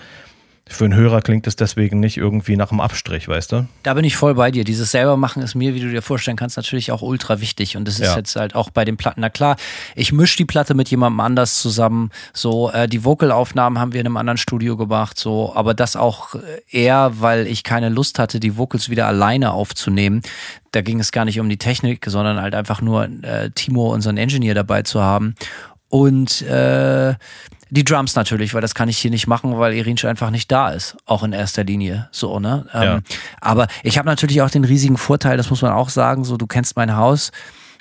für 0.69 0.85
einen 0.85 0.95
Hörer 0.95 1.21
klingt 1.21 1.45
es 1.45 1.57
deswegen 1.57 1.99
nicht 1.99 2.15
irgendwie 2.15 2.55
nach 2.55 2.71
einem 2.71 2.79
Abstrich, 2.79 3.27
weißt 3.27 3.51
du? 3.51 3.67
Da 3.83 3.93
bin 3.93 4.05
ich 4.05 4.15
voll 4.15 4.33
bei 4.33 4.49
dir. 4.49 4.63
Dieses 4.63 4.91
selbermachen 4.91 5.43
ist 5.43 5.55
mir, 5.55 5.75
wie 5.75 5.81
du 5.81 5.89
dir 5.89 6.01
vorstellen 6.01 6.37
kannst, 6.37 6.55
natürlich 6.55 6.91
auch 6.93 7.01
ultra 7.01 7.41
wichtig. 7.41 7.75
Und 7.75 7.85
das 7.85 7.95
ist 7.95 8.07
ja. 8.07 8.15
jetzt 8.15 8.37
halt 8.37 8.55
auch 8.55 8.69
bei 8.69 8.85
den 8.85 8.95
Platten. 8.95 9.19
Na 9.19 9.29
klar, 9.29 9.57
ich 9.93 10.13
mische 10.13 10.37
die 10.37 10.45
Platte 10.45 10.73
mit 10.73 10.89
jemandem 10.89 11.19
anders 11.19 11.59
zusammen. 11.59 12.11
So, 12.33 12.71
äh, 12.71 12.87
die 12.87 13.03
Vocalaufnahmen 13.03 13.77
haben 13.77 13.91
wir 13.91 13.99
in 13.99 14.07
einem 14.07 14.15
anderen 14.15 14.37
Studio 14.37 14.77
gemacht. 14.77 15.19
So, 15.19 15.53
aber 15.53 15.73
das 15.73 15.97
auch 15.97 16.35
eher, 16.69 17.11
weil 17.19 17.45
ich 17.45 17.63
keine 17.63 17.89
Lust 17.89 18.17
hatte, 18.17 18.39
die 18.39 18.57
Vocals 18.57 18.89
wieder 18.89 19.05
alleine 19.05 19.51
aufzunehmen. 19.51 20.21
Da 20.71 20.81
ging 20.81 20.99
es 21.01 21.11
gar 21.11 21.25
nicht 21.25 21.41
um 21.41 21.49
die 21.49 21.57
Technik, 21.57 22.05
sondern 22.07 22.41
halt 22.41 22.55
einfach 22.55 22.81
nur 22.81 23.03
äh, 23.03 23.51
Timo, 23.51 23.93
unseren 23.93 24.15
Engineer, 24.15 24.55
dabei 24.55 24.83
zu 24.83 25.01
haben. 25.01 25.35
Und 25.93 26.41
äh, 26.41 27.13
die 27.73 27.83
Drums 27.83 28.15
natürlich, 28.15 28.53
weil 28.53 28.61
das 28.61 28.75
kann 28.75 28.87
ich 28.87 28.99
hier 28.99 29.09
nicht 29.09 29.25
machen, 29.25 29.57
weil 29.57 29.73
Irinsch 29.73 30.05
einfach 30.05 30.29
nicht 30.29 30.51
da 30.51 30.69
ist, 30.69 30.95
auch 31.07 31.23
in 31.23 31.33
erster 31.33 31.63
Linie. 31.63 32.07
So, 32.11 32.39
ne? 32.39 32.67
Ähm, 32.71 32.83
ja. 32.83 32.99
Aber 33.41 33.67
ich 33.81 33.97
habe 33.97 34.07
natürlich 34.07 34.43
auch 34.43 34.51
den 34.51 34.63
riesigen 34.63 34.95
Vorteil, 34.95 35.37
das 35.37 35.49
muss 35.49 35.63
man 35.63 35.71
auch 35.71 35.89
sagen, 35.89 36.23
so 36.23 36.37
du 36.37 36.45
kennst 36.45 36.75
mein 36.75 36.95
Haus. 36.95 37.31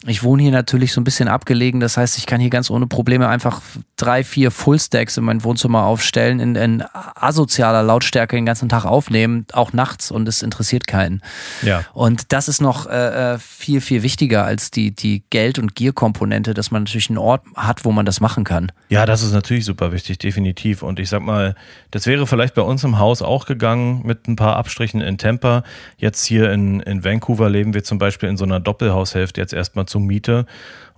Ich 0.06 0.24
wohne 0.24 0.42
hier 0.42 0.50
natürlich 0.50 0.92
so 0.92 1.00
ein 1.00 1.04
bisschen 1.04 1.28
abgelegen, 1.28 1.78
das 1.78 1.96
heißt, 1.96 2.18
ich 2.18 2.26
kann 2.26 2.40
hier 2.40 2.50
ganz 2.50 2.70
ohne 2.70 2.88
Probleme 2.88 3.28
einfach 3.28 3.60
drei, 3.96 4.24
vier 4.24 4.50
Fullstacks 4.50 5.16
in 5.16 5.24
mein 5.24 5.44
Wohnzimmer 5.44 5.84
aufstellen, 5.84 6.40
in, 6.40 6.56
in 6.56 6.84
asozialer 6.92 7.84
Lautstärke 7.84 8.34
den 8.34 8.44
ganzen 8.44 8.68
Tag 8.68 8.84
aufnehmen, 8.84 9.46
auch 9.52 9.72
nachts 9.72 10.10
und 10.10 10.26
es 10.26 10.42
interessiert 10.42 10.88
keinen. 10.88 11.22
Ja. 11.62 11.84
Und 11.92 12.32
das 12.32 12.48
ist 12.48 12.60
noch 12.60 12.86
äh, 12.86 13.34
äh 13.34 13.38
viel, 13.38 13.80
viel 13.80 14.02
wichtiger 14.02 14.44
als 14.44 14.72
die, 14.72 14.92
die 14.92 15.22
Geld- 15.30 15.60
und 15.60 15.76
Gier-Komponente, 15.76 16.52
dass 16.52 16.72
man 16.72 16.82
natürlich 16.82 17.10
einen 17.10 17.18
Ort 17.18 17.44
hat, 17.54 17.84
wo 17.84 17.92
man 17.92 18.04
das 18.04 18.20
machen 18.20 18.42
kann. 18.42 18.72
Ja, 18.88 19.06
das 19.06 19.22
ist 19.22 19.32
natürlich 19.32 19.64
super 19.64 19.92
wichtig, 19.92 20.18
definitiv. 20.18 20.82
Und 20.82 20.98
ich 20.98 21.08
sag 21.08 21.22
mal, 21.22 21.54
das 21.92 22.06
wäre 22.06 22.26
vielleicht 22.26 22.54
bei 22.54 22.62
uns 22.62 22.82
im 22.82 22.98
Haus 22.98 23.22
auch 23.22 23.46
gegangen 23.46 24.02
mit 24.04 24.26
ein 24.26 24.34
paar 24.34 24.56
Abstrichen 24.56 25.00
in 25.00 25.16
Temper. 25.16 25.62
Jetzt 25.96 26.24
hier 26.24 26.50
in, 26.50 26.80
in 26.80 27.04
Vancouver 27.04 27.48
leben 27.48 27.72
wir 27.72 27.84
zum 27.84 27.98
Beispiel 27.98 28.28
in 28.28 28.36
so 28.36 28.44
einer 28.44 28.58
Doppelhaushälfte 28.58 29.40
jetzt 29.40 29.52
erstmal 29.52 29.86
zur 29.92 30.00
Miete. 30.00 30.46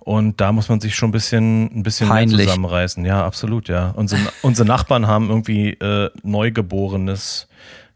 Und 0.05 0.39
da 0.39 0.51
muss 0.51 0.69
man 0.69 0.79
sich 0.79 0.95
schon 0.95 1.09
ein 1.09 1.11
bisschen, 1.11 1.79
ein 1.79 1.81
bisschen 1.81 2.07
mehr 2.07 2.27
zusammenreißen. 2.27 3.03
Ja, 3.05 3.25
absolut, 3.25 3.67
ja. 3.67 3.89
Unsere, 3.95 4.21
unsere 4.43 4.67
Nachbarn 4.67 5.07
haben 5.07 5.29
irgendwie 5.29 5.71
äh, 5.71 6.11
Neugeborenes, 6.21 7.47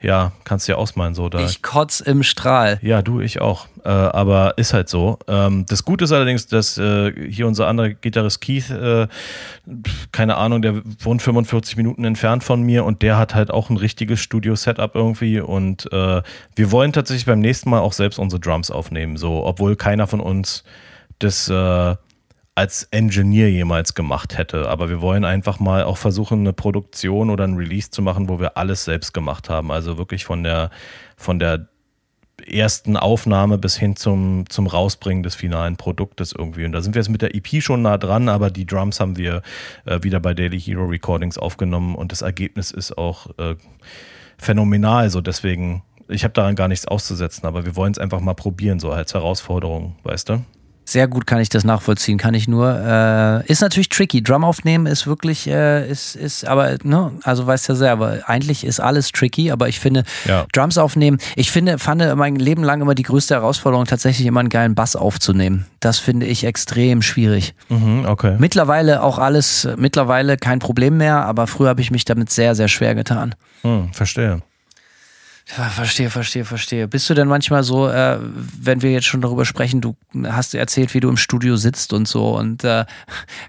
ja, 0.02 0.32
kannst 0.44 0.68
du 0.68 0.72
ja 0.72 0.78
ausmalen, 0.80 1.14
so 1.14 1.30
da. 1.30 1.40
Ich 1.40 1.62
kotz 1.62 2.00
im 2.00 2.24
Strahl. 2.24 2.80
Ja, 2.82 3.04
du, 3.04 3.20
ich 3.20 3.42
auch. 3.42 3.68
Äh, 3.84 3.90
aber 3.90 4.58
ist 4.58 4.74
halt 4.74 4.90
so. 4.90 5.20
Ähm, 5.28 5.68
das 5.68 5.86
Gute 5.86 6.06
ist 6.06 6.12
allerdings, 6.12 6.48
dass 6.48 6.80
äh, 6.80 7.14
hier 7.30 7.46
unser 7.46 7.68
anderer 7.68 7.90
Gitarrist 7.90 8.42
Keith, 8.42 8.72
äh, 8.72 9.08
keine 10.12 10.38
Ahnung, 10.38 10.64
der 10.64 10.82
wohnt 11.04 11.22
45 11.22 11.78
Minuten 11.78 12.06
entfernt 12.06 12.44
von 12.44 12.64
mir 12.64 12.86
und 12.86 13.04
der 13.04 13.18
hat 13.18 13.36
halt 13.36 13.52
auch 13.52 13.70
ein 13.70 13.78
richtiges 13.78 14.20
Studio-Setup 14.20 14.96
irgendwie. 14.96 15.42
Und 15.42 15.92
äh, 15.94 16.24
wir 16.56 16.72
wollen 16.72 16.92
tatsächlich 16.92 17.28
beim 17.28 17.40
nächsten 17.40 17.70
Mal 17.70 17.82
auch 17.82 17.94
selbst 17.94 18.18
unsere 18.18 18.40
Drums 18.40 18.72
aufnehmen, 18.72 19.16
so, 19.16 19.46
obwohl 19.46 19.76
keiner 19.76 20.08
von 20.08 20.22
uns 20.22 20.64
das 21.20 21.50
äh, 21.50 21.96
als 22.60 22.84
Engineer 22.92 23.50
jemals 23.50 23.94
gemacht 23.94 24.38
hätte. 24.38 24.68
Aber 24.68 24.90
wir 24.90 25.00
wollen 25.02 25.24
einfach 25.24 25.60
mal 25.60 25.84
auch 25.84 25.98
versuchen, 25.98 26.40
eine 26.40 26.52
Produktion 26.52 27.30
oder 27.30 27.46
ein 27.46 27.56
Release 27.56 27.90
zu 27.90 28.02
machen, 28.02 28.28
wo 28.28 28.42
wir 28.42 28.58
alles 28.58 28.84
selbst 28.84 29.14
gemacht 29.14 29.50
haben. 29.50 29.72
Also 29.72 29.98
wirklich 29.98 30.26
von 30.26 30.44
der, 30.44 30.70
von 31.16 31.40
der 31.40 31.70
ersten 32.46 32.98
Aufnahme 32.98 33.58
bis 33.58 33.78
hin 33.78 33.96
zum, 33.96 34.44
zum 34.50 34.68
Rausbringen 34.68 35.24
des 35.24 35.36
finalen 35.36 35.78
Produktes 35.78 36.34
irgendwie. 36.38 36.66
Und 36.66 36.74
da 36.74 36.82
sind 36.82 36.96
wir 36.96 37.02
jetzt 37.02 37.10
mit 37.10 37.22
der 37.22 37.34
EP 37.34 37.62
schon 37.62 37.82
nah 37.82 37.98
dran, 37.98 38.28
aber 38.28 38.50
die 38.50 38.66
Drums 38.66 39.00
haben 39.00 39.18
wir 39.18 39.42
äh, 39.86 40.00
wieder 40.04 40.20
bei 40.20 40.34
Daily 40.34 40.60
Hero 40.60 40.86
Recordings 40.86 41.38
aufgenommen 41.38 41.96
und 41.96 42.12
das 42.12 42.22
Ergebnis 42.22 42.72
ist 42.72 42.98
auch 42.98 43.28
äh, 43.38 43.56
phänomenal. 44.38 45.10
So 45.10 45.22
deswegen, 45.22 45.84
ich 46.08 46.24
habe 46.24 46.34
daran 46.34 46.56
gar 46.56 46.68
nichts 46.68 46.88
auszusetzen, 46.88 47.46
aber 47.46 47.66
wir 47.66 47.76
wollen 47.78 47.92
es 47.92 48.00
einfach 48.00 48.20
mal 48.20 48.36
probieren, 48.36 48.80
so 48.80 48.92
als 48.92 49.14
Herausforderung, 49.14 49.96
weißt 50.04 50.30
du? 50.30 50.42
Sehr 50.90 51.08
gut 51.08 51.28
kann 51.28 51.40
ich 51.40 51.50
das 51.50 51.64
nachvollziehen, 51.64 52.18
kann 52.18 52.34
ich 52.34 52.48
nur. 52.48 52.68
Äh, 52.76 53.46
ist 53.46 53.62
natürlich 53.62 53.90
tricky. 53.90 54.24
Drum 54.24 54.44
aufnehmen 54.44 54.88
ist 54.88 55.06
wirklich, 55.06 55.46
äh, 55.46 55.88
ist, 55.88 56.16
ist, 56.16 56.48
aber, 56.48 56.78
ne, 56.82 57.12
also 57.22 57.46
weißt 57.46 57.70
ja 57.70 57.76
selber, 57.76 58.22
eigentlich 58.26 58.64
ist 58.64 58.80
alles 58.80 59.12
tricky, 59.12 59.52
aber 59.52 59.70
ich 59.70 59.80
finde, 59.80 60.04
ja. 60.26 60.48
Drums 60.52 60.80
aufnehmen, 60.80 61.20
ich 61.36 61.52
finde, 61.52 61.78
fand 61.78 62.04
mein 62.16 62.38
Leben 62.38 62.64
lang 62.64 62.82
immer 62.82 62.96
die 62.96 63.04
größte 63.04 63.36
Herausforderung, 63.36 63.86
tatsächlich 63.86 64.26
immer 64.26 64.40
einen 64.40 64.50
geilen 64.50 64.74
Bass 64.74 64.96
aufzunehmen. 64.96 65.68
Das 65.80 66.00
finde 66.00 66.26
ich 66.26 66.44
extrem 66.44 67.04
schwierig. 67.04 67.54
Mhm, 67.70 68.06
okay. 68.08 68.38
Mittlerweile 68.40 69.04
auch 69.04 69.20
alles, 69.20 69.68
mittlerweile 69.78 70.38
kein 70.38 70.58
Problem 70.58 70.98
mehr, 70.98 71.24
aber 71.24 71.46
früher 71.46 71.70
habe 71.70 71.82
ich 71.82 71.92
mich 71.92 72.04
damit 72.04 72.32
sehr, 72.32 72.56
sehr 72.56 72.68
schwer 72.68 72.96
getan. 72.96 73.36
Hm, 73.62 73.94
verstehe. 73.94 74.42
Verstehe, 75.52 76.12
verstehe, 76.12 76.46
verstehe. 76.46 76.88
Bist 76.88 77.10
du 77.10 77.16
denn 77.16 77.28
manchmal 77.28 77.64
so, 77.64 77.90
äh, 77.90 78.20
wenn 78.22 78.84
wir 78.84 78.92
jetzt 78.92 79.08
schon 79.08 79.22
darüber 79.22 79.46
sprechen, 79.46 79.82
du 79.82 79.96
hast 80.28 80.54
erzählt, 80.54 80.94
wie 80.94 81.00
du 81.00 81.10
im 81.10 81.18
Studio 81.18 81.56
sitzt 81.56 81.92
und 81.92 82.08
so 82.08 82.38
und 82.38 82.64
äh, 82.64 82.86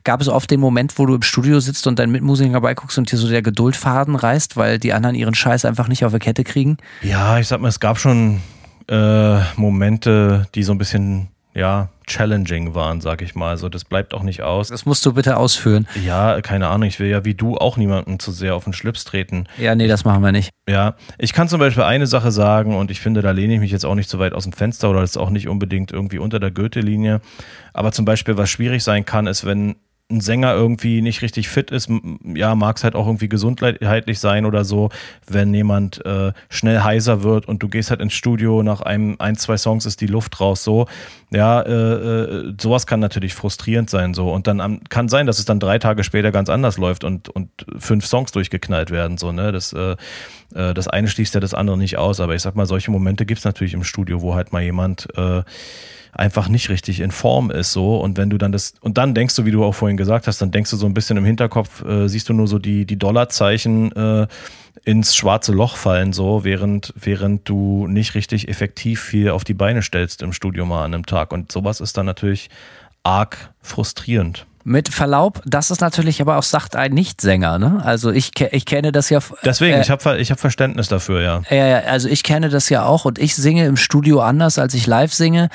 gab 0.03 0.23
es 0.23 0.29
oft 0.29 0.51
den 0.51 0.61
Moment, 0.61 0.99
wo 0.99 1.05
du 1.05 1.15
im 1.15 1.23
Studio 1.23 1.61
sitzt 1.61 1.87
und 1.87 1.99
deinen 1.99 2.11
Mitmusiker 2.11 2.63
beiguckst 2.63 2.97
und 2.97 3.13
dir 3.13 3.19
so 3.19 3.29
der 3.29 3.43
Geduldfaden 3.43 4.17
reißt, 4.17 4.57
weil 4.57 4.79
die 4.79 4.95
anderen 4.95 5.15
ihren 5.15 5.35
Scheiß 5.35 5.67
einfach 5.67 5.89
nicht 5.89 6.05
auf 6.07 6.13
der 6.13 6.21
Kette 6.21 6.43
kriegen? 6.43 6.79
Ja, 7.03 7.39
ich 7.39 7.49
sag 7.49 7.61
mal, 7.61 7.69
es 7.69 7.81
gab 7.81 7.99
schon 7.99 8.41
äh, 8.89 9.41
Momente, 9.57 10.49
die 10.55 10.63
so 10.63 10.73
ein 10.73 10.79
bisschen 10.79 11.29
ja, 11.55 11.89
challenging 12.07 12.75
waren, 12.75 13.01
sag 13.01 13.23
ich 13.23 13.35
mal. 13.35 13.51
Also 13.51 13.69
das 13.69 13.85
bleibt 13.85 14.15
auch 14.15 14.23
nicht 14.23 14.43
aus. 14.43 14.69
Das 14.69 14.87
musst 14.87 15.05
du 15.07 15.15
bitte 15.15 15.37
ausführen. 15.37 15.87
Ja, 16.05 16.41
keine 16.41 16.69
Ahnung. 16.69 16.89
Ich 16.89 16.99
will 17.01 17.09
ja 17.09 17.25
wie 17.25 17.35
du 17.35 17.57
auch 17.57 17.77
niemanden 17.77 18.19
zu 18.19 18.33
sehr 18.33 18.55
auf 18.55 18.65
den 18.65 18.73
Schlips 18.73 19.05
treten. 19.05 19.47
Ja, 19.59 19.75
nee, 19.75 19.89
das 19.89 20.05
machen 20.05 20.23
wir 20.23 20.33
nicht. 20.33 20.51
Ja, 20.69 20.97
ich 21.19 21.33
kann 21.33 21.49
zum 21.49 21.61
Beispiel 21.61 21.83
eine 21.83 22.07
Sache 22.07 22.31
sagen 22.31 22.77
und 22.77 22.91
ich 22.91 23.01
finde, 23.01 23.23
da 23.23 23.31
lehne 23.31 23.55
ich 23.55 23.61
mich 23.61 23.73
jetzt 23.73 23.85
auch 23.85 23.95
nicht 23.95 24.11
so 24.11 24.19
weit 24.19 24.33
aus 24.33 24.45
dem 24.45 24.53
Fenster 24.53 24.91
oder 24.91 25.01
das 25.01 25.11
ist 25.11 25.17
auch 25.17 25.31
nicht 25.31 25.49
unbedingt 25.49 25.93
irgendwie 25.93 26.19
unter 26.19 26.41
der 26.41 26.51
Goethe-Linie. 26.51 27.21
Aber 27.73 27.93
zum 27.93 28.05
Beispiel, 28.05 28.37
was 28.37 28.51
schwierig 28.51 28.83
sein 28.83 29.05
kann, 29.05 29.27
ist, 29.27 29.45
wenn 29.45 29.77
ein 30.11 30.21
Sänger 30.21 30.55
irgendwie 30.55 31.03
nicht 31.03 31.23
richtig 31.23 31.49
fit 31.49 31.71
ist, 31.71 31.89
ja, 32.35 32.55
mag 32.55 32.77
es 32.77 32.85
halt 32.85 32.95
auch 32.95 33.07
irgendwie 33.07 33.29
gesundheitlich 33.29 34.19
sein 34.19 34.45
oder 34.45 34.65
so, 34.65 34.91
wenn 35.27 35.55
jemand 35.55 36.05
äh, 36.05 36.33
schnell 36.49 36.81
heiser 36.81 37.23
wird 37.23 37.47
und 37.47 37.63
du 37.63 37.69
gehst 37.69 37.91
halt 37.91 38.01
ins 38.01 38.13
Studio, 38.13 38.63
nach 38.63 38.81
einem, 38.81 39.17
ein, 39.19 39.37
zwei 39.37 39.57
Songs 39.57 39.87
ist 39.87 40.01
die 40.01 40.07
Luft 40.07 40.41
raus, 40.41 40.65
so. 40.65 40.87
Ja, 41.33 41.61
äh, 41.63 41.73
äh, 41.73 42.55
sowas 42.61 42.87
kann 42.87 42.99
natürlich 42.99 43.35
frustrierend 43.35 43.89
sein, 43.89 44.15
so. 44.15 44.33
Und 44.33 44.47
dann 44.47 44.83
kann 44.89 45.09
sein, 45.09 45.27
dass 45.27 45.39
es 45.39 45.45
dann 45.45 45.61
drei 45.61 45.79
Tage 45.79 46.03
später 46.03 46.33
ganz 46.33 46.49
anders 46.49 46.77
läuft 46.77 47.05
und, 47.05 47.29
und 47.29 47.49
fünf 47.79 48.05
Songs 48.07 48.33
durchgeknallt 48.33 48.91
werden, 48.91 49.17
so, 49.17 49.33
ne. 49.33 49.53
Das, 49.53 49.73
äh, 49.73 49.97
äh 50.55 50.75
das 50.75 50.89
eine 50.89 51.09
schließt 51.09 51.35
ja 51.35 51.41
das 51.41 51.55
andere 51.55 51.79
nicht 51.79 51.99
aus, 51.99 52.21
aber 52.21 52.35
ich 52.35 52.43
sag 52.43 52.57
mal, 52.57 52.67
solche 52.67 52.91
Momente 52.91 53.27
gibt 53.27 53.39
es 53.39 53.45
natürlich 53.45 53.75
im 53.75 53.85
Studio, 53.85 54.23
wo 54.23 54.35
halt 54.35 54.53
mal 54.53 54.63
jemand 54.63 55.09
äh, 55.17 55.43
einfach 56.13 56.49
nicht 56.49 56.69
richtig 56.69 57.01
in 57.01 57.11
Form 57.11 57.51
ist 57.51 57.73
so 57.73 57.99
und 57.99 58.17
wenn 58.17 58.31
du 58.31 58.39
dann 58.39 58.53
das 58.53 58.75
und 58.81 58.99
dann 58.99 59.15
denkst 59.15 59.37
du, 59.37 59.45
wie 59.45 59.51
du 59.51 59.65
auch 59.65 59.75
vorhin 59.75 59.97
gesagt 59.97 60.27
hast, 60.27 60.41
dann 60.41 60.51
denkst 60.51 60.71
du 60.71 60.77
so 60.77 60.87
ein 60.87 60.95
bisschen 60.95 61.17
im 61.17 61.25
Hinterkopf, 61.25 61.85
äh, 61.85 62.09
siehst 62.09 62.29
du 62.29 62.33
nur 62.33 62.47
so 62.47 62.59
die 62.59 62.85
die 62.85 62.97
Dollarzeichen 62.97 63.93
äh, 63.93 64.27
ins 64.85 65.15
schwarze 65.15 65.53
Loch 65.53 65.77
fallen 65.77 66.13
so, 66.13 66.45
während 66.45 66.93
während 66.97 67.49
du 67.49 67.87
nicht 67.87 68.15
richtig 68.15 68.49
effektiv 68.49 69.01
viel 69.01 69.31
auf 69.31 69.45
die 69.45 69.55
Beine 69.55 69.83
stellst 69.83 70.23
im 70.23 70.33
Studio 70.33 70.67
mal 70.67 70.85
an 70.85 70.95
einem 70.95 71.07
Tag 71.07 71.33
und 71.33 71.53
sowas 71.53 71.81
ist 71.81 71.97
dann 71.97 72.07
natürlich 72.07 72.51
arg 73.03 73.53
frustrierend. 73.63 74.47
Mit 74.63 74.91
Verlaub, 74.91 75.41
das 75.47 75.71
ist 75.71 75.81
natürlich 75.81 76.21
aber 76.21 76.37
auch, 76.37 76.43
sagt 76.43 76.77
ein 76.77 76.93
Nichtsänger, 76.93 77.59
ne? 77.59 77.81
Also 77.83 78.11
ich, 78.11 78.33
ich 78.53 78.67
kenne 78.67 78.93
das 78.93 79.09
ja. 79.09 79.21
Deswegen, 79.43 79.79
äh, 79.79 79.81
ich 79.81 79.89
habe 79.89 80.19
ich 80.19 80.31
hab 80.31 80.39
Verständnis 80.39 80.89
dafür, 80.89 81.23
ja. 81.23 81.41
Ja, 81.49 81.67
ja, 81.67 81.79
also 81.81 82.09
ich 82.09 82.23
kenne 82.23 82.51
das 82.51 82.69
ja 82.69 82.85
auch 82.85 83.07
und 83.07 83.19
ich 83.19 83.35
singe 83.35 83.65
im 83.65 83.79
Studio 83.79 84.21
anders, 84.21 84.59
als 84.59 84.75
ich 84.75 84.87
live 84.87 85.15
singe. 85.15 85.49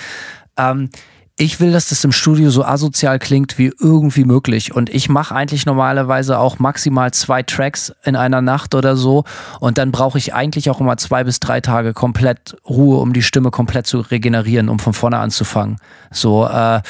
Ähm, 0.58 0.90
ich 1.38 1.60
will, 1.60 1.74
dass 1.74 1.90
das 1.90 2.02
im 2.06 2.14
Studio 2.14 2.50
so 2.50 2.64
asozial 2.64 3.20
klingt 3.20 3.58
wie 3.58 3.74
irgendwie 3.78 4.24
möglich. 4.24 4.74
Und 4.74 4.90
ich 4.90 5.10
mache 5.10 5.36
eigentlich 5.36 5.66
normalerweise 5.66 6.40
auch 6.40 6.60
maximal 6.60 7.12
zwei 7.12 7.44
Tracks 7.44 7.94
in 8.06 8.16
einer 8.16 8.40
Nacht 8.42 8.74
oder 8.74 8.96
so. 8.96 9.26
Und 9.60 9.78
dann 9.78 9.92
brauche 9.92 10.18
ich 10.18 10.34
eigentlich 10.34 10.70
auch 10.70 10.80
immer 10.80 10.96
zwei 10.96 11.26
bis 11.26 11.42
drei 11.42 11.60
Tage 11.60 11.94
komplett 11.94 12.56
Ruhe, 12.66 13.00
um 13.00 13.12
die 13.12 13.22
Stimme 13.22 13.52
komplett 13.52 13.86
zu 13.86 14.00
regenerieren, 14.00 14.70
um 14.70 14.80
von 14.80 14.94
vorne 14.94 15.18
anzufangen. 15.18 15.76
So, 16.10 16.48
äh, 16.48 16.82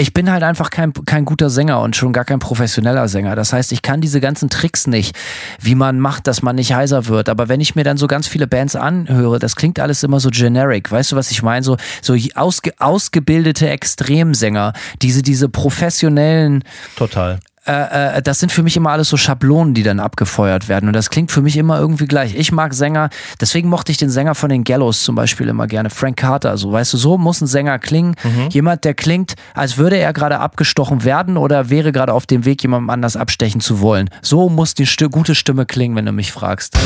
ich 0.00 0.14
bin 0.14 0.30
halt 0.30 0.42
einfach 0.42 0.70
kein, 0.70 0.92
kein 1.04 1.24
guter 1.24 1.50
Sänger 1.50 1.80
und 1.80 1.94
schon 1.94 2.12
gar 2.12 2.24
kein 2.24 2.38
professioneller 2.38 3.06
Sänger. 3.08 3.36
Das 3.36 3.52
heißt, 3.52 3.70
ich 3.72 3.82
kann 3.82 4.00
diese 4.00 4.20
ganzen 4.20 4.48
Tricks 4.48 4.86
nicht, 4.86 5.14
wie 5.60 5.74
man 5.74 6.00
macht, 6.00 6.26
dass 6.26 6.40
man 6.42 6.56
nicht 6.56 6.72
heiser 6.72 7.06
wird. 7.06 7.28
Aber 7.28 7.48
wenn 7.48 7.60
ich 7.60 7.74
mir 7.74 7.84
dann 7.84 7.98
so 7.98 8.06
ganz 8.06 8.26
viele 8.26 8.46
Bands 8.46 8.76
anhöre, 8.76 9.38
das 9.38 9.56
klingt 9.56 9.78
alles 9.78 10.02
immer 10.02 10.18
so 10.18 10.30
generic. 10.30 10.90
Weißt 10.90 11.12
du, 11.12 11.16
was 11.16 11.30
ich 11.30 11.42
meine? 11.42 11.62
So, 11.62 11.76
so 12.00 12.16
ausge, 12.34 12.72
ausgebildete 12.78 13.68
Extremsänger, 13.68 14.72
diese, 15.02 15.22
diese 15.22 15.48
professionellen. 15.48 16.64
Total. 16.96 17.40
Äh, 17.66 18.16
äh, 18.16 18.22
das 18.22 18.38
sind 18.40 18.52
für 18.52 18.62
mich 18.62 18.76
immer 18.76 18.90
alles 18.90 19.10
so 19.10 19.16
Schablonen, 19.16 19.74
die 19.74 19.82
dann 19.82 20.00
abgefeuert 20.00 20.68
werden. 20.68 20.86
Und 20.88 20.94
das 20.94 21.10
klingt 21.10 21.30
für 21.30 21.42
mich 21.42 21.56
immer 21.56 21.78
irgendwie 21.78 22.06
gleich. 22.06 22.34
Ich 22.34 22.52
mag 22.52 22.72
Sänger, 22.72 23.10
deswegen 23.40 23.68
mochte 23.68 23.92
ich 23.92 23.98
den 23.98 24.08
Sänger 24.08 24.34
von 24.34 24.48
den 24.48 24.64
Gallows 24.64 25.02
zum 25.02 25.14
Beispiel 25.14 25.48
immer 25.48 25.66
gerne, 25.66 25.90
Frank 25.90 26.16
Carter. 26.16 26.56
So, 26.56 26.72
weißt 26.72 26.94
du, 26.94 26.96
so 26.96 27.18
muss 27.18 27.40
ein 27.40 27.46
Sänger 27.46 27.78
klingen. 27.78 28.14
Mhm. 28.24 28.48
Jemand, 28.50 28.84
der 28.84 28.94
klingt, 28.94 29.34
als 29.54 29.76
würde 29.76 29.96
er 29.96 30.12
gerade 30.14 30.38
abgestochen 30.40 31.04
werden 31.04 31.36
oder 31.36 31.68
wäre 31.68 31.92
gerade 31.92 32.14
auf 32.14 32.26
dem 32.26 32.44
Weg, 32.46 32.62
jemandem 32.62 32.88
anders 32.88 33.16
abstechen 33.16 33.60
zu 33.60 33.80
wollen. 33.80 34.08
So 34.22 34.48
muss 34.48 34.74
die 34.74 34.86
St 34.86 35.10
gute 35.10 35.34
Stimme 35.34 35.66
klingen, 35.66 35.96
wenn 35.96 36.06
du 36.06 36.12
mich 36.12 36.32
fragst. 36.32 36.78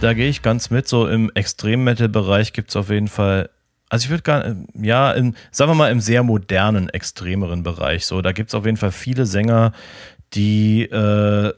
Da 0.00 0.14
gehe 0.14 0.28
ich 0.28 0.42
ganz 0.42 0.70
mit. 0.70 0.88
So 0.88 1.08
im 1.08 1.30
Extrem-Metal-Bereich 1.34 2.52
gibt 2.52 2.70
es 2.70 2.76
auf 2.76 2.90
jeden 2.90 3.08
Fall 3.08 3.50
also 3.92 4.06
ich 4.06 4.10
würde 4.10 4.22
gar, 4.22 4.56
ja, 4.80 5.12
in, 5.12 5.36
sagen 5.50 5.70
wir 5.70 5.74
mal 5.74 5.92
im 5.92 6.00
sehr 6.00 6.22
modernen, 6.22 6.88
extremeren 6.88 7.62
Bereich. 7.62 8.06
So, 8.06 8.22
da 8.22 8.32
gibt 8.32 8.48
es 8.48 8.54
auf 8.54 8.64
jeden 8.64 8.78
Fall 8.78 8.90
viele 8.90 9.26
Sänger, 9.26 9.74
die, 10.32 10.84
äh, 10.84 11.52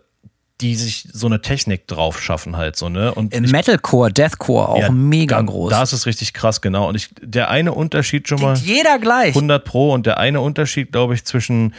die 0.60 0.74
sich 0.74 1.06
so 1.12 1.28
eine 1.28 1.42
Technik 1.42 1.86
drauf 1.86 2.20
schaffen 2.20 2.56
halt 2.56 2.74
so, 2.74 2.88
ne? 2.88 3.14
Und 3.14 3.32
Im 3.32 3.48
Metalcore, 3.48 4.12
Deathcore 4.12 4.68
auch 4.68 4.80
ja, 4.80 4.90
mega 4.90 5.40
groß. 5.40 5.70
Da 5.70 5.84
ist 5.84 5.92
es 5.92 6.06
richtig 6.06 6.32
krass, 6.32 6.60
genau. 6.60 6.88
Und 6.88 6.96
ich, 6.96 7.10
der 7.22 7.50
eine 7.50 7.72
Unterschied 7.72 8.26
schon 8.28 8.40
mal. 8.40 8.56
Jeder 8.56 8.98
gleich. 8.98 9.36
100 9.36 9.64
Pro 9.64 9.92
und 9.92 10.04
der 10.04 10.18
eine 10.18 10.40
Unterschied, 10.40 10.90
glaube 10.90 11.14
ich, 11.14 11.24
zwischen 11.24 11.72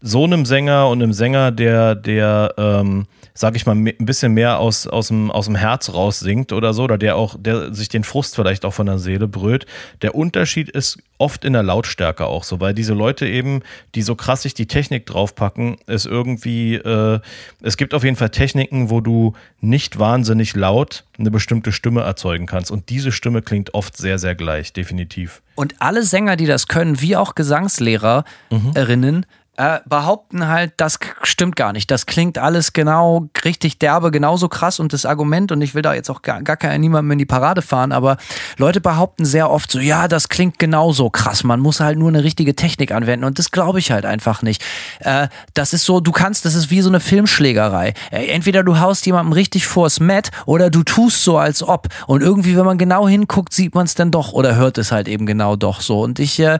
so 0.00 0.24
einem 0.24 0.44
Sänger 0.44 0.88
und 0.88 1.00
einem 1.00 1.12
Sänger, 1.12 1.52
der, 1.52 1.94
der, 1.94 2.52
ähm, 2.58 3.06
sag 3.40 3.56
ich 3.56 3.64
mal, 3.64 3.74
ein 3.74 3.94
bisschen 4.00 4.34
mehr 4.34 4.58
aus, 4.58 4.86
aus, 4.86 5.08
dem, 5.08 5.30
aus 5.30 5.46
dem 5.46 5.54
Herz 5.54 5.94
raus 5.94 6.20
singt 6.20 6.52
oder 6.52 6.74
so, 6.74 6.82
oder 6.82 6.98
der 6.98 7.16
auch, 7.16 7.36
der 7.38 7.72
sich 7.72 7.88
den 7.88 8.04
Frust 8.04 8.36
vielleicht 8.36 8.66
auch 8.66 8.74
von 8.74 8.84
der 8.84 8.98
Seele 8.98 9.28
brüllt. 9.28 9.64
Der 10.02 10.14
Unterschied 10.14 10.68
ist 10.68 10.98
oft 11.16 11.46
in 11.46 11.54
der 11.54 11.62
Lautstärke 11.62 12.26
auch 12.26 12.44
so, 12.44 12.60
weil 12.60 12.74
diese 12.74 12.92
Leute 12.92 13.26
eben, 13.26 13.62
die 13.94 14.02
so 14.02 14.14
krass 14.14 14.42
sich 14.42 14.52
die 14.52 14.66
Technik 14.66 15.06
draufpacken, 15.06 15.78
ist 15.86 16.04
irgendwie, 16.04 16.74
äh, 16.74 17.20
es 17.62 17.78
gibt 17.78 17.94
auf 17.94 18.04
jeden 18.04 18.16
Fall 18.16 18.28
Techniken, 18.28 18.90
wo 18.90 19.00
du 19.00 19.32
nicht 19.62 19.98
wahnsinnig 19.98 20.54
laut 20.54 21.04
eine 21.18 21.30
bestimmte 21.30 21.72
Stimme 21.72 22.02
erzeugen 22.02 22.44
kannst. 22.44 22.70
Und 22.70 22.90
diese 22.90 23.10
Stimme 23.10 23.40
klingt 23.40 23.72
oft 23.72 23.96
sehr, 23.96 24.18
sehr 24.18 24.34
gleich, 24.34 24.74
definitiv. 24.74 25.40
Und 25.54 25.76
alle 25.78 26.02
Sänger, 26.02 26.36
die 26.36 26.46
das 26.46 26.68
können, 26.68 27.00
wie 27.00 27.16
auch 27.16 27.34
Gesangslehrerinnen, 27.34 29.16
mhm 29.16 29.24
äh, 29.60 29.80
behaupten 29.86 30.48
halt, 30.48 30.72
das 30.78 30.98
stimmt 31.22 31.54
gar 31.54 31.74
nicht. 31.74 31.90
Das 31.90 32.06
klingt 32.06 32.38
alles 32.38 32.72
genau 32.72 33.28
richtig 33.44 33.78
derbe, 33.78 34.10
genauso 34.10 34.48
krass 34.48 34.80
und 34.80 34.94
das 34.94 35.04
Argument, 35.04 35.52
und 35.52 35.60
ich 35.60 35.74
will 35.74 35.82
da 35.82 35.92
jetzt 35.92 36.08
auch 36.08 36.22
gar, 36.22 36.40
gar 36.42 36.78
niemandem 36.78 37.12
in 37.12 37.18
die 37.18 37.26
Parade 37.26 37.60
fahren, 37.60 37.92
aber 37.92 38.16
Leute 38.56 38.80
behaupten 38.80 39.26
sehr 39.26 39.50
oft 39.50 39.70
so, 39.70 39.78
ja, 39.78 40.08
das 40.08 40.30
klingt 40.30 40.58
genauso 40.58 41.10
krass. 41.10 41.44
Man 41.44 41.60
muss 41.60 41.80
halt 41.80 41.98
nur 41.98 42.08
eine 42.08 42.24
richtige 42.24 42.56
Technik 42.56 42.90
anwenden 42.90 43.26
und 43.26 43.38
das 43.38 43.50
glaube 43.50 43.80
ich 43.80 43.90
halt 43.90 44.06
einfach 44.06 44.40
nicht. 44.40 44.64
Äh, 45.00 45.28
das 45.52 45.74
ist 45.74 45.84
so, 45.84 46.00
du 46.00 46.10
kannst, 46.10 46.46
das 46.46 46.54
ist 46.54 46.70
wie 46.70 46.80
so 46.80 46.88
eine 46.88 47.00
Filmschlägerei. 47.00 47.92
Äh, 48.10 48.28
entweder 48.28 48.62
du 48.62 48.80
haust 48.80 49.04
jemandem 49.04 49.34
richtig 49.34 49.66
vors 49.66 50.00
Met 50.00 50.30
oder 50.46 50.70
du 50.70 50.82
tust 50.84 51.22
so, 51.22 51.36
als 51.36 51.62
ob. 51.62 51.88
Und 52.06 52.22
irgendwie, 52.22 52.56
wenn 52.56 52.64
man 52.64 52.78
genau 52.78 53.06
hinguckt, 53.06 53.52
sieht 53.52 53.74
man 53.74 53.84
es 53.84 53.94
dann 53.94 54.10
doch 54.10 54.32
oder 54.32 54.56
hört 54.56 54.78
es 54.78 54.90
halt 54.90 55.06
eben 55.06 55.26
genau 55.26 55.56
doch 55.56 55.82
so. 55.82 56.00
Und 56.00 56.18
ich, 56.18 56.40
äh, 56.40 56.58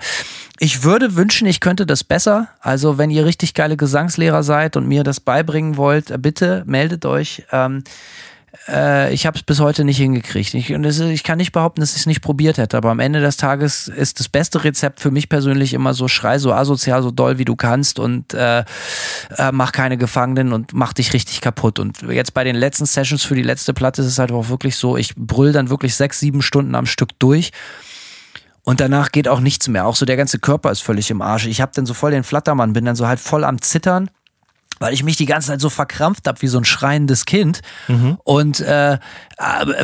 ich 0.62 0.84
würde 0.84 1.16
wünschen, 1.16 1.48
ich 1.48 1.60
könnte 1.60 1.86
das 1.86 2.04
besser. 2.04 2.48
Also, 2.60 2.98
wenn 2.98 3.10
ihr 3.10 3.24
richtig 3.24 3.54
geile 3.54 3.78
Gesangslehrer 3.78 4.42
seid 4.42 4.76
und 4.76 4.86
mir 4.86 5.04
das 5.04 5.18
beibringen 5.18 5.78
wollt, 5.78 6.10
äh, 6.10 6.18
bitte 6.18 6.64
meldet 6.66 7.06
euch. 7.06 7.44
Ähm, 7.50 7.82
äh, 8.68 9.10
ich 9.14 9.24
habe 9.24 9.38
es 9.38 9.42
bis 9.42 9.58
heute 9.58 9.84
nicht 9.84 9.96
hingekriegt. 9.96 10.52
Ich, 10.52 10.74
und 10.74 10.84
ist, 10.84 11.00
ich 11.00 11.24
kann 11.24 11.38
nicht 11.38 11.52
behaupten, 11.52 11.80
dass 11.80 11.92
ich 11.92 12.00
es 12.00 12.06
nicht 12.06 12.20
probiert 12.20 12.58
hätte, 12.58 12.76
aber 12.76 12.90
am 12.90 13.00
Ende 13.00 13.22
des 13.22 13.38
Tages 13.38 13.88
ist 13.88 14.20
das 14.20 14.28
beste 14.28 14.62
Rezept 14.62 15.00
für 15.00 15.10
mich 15.10 15.30
persönlich 15.30 15.72
immer 15.72 15.94
so: 15.94 16.08
schrei 16.08 16.38
so 16.38 16.52
asozial, 16.52 17.02
so 17.02 17.10
doll 17.10 17.38
wie 17.38 17.46
du 17.46 17.56
kannst 17.56 17.98
und 17.98 18.34
äh, 18.34 18.60
äh, 19.38 19.52
mach 19.52 19.72
keine 19.72 19.96
Gefangenen 19.96 20.52
und 20.52 20.74
mach 20.74 20.92
dich 20.92 21.14
richtig 21.14 21.40
kaputt. 21.40 21.78
Und 21.78 22.02
jetzt 22.02 22.34
bei 22.34 22.44
den 22.44 22.56
letzten 22.56 22.84
Sessions 22.84 23.22
für 23.22 23.34
die 23.34 23.42
letzte 23.42 23.72
Platte 23.72 24.02
ist 24.02 24.08
es 24.08 24.18
halt 24.18 24.30
auch 24.30 24.50
wirklich 24.50 24.76
so: 24.76 24.98
ich 24.98 25.14
brüll 25.16 25.52
dann 25.52 25.70
wirklich 25.70 25.94
sechs, 25.94 26.20
sieben 26.20 26.42
Stunden 26.42 26.74
am 26.74 26.84
Stück 26.84 27.18
durch. 27.18 27.50
Und 28.62 28.80
danach 28.80 29.10
geht 29.10 29.28
auch 29.28 29.40
nichts 29.40 29.68
mehr. 29.68 29.86
Auch 29.86 29.96
so 29.96 30.04
der 30.06 30.16
ganze 30.16 30.38
Körper 30.38 30.70
ist 30.70 30.80
völlig 30.80 31.10
im 31.10 31.22
Arsch. 31.22 31.46
Ich 31.46 31.60
habe 31.60 31.72
dann 31.74 31.86
so 31.86 31.94
voll 31.94 32.10
den 32.10 32.24
Flattermann, 32.24 32.72
bin 32.72 32.84
dann 32.84 32.96
so 32.96 33.06
halt 33.06 33.20
voll 33.20 33.44
am 33.44 33.60
Zittern 33.62 34.10
weil 34.80 34.94
ich 34.94 35.04
mich 35.04 35.16
die 35.16 35.26
ganze 35.26 35.48
Zeit 35.48 35.60
so 35.60 35.68
verkrampft 35.68 36.26
habe 36.26 36.40
wie 36.42 36.48
so 36.48 36.58
ein 36.58 36.64
schreiendes 36.64 37.26
Kind 37.26 37.60
mhm. 37.86 38.18
und 38.24 38.60
äh, 38.60 38.98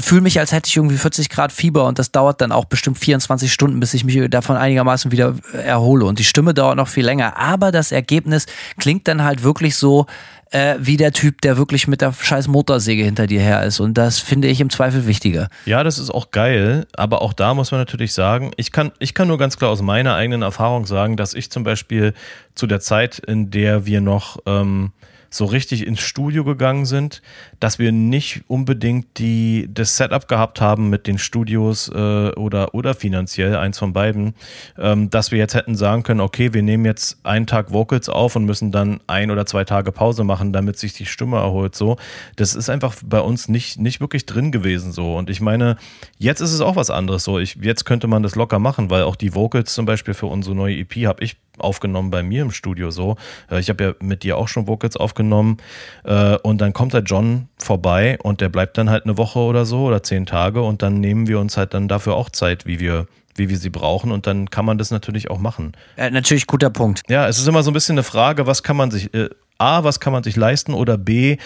fühle 0.00 0.22
mich, 0.22 0.40
als 0.40 0.52
hätte 0.52 0.68
ich 0.68 0.76
irgendwie 0.76 0.96
40 0.96 1.28
Grad 1.28 1.52
Fieber 1.52 1.84
und 1.84 1.98
das 1.98 2.10
dauert 2.10 2.40
dann 2.40 2.50
auch 2.50 2.64
bestimmt 2.64 2.98
24 2.98 3.52
Stunden, 3.52 3.78
bis 3.78 3.94
ich 3.94 4.04
mich 4.04 4.18
davon 4.30 4.56
einigermaßen 4.56 5.12
wieder 5.12 5.36
erhole 5.52 6.06
und 6.06 6.18
die 6.18 6.24
Stimme 6.24 6.54
dauert 6.54 6.76
noch 6.76 6.88
viel 6.88 7.04
länger, 7.04 7.36
aber 7.36 7.70
das 7.70 7.92
Ergebnis 7.92 8.46
klingt 8.78 9.06
dann 9.06 9.22
halt 9.22 9.42
wirklich 9.42 9.76
so, 9.76 10.06
äh, 10.51 10.76
wie 10.78 10.97
der 10.97 11.12
Typ, 11.12 11.40
der 11.40 11.57
wirklich 11.57 11.88
mit 11.88 12.01
der 12.01 12.12
scheiß 12.12 12.49
Motorsäge 12.49 13.03
hinter 13.03 13.26
dir 13.26 13.40
her 13.40 13.64
ist. 13.64 13.80
Und 13.80 13.94
das 13.94 14.20
finde 14.20 14.49
ich 14.49 14.61
im 14.61 14.70
Zweifel 14.70 15.07
wichtiger. 15.07 15.49
Ja, 15.64 15.82
das 15.82 15.99
ist 15.99 16.11
auch 16.11 16.30
geil, 16.30 16.86
aber 16.97 17.22
auch 17.22 17.32
da 17.32 17.55
muss 17.55 17.70
man 17.70 17.80
natürlich 17.80 18.12
sagen, 18.12 18.53
ich 18.57 18.72
kann, 18.72 18.92
ich 18.99 19.14
kann 19.14 19.28
nur 19.28 19.38
ganz 19.38 19.57
klar 19.57 19.70
aus 19.70 19.82
meiner 19.82 20.14
eigenen 20.14 20.42
Erfahrung 20.42 20.86
sagen, 20.86 21.16
dass 21.16 21.34
ich 21.34 21.51
zum 21.51 21.64
Beispiel 21.64 22.14
zu 22.55 22.66
der 22.66 22.80
Zeit, 22.80 23.18
in 23.18 23.51
der 23.51 23.86
wir 23.86 24.01
noch 24.01 24.38
ähm, 24.47 24.92
so 25.30 25.44
richtig 25.44 25.86
ins 25.86 26.01
Studio 26.01 26.44
gegangen 26.44 26.86
sind, 26.86 27.22
dass 27.61 27.78
wir 27.78 27.92
nicht 27.92 28.42
unbedingt 28.48 29.18
die, 29.18 29.68
das 29.72 29.96
Setup 29.96 30.28
gehabt 30.28 30.61
haben 30.61 30.90
mit 30.90 31.07
den 31.07 31.18
Studios 31.18 31.88
äh, 31.88 32.30
oder, 32.30 32.74
oder 32.74 32.94
finanziell, 32.94 33.57
eins 33.57 33.78
von 33.78 33.92
beiden, 33.92 34.34
ähm, 34.78 35.11
dass 35.11 35.30
wir 35.30 35.38
jetzt 35.38 35.54
hätten 35.54 35.74
sagen 35.74 36.02
können, 36.02 36.20
okay, 36.20 36.52
wir 36.52 36.62
nehmen 36.62 36.84
jetzt 36.84 37.18
einen 37.24 37.46
Tag 37.46 37.72
Vocals 37.72 38.09
auf 38.09 38.36
und 38.36 38.44
müssen 38.44 38.72
dann 38.72 39.00
ein 39.07 39.30
oder 39.30 39.46
zwei 39.46 39.64
Tage 39.64 39.92
Pause 39.92 40.24
machen, 40.24 40.52
damit 40.52 40.78
sich 40.78 40.92
die 40.92 41.07
Stimme 41.07 41.36
erholt. 41.36 41.74
So, 41.74 41.96
das 42.36 42.54
ist 42.54 42.68
einfach 42.68 42.94
bei 43.04 43.20
uns 43.20 43.48
nicht, 43.48 43.78
nicht 43.78 44.00
wirklich 44.00 44.26
drin 44.26 44.52
gewesen 44.52 44.92
so. 44.92 45.16
Und 45.16 45.30
ich 45.30 45.40
meine, 45.40 45.76
jetzt 46.18 46.40
ist 46.40 46.52
es 46.52 46.61
auch 46.61 46.76
was 46.76 46.90
anderes 46.90 47.24
so. 47.24 47.38
Ich, 47.38 47.57
jetzt 47.61 47.84
könnte 47.84 48.07
man 48.07 48.22
das 48.22 48.34
locker 48.34 48.59
machen, 48.59 48.90
weil 48.90 49.02
auch 49.02 49.16
die 49.16 49.34
Vocals 49.34 49.74
zum 49.74 49.86
Beispiel 49.86 50.14
für 50.14 50.26
unsere 50.26 50.54
neue 50.54 50.76
EP 50.76 51.07
habe 51.07 51.24
ich 51.24 51.36
aufgenommen 51.59 52.11
bei 52.11 52.22
mir 52.22 52.42
im 52.42 52.50
Studio 52.50 52.90
so. 52.90 53.16
Äh, 53.50 53.61
ich 53.61 53.68
habe 53.68 53.84
ja 53.84 53.94
mit 54.00 54.22
dir 54.22 54.36
auch 54.36 54.48
schon 54.48 54.66
Vocals 54.66 54.96
aufgenommen 54.96 55.59
äh, 56.04 56.36
und 56.36 56.61
dann 56.61 56.72
kommt 56.72 56.92
der 56.92 57.02
John 57.02 57.45
vorbei 57.59 58.18
und 58.22 58.40
der 58.40 58.48
bleibt 58.48 58.78
dann 58.78 58.90
halt 58.90 59.04
eine 59.04 59.16
Woche 59.16 59.38
oder 59.38 59.64
so 59.64 59.84
oder 59.84 60.02
zehn 60.02 60.26
Tage 60.26 60.62
und 60.62 60.82
dann 60.82 61.00
nehmen 61.00 61.26
wir 61.26 61.40
uns 61.40 61.57
halt 61.57 61.74
dann 61.74 61.88
dafür 61.88 62.14
auch 62.14 62.30
Zeit, 62.30 62.66
wie 62.66 62.80
wir 62.80 63.07
wie 63.38 63.50
wir 63.50 63.59
sie 63.59 63.70
brauchen 63.70 64.12
und 64.12 64.26
dann 64.26 64.48
kann 64.50 64.64
man 64.64 64.78
das 64.78 64.90
natürlich 64.90 65.30
auch 65.30 65.38
machen. 65.38 65.72
Äh, 65.96 66.11
natürlich 66.11 66.46
guter 66.46 66.70
Punkt. 66.70 67.02
Ja, 67.09 67.28
es 67.28 67.38
ist 67.38 67.46
immer 67.46 67.62
so 67.62 67.70
ein 67.70 67.74
bisschen 67.74 67.94
eine 67.94 68.02
Frage, 68.02 68.46
was 68.46 68.62
kann 68.62 68.76
man 68.76 68.90
sich, 68.90 69.12
äh, 69.14 69.28
A, 69.59 69.84
was 69.84 70.00
kann 70.00 70.12
man 70.12 70.22
sich 70.22 70.36
leisten 70.36 70.72
oder 70.72 70.96
B, 70.96 71.36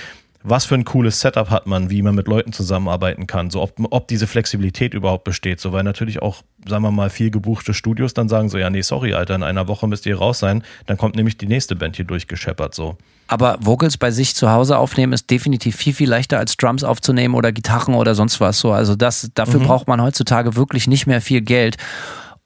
was 0.42 0.64
für 0.64 0.74
ein 0.74 0.84
cooles 0.84 1.20
Setup 1.20 1.50
hat 1.50 1.66
man, 1.66 1.90
wie 1.90 2.02
man 2.02 2.14
mit 2.14 2.26
Leuten 2.26 2.52
zusammenarbeiten 2.52 3.26
kann, 3.26 3.50
so 3.50 3.60
ob, 3.60 3.74
ob 3.90 4.08
diese 4.08 4.26
Flexibilität 4.26 4.94
überhaupt 4.94 5.24
besteht, 5.24 5.60
so 5.60 5.72
weil 5.72 5.82
natürlich 5.82 6.22
auch, 6.22 6.42
sagen 6.66 6.82
wir 6.82 6.90
mal, 6.90 7.10
viel 7.10 7.30
gebuchte 7.30 7.74
Studios 7.74 8.14
dann 8.14 8.28
sagen 8.28 8.48
so, 8.48 8.56
ja, 8.56 8.70
nee, 8.70 8.80
sorry, 8.80 9.12
Alter, 9.12 9.34
in 9.34 9.42
einer 9.42 9.68
Woche 9.68 9.86
müsst 9.86 10.06
ihr 10.06 10.16
raus 10.16 10.38
sein, 10.38 10.62
dann 10.86 10.96
kommt 10.96 11.16
nämlich 11.16 11.36
die 11.36 11.46
nächste 11.46 11.76
Band 11.76 11.96
hier 11.96 12.06
durchgescheppert, 12.06 12.74
so. 12.74 12.96
Aber 13.28 13.58
Vocals 13.60 13.96
bei 13.96 14.10
sich 14.10 14.34
zu 14.34 14.50
Hause 14.50 14.78
aufnehmen 14.78 15.12
ist 15.12 15.30
definitiv 15.30 15.76
viel, 15.76 15.92
viel 15.92 16.08
leichter 16.08 16.38
als 16.38 16.56
Drums 16.56 16.82
aufzunehmen 16.82 17.34
oder 17.34 17.52
Gitarren 17.52 17.94
oder 17.94 18.14
sonst 18.14 18.40
was, 18.40 18.58
so. 18.58 18.72
Also 18.72 18.96
das, 18.96 19.30
dafür 19.34 19.60
mhm. 19.60 19.64
braucht 19.64 19.88
man 19.88 20.02
heutzutage 20.02 20.56
wirklich 20.56 20.88
nicht 20.88 21.06
mehr 21.06 21.20
viel 21.20 21.42
Geld. 21.42 21.76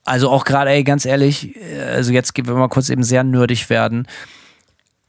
Also 0.04 0.28
auch 0.28 0.44
gerade, 0.44 0.70
ey, 0.70 0.84
ganz 0.84 1.06
ehrlich, 1.06 1.54
also 1.94 2.12
jetzt, 2.12 2.36
wenn 2.36 2.46
wir 2.46 2.54
mal 2.56 2.68
kurz 2.68 2.90
eben 2.90 3.02
sehr 3.02 3.24
nerdig 3.24 3.70
werden, 3.70 4.06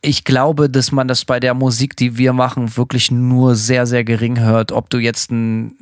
ich 0.06 0.24
glaube, 0.24 0.70
dass 0.70 0.92
man 0.92 1.08
das 1.08 1.26
bei 1.26 1.40
der 1.40 1.54
Musik, 1.54 1.96
die 1.96 2.18
wir 2.18 2.32
machen, 2.32 2.78
wirklich 2.78 3.12
nur 3.12 3.56
sehr, 3.56 3.86
sehr 3.88 4.04
gering 4.04 4.40
hört. 4.40 4.72
Ob 4.72 4.90
du 4.90 5.00
jetzt 5.00 5.32
ein 5.32 5.76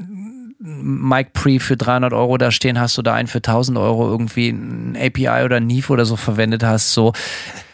Mic 0.59 1.31
Pre 1.33 1.59
für 1.59 1.75
300 1.75 2.13
Euro 2.13 2.37
da 2.37 2.49
stehen 2.49 2.79
hast 2.79 2.97
oder 2.97 3.13
einen 3.13 3.27
für 3.27 3.39
1000 3.39 3.77
Euro 3.77 4.09
irgendwie 4.09 4.49
ein 4.49 4.95
API 4.97 5.43
oder 5.43 5.59
Neve 5.59 5.91
oder 5.91 6.05
so 6.05 6.15
verwendet 6.15 6.63
hast, 6.63 6.93
so 6.93 7.11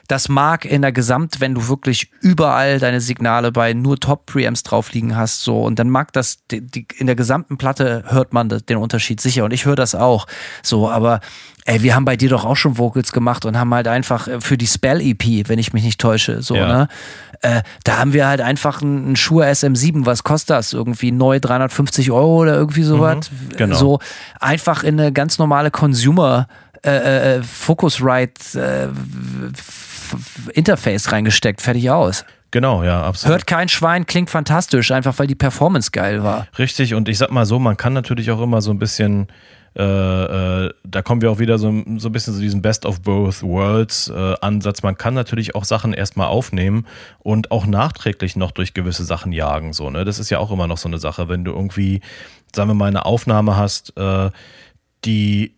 das 0.10 0.28
mag 0.28 0.66
in 0.66 0.82
der 0.82 0.92
Gesamt, 0.92 1.40
wenn 1.40 1.54
du 1.54 1.68
wirklich 1.68 2.10
überall 2.20 2.80
deine 2.80 3.00
Signale 3.00 3.52
bei 3.52 3.74
nur 3.74 4.00
Top-Preamps 4.00 4.64
drauf 4.64 4.92
liegen 4.92 5.16
hast, 5.16 5.44
so, 5.44 5.62
und 5.62 5.78
dann 5.78 5.88
mag 5.88 6.12
das, 6.14 6.40
die, 6.50 6.62
die, 6.62 6.88
in 6.98 7.06
der 7.06 7.16
gesamten 7.16 7.60
Platte 7.60 8.04
hört 8.08 8.34
man 8.34 8.50
den 8.50 8.78
Unterschied 8.78 9.22
sicher 9.22 9.46
und 9.46 9.52
ich 9.52 9.66
höre 9.66 9.76
das 9.76 9.94
auch, 9.94 10.26
so, 10.64 10.90
aber 10.90 11.20
ey, 11.66 11.84
wir 11.84 11.94
haben 11.94 12.06
bei 12.06 12.16
dir 12.16 12.28
doch 12.28 12.44
auch 12.44 12.56
schon 12.56 12.80
Vocals 12.80 13.12
gemacht 13.12 13.46
und 13.46 13.56
haben 13.56 13.72
halt 13.72 13.88
einfach 13.88 14.28
äh, 14.28 14.42
für 14.42 14.58
die 14.58 14.66
Spell-EP, 14.66 15.48
wenn 15.48 15.60
ich 15.60 15.74
mich 15.74 15.84
nicht 15.84 16.02
täusche, 16.02 16.42
so, 16.42 16.56
ja. 16.56 16.68
ne, 16.68 16.88
äh, 17.42 17.62
da 17.84 18.00
haben 18.00 18.12
wir 18.14 18.28
halt 18.28 18.42
einfach 18.42 18.82
einen 18.82 19.16
Schuhe 19.16 19.46
SM7, 19.46 20.08
was 20.08 20.24
kostet 20.24 20.50
das? 20.50 20.74
Irgendwie 20.74 21.12
neu 21.12 21.40
350 21.40 22.12
Euro 22.12 22.42
oder 22.42 22.56
irgendwie 22.56 22.84
sowas. 22.84 23.32
Mhm, 23.32 23.56
genau. 23.56 23.76
So 23.78 24.00
einfach 24.42 24.84
in 24.84 25.00
eine 25.00 25.14
ganz 25.14 25.38
normale 25.38 25.72
Consumer- 25.72 26.48
äh, 26.86 27.38
äh, 27.38 27.44
Focusrite 27.44 28.58
äh, 28.58 28.88
Interface 30.54 31.12
reingesteckt, 31.12 31.62
fertig 31.62 31.90
aus. 31.90 32.26
Genau, 32.52 32.84
ja, 32.84 33.04
absolut. 33.04 33.34
Hört 33.34 33.48
kein 33.48 33.70
Schwein, 33.70 34.06
klingt 34.06 34.30
fantastisch, 34.30 34.92
einfach 34.92 35.20
weil 35.20 35.28
die 35.28 35.36
Performance 35.36 35.92
geil 35.92 36.24
war. 36.24 36.48
Richtig, 36.58 36.96
und 36.96 37.08
ich 37.08 37.18
sag 37.18 37.32
mal 37.32 37.46
so, 37.46 37.60
man 37.60 37.78
kann 37.78 37.94
natürlich 37.94 38.32
auch 38.32 38.42
immer 38.42 38.62
so 38.62 38.72
ein 38.72 38.80
bisschen, 38.80 39.28
äh, 39.78 39.84
äh, 39.84 40.74
da 40.84 41.02
kommen 41.04 41.22
wir 41.22 41.30
auch 41.30 41.38
wieder 41.38 41.60
so, 41.60 41.72
so 41.98 42.10
ein 42.10 42.12
bisschen 42.12 42.34
zu 42.34 42.42
diesem 42.42 42.64
Best 42.64 42.88
of 42.88 43.02
Both 43.02 43.44
Worlds 43.44 44.10
äh, 44.10 44.36
Ansatz. 44.42 44.82
Man 44.82 44.98
kann 44.98 45.14
natürlich 45.14 45.54
auch 45.54 45.64
Sachen 45.64 45.94
erstmal 45.94 46.28
aufnehmen 46.28 46.88
und 47.20 47.52
auch 47.52 47.68
nachträglich 47.68 48.36
noch 48.36 48.52
durch 48.52 48.74
gewisse 48.74 49.04
Sachen 49.04 49.32
jagen. 49.32 49.74
So, 49.74 49.92
ne? 49.92 50.04
Das 50.04 50.18
ist 50.18 50.32
ja 50.32 50.40
auch 50.40 50.50
immer 50.50 50.66
noch 50.66 50.80
so 50.80 50.88
eine 50.88 50.98
Sache, 50.98 51.30
wenn 51.30 51.44
du 51.44 51.52
irgendwie, 51.52 52.02
sagen 52.56 52.72
wir 52.72 52.74
mal, 52.74 52.88
eine 52.88 53.06
Aufnahme 53.06 53.58
hast, 53.58 53.96
äh, 53.96 54.32
die 55.06 55.54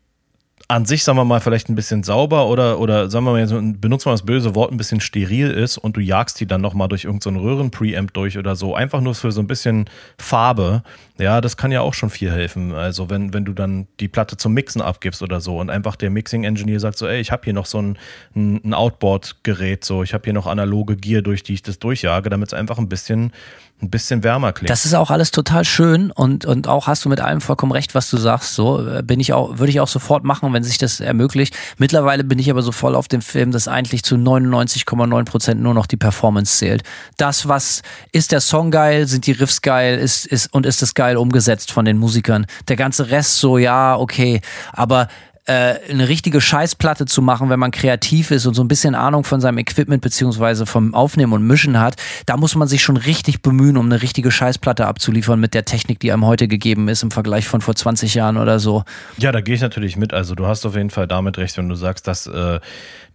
an 0.72 0.86
sich, 0.86 1.04
sagen 1.04 1.18
wir 1.18 1.26
mal, 1.26 1.42
vielleicht 1.42 1.68
ein 1.68 1.76
bisschen 1.76 2.02
sauber 2.02 2.48
oder, 2.48 2.80
oder 2.80 3.10
sagen 3.10 3.26
wir 3.26 3.34
mal, 3.34 3.42
jetzt, 3.42 3.82
benutzen 3.82 4.06
wir 4.06 4.12
das 4.12 4.26
böse 4.26 4.56
Wort, 4.56 4.72
ein 4.72 4.78
bisschen 4.78 5.02
steril 5.02 5.52
ist 5.52 5.78
und 5.78 5.98
du 5.98 6.00
jagst 6.00 6.40
die 6.40 6.46
dann 6.46 6.62
nochmal 6.62 6.88
durch 6.88 7.04
irgendeinen 7.04 7.36
so 7.36 7.42
Röhren-Preamp 7.42 8.14
durch 8.14 8.38
oder 8.38 8.56
so, 8.56 8.74
einfach 8.74 9.02
nur 9.02 9.14
für 9.14 9.34
so 9.34 9.42
ein 9.42 9.48
bisschen 9.48 9.90
Farbe, 10.18 10.82
ja, 11.18 11.42
das 11.42 11.58
kann 11.58 11.74
ja 11.74 11.82
auch 11.82 11.94
schon 11.94 12.10
viel 12.10 12.32
helfen. 12.32 12.74
Also 12.74 13.10
wenn, 13.10 13.34
wenn 13.34 13.44
du 13.44 13.52
dann 13.52 13.88
die 14.00 14.08
Platte 14.08 14.38
zum 14.38 14.54
Mixen 14.54 14.82
abgibst 14.82 15.22
oder 15.22 15.42
so 15.42 15.60
und 15.60 15.70
einfach 15.70 15.98
der 15.98 16.10
Mixing-Engineer 16.10 16.80
sagt 16.80 16.98
so, 16.98 17.06
ey, 17.06 17.20
ich 17.20 17.34
habe 17.34 17.44
hier 17.44 17.54
noch 17.54 17.66
so 17.66 17.82
ein, 17.82 17.98
ein 18.34 18.74
Outboard-Gerät, 18.74 19.84
so, 19.84 20.04
ich 20.04 20.14
habe 20.14 20.24
hier 20.24 20.34
noch 20.34 20.48
analoge 20.48 20.96
Gear, 20.96 21.22
durch 21.22 21.44
die 21.44 21.54
ich 21.54 21.64
das 21.64 21.80
durchjage, 21.80 22.30
damit 22.30 22.48
es 22.48 22.54
einfach 22.54 22.78
ein 22.78 22.88
bisschen 22.88 23.34
ein 23.82 23.90
bisschen 23.90 24.24
wärmer 24.24 24.54
klingt. 24.54 24.70
Das 24.70 24.86
ist 24.86 24.94
auch 24.94 25.12
alles 25.12 25.32
total 25.32 25.66
schön 25.66 26.12
und, 26.12 26.46
und 26.46 26.68
auch 26.68 26.88
hast 26.88 27.06
du 27.06 27.10
mit 27.10 27.20
allem 27.20 27.42
vollkommen 27.42 27.72
recht, 27.72 27.96
was 27.96 28.10
du 28.10 28.18
sagst. 28.18 28.56
So 28.56 28.86
äh, 28.88 29.04
bin 29.04 29.20
ich 29.20 29.34
auch, 29.34 29.58
würde 29.58 29.70
ich 29.72 29.80
auch 29.80 29.88
sofort 29.88 30.24
machen, 30.24 30.54
wenn 30.54 30.64
sich 30.64 30.78
das 30.78 31.00
ermöglicht. 31.00 31.56
Mittlerweile 31.78 32.24
bin 32.24 32.40
ich 32.40 32.50
aber 32.50 32.62
so 32.62 32.72
voll 32.72 32.96
auf 32.96 33.08
dem 33.08 33.22
Film, 33.22 33.52
dass 33.52 33.68
eigentlich 33.68 34.04
zu 34.04 34.16
99,9 34.16 35.26
Prozent 35.26 35.62
nur 35.62 35.74
noch 35.74 35.88
die 35.88 35.98
Performance 35.98 36.58
zählt. 36.58 36.84
Das, 37.18 37.48
was 37.48 37.82
ist 38.12 38.32
der 38.32 38.42
Song 38.42 38.72
geil, 38.72 39.08
sind 39.08 39.26
die 39.28 39.32
Riffs 39.32 39.62
geil, 39.62 39.98
ist, 39.98 40.26
ist 40.26 40.54
und 40.54 40.66
ist 40.66 40.82
es 40.82 40.94
geil 40.94 41.18
umgesetzt 41.18 41.72
von 41.72 41.86
den 41.86 41.98
Musikern. 41.98 42.46
Der 42.68 42.76
ganze 42.76 43.10
Rest 43.10 43.38
so, 43.38 43.58
ja, 43.58 43.96
okay, 43.98 44.42
aber 44.74 45.08
eine 45.52 46.08
richtige 46.08 46.42
Scheißplatte 46.42 47.06
zu 47.06 47.22
machen, 47.22 47.50
wenn 47.50 47.60
man 47.60 47.72
kreativ 47.72 48.32
ist 48.32 48.46
und 48.46 48.54
so 48.54 48.64
ein 48.64 48.68
bisschen 48.68 48.96
Ahnung 48.96 49.24
von 49.24 49.42
seinem 49.42 49.58
Equipment 49.58 50.02
beziehungsweise 50.02 50.66
vom 50.66 50.94
Aufnehmen 50.94 51.34
und 51.34 51.46
Mischen 51.46 51.80
hat, 51.80 51.96
da 52.26 52.38
muss 52.38 52.56
man 52.56 52.68
sich 52.68 52.82
schon 52.82 52.98
richtig 52.98 53.42
bemühen, 53.42 53.78
um 53.78 53.86
eine 53.86 54.02
richtige 54.02 54.32
Scheißplatte 54.32 54.86
abzuliefern 54.88 55.40
mit 55.40 55.54
der 55.54 55.66
Technik, 55.66 56.00
die 56.00 56.12
einem 56.12 56.26
heute 56.26 56.48
gegeben 56.48 56.88
ist 56.88 57.04
im 57.04 57.12
Vergleich 57.12 57.48
von 57.48 57.62
vor 57.62 57.76
20 57.76 58.16
Jahren 58.16 58.38
oder 58.38 58.60
so. 58.60 58.84
Ja, 59.18 59.32
da 59.32 59.42
gehe 59.42 59.56
ich 59.56 59.62
natürlich 59.62 59.96
mit. 59.98 60.14
Also 60.14 60.36
du 60.36 60.48
hast 60.48 60.66
auf 60.66 60.76
jeden 60.76 60.90
Fall 60.90 61.08
damit 61.08 61.38
recht, 61.38 61.58
wenn 61.58 61.70
du 61.70 61.76
sagst, 61.76 62.08
dass 62.08 62.28
äh, 62.28 62.60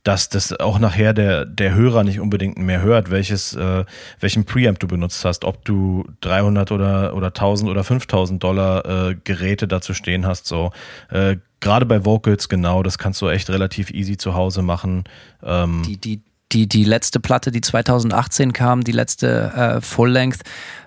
dass 0.06 0.28
das 0.28 0.52
auch 0.60 0.78
nachher 0.78 1.12
der, 1.12 1.44
der 1.44 1.74
Hörer 1.74 2.04
nicht 2.04 2.20
unbedingt 2.20 2.58
mehr 2.58 2.80
hört, 2.80 3.10
welches, 3.10 3.54
äh, 3.54 3.84
welchen 4.20 4.44
Preamp 4.44 4.78
du 4.78 4.86
benutzt 4.86 5.24
hast, 5.24 5.44
ob 5.44 5.64
du 5.64 6.04
300 6.20 6.70
oder, 6.70 7.16
oder 7.16 7.28
1000 7.28 7.68
oder 7.68 7.82
5000 7.82 8.40
Dollar 8.40 9.08
äh, 9.08 9.16
Geräte 9.24 9.66
dazu 9.66 9.94
stehen 9.94 10.24
hast, 10.24 10.46
so. 10.46 10.70
Äh, 11.10 11.36
Gerade 11.58 11.86
bei 11.86 12.04
Vocals, 12.04 12.48
genau, 12.48 12.84
das 12.84 12.98
kannst 12.98 13.20
du 13.20 13.28
echt 13.28 13.50
relativ 13.50 13.90
easy 13.90 14.16
zu 14.16 14.34
Hause 14.34 14.62
machen. 14.62 15.04
Ähm 15.42 15.82
die, 15.84 15.96
die, 15.96 16.20
die, 16.52 16.68
die 16.68 16.84
letzte 16.84 17.18
Platte, 17.18 17.50
die 17.50 17.62
2018 17.62 18.52
kam, 18.52 18.84
die 18.84 18.92
letzte 18.92 19.52
äh, 19.56 19.80
Full-Length, 19.80 20.42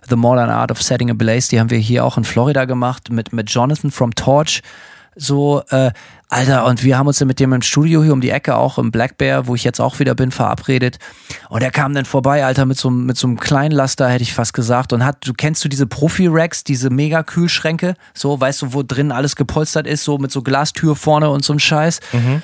The 0.07 0.15
Modern 0.15 0.49
Art 0.49 0.71
of 0.71 0.81
Setting 0.81 1.09
a 1.09 1.13
Blaze, 1.13 1.49
die 1.49 1.59
haben 1.59 1.71
wir 1.71 1.79
hier 1.79 2.05
auch 2.05 2.17
in 2.17 2.23
Florida 2.23 2.63
gemacht 2.63 3.09
mit, 3.11 3.33
mit 3.33 3.49
Jonathan 3.49 3.91
from 3.91 4.15
Torch 4.15 4.61
so, 5.19 5.63
äh, 5.69 5.91
Alter, 6.31 6.65
und 6.65 6.83
wir 6.83 6.95
haben 6.95 7.07
uns 7.07 7.17
dann 7.17 7.27
mit 7.27 7.39
dem 7.39 7.51
im 7.53 7.63
Studio 7.63 8.03
hier 8.03 8.13
um 8.13 8.21
die 8.21 8.29
Ecke, 8.29 8.55
auch 8.55 8.77
im 8.77 8.91
Black 8.91 9.17
Bear, 9.17 9.47
wo 9.47 9.55
ich 9.55 9.63
jetzt 9.63 9.81
auch 9.81 9.97
wieder 9.97 10.13
bin, 10.13 10.31
verabredet. 10.31 10.99
Und 11.49 11.63
er 11.63 11.71
kam 11.71 11.95
dann 11.95 12.05
vorbei, 12.05 12.45
Alter, 12.45 12.67
mit 12.67 12.77
so, 12.77 12.91
mit 12.91 13.17
so 13.17 13.25
einem 13.25 13.39
kleinen 13.39 13.71
Laster, 13.71 14.07
hätte 14.07 14.21
ich 14.21 14.35
fast 14.35 14.53
gesagt. 14.53 14.93
Und 14.93 15.03
hat, 15.03 15.25
du 15.25 15.33
kennst 15.33 15.65
du 15.65 15.69
diese 15.69 15.87
Profi-Racks, 15.87 16.63
diese 16.63 16.91
Mega-Kühlschränke, 16.91 17.95
so, 18.13 18.39
weißt 18.39 18.61
du, 18.61 18.73
wo 18.73 18.83
drin 18.83 19.11
alles 19.11 19.35
gepolstert 19.35 19.87
ist, 19.87 20.03
so 20.03 20.19
mit 20.19 20.31
so 20.31 20.43
Glastür 20.43 20.95
vorne 20.95 21.31
und 21.31 21.43
so 21.43 21.51
ein 21.53 21.59
Scheiß. 21.59 21.99
Mhm. 22.13 22.43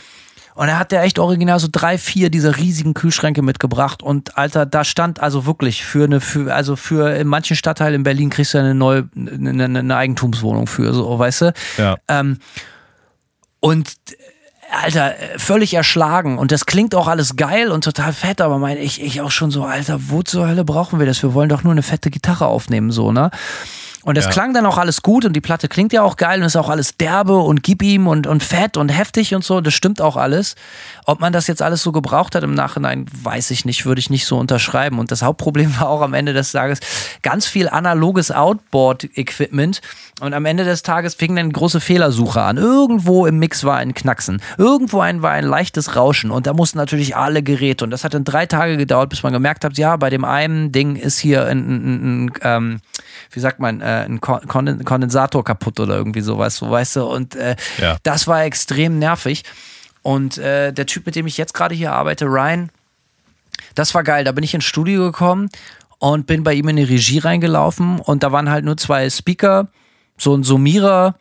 Und 0.55 0.69
er 0.69 0.79
hat 0.79 0.91
ja 0.91 1.03
echt 1.03 1.19
original 1.19 1.59
so 1.59 1.67
drei, 1.71 1.99
vier 1.99 2.31
dieser 2.31 2.57
riesigen 2.57 2.95
Kühlschränke 2.95 3.43
mitgebracht. 3.43 4.01
Und 4.01 4.35
Alter, 4.35 4.65
da 4.65 4.83
stand 4.83 5.19
also 5.19 5.45
wirklich 5.45 5.85
für 5.85 6.05
eine, 6.05 6.21
für, 6.21 6.55
also 6.55 6.75
für 6.75 7.13
in 7.15 7.27
manchen 7.27 7.55
Stadtteilen 7.55 7.93
in 7.93 8.03
Berlin 8.03 8.31
kriegst 8.31 8.55
du 8.55 8.57
eine 8.57 8.73
neue, 8.73 9.07
eine, 9.15 9.65
eine 9.65 9.95
Eigentumswohnung 9.95 10.65
für, 10.65 10.91
so, 10.93 11.19
weißt 11.19 11.41
du? 11.41 11.53
Ja. 11.77 11.97
Ähm, 12.07 12.39
und 13.65 13.95
Alter, 14.71 15.15
völlig 15.37 15.73
erschlagen. 15.73 16.37
Und 16.37 16.51
das 16.51 16.67
klingt 16.67 16.93
auch 16.93 17.07
alles 17.07 17.35
geil 17.35 17.71
und 17.71 17.83
total 17.83 18.13
fett, 18.13 18.39
aber 18.41 18.59
meine 18.59 18.79
ich, 18.79 19.01
ich 19.01 19.21
auch 19.21 19.31
schon 19.31 19.49
so, 19.49 19.63
Alter, 19.63 20.09
wo 20.09 20.21
zur 20.21 20.47
Hölle 20.47 20.63
brauchen 20.63 20.99
wir 20.99 21.07
das? 21.07 21.23
Wir 21.23 21.33
wollen 21.33 21.49
doch 21.49 21.63
nur 21.63 21.71
eine 21.71 21.81
fette 21.81 22.11
Gitarre 22.11 22.45
aufnehmen, 22.45 22.91
so, 22.91 23.11
ne? 23.11 23.31
Und 24.05 24.19
es 24.19 24.25
Ja. 24.25 24.31
klang 24.31 24.53
dann 24.53 24.67
auch 24.67 24.77
alles 24.77 25.01
gut 25.01 25.25
und 25.25 25.33
die 25.33 25.41
Platte 25.41 25.67
klingt 25.67 25.91
ja 25.91 26.03
auch 26.03 26.15
geil 26.15 26.39
und 26.39 26.45
ist 26.45 26.55
auch 26.55 26.69
alles 26.69 26.95
derbe 26.95 27.37
und 27.39 27.63
gib 27.63 27.81
ihm 27.81 28.05
und, 28.05 28.27
und 28.27 28.43
fett 28.43 28.77
und 28.77 28.89
heftig 28.89 29.33
und 29.33 29.43
so. 29.43 29.61
Das 29.61 29.73
stimmt 29.73 29.99
auch 29.99 30.15
alles. 30.15 30.53
Ob 31.05 31.19
man 31.21 31.33
das 31.33 31.47
jetzt 31.47 31.63
alles 31.63 31.81
so 31.81 31.91
gebraucht 31.91 32.35
hat 32.35 32.43
im 32.43 32.53
Nachhinein, 32.53 33.07
weiß 33.11 33.49
ich 33.49 33.65
nicht, 33.65 33.87
würde 33.87 33.97
ich 33.97 34.11
nicht 34.11 34.27
so 34.27 34.37
unterschreiben. 34.37 34.99
Und 34.99 35.11
das 35.11 35.23
Hauptproblem 35.23 35.75
war 35.79 35.89
auch 35.89 36.01
am 36.01 36.13
Ende 36.13 36.33
des 36.33 36.51
Tages 36.51 36.81
ganz 37.23 37.47
viel 37.47 37.67
analoges 37.67 38.29
Outboard-Equipment. 38.31 39.81
Und 40.21 40.33
am 40.35 40.45
Ende 40.45 40.65
des 40.65 40.83
Tages 40.83 41.15
fing 41.15 41.35
dann 41.35 41.51
große 41.51 41.79
Fehlersuche 41.79 42.41
an. 42.43 42.57
Irgendwo 42.57 43.25
im 43.25 43.39
Mix 43.39 43.63
war 43.63 43.77
ein 43.77 43.95
Knacksen. 43.95 44.39
Irgendwo 44.59 44.99
ein, 44.99 45.23
war 45.23 45.31
ein 45.31 45.45
leichtes 45.45 45.95
Rauschen. 45.95 46.29
Und 46.29 46.45
da 46.45 46.53
mussten 46.53 46.77
natürlich 46.77 47.15
alle 47.15 47.41
Geräte. 47.41 47.83
Und 47.83 47.89
das 47.89 48.03
hat 48.03 48.13
dann 48.13 48.23
drei 48.23 48.45
Tage 48.45 48.77
gedauert, 48.77 49.09
bis 49.09 49.23
man 49.23 49.33
gemerkt 49.33 49.65
hat, 49.65 49.79
ja, 49.79 49.95
bei 49.97 50.11
dem 50.11 50.23
einen 50.25 50.71
Ding 50.71 50.95
ist 50.95 51.17
hier 51.17 51.45
ein, 51.47 51.57
ein, 51.57 51.85
ein, 51.85 52.25
ein 52.27 52.31
ähm, 52.43 52.79
wie 53.31 53.39
sagt 53.39 53.59
man, 53.59 53.81
äh, 53.81 53.94
ein 54.03 54.19
Kon- 54.21 54.47
Konden- 54.47 54.83
Kondensator 54.83 55.43
kaputt 55.43 55.79
oder 55.79 55.95
irgendwie 55.95 56.21
sowas, 56.21 56.57
so 56.57 56.69
weißt 56.69 56.97
du. 56.97 57.05
Und 57.05 57.35
äh, 57.35 57.55
Ja. 57.81 57.97
das 58.03 58.27
war 58.27 58.43
extrem 58.43 58.99
nervig. 58.99 59.43
Und 60.01 60.37
äh, 60.37 60.71
der 60.71 60.85
Typ, 60.85 61.05
mit 61.05 61.15
dem 61.15 61.25
ich 61.27 61.37
jetzt 61.37 61.53
gerade 61.53 61.73
hier 61.73 61.93
arbeite, 61.93 62.25
Ryan, 62.25 62.69
das 63.73 63.93
war 63.95 64.03
geil. 64.03 64.23
Da 64.23 64.31
bin 64.31 64.43
ich 64.43 64.53
ins 64.53 64.65
Studio 64.65 65.03
gekommen 65.03 65.49
und 65.99 66.27
bin 66.27 66.43
bei 66.43 66.53
ihm 66.53 66.67
in 66.69 66.75
die 66.75 66.83
Regie 66.83 67.19
reingelaufen 67.19 67.99
und 67.99 68.21
da 68.23 68.31
waren 68.31 68.49
halt 68.49 68.65
nur 68.65 68.77
zwei 68.77 69.09
Speaker, 69.09 69.67
so 70.17 70.35
ein 70.35 70.43
Summierer, 70.43 71.15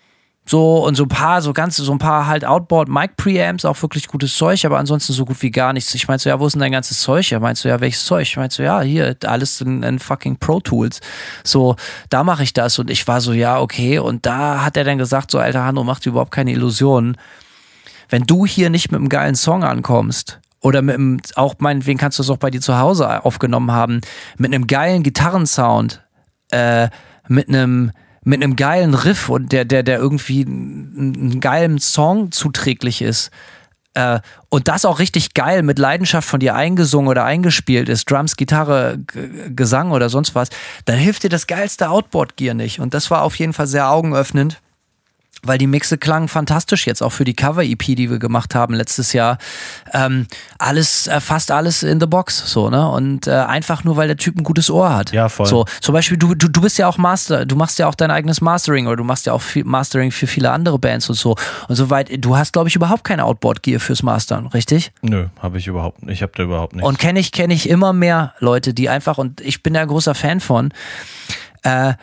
so 0.46 0.84
und 0.84 0.94
so 0.94 1.04
ein 1.04 1.08
paar, 1.08 1.40
so 1.40 1.52
ganz, 1.52 1.76
so 1.76 1.90
ein 1.90 1.98
paar 1.98 2.26
halt 2.26 2.44
Outboard 2.44 2.88
Mic 2.88 3.12
Preamps, 3.16 3.64
auch 3.64 3.80
wirklich 3.80 4.08
gutes 4.08 4.36
Zeug, 4.36 4.64
aber 4.64 4.78
ansonsten 4.78 5.12
so 5.12 5.24
gut 5.24 5.40
wie 5.42 5.50
gar 5.50 5.72
nichts. 5.72 5.94
Ich 5.94 6.06
meinte 6.06 6.24
so, 6.24 6.28
ja, 6.28 6.38
wo 6.38 6.46
ist 6.46 6.52
denn 6.52 6.60
dein 6.60 6.72
ganzes 6.72 7.00
Zeug? 7.00 7.32
Er 7.32 7.40
meinte 7.40 7.60
so, 7.60 7.68
ja, 7.68 7.80
welches 7.80 8.04
Zeug? 8.04 8.22
Ich 8.22 8.36
meinte 8.36 8.54
so, 8.54 8.62
ja, 8.62 8.80
hier, 8.82 9.16
alles 9.24 9.60
in, 9.60 9.82
in 9.82 9.98
fucking 9.98 10.36
Pro 10.36 10.60
Tools. 10.60 11.00
So, 11.44 11.76
da 12.10 12.24
mache 12.24 12.42
ich 12.42 12.52
das 12.52 12.78
und 12.78 12.90
ich 12.90 13.06
war 13.08 13.20
so, 13.20 13.32
ja, 13.32 13.60
okay. 13.60 13.98
Und 13.98 14.26
da 14.26 14.64
hat 14.64 14.76
er 14.76 14.84
dann 14.84 14.98
gesagt, 14.98 15.30
so, 15.30 15.38
alter 15.38 15.64
Hanno, 15.64 15.82
mach 15.84 16.00
dir 16.00 16.10
überhaupt 16.10 16.32
keine 16.32 16.52
Illusionen. 16.52 17.16
Wenn 18.10 18.24
du 18.24 18.44
hier 18.44 18.68
nicht 18.68 18.92
mit 18.92 18.98
einem 18.98 19.08
geilen 19.08 19.34
Song 19.34 19.64
ankommst, 19.64 20.40
oder 20.60 20.80
mit 20.80 20.94
einem, 20.94 21.20
auch 21.34 21.56
meinetwegen 21.58 21.98
kannst 21.98 22.18
du 22.18 22.22
es 22.22 22.30
auch 22.30 22.38
bei 22.38 22.50
dir 22.50 22.62
zu 22.62 22.78
Hause 22.78 23.22
aufgenommen 23.26 23.70
haben, 23.70 24.00
mit 24.38 24.54
einem 24.54 24.66
geilen 24.66 25.02
Gitarrensound, 25.02 26.02
äh, 26.52 26.88
mit 27.28 27.48
einem, 27.48 27.92
mit 28.24 28.42
einem 28.42 28.56
geilen 28.56 28.94
Riff 28.94 29.28
und 29.28 29.52
der, 29.52 29.64
der, 29.64 29.82
der 29.82 29.98
irgendwie 29.98 30.44
einen, 30.44 31.40
geilen 31.40 31.78
Song 31.78 32.32
zuträglich 32.32 33.02
ist. 33.02 33.30
Äh, 33.94 34.20
und 34.48 34.68
das 34.68 34.84
auch 34.84 34.98
richtig 34.98 35.34
geil 35.34 35.62
mit 35.62 35.78
Leidenschaft 35.78 36.28
von 36.28 36.40
dir 36.40 36.54
eingesungen 36.54 37.08
oder 37.08 37.24
eingespielt 37.24 37.88
ist, 37.88 38.10
Drums, 38.10 38.36
Gitarre, 38.36 38.98
Gesang 39.54 39.92
oder 39.92 40.08
sonst 40.08 40.34
was, 40.34 40.48
dann 40.86 40.96
hilft 40.96 41.22
dir 41.22 41.30
das 41.30 41.46
geilste 41.46 41.90
Outboard-Gear 41.90 42.54
nicht. 42.54 42.80
Und 42.80 42.94
das 42.94 43.10
war 43.10 43.22
auf 43.22 43.36
jeden 43.36 43.52
Fall 43.52 43.66
sehr 43.66 43.90
augenöffnend 43.90 44.60
weil 45.46 45.58
die 45.58 45.66
Mixe 45.66 45.98
klangen 45.98 46.28
fantastisch 46.28 46.86
jetzt 46.86 47.02
auch 47.02 47.10
für 47.10 47.24
die 47.24 47.34
Cover-EP, 47.34 47.78
die 47.78 48.10
wir 48.10 48.18
gemacht 48.18 48.54
haben 48.54 48.74
letztes 48.74 49.12
Jahr. 49.12 49.38
Ähm, 49.92 50.26
alles, 50.58 51.06
äh, 51.06 51.20
fast 51.20 51.50
alles 51.50 51.82
in 51.82 52.00
the 52.00 52.06
box, 52.06 52.50
so, 52.50 52.70
ne? 52.70 52.88
Und 52.88 53.26
äh, 53.26 53.32
einfach 53.32 53.84
nur, 53.84 53.96
weil 53.96 54.08
der 54.08 54.16
Typ 54.16 54.36
ein 54.36 54.44
gutes 54.44 54.70
Ohr 54.70 54.94
hat. 54.94 55.12
Ja, 55.12 55.28
voll. 55.28 55.46
So, 55.46 55.64
zum 55.80 55.92
Beispiel, 55.92 56.16
du, 56.16 56.34
du, 56.34 56.48
du 56.48 56.60
bist 56.60 56.78
ja 56.78 56.88
auch 56.88 56.98
Master, 56.98 57.46
du 57.46 57.56
machst 57.56 57.78
ja 57.78 57.86
auch 57.86 57.94
dein 57.94 58.10
eigenes 58.10 58.40
Mastering 58.40 58.86
oder 58.86 58.96
du 58.96 59.04
machst 59.04 59.26
ja 59.26 59.32
auch 59.32 59.42
viel 59.42 59.64
Mastering 59.64 60.10
für 60.10 60.26
viele 60.26 60.50
andere 60.50 60.78
Bands 60.78 61.08
und 61.08 61.16
so. 61.16 61.36
Und 61.68 61.76
soweit, 61.76 62.10
du 62.24 62.36
hast, 62.36 62.52
glaube 62.52 62.68
ich, 62.68 62.76
überhaupt 62.76 63.04
kein 63.04 63.20
Outboard-Gear 63.20 63.80
fürs 63.80 64.02
Mastern, 64.02 64.46
richtig? 64.48 64.92
Nö, 65.02 65.26
habe 65.40 65.58
ich 65.58 65.66
überhaupt 65.66 66.02
nicht. 66.02 66.14
Ich 66.14 66.22
habe 66.22 66.32
da 66.34 66.42
überhaupt 66.44 66.74
nichts. 66.74 66.88
Und 66.88 66.98
kenne 66.98 67.20
ich, 67.20 67.32
kenne 67.32 67.54
ich 67.54 67.68
immer 67.68 67.92
mehr 67.92 68.34
Leute, 68.38 68.74
die 68.74 68.88
einfach, 68.88 69.18
und 69.18 69.40
ich 69.40 69.62
bin 69.62 69.74
da 69.74 69.82
ein 69.82 69.88
großer 69.88 70.14
Fan 70.14 70.40
von, 70.40 70.72
äh, 71.62 71.94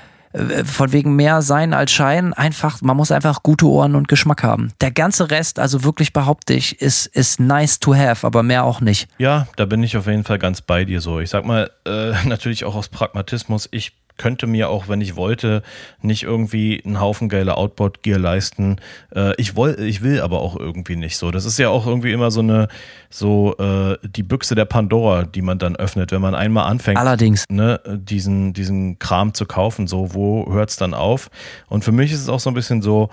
von 0.66 0.92
wegen 0.92 1.16
mehr 1.16 1.42
sein 1.42 1.74
als 1.74 1.92
Schein, 1.92 2.34
einfach, 2.34 2.82
man 2.82 2.96
muss 2.96 3.12
einfach 3.12 3.44
gute 3.44 3.66
Ohren 3.66 3.96
und 3.96 4.08
Geschmack 4.08 4.44
haben. 4.44 4.72
Der 4.82 4.92
ganze 4.92 5.30
Rest, 5.30 5.60
also 5.60 5.84
wirklich 5.84 6.14
behaupte 6.14 6.54
ich, 6.54 6.82
ist, 6.82 7.08
ist 7.08 7.40
nice 7.40 7.80
to 7.80 7.96
have, 7.96 8.26
aber 8.26 8.44
mehr 8.44 8.64
auch 8.64 8.82
nicht. 8.82 9.08
Ja, 9.18 9.48
da 9.56 9.66
bin 9.66 9.84
ich 9.84 9.98
auf 9.98 10.08
jeden 10.08 10.24
Fall 10.24 10.40
ganz 10.40 10.62
bei 10.62 10.86
dir 10.86 11.02
so. 11.02 11.20
Ich 11.20 11.30
sag 11.30 11.46
mal, 11.46 11.70
äh, 11.86 12.14
natürlich 12.26 12.66
auch 12.66 12.76
aus 12.76 12.90
Pragmatismus, 12.90 13.68
ich 13.72 13.94
könnte 14.18 14.48
mir 14.48 14.70
auch, 14.70 14.88
wenn 14.88 15.02
ich 15.02 15.16
wollte, 15.16 15.64
nicht 16.02 16.24
irgendwie 16.24 16.82
einen 16.86 17.00
Haufen 17.00 17.30
geile 17.30 17.58
Outboard-Gear 17.58 18.20
leisten. 18.20 18.78
Äh, 19.16 19.34
ich, 19.40 19.56
woll, 19.56 19.80
ich 19.80 20.02
will 20.02 20.22
aber 20.22 20.42
auch 20.42 20.56
irgendwie 20.58 20.96
nicht 20.96 21.18
so. 21.18 21.32
Das 21.32 21.46
ist 21.46 21.58
ja 21.58 21.70
auch 21.70 21.88
irgendwie 21.88 22.12
immer 22.12 22.32
so 22.32 22.42
eine, 22.42 22.68
so 23.10 23.56
äh, 23.58 23.98
die 24.04 24.24
Büchse 24.24 24.56
der 24.56 24.66
Pandora, 24.66 25.24
die 25.24 25.42
man 25.42 25.60
dann 25.60 25.76
öffnet, 25.76 26.12
wenn 26.12 26.22
man 26.22 26.36
einmal 26.36 26.70
anfängt, 26.70 26.98
Allerdings. 26.98 27.46
ne, 27.50 27.80
diesen, 27.86 28.54
diesen 28.54 29.00
Kram 29.00 29.34
zu 29.34 29.46
kaufen. 29.46 29.88
So, 29.88 30.14
wo 30.14 30.52
hört 30.52 30.70
es 30.70 30.76
dann 30.76 30.94
auf? 30.94 31.30
Und 31.68 31.84
für 31.84 31.92
mich 31.92 32.12
ist 32.12 32.22
es 32.22 32.30
auch 32.30 32.40
so 32.40 32.50
ein 32.50 32.54
bisschen 32.54 32.82
so, 32.82 33.10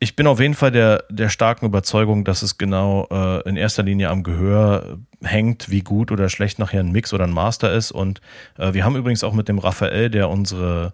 ich 0.00 0.14
bin 0.14 0.26
auf 0.26 0.40
jeden 0.40 0.54
Fall 0.54 0.70
der, 0.70 1.04
der 1.08 1.28
starken 1.28 1.66
Überzeugung, 1.66 2.24
dass 2.24 2.42
es 2.42 2.56
genau 2.56 3.08
äh, 3.10 3.48
in 3.48 3.56
erster 3.56 3.82
Linie 3.82 4.10
am 4.10 4.22
Gehör 4.22 4.98
hängt, 5.22 5.70
wie 5.70 5.80
gut 5.80 6.12
oder 6.12 6.28
schlecht 6.28 6.58
nachher 6.58 6.80
ein 6.80 6.92
Mix 6.92 7.12
oder 7.12 7.24
ein 7.24 7.32
Master 7.32 7.72
ist. 7.72 7.90
Und 7.90 8.20
äh, 8.58 8.74
wir 8.74 8.84
haben 8.84 8.96
übrigens 8.96 9.24
auch 9.24 9.32
mit 9.32 9.48
dem 9.48 9.58
Raphael, 9.58 10.08
der 10.08 10.28
unsere 10.28 10.92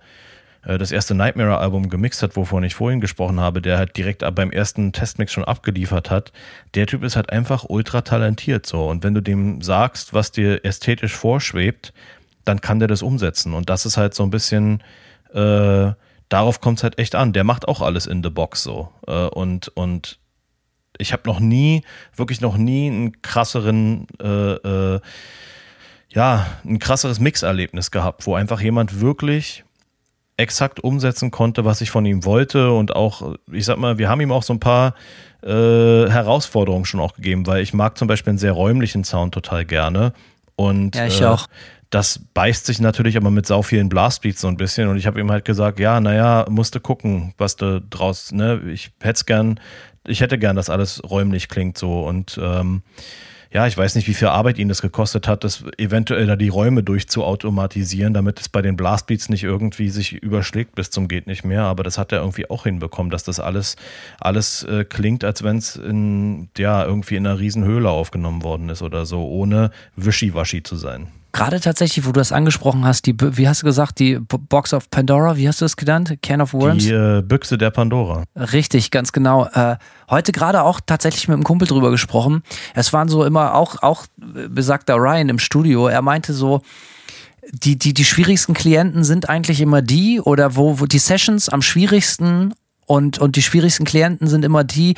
äh, 0.65 0.79
das 0.79 0.91
erste 0.91 1.15
Nightmare-Album 1.15 1.91
gemixt 1.91 2.23
hat, 2.23 2.35
wovon 2.37 2.65
ich 2.65 2.75
vorhin 2.75 3.01
gesprochen 3.01 3.41
habe, 3.41 3.61
der 3.61 3.77
halt 3.77 3.97
direkt 3.97 4.25
beim 4.35 4.51
ersten 4.51 4.93
Testmix 4.93 5.33
schon 5.33 5.45
abgeliefert 5.45 6.11
hat. 6.11 6.33
Der 6.75 6.87
Typ 6.87 7.05
ist 7.05 7.17
halt 7.17 7.31
einfach 7.31 7.65
ultra 7.69 8.01
talentiert 8.01 8.65
so. 8.65 8.89
Und 8.89 9.05
wenn 9.05 9.15
du 9.15 9.21
dem 9.21 9.61
sagst, 9.61 10.15
was 10.15 10.33
dir 10.33 10.65
ästhetisch 10.65 11.15
vorschwebt, 11.15 11.93
dann 12.45 12.63
kann 12.63 12.79
der 12.79 12.89
das 12.89 13.03
umsetzen. 13.03 13.53
Und 13.53 13.69
das 13.69 13.85
ist 13.85 13.99
halt 13.99 14.15
so 14.15 14.23
ein 14.23 14.31
bisschen, 14.31 14.83
äh, 15.35 15.93
darauf 16.35 16.61
kommt 16.61 16.79
es 16.79 16.83
halt 16.83 16.99
echt 16.99 17.15
an. 17.15 17.33
Der 17.33 17.45
macht 17.45 17.69
auch 17.69 17.81
alles 17.81 18.07
in 18.07 18.25
the 18.25 18.29
box 18.29 18.65
so. 18.65 18.89
Äh, 19.07 19.13
und, 19.13 19.69
und 19.69 20.19
ich 20.99 21.13
habe 21.13 21.23
noch 21.27 21.39
nie, 21.39 21.83
wirklich 22.17 22.41
noch 22.41 22.57
nie 22.57 22.89
einen 22.89 23.23
krasseren, 23.23 24.09
äh, 24.21 24.55
äh, 24.55 25.01
ja, 26.09 26.47
ein 26.65 26.81
krasseres 26.81 27.21
Mixerlebnis 27.21 27.93
gehabt, 27.93 28.27
wo 28.27 28.35
einfach 28.35 28.61
jemand 28.61 29.01
wirklich 29.01 29.65
exakt 30.37 30.83
umsetzen 30.83 31.31
konnte, 31.31 31.65
was 31.65 31.81
ich 31.81 31.93
von 31.93 32.05
ihm 32.05 32.25
wollte 32.25 32.73
und 32.73 32.97
auch, 32.97 33.37
ich 33.53 33.65
sag 33.65 33.79
mal, 33.79 33.99
wir 33.99 34.09
haben 34.09 34.21
ihm 34.21 34.33
auch 34.33 34.43
so 34.43 34.53
ein 34.53 34.59
paar 34.59 34.95
äh, 35.45 35.49
Herausforderungen 35.49 36.85
schon 36.85 36.99
auch 36.99 37.15
gegeben, 37.15 37.47
weil 37.47 37.63
ich 37.63 37.73
mag 37.73 37.97
zum 37.97 38.09
Beispiel 38.09 38.33
einen 38.33 38.39
sehr 38.39 38.53
räumlichen 38.53 39.05
Sound 39.05 39.33
total 39.35 39.65
gerne 39.65 40.13
und 40.57 40.97
Ja, 40.97 41.07
ich 41.07 41.21
äh, 41.21 41.27
auch. 41.27 41.47
Das 41.95 42.19
beißt 42.35 42.67
sich 42.67 42.81
natürlich 42.81 43.17
aber 43.17 43.31
mit 43.31 43.47
sau 43.47 43.63
vielen 43.63 43.89
Blastbeats 43.89 44.41
so 44.41 44.49
ein 44.49 44.57
bisschen 44.57 44.89
und 44.89 44.97
ich 44.97 45.07
habe 45.07 45.21
ihm 45.21 45.31
halt 45.31 45.45
gesagt, 45.45 45.79
ja, 45.79 46.01
naja, 46.01 46.45
musste 46.51 46.81
gucken, 46.81 47.35
was 47.39 47.55
du 47.55 47.81
draus, 47.81 48.33
ne, 48.33 48.61
ich 48.73 48.91
hätte 49.01 49.25
gern, 49.25 49.61
ich 50.05 50.21
hätte 50.21 50.39
gern, 50.39 50.57
dass 50.57 50.71
alles 50.71 51.03
räumlich 51.09 51.49
klingt 51.49 51.79
so 51.79 52.05
und 52.05 52.39
ähm, 52.43 52.83
ja, 53.53 53.69
ich 53.69 53.79
weiß 53.79 53.95
nicht, 53.95 54.09
wie 54.09 54.15
viel 54.15 54.27
Arbeit 54.27 54.59
ihn 54.59 54.69
das 54.69 54.83
gekostet 54.83 55.29
hat, 55.29 55.45
das 55.45 55.63
eventuell 55.79 56.27
da 56.27 56.35
die 56.35 56.49
Räume 56.49 56.83
durchzuautomatisieren, 56.83 58.13
damit 58.13 58.41
es 58.41 58.49
bei 58.49 58.61
den 58.61 58.75
Blastbeats 58.75 59.29
nicht 59.29 59.45
irgendwie 59.45 59.91
sich 59.91 60.13
überschlägt 60.15 60.75
bis 60.75 60.91
zum 60.91 61.07
geht 61.07 61.29
nicht 61.29 61.45
mehr. 61.45 61.63
Aber 61.63 61.85
das 61.85 61.97
hat 61.97 62.11
er 62.11 62.19
irgendwie 62.19 62.51
auch 62.51 62.65
hinbekommen, 62.65 63.11
dass 63.11 63.23
das 63.23 63.39
alles, 63.39 63.77
alles 64.19 64.65
äh, 64.65 64.85
klingt, 64.85 65.23
als 65.23 65.45
wenn 65.45 65.59
es 65.59 65.77
in, 65.77 66.49
ja, 66.59 66.85
irgendwie 66.85 67.15
in 67.15 67.29
einer 67.29 67.39
Riesenhöhle 67.39 67.89
aufgenommen 67.89 68.43
worden 68.43 68.71
ist 68.71 68.83
oder 68.83 69.07
so, 69.07 69.25
ohne 69.25 69.71
wischiwaschi 69.95 70.65
zu 70.65 70.75
sein. 70.75 71.13
Gerade 71.35 71.59
tatsächlich, 71.59 72.07
wo 72.07 72.13
du 72.13 72.21
das 72.21 72.31
angesprochen 72.31 72.85
hast, 72.85 73.07
die, 73.07 73.17
wie 73.19 73.49
hast 73.49 73.63
du 73.63 73.67
gesagt, 73.67 73.99
die 73.99 74.21
Box 74.21 74.73
of 74.73 74.89
Pandora, 74.89 75.37
wie 75.37 75.49
hast 75.49 75.61
du 75.61 75.65
das 75.65 75.77
genannt? 75.77 76.17
Can 76.23 76.41
of 76.41 76.55
Worms? 76.55 76.85
Die 76.85 76.93
äh, 76.93 77.23
Büchse 77.23 77.59
der 77.59 77.73
Pandora. 77.73 78.23
Richtig, 78.37 78.93
ganz 78.93 79.11
genau. 79.11 79.47
Äh, 79.47 79.75
heute 80.09 80.31
gerade 80.31 80.63
auch 80.63 80.79
tatsächlich 80.87 81.27
mit 81.27 81.35
einem 81.35 81.43
Kumpel 81.43 81.67
drüber 81.67 81.91
gesprochen. 81.91 82.45
Es 82.77 82.93
waren 82.93 83.09
so 83.09 83.25
immer 83.25 83.57
auch, 83.57 83.83
auch 83.83 84.07
äh, 84.21 84.47
besagter 84.49 84.95
Ryan 84.95 85.29
im 85.29 85.41
Studio. 85.41 85.89
Er 85.89 86.03
meinte 86.03 86.33
so, 86.35 86.63
die, 87.51 87.77
die, 87.77 87.95
die 87.95 88.05
schwierigsten 88.05 88.55
Klienten 88.55 89.03
sind 89.03 89.29
eigentlich 89.29 89.61
immer 89.61 89.83
die 89.83 90.21
oder 90.21 90.55
wo, 90.55 90.79
wo 90.79 90.87
die 90.87 91.01
Sessions 91.01 91.49
am 91.49 91.63
schwierigsten 91.63 92.55
und, 92.87 93.19
und 93.19 93.37
die 93.37 93.43
schwierigsten 93.43 93.85
Klienten 93.85 94.27
sind 94.27 94.45
immer 94.45 94.65
die, 94.65 94.95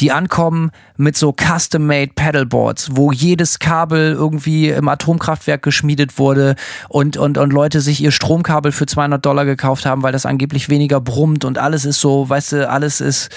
die 0.00 0.12
ankommen 0.12 0.70
mit 0.96 1.16
so 1.16 1.32
custom-made 1.32 2.12
Paddleboards, 2.14 2.90
wo 2.92 3.12
jedes 3.12 3.58
Kabel 3.58 4.12
irgendwie 4.12 4.68
im 4.68 4.88
Atomkraftwerk 4.88 5.62
geschmiedet 5.62 6.18
wurde 6.18 6.56
und, 6.88 7.16
und, 7.16 7.38
und 7.38 7.52
Leute 7.52 7.80
sich 7.80 8.02
ihr 8.02 8.10
Stromkabel 8.10 8.72
für 8.72 8.86
200 8.86 9.24
Dollar 9.24 9.44
gekauft 9.44 9.86
haben, 9.86 10.02
weil 10.02 10.12
das 10.12 10.26
angeblich 10.26 10.68
weniger 10.68 11.00
brummt 11.00 11.44
und 11.44 11.58
alles 11.58 11.84
ist 11.84 12.00
so, 12.00 12.28
weißt 12.28 12.52
du, 12.52 12.68
alles 12.68 13.00
ist 13.00 13.30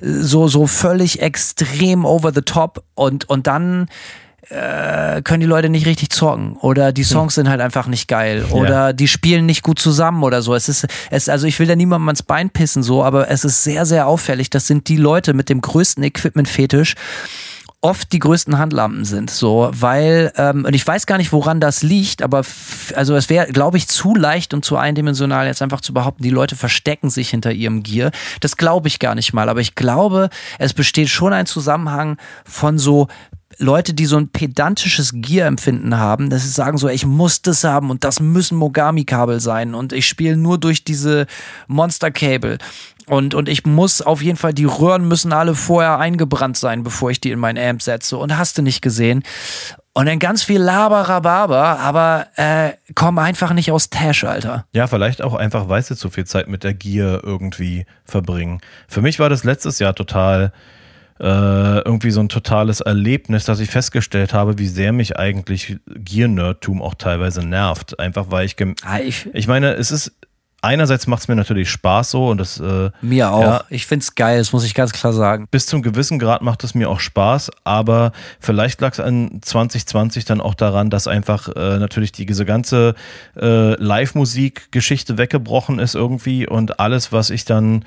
so, 0.00 0.48
so 0.48 0.66
völlig 0.66 1.20
extrem 1.20 2.04
over 2.04 2.32
the 2.32 2.42
top. 2.42 2.84
Und, 2.94 3.28
und 3.28 3.46
dann 3.46 3.88
äh, 4.50 5.20
können 5.22 5.40
die 5.40 5.46
Leute 5.46 5.68
nicht 5.68 5.86
richtig 5.86 6.10
zocken 6.10 6.56
oder 6.56 6.92
die 6.92 7.04
Songs 7.04 7.34
sind 7.34 7.48
halt 7.48 7.60
einfach 7.60 7.86
nicht 7.86 8.08
geil 8.08 8.46
oder 8.50 8.92
die 8.92 9.08
spielen 9.08 9.46
nicht 9.46 9.62
gut 9.62 9.78
zusammen 9.78 10.22
oder 10.22 10.42
so. 10.42 10.54
Es 10.54 10.68
ist, 10.68 10.86
es, 11.10 11.28
also 11.28 11.46
ich 11.46 11.58
will 11.58 11.66
da 11.66 11.76
niemandem 11.76 12.08
ans 12.08 12.22
Bein 12.22 12.50
pissen 12.50 12.82
so, 12.82 13.04
aber 13.04 13.30
es 13.30 13.44
ist 13.44 13.62
sehr, 13.62 13.84
sehr 13.84 14.06
auffällig. 14.06 14.50
Das 14.50 14.66
sind 14.66 14.88
die 14.88 14.96
Leute 14.96 15.34
mit 15.34 15.48
dem 15.48 15.60
größten 15.60 16.02
Equipment-Fetisch 16.02 16.94
oft 17.80 18.12
die 18.12 18.18
größten 18.18 18.58
Handlampen 18.58 19.04
sind, 19.04 19.30
so, 19.30 19.70
weil, 19.72 20.32
ähm, 20.36 20.64
und 20.64 20.74
ich 20.74 20.84
weiß 20.84 21.06
gar 21.06 21.16
nicht, 21.16 21.32
woran 21.32 21.60
das 21.60 21.82
liegt, 21.82 22.22
aber 22.22 22.42
also 22.96 23.14
es 23.14 23.28
wäre, 23.28 23.46
glaube 23.52 23.76
ich, 23.76 23.86
zu 23.86 24.16
leicht 24.16 24.52
und 24.52 24.64
zu 24.64 24.76
eindimensional, 24.76 25.46
jetzt 25.46 25.62
einfach 25.62 25.80
zu 25.80 25.94
behaupten, 25.94 26.24
die 26.24 26.30
Leute 26.30 26.56
verstecken 26.56 27.08
sich 27.08 27.30
hinter 27.30 27.52
ihrem 27.52 27.84
Gear. 27.84 28.10
Das 28.40 28.56
glaube 28.56 28.88
ich 28.88 28.98
gar 28.98 29.14
nicht 29.14 29.32
mal, 29.32 29.48
aber 29.48 29.60
ich 29.60 29.76
glaube, 29.76 30.28
es 30.58 30.74
besteht 30.74 31.08
schon 31.08 31.32
ein 31.32 31.46
Zusammenhang 31.46 32.16
von 32.44 32.78
so 32.78 33.06
Leute, 33.58 33.92
die 33.92 34.06
so 34.06 34.16
ein 34.16 34.28
pedantisches 34.28 35.10
Gear-Empfinden 35.14 35.98
haben, 35.98 36.30
dass 36.30 36.42
sie 36.42 36.48
sagen 36.48 36.78
so, 36.78 36.88
ich 36.88 37.04
muss 37.04 37.42
das 37.42 37.64
haben 37.64 37.90
und 37.90 38.04
das 38.04 38.20
müssen 38.20 38.56
Mogami-Kabel 38.56 39.40
sein 39.40 39.74
und 39.74 39.92
ich 39.92 40.06
spiele 40.06 40.36
nur 40.36 40.58
durch 40.58 40.84
diese 40.84 41.26
Monster-Cable. 41.66 42.58
Und, 43.06 43.34
und 43.34 43.48
ich 43.48 43.66
muss 43.66 44.02
auf 44.02 44.22
jeden 44.22 44.36
Fall, 44.36 44.52
die 44.52 44.66
Röhren 44.66 45.08
müssen 45.08 45.32
alle 45.32 45.54
vorher 45.54 45.98
eingebrannt 45.98 46.56
sein, 46.56 46.82
bevor 46.82 47.10
ich 47.10 47.20
die 47.20 47.30
in 47.30 47.38
mein 47.38 47.58
Amp 47.58 47.82
setze. 47.82 48.18
Und 48.18 48.36
hast 48.36 48.58
du 48.58 48.62
nicht 48.62 48.82
gesehen. 48.82 49.22
Und 49.94 50.06
dann 50.06 50.18
ganz 50.18 50.44
viel 50.44 50.60
Laber-Rababer, 50.60 51.80
aber 51.80 52.26
äh, 52.36 52.72
komm 52.94 53.18
einfach 53.18 53.52
nicht 53.52 53.72
aus 53.72 53.90
Tash, 53.90 54.24
Alter. 54.24 54.66
Ja, 54.72 54.86
vielleicht 54.86 55.22
auch 55.22 55.34
einfach, 55.34 55.68
weil 55.68 55.82
sie 55.82 55.96
zu 55.96 56.10
viel 56.10 56.24
Zeit 56.24 56.46
mit 56.48 56.62
der 56.62 56.74
Gear 56.74 57.24
irgendwie 57.24 57.86
verbringen. 58.04 58.60
Für 58.86 59.00
mich 59.00 59.18
war 59.18 59.28
das 59.28 59.42
letztes 59.42 59.80
Jahr 59.80 59.94
total 59.94 60.52
äh, 61.20 61.78
irgendwie 61.80 62.10
so 62.10 62.20
ein 62.20 62.28
totales 62.28 62.80
Erlebnis, 62.80 63.44
dass 63.44 63.60
ich 63.60 63.70
festgestellt 63.70 64.34
habe, 64.34 64.58
wie 64.58 64.68
sehr 64.68 64.92
mich 64.92 65.18
eigentlich 65.18 65.76
Gear-Nerdtum 65.86 66.82
auch 66.82 66.94
teilweise 66.94 67.46
nervt. 67.46 67.98
Einfach 67.98 68.26
weil 68.30 68.46
ich, 68.46 68.56
ah, 68.84 68.98
ich, 69.00 69.28
ich 69.32 69.46
meine, 69.48 69.74
es 69.74 69.90
ist 69.90 70.12
einerseits 70.62 71.06
macht 71.06 71.22
es 71.22 71.28
mir 71.28 71.36
natürlich 71.36 71.70
Spaß 71.70 72.10
so 72.10 72.28
und 72.28 72.38
das 72.38 72.58
äh, 72.58 72.90
mir 73.00 73.30
auch. 73.30 73.40
Ja, 73.40 73.64
ich 73.70 73.86
find's 73.86 74.14
geil, 74.14 74.38
das 74.38 74.52
muss 74.52 74.64
ich 74.64 74.74
ganz 74.74 74.92
klar 74.92 75.12
sagen. 75.12 75.46
Bis 75.50 75.66
zum 75.66 75.82
gewissen 75.82 76.18
Grad 76.18 76.42
macht 76.42 76.64
es 76.64 76.74
mir 76.74 76.88
auch 76.88 77.00
Spaß, 77.00 77.50
aber 77.64 78.12
vielleicht 78.40 78.80
lag 78.80 78.92
es 78.92 79.00
an 79.00 79.40
2020 79.42 80.24
dann 80.24 80.40
auch 80.40 80.54
daran, 80.54 80.90
dass 80.90 81.06
einfach 81.06 81.48
äh, 81.48 81.78
natürlich 81.78 82.12
die, 82.12 82.26
diese 82.26 82.44
ganze 82.44 82.94
äh, 83.36 83.74
Live-Musik-Geschichte 83.82 85.18
weggebrochen 85.18 85.78
ist 85.78 85.94
irgendwie 85.94 86.46
und 86.46 86.80
alles, 86.80 87.12
was 87.12 87.30
ich 87.30 87.44
dann 87.44 87.84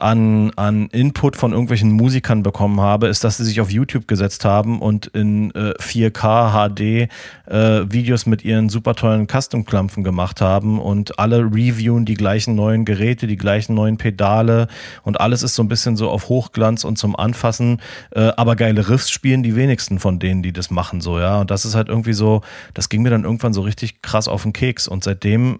an, 0.00 0.52
an 0.56 0.88
Input 0.88 1.36
von 1.36 1.52
irgendwelchen 1.52 1.92
Musikern 1.92 2.42
bekommen 2.42 2.80
habe, 2.80 3.08
ist, 3.08 3.24
dass 3.24 3.36
sie 3.36 3.44
sich 3.44 3.60
auf 3.60 3.70
YouTube 3.70 4.08
gesetzt 4.08 4.44
haben 4.44 4.80
und 4.80 5.06
in 5.08 5.50
äh, 5.52 5.74
4K 5.80 6.52
HD 6.52 7.08
äh, 7.50 7.92
Videos 7.92 8.26
mit 8.26 8.44
ihren 8.44 8.68
super 8.68 8.94
tollen 8.94 9.26
Custom-Klampfen 9.26 10.04
gemacht 10.04 10.40
haben 10.40 10.80
und 10.80 11.18
alle 11.18 11.38
reviewen 11.38 12.04
die 12.04 12.14
gleichen 12.14 12.54
neuen 12.54 12.84
Geräte, 12.84 13.26
die 13.26 13.36
gleichen 13.36 13.74
neuen 13.74 13.96
Pedale 13.96 14.68
und 15.02 15.20
alles 15.20 15.42
ist 15.42 15.54
so 15.54 15.62
ein 15.62 15.68
bisschen 15.68 15.96
so 15.96 16.10
auf 16.10 16.28
Hochglanz 16.28 16.84
und 16.84 16.98
zum 16.98 17.16
Anfassen, 17.16 17.80
äh, 18.12 18.32
aber 18.36 18.56
geile 18.56 18.88
Riffs 18.88 19.10
spielen 19.10 19.42
die 19.42 19.56
wenigsten 19.56 19.98
von 19.98 20.18
denen, 20.18 20.42
die 20.42 20.52
das 20.52 20.70
machen, 20.70 21.00
so, 21.00 21.18
ja. 21.18 21.40
Und 21.40 21.50
das 21.50 21.64
ist 21.64 21.74
halt 21.74 21.88
irgendwie 21.88 22.12
so, 22.12 22.42
das 22.74 22.88
ging 22.88 23.02
mir 23.02 23.10
dann 23.10 23.24
irgendwann 23.24 23.52
so 23.52 23.62
richtig 23.62 24.02
krass 24.02 24.28
auf 24.28 24.42
den 24.42 24.52
Keks 24.52 24.88
und 24.88 25.04
seitdem 25.04 25.58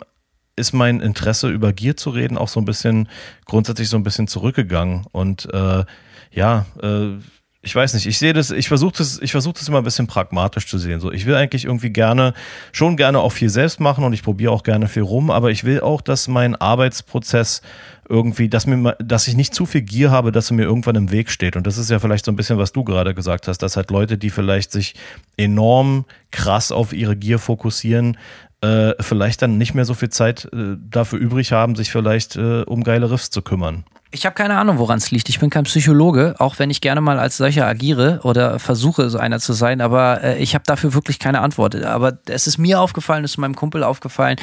ist 0.56 0.72
mein 0.72 1.00
Interesse 1.00 1.48
über 1.50 1.72
Gier 1.72 1.96
zu 1.96 2.10
reden 2.10 2.38
auch 2.38 2.48
so 2.48 2.60
ein 2.60 2.64
bisschen 2.64 3.08
grundsätzlich 3.44 3.88
so 3.88 3.96
ein 3.96 4.04
bisschen 4.04 4.28
zurückgegangen 4.28 5.06
und 5.12 5.52
äh, 5.52 5.84
ja, 6.32 6.66
äh, 6.82 7.18
ich 7.64 7.74
weiß 7.74 7.94
nicht, 7.94 8.06
ich 8.06 8.18
sehe 8.18 8.32
das, 8.32 8.50
ich 8.50 8.68
versuche 8.68 8.92
das, 8.98 9.18
ich 9.22 9.32
versuche 9.32 9.54
das 9.54 9.68
immer 9.68 9.78
ein 9.78 9.84
bisschen 9.84 10.06
pragmatisch 10.06 10.66
zu 10.66 10.78
sehen. 10.78 11.00
So, 11.00 11.10
ich 11.10 11.24
will 11.24 11.34
eigentlich 11.34 11.64
irgendwie 11.64 11.90
gerne, 11.90 12.34
schon 12.72 12.96
gerne 12.96 13.20
auch 13.20 13.32
viel 13.32 13.48
selbst 13.48 13.80
machen 13.80 14.04
und 14.04 14.12
ich 14.12 14.22
probiere 14.22 14.52
auch 14.52 14.62
gerne 14.62 14.86
viel 14.86 15.02
rum, 15.02 15.30
aber 15.30 15.50
ich 15.50 15.64
will 15.64 15.80
auch, 15.80 16.02
dass 16.02 16.28
mein 16.28 16.54
Arbeitsprozess 16.54 17.62
irgendwie, 18.06 18.50
dass 18.50 18.66
mir, 18.66 18.96
dass 18.98 19.28
ich 19.28 19.36
nicht 19.36 19.54
zu 19.54 19.64
viel 19.64 19.80
Gier 19.80 20.10
habe, 20.10 20.30
dass 20.30 20.50
er 20.50 20.56
mir 20.56 20.64
irgendwann 20.64 20.96
im 20.96 21.10
Weg 21.10 21.30
steht. 21.30 21.56
Und 21.56 21.66
das 21.66 21.78
ist 21.78 21.90
ja 21.90 21.98
vielleicht 21.98 22.26
so 22.26 22.32
ein 22.32 22.36
bisschen, 22.36 22.58
was 22.58 22.72
du 22.72 22.84
gerade 22.84 23.14
gesagt 23.14 23.48
hast, 23.48 23.58
dass 23.58 23.76
halt 23.76 23.90
Leute, 23.90 24.18
die 24.18 24.28
vielleicht 24.28 24.70
sich 24.70 24.94
enorm 25.38 26.04
krass 26.30 26.70
auf 26.70 26.92
ihre 26.92 27.16
Gier 27.16 27.38
fokussieren, 27.38 28.18
äh, 28.64 29.02
vielleicht 29.02 29.42
dann 29.42 29.58
nicht 29.58 29.74
mehr 29.74 29.84
so 29.84 29.94
viel 29.94 30.08
Zeit 30.08 30.46
äh, 30.52 30.76
dafür 30.90 31.18
übrig 31.18 31.52
haben, 31.52 31.76
sich 31.76 31.90
vielleicht 31.90 32.36
äh, 32.36 32.62
um 32.62 32.82
geile 32.82 33.10
Riffs 33.10 33.30
zu 33.30 33.42
kümmern. 33.42 33.84
Ich 34.10 34.24
habe 34.26 34.34
keine 34.36 34.56
Ahnung, 34.58 34.78
woran 34.78 34.98
es 34.98 35.10
liegt. 35.10 35.28
Ich 35.28 35.40
bin 35.40 35.50
kein 35.50 35.64
Psychologe, 35.64 36.36
auch 36.38 36.60
wenn 36.60 36.70
ich 36.70 36.80
gerne 36.80 37.00
mal 37.00 37.18
als 37.18 37.36
solcher 37.36 37.66
agiere 37.66 38.20
oder 38.22 38.60
versuche, 38.60 39.10
so 39.10 39.18
einer 39.18 39.40
zu 39.40 39.52
sein, 39.54 39.80
aber 39.80 40.22
äh, 40.22 40.38
ich 40.38 40.54
habe 40.54 40.62
dafür 40.64 40.94
wirklich 40.94 41.18
keine 41.18 41.40
Antwort. 41.40 41.74
Aber 41.84 42.16
es 42.26 42.46
ist 42.46 42.56
mir 42.56 42.80
aufgefallen, 42.80 43.24
es 43.24 43.32
ist 43.32 43.38
meinem 43.38 43.56
Kumpel 43.56 43.82
aufgefallen. 43.82 44.36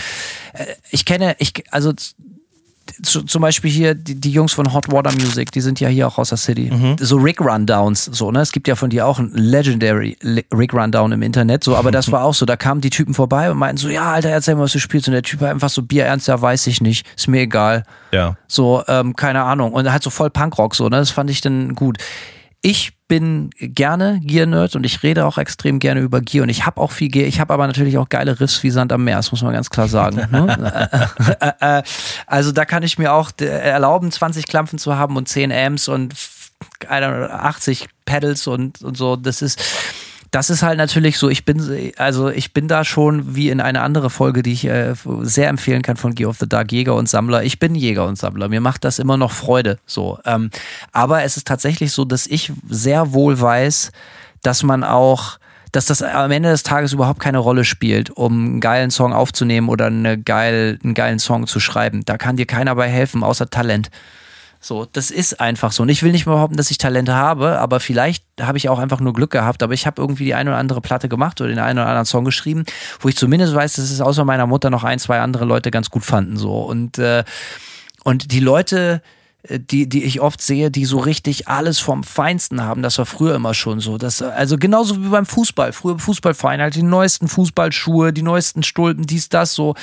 Äh, 0.54 0.66
ich 0.92 1.06
kenne, 1.06 1.36
ich, 1.40 1.54
also 1.72 1.94
zum 3.04 3.42
Beispiel 3.42 3.72
hier 3.72 3.96
die, 3.96 4.20
die, 4.20 4.32
Jungs 4.32 4.54
von 4.54 4.74
Hot 4.74 4.92
Water 4.92 5.12
Music, 5.12 5.52
die 5.52 5.62
sind 5.62 5.80
ja 5.80 5.90
hier 5.90 6.08
auch 6.08 6.18
aus 6.18 6.30
der 6.30 6.38
City. 6.38 6.72
Mhm. 6.72 6.96
So 7.00 7.18
Rick 7.18 7.42
Rundowns, 7.42 8.06
so, 8.06 8.32
ne? 8.32 8.42
Es 8.42 8.52
gibt 8.52 8.68
ja 8.68 8.76
von 8.76 8.90
dir 8.90 9.06
auch 9.06 9.20
ein 9.20 9.32
Legendary 9.34 10.18
Rick 10.54 10.74
Rundown 10.74 11.12
im 11.12 11.22
Internet, 11.22 11.64
so, 11.64 11.76
aber 11.76 11.92
das 11.92 12.12
war 12.12 12.24
auch 12.24 12.34
so. 12.34 12.46
Da 12.46 12.56
kamen 12.56 12.82
die 12.82 12.90
Typen 12.90 13.14
vorbei 13.14 13.52
und 13.52 13.58
meinten 13.58 13.78
so, 13.78 13.90
ja, 13.90 14.12
Alter, 14.12 14.30
erzähl 14.30 14.56
mal, 14.56 14.64
was 14.64 14.74
du 14.74 14.80
spielst. 14.80 15.08
Und 15.08 15.14
der 15.14 15.24
Typ 15.24 15.42
war 15.42 15.50
einfach 15.50 15.70
so 15.70 15.82
bierernst, 15.82 16.28
ja, 16.28 16.42
weiß 16.42 16.68
ich 16.68 16.82
nicht, 16.82 17.06
ist 17.16 17.28
mir 17.28 17.42
egal. 17.42 17.84
Ja. 18.12 18.36
So, 18.48 18.84
ähm, 18.88 19.16
keine 19.16 19.44
Ahnung. 19.44 19.74
Und 19.74 19.92
halt 19.92 20.04
so 20.04 20.10
voll 20.10 20.30
Punkrock, 20.30 20.76
so, 20.76 20.86
ne? 20.90 20.98
Das 20.98 21.12
fand 21.12 21.30
ich 21.30 21.42
dann 21.42 21.76
gut. 21.76 21.98
Ich 22.62 22.94
bin 23.12 23.50
gerne 23.60 24.22
Gear-Nerd 24.24 24.78
und 24.78 24.86
ich 24.86 25.04
rede 25.04 25.26
auch 25.26 25.38
extrem 25.38 25.80
gerne 25.80 26.00
über 26.00 26.22
Gear 26.22 26.44
und 26.44 26.50
ich 26.50 26.66
habe 26.66 26.80
auch 26.80 26.92
viel 26.92 27.10
Gear. 27.10 27.28
Ich 27.28 27.42
habe 27.42 27.54
aber 27.54 27.68
natürlich 27.68 27.98
auch 27.98 28.08
geile 28.08 28.40
Riffs 28.40 28.64
wie 28.64 28.70
Sand 28.70 28.94
am 28.94 29.04
Meer, 29.04 29.18
das 29.18 29.34
muss 29.34 29.44
man 29.44 29.52
ganz 29.52 29.70
klar 29.70 29.90
sagen. 29.90 30.16
Ne? 30.32 30.80
Äh, 31.42 31.80
äh, 31.80 31.84
also 32.26 32.52
da 32.52 32.66
kann 32.66 32.84
ich 32.84 32.98
mir 32.98 33.14
auch 33.14 33.32
erlauben, 33.38 34.12
20 34.12 34.48
Klampfen 34.48 34.80
zu 34.80 34.96
haben 34.96 35.18
und 35.18 35.28
10 35.28 35.52
Amps 35.52 35.88
und 35.90 36.14
80 36.88 37.90
Pedals 38.06 38.48
und, 38.48 38.82
und 38.82 38.96
so. 38.96 39.16
Das 39.18 39.42
ist 39.42 39.62
das 40.32 40.50
ist 40.50 40.64
halt 40.64 40.78
natürlich 40.78 41.18
so, 41.18 41.30
ich 41.30 41.44
bin, 41.44 41.92
also 41.98 42.30
ich 42.30 42.54
bin 42.54 42.70
da 42.70 42.86
schon 42.86 43.36
wie 43.36 43.50
in 43.50 43.60
eine 43.60 43.82
andere 43.82 44.10
Folge, 44.10 44.42
die 44.42 44.54
ich 44.54 44.66
äh, 44.66 44.94
sehr 45.22 45.50
empfehlen 45.50 45.82
kann 45.82 45.98
von 45.98 46.16
Gear 46.16 46.30
of 46.30 46.38
the 46.40 46.48
Dark, 46.48 46.72
Jäger 46.72 46.96
und 46.96 47.10
Sammler. 47.10 47.44
Ich 47.44 47.60
bin 47.60 47.76
Jäger 47.76 48.08
und 48.08 48.18
Sammler. 48.18 48.48
Mir 48.48 48.62
macht 48.62 48.86
das 48.86 48.98
immer 48.98 49.18
noch 49.18 49.34
Freude. 49.34 49.78
So. 49.86 50.20
Ähm, 50.26 50.50
aber 50.94 51.24
es 51.24 51.36
ist 51.36 51.48
tatsächlich 51.48 51.92
so, 51.92 52.06
dass 52.06 52.28
ich 52.28 52.54
sehr 52.70 53.12
wohl 53.12 53.40
weiß, 53.40 53.92
dass 54.42 54.64
man 54.64 54.86
auch 54.86 55.38
dass 55.74 55.86
das 55.86 56.02
am 56.02 56.32
Ende 56.32 56.50
des 56.50 56.64
Tages 56.64 56.92
überhaupt 56.92 57.22
keine 57.22 57.38
Rolle 57.38 57.64
spielt, 57.64 58.10
um 58.10 58.46
einen 58.46 58.60
geilen 58.60 58.92
Song 58.92 59.14
aufzunehmen 59.14 59.70
oder 59.70 59.86
eine 59.86 60.18
geil, 60.18 60.78
einen 60.84 60.94
geilen 60.94 61.20
Song 61.20 61.48
zu 61.48 61.62
schreiben. 61.62 62.04
Da 62.04 62.18
kann 62.18 62.36
dir 62.36 62.46
keiner 62.46 62.76
bei 62.76 62.90
helfen, 62.90 63.24
außer 63.24 63.50
Talent. 63.50 63.90
So, 64.64 64.86
das 64.86 65.10
ist 65.10 65.42
einfach 65.42 65.72
so. 65.72 65.82
Und 65.82 65.90
ich 65.90 66.04
will 66.04 66.12
nicht 66.12 66.26
behaupten, 66.26 66.56
dass 66.56 66.70
ich 66.70 66.78
Talente 66.78 67.16
habe, 67.16 67.58
aber 67.60 67.80
vielleicht 67.80 68.24
habe 68.40 68.60
ich 68.60 68.70
auch 68.70 68.78
einfach 68.78 69.00
nur 69.00 69.12
Glück 69.12 69.32
gehabt. 69.32 69.64
Aber 69.64 69.74
ich 69.74 69.88
habe 69.88 70.00
irgendwie 70.00 70.26
die 70.26 70.36
eine 70.36 70.52
oder 70.52 70.60
andere 70.60 70.82
Platte 70.82 71.10
gemacht 71.10 71.42
oder 71.42 71.50
den 71.50 71.58
einen 71.58 71.80
oder 71.80 71.88
anderen 71.88 72.06
Song 72.06 72.26
geschrieben, 72.26 72.66
wo 73.00 73.10
ich 73.10 73.16
zumindest 73.16 73.56
weiß, 73.56 73.74
dass 73.74 73.90
es 73.90 74.02
außer 74.02 74.24
meiner 74.24 74.46
Mutter 74.46 74.70
noch 74.70 74.84
ein, 74.84 75.00
zwei 75.00 75.20
andere 75.20 75.46
Leute 75.46 75.72
ganz 75.72 75.90
gut 75.90 76.06
fanden. 76.06 76.38
So. 76.38 76.60
Und, 76.62 77.00
äh, 77.00 77.24
und 78.04 78.32
die 78.32 78.40
Leute, 78.40 79.02
die, 79.50 79.90
die 79.90 80.04
ich 80.04 80.22
oft 80.22 80.42
sehe, 80.42 80.70
die 80.70 80.86
so 80.86 81.00
richtig 81.00 81.48
alles 81.48 81.80
vom 81.80 82.04
Feinsten 82.04 82.64
haben. 82.64 82.84
Das 82.84 82.98
war 82.98 83.06
früher 83.06 83.36
immer 83.36 83.54
schon 83.54 83.80
so. 83.80 83.98
Das, 83.98 84.22
also 84.22 84.58
genauso 84.58 85.02
wie 85.04 85.10
beim 85.10 85.26
Fußball. 85.26 85.74
Früher 85.74 85.98
Fußballverein 85.98 86.62
halt 86.62 86.76
die 86.76 86.84
neuesten 86.84 87.28
Fußballschuhe, 87.28 88.14
die 88.14 88.22
neuesten 88.22 88.64
Stulpen, 88.64 89.06
dies, 89.06 89.30
das 89.30 89.54
so 89.54 89.76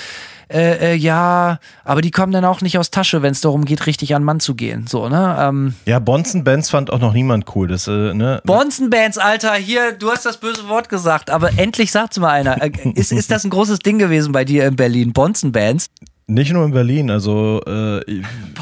äh, 0.50 0.92
äh, 0.92 0.94
ja, 0.94 1.58
aber 1.84 2.00
die 2.00 2.10
kommen 2.10 2.32
dann 2.32 2.44
auch 2.44 2.62
nicht 2.62 2.78
aus 2.78 2.90
Tasche, 2.90 3.20
wenn 3.20 3.32
es 3.32 3.42
darum 3.42 3.66
geht, 3.66 3.86
richtig 3.86 4.14
an 4.14 4.24
Mann 4.24 4.40
zu 4.40 4.54
gehen. 4.54 4.86
So, 4.86 5.08
ne? 5.08 5.36
Ähm, 5.38 5.74
ja, 5.84 5.98
Bonzen 5.98 6.42
Bands 6.42 6.70
fand 6.70 6.90
auch 6.90 7.00
noch 7.00 7.12
niemand 7.12 7.54
cool. 7.54 7.68
Das, 7.68 7.86
äh, 7.86 8.14
ne? 8.14 8.40
Bonzen 8.44 8.88
Bands, 8.88 9.18
Alter, 9.18 9.54
hier, 9.54 9.92
du 9.92 10.10
hast 10.10 10.24
das 10.24 10.38
böse 10.38 10.68
Wort 10.68 10.88
gesagt, 10.88 11.30
aber 11.30 11.58
endlich 11.58 11.92
sagt's 11.92 12.18
mal 12.18 12.30
einer. 12.30 12.62
Äh, 12.62 12.70
ist, 12.94 13.12
ist 13.12 13.30
das 13.30 13.44
ein 13.44 13.50
großes 13.50 13.80
Ding 13.80 13.98
gewesen 13.98 14.32
bei 14.32 14.44
dir 14.44 14.66
in 14.66 14.76
Berlin? 14.76 15.12
Bonzen 15.12 15.52
Bands? 15.52 15.90
Nicht 16.30 16.52
nur 16.52 16.66
in 16.66 16.72
Berlin, 16.72 17.10
also 17.10 17.62
äh, 17.66 18.02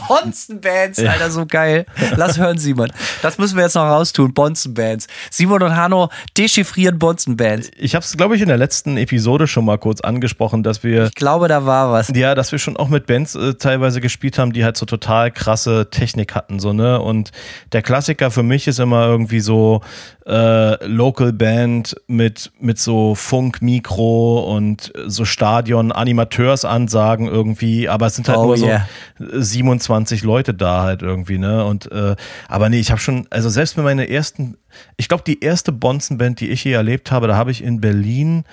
Bonzenbands, 0.09 1.01
ja. 1.01 1.11
Alter, 1.11 1.33
so 1.33 1.47
geil. 1.47 1.85
Lass 2.15 2.39
hören, 2.39 2.59
Simon. 2.59 2.93
Das 3.23 3.39
müssen 3.39 3.57
wir 3.57 3.65
jetzt 3.65 3.75
noch 3.75 3.83
raustun. 3.83 4.33
Bonzenbands. 4.33 5.09
Simon 5.33 5.65
und 5.65 5.75
Hanno 5.75 6.11
dechiffrieren 6.39 7.01
Bonzenbands. 7.01 7.73
Ich 7.77 7.97
habe 7.97 8.05
es, 8.05 8.17
glaube 8.17 8.37
ich, 8.37 8.43
in 8.43 8.47
der 8.47 8.57
letzten 8.57 8.97
Episode 8.97 9.49
schon 9.49 9.65
mal 9.65 9.79
kurz 9.79 10.01
angesprochen, 10.01 10.63
dass 10.63 10.85
wir. 10.85 11.07
Ich 11.07 11.17
glaube, 11.17 11.49
da 11.49 11.67
war 11.67 11.91
was. 11.91 12.13
Ja, 12.15 12.37
dass 12.37 12.53
wir 12.53 12.61
schon 12.61 12.77
auch 12.77 12.89
mit 12.89 13.07
Bands 13.07 13.35
äh, 13.35 13.55
teilweise 13.55 14.01
gespielt 14.01 14.39
haben, 14.39 14.53
die 14.53 14.65
halt 14.65 14.77
so 14.77 14.87
total 14.87 15.33
krasse 15.33 15.89
Technik 15.91 16.37
hatten, 16.37 16.61
so, 16.61 16.73
ne? 16.73 17.01
Und 17.01 17.33
der 17.73 17.83
Klassiker 17.83 18.31
für 18.31 18.45
mich 18.45 18.69
ist 18.69 18.79
immer 18.79 19.07
irgendwie 19.07 19.41
so 19.41 19.81
äh, 20.27 20.85
Local 20.87 21.33
Band 21.33 21.97
mit, 22.07 22.53
mit 22.61 22.79
so 22.79 23.15
Funk-Mikro 23.15 24.55
und 24.55 24.93
so 25.07 25.25
Stadion-Animateursansagen 25.25 27.29
irgendwie, 27.29 27.56
aber 27.89 28.07
es 28.07 28.15
sind 28.17 28.29
halt 28.29 28.39
oh, 28.39 28.47
nur 28.47 28.59
yeah. 28.59 28.89
so 29.19 29.41
27 29.41 30.23
Leute 30.23 30.55
da 30.55 30.83
halt 30.83 31.03
irgendwie, 31.03 31.39
ne? 31.39 31.65
Und 31.65 31.91
äh, 31.91 32.17
aber 32.49 32.69
nee, 32.69 32.81
ich 32.81 32.91
habe 32.91 33.01
schon, 33.01 33.27
also 33.31 33.49
selbst 33.49 33.77
mit 33.77 33.85
meiner 33.85 34.09
ersten, 34.09 34.57
ich 34.97 35.09
glaube, 35.09 35.25
die 35.27 35.41
erste 35.41 35.73
Bonzen-Band, 35.73 36.41
die 36.41 36.51
ich 36.51 36.65
je 36.65 36.73
erlebt 36.73 37.11
habe, 37.11 37.29
da 37.29 37.37
habe 37.37 37.51
ich 37.51 37.63
in 37.63 37.81
Berlin 37.81 38.45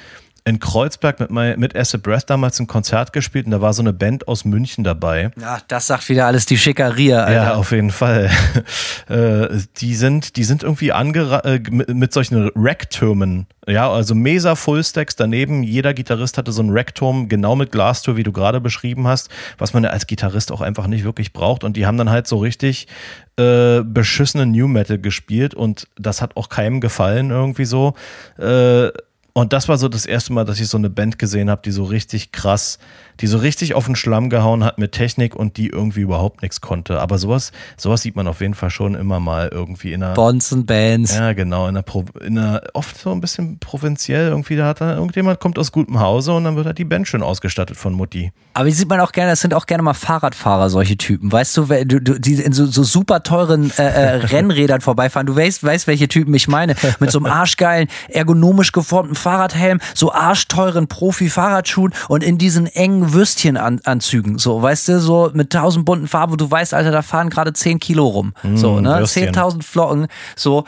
in 0.46 0.60
Kreuzberg 0.60 1.20
mit, 1.20 1.32
mein, 1.32 1.58
mit 1.60 1.76
Acid 1.76 2.04
Breath 2.04 2.30
damals 2.30 2.60
ein 2.60 2.68
Konzert 2.68 3.14
gespielt 3.14 3.46
und 3.46 3.52
da 3.52 3.62
war 3.62 3.74
so 3.74 3.82
eine 3.82 3.94
Band 3.94 4.28
aus 4.28 4.44
München 4.44 4.84
dabei. 4.84 5.32
Ja, 5.40 5.60
das 5.68 5.88
sagt 5.88 6.10
wieder 6.10 6.26
alles 6.26 6.46
die 6.46 6.58
Schickeria, 6.58 7.24
Alter. 7.24 7.34
Ja, 7.34 7.54
auf 7.56 7.72
jeden 7.72 7.92
Fall. 7.92 8.30
äh, 9.10 9.48
die 9.78 9.96
sind, 9.96 10.36
die 10.36 10.44
sind 10.44 10.64
irgendwie 10.64 10.90
äh, 10.90 11.60
mit, 11.70 11.90
mit 11.94 12.14
solchen 12.14 12.52
Racktürmen. 12.56 13.48
Ja, 13.68 13.90
also 13.90 14.16
Mesa 14.16 14.56
Fullstacks 14.56 15.16
daneben. 15.16 15.64
Jeder 15.64 15.94
Gitarrist 15.94 16.38
hatte 16.38 16.52
so 16.52 16.62
einen 16.62 16.72
Rackturm, 16.72 17.30
genau 17.30 17.56
mit 17.56 17.72
Glastür, 17.72 18.18
wie 18.18 18.24
du 18.24 18.34
gerade 18.34 18.60
beschrieben 18.60 19.08
hast, 19.08 19.30
was 19.58 19.74
man 19.74 19.86
ja 19.86 19.92
als 19.92 20.08
Gitarrist 20.08 20.52
auch 20.52 20.60
einfach 20.60 20.88
nicht 20.88 21.06
wirklich 21.06 21.32
braucht. 21.32 21.64
Und 21.64 21.78
die 21.78 21.86
haben 21.86 21.98
dann 21.98 22.10
halt 22.10 22.28
so 22.28 22.38
richtig 22.38 22.88
äh, 23.38 23.82
beschissenen 23.82 24.52
New 24.52 24.68
Metal 24.68 25.00
gespielt 25.00 25.56
und 25.56 25.88
das 25.96 26.22
hat 26.22 26.36
auch 26.36 26.50
keinem 26.50 26.82
gefallen 26.82 27.30
irgendwie 27.32 27.66
so. 27.66 27.94
Äh, 28.38 28.90
und 29.34 29.52
das 29.52 29.68
war 29.68 29.78
so 29.78 29.90
das 29.90 30.06
erste 30.06 30.32
Mal, 30.32 30.46
dass 30.46 30.60
ich 30.60 30.68
so 30.68 30.78
eine 30.78 30.90
Band 30.90 31.18
gesehen 31.18 31.50
habe, 31.50 31.62
die 31.64 31.72
so 31.72 31.84
richtig 31.84 32.32
krass 32.32 32.78
die 33.20 33.28
so 33.28 33.38
richtig 33.38 33.74
auf 33.76 33.86
den 33.86 33.96
Schlamm 33.96 34.30
gehauen 34.30 34.64
hat 34.64 34.78
mit 34.78 34.92
Technik 34.92 35.36
und 35.36 35.58
die 35.58 35.68
irgendwie 35.68 36.02
überhaupt 36.02 36.42
nichts 36.42 36.62
konnte. 36.62 37.00
Aber 37.00 37.18
sowas, 37.18 37.52
sowas 37.78 38.02
sieht 38.02 38.16
man 38.16 38.28
auf 38.28 38.42
jeden 38.42 38.54
Fall 38.54 38.70
schon 38.70 38.96
immer 38.96 39.20
mal 39.20 39.50
irgendwie 39.52 39.94
in 39.94 40.04
einer. 40.04 40.14
Bonzen 40.14 40.66
Bands. 40.66 41.16
Ja, 41.16 41.34
genau, 41.34 41.64
in 41.64 41.70
einer, 41.70 41.84
Pro, 41.84 42.06
in 42.22 42.38
einer 42.38 42.62
oft 42.74 42.98
so 42.98 43.12
ein 43.12 43.22
bisschen 43.22 43.60
provinziell 43.60 44.28
irgendwie. 44.28 44.56
Da 44.56 44.66
hat 44.66 44.82
da 44.82 44.96
irgendjemand 44.96 45.40
kommt 45.40 45.60
aus 45.60 45.72
gutem 45.72 46.00
Hause 46.00 46.34
und 46.34 46.44
dann 46.44 46.56
wird 46.56 46.66
halt 46.66 46.78
die 46.78 46.86
Band 46.86 47.08
schön 47.08 47.24
ausgestattet 47.24 47.78
von 47.78 47.94
Mutti. 47.94 48.32
Aber 48.54 48.66
die 48.66 48.72
sieht 48.72 48.90
man 48.90 49.00
auch 49.00 49.12
gerne, 49.12 49.32
das 49.32 49.42
sind 49.42 49.54
auch 49.54 49.66
gerne 49.66 49.84
mal 49.84 49.94
Fahrradfahrer, 49.94 50.70
solche 50.70 50.98
Typen. 50.98 51.32
Weißt 51.32 51.58
du 51.58 51.66
die 51.66 52.34
in 52.34 52.54
so, 52.54 52.66
so 52.66 52.84
super 52.84 53.24
teuren 53.24 53.72
äh, 53.78 53.84
äh, 53.84 54.16
Rennrädern 54.26 54.82
vorbeifahren. 54.82 55.28
Du 55.28 55.36
weißt, 55.36 55.64
weißt, 55.64 55.88
welche 55.88 56.08
Typen 56.08 56.34
ich 56.34 56.48
meine. 56.48 56.76
Mit 57.00 57.12
so 57.12 57.20
einem 57.20 57.28
arschgeilen, 57.28 57.88
ergonomisch 58.10 58.72
geformten 58.72 59.16
Fahrradhelm, 59.24 59.80
so 59.96 60.12
arschteuren 60.12 60.88
Profi-Fahrradschuhen 60.88 61.94
und 62.10 62.24
in 62.24 62.38
diesen 62.38 62.68
engen 62.68 63.14
Würstchenanzügen, 63.14 64.38
so, 64.38 64.62
weißt 64.62 64.90
du, 64.90 65.00
so 65.00 65.32
mit 65.34 65.52
tausend 65.52 65.86
bunten 65.86 66.08
Farben, 66.08 66.34
wo 66.34 66.36
du 66.36 66.50
weißt, 66.50 66.74
Alter, 66.74 66.92
da 66.92 67.02
fahren 67.02 67.30
gerade 67.30 67.54
zehn 67.54 67.80
Kilo 67.80 68.06
rum, 68.06 68.34
mm, 68.44 68.58
so, 68.58 68.80
ne, 68.80 69.04
10.000 69.04 69.64
Flocken, 69.64 70.08
so. 70.36 70.66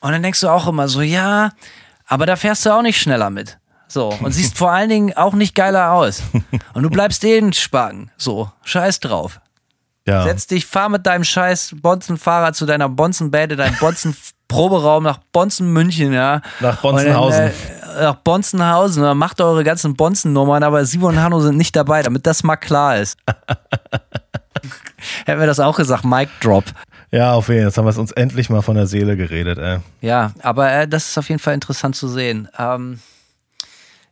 Und 0.00 0.12
dann 0.12 0.22
denkst 0.22 0.40
du 0.40 0.48
auch 0.48 0.66
immer 0.66 0.88
so, 0.88 1.00
ja, 1.00 1.50
aber 2.06 2.26
da 2.26 2.36
fährst 2.36 2.66
du 2.66 2.70
auch 2.70 2.82
nicht 2.82 3.00
schneller 3.00 3.30
mit. 3.30 3.58
So, 3.88 4.08
und 4.08 4.32
siehst 4.32 4.58
vor 4.58 4.72
allen 4.72 4.88
Dingen 4.88 5.16
auch 5.16 5.34
nicht 5.34 5.54
geiler 5.54 5.92
aus. 5.92 6.22
Und 6.74 6.82
du 6.82 6.90
bleibst 6.90 7.22
den 7.22 7.52
Spagen. 7.52 8.10
So, 8.16 8.50
scheiß 8.64 9.00
drauf. 9.00 9.40
Ja. 10.06 10.24
Setz 10.24 10.46
dich, 10.46 10.66
fahr 10.66 10.90
mit 10.90 11.06
deinem 11.06 11.24
scheiß 11.24 11.76
Bonzenfahrrad 11.80 12.54
zu 12.54 12.66
deiner 12.66 12.90
Bonzenbäde, 12.90 13.56
deinem 13.56 13.76
Bonzen 13.78 14.14
Proberaum 14.48 15.04
nach 15.04 15.18
Bonzen 15.32 15.72
München, 15.72 16.12
ja. 16.12 16.42
Nach 16.60 16.80
Bonzenhausen. 16.82 17.40
Dann, 17.40 17.50
äh, 17.50 17.83
nach 17.94 18.16
Bonzenhausen. 18.16 19.02
Dann 19.02 19.18
macht 19.18 19.40
eure 19.40 19.64
ganzen 19.64 19.94
Bonzen-Nummern, 19.94 20.62
aber 20.62 20.84
Simon 20.84 21.14
und 21.14 21.22
Hanno 21.22 21.40
sind 21.40 21.56
nicht 21.56 21.74
dabei, 21.76 22.02
damit 22.02 22.26
das 22.26 22.42
mal 22.42 22.56
klar 22.56 22.98
ist. 22.98 23.18
Hätten 25.26 25.40
wir 25.40 25.46
das 25.46 25.60
auch 25.60 25.76
gesagt, 25.76 26.04
Mic 26.04 26.30
Drop. 26.40 26.64
Ja, 27.10 27.32
auf 27.32 27.48
jeden 27.48 27.60
Fall. 27.60 27.68
Jetzt 27.68 27.78
haben 27.78 27.84
wir 27.84 27.90
es 27.90 27.98
uns 27.98 28.12
endlich 28.12 28.50
mal 28.50 28.62
von 28.62 28.76
der 28.76 28.86
Seele 28.86 29.16
geredet, 29.16 29.58
ey. 29.58 29.78
Ja, 30.00 30.32
aber 30.42 30.72
äh, 30.72 30.88
das 30.88 31.10
ist 31.10 31.18
auf 31.18 31.28
jeden 31.28 31.40
Fall 31.40 31.54
interessant 31.54 31.96
zu 31.96 32.08
sehen. 32.08 32.48
Ähm, 32.58 32.98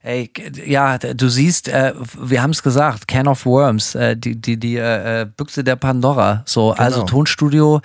Ey, 0.05 0.33
ja, 0.67 0.99
du 0.99 1.29
siehst, 1.29 1.69
äh, 1.69 1.93
wir 2.19 2.43
haben 2.43 2.51
es 2.51 2.65
gesagt, 2.65 3.07
Can 3.07 3.29
of 3.29 3.47
Worms, 3.47 3.95
äh, 3.95 4.17
die, 4.17 4.35
die, 4.35 4.59
die 4.59 4.77
äh, 4.77 5.29
Büchse 5.37 5.63
der 5.63 5.77
Pandora. 5.77 6.43
So, 6.45 6.73
also 6.73 6.73
genau. 6.73 6.85
also 6.85 7.03
Tonstudio, 7.05 7.81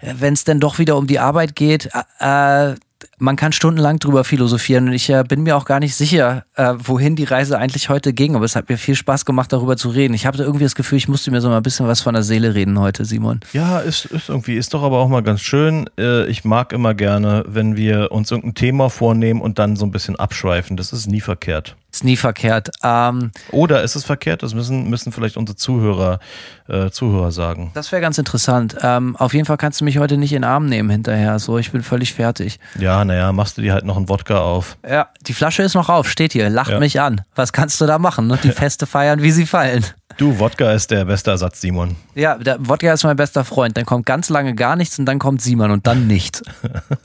äh, 0.00 0.12
wenn 0.18 0.34
es 0.34 0.44
denn 0.44 0.60
doch 0.60 0.78
wieder 0.78 0.98
um 0.98 1.06
die 1.06 1.18
Arbeit 1.18 1.56
geht, 1.56 1.88
äh, 2.20 2.74
man 3.18 3.36
kann 3.36 3.52
stundenlang 3.52 3.98
drüber 3.98 4.24
philosophieren 4.24 4.88
und 4.88 4.92
ich 4.92 5.08
äh, 5.10 5.24
bin 5.26 5.42
mir 5.42 5.56
auch 5.56 5.64
gar 5.64 5.80
nicht 5.80 5.94
sicher, 5.94 6.44
äh, 6.54 6.74
wohin 6.78 7.16
die 7.16 7.24
Reise 7.24 7.58
eigentlich 7.58 7.88
heute 7.88 8.12
ging, 8.12 8.36
aber 8.36 8.44
es 8.44 8.56
hat 8.56 8.68
mir 8.68 8.76
viel 8.76 8.94
Spaß 8.94 9.24
gemacht, 9.24 9.52
darüber 9.52 9.76
zu 9.76 9.88
reden. 9.88 10.14
Ich 10.14 10.26
habe 10.26 10.38
irgendwie 10.38 10.64
das 10.64 10.74
Gefühl, 10.74 10.98
ich 10.98 11.08
musste 11.08 11.30
mir 11.30 11.40
so 11.40 11.48
mal 11.48 11.56
ein 11.56 11.62
bisschen 11.62 11.86
was 11.86 12.00
von 12.00 12.14
der 12.14 12.22
Seele 12.22 12.54
reden 12.54 12.78
heute, 12.78 13.04
Simon. 13.04 13.40
Ja, 13.52 13.80
ist, 13.80 14.06
ist 14.06 14.28
irgendwie, 14.28 14.56
ist 14.56 14.74
doch 14.74 14.82
aber 14.82 14.98
auch 14.98 15.08
mal 15.08 15.22
ganz 15.22 15.40
schön. 15.40 15.88
Äh, 15.98 16.26
ich 16.26 16.44
mag 16.44 16.72
immer 16.72 16.94
gerne, 16.94 17.44
wenn 17.46 17.76
wir 17.76 18.12
uns 18.12 18.30
irgendein 18.30 18.54
Thema 18.54 18.90
vornehmen 18.90 19.40
und 19.40 19.58
dann 19.58 19.76
so 19.76 19.86
ein 19.86 19.90
bisschen 19.90 20.16
abschweifen. 20.16 20.76
Das 20.76 20.92
ist 20.92 21.06
nie 21.06 21.20
verkehrt. 21.20 21.76
Ist 21.96 22.04
nie 22.04 22.18
verkehrt. 22.18 22.72
Ähm, 22.82 23.30
Oder 23.52 23.82
ist 23.82 23.96
es 23.96 24.04
verkehrt? 24.04 24.42
Das 24.42 24.52
müssen, 24.52 24.90
müssen 24.90 25.12
vielleicht 25.12 25.38
unsere 25.38 25.56
Zuhörer, 25.56 26.20
äh, 26.68 26.90
Zuhörer 26.90 27.32
sagen. 27.32 27.70
Das 27.72 27.90
wäre 27.90 28.02
ganz 28.02 28.18
interessant. 28.18 28.76
Ähm, 28.82 29.16
auf 29.16 29.32
jeden 29.32 29.46
Fall 29.46 29.56
kannst 29.56 29.80
du 29.80 29.86
mich 29.86 29.96
heute 29.96 30.18
nicht 30.18 30.34
in 30.34 30.42
den 30.42 30.44
Arm 30.44 30.66
nehmen 30.66 30.90
hinterher. 30.90 31.38
So, 31.38 31.56
ich 31.56 31.72
bin 31.72 31.82
völlig 31.82 32.12
fertig. 32.12 32.60
Ja, 32.78 33.02
naja, 33.02 33.32
machst 33.32 33.56
du 33.56 33.62
dir 33.62 33.72
halt 33.72 33.86
noch 33.86 33.96
einen 33.96 34.10
Wodka 34.10 34.40
auf. 34.40 34.76
Ja, 34.86 35.08
die 35.22 35.32
Flasche 35.32 35.62
ist 35.62 35.72
noch 35.72 35.88
auf, 35.88 36.10
steht 36.10 36.34
hier, 36.34 36.50
lacht 36.50 36.72
ja. 36.72 36.78
mich 36.78 37.00
an. 37.00 37.22
Was 37.34 37.54
kannst 37.54 37.80
du 37.80 37.86
da 37.86 37.98
machen? 37.98 38.26
Ne? 38.26 38.38
Die 38.42 38.50
Feste 38.50 38.84
feiern, 38.84 39.22
wie 39.22 39.30
sie 39.30 39.46
fallen. 39.46 39.82
Du, 40.18 40.38
Wodka 40.38 40.72
ist 40.72 40.90
der 40.90 41.04
beste 41.04 41.30
Ersatz, 41.30 41.60
Simon. 41.60 41.94
Ja, 42.14 42.38
der 42.38 42.56
Wodka 42.58 42.90
ist 42.90 43.04
mein 43.04 43.16
bester 43.16 43.44
Freund. 43.44 43.76
Dann 43.76 43.84
kommt 43.84 44.06
ganz 44.06 44.30
lange 44.30 44.54
gar 44.54 44.74
nichts 44.74 44.98
und 44.98 45.04
dann 45.04 45.18
kommt 45.18 45.42
Simon 45.42 45.70
und 45.70 45.86
dann 45.86 46.06
nichts. 46.06 46.42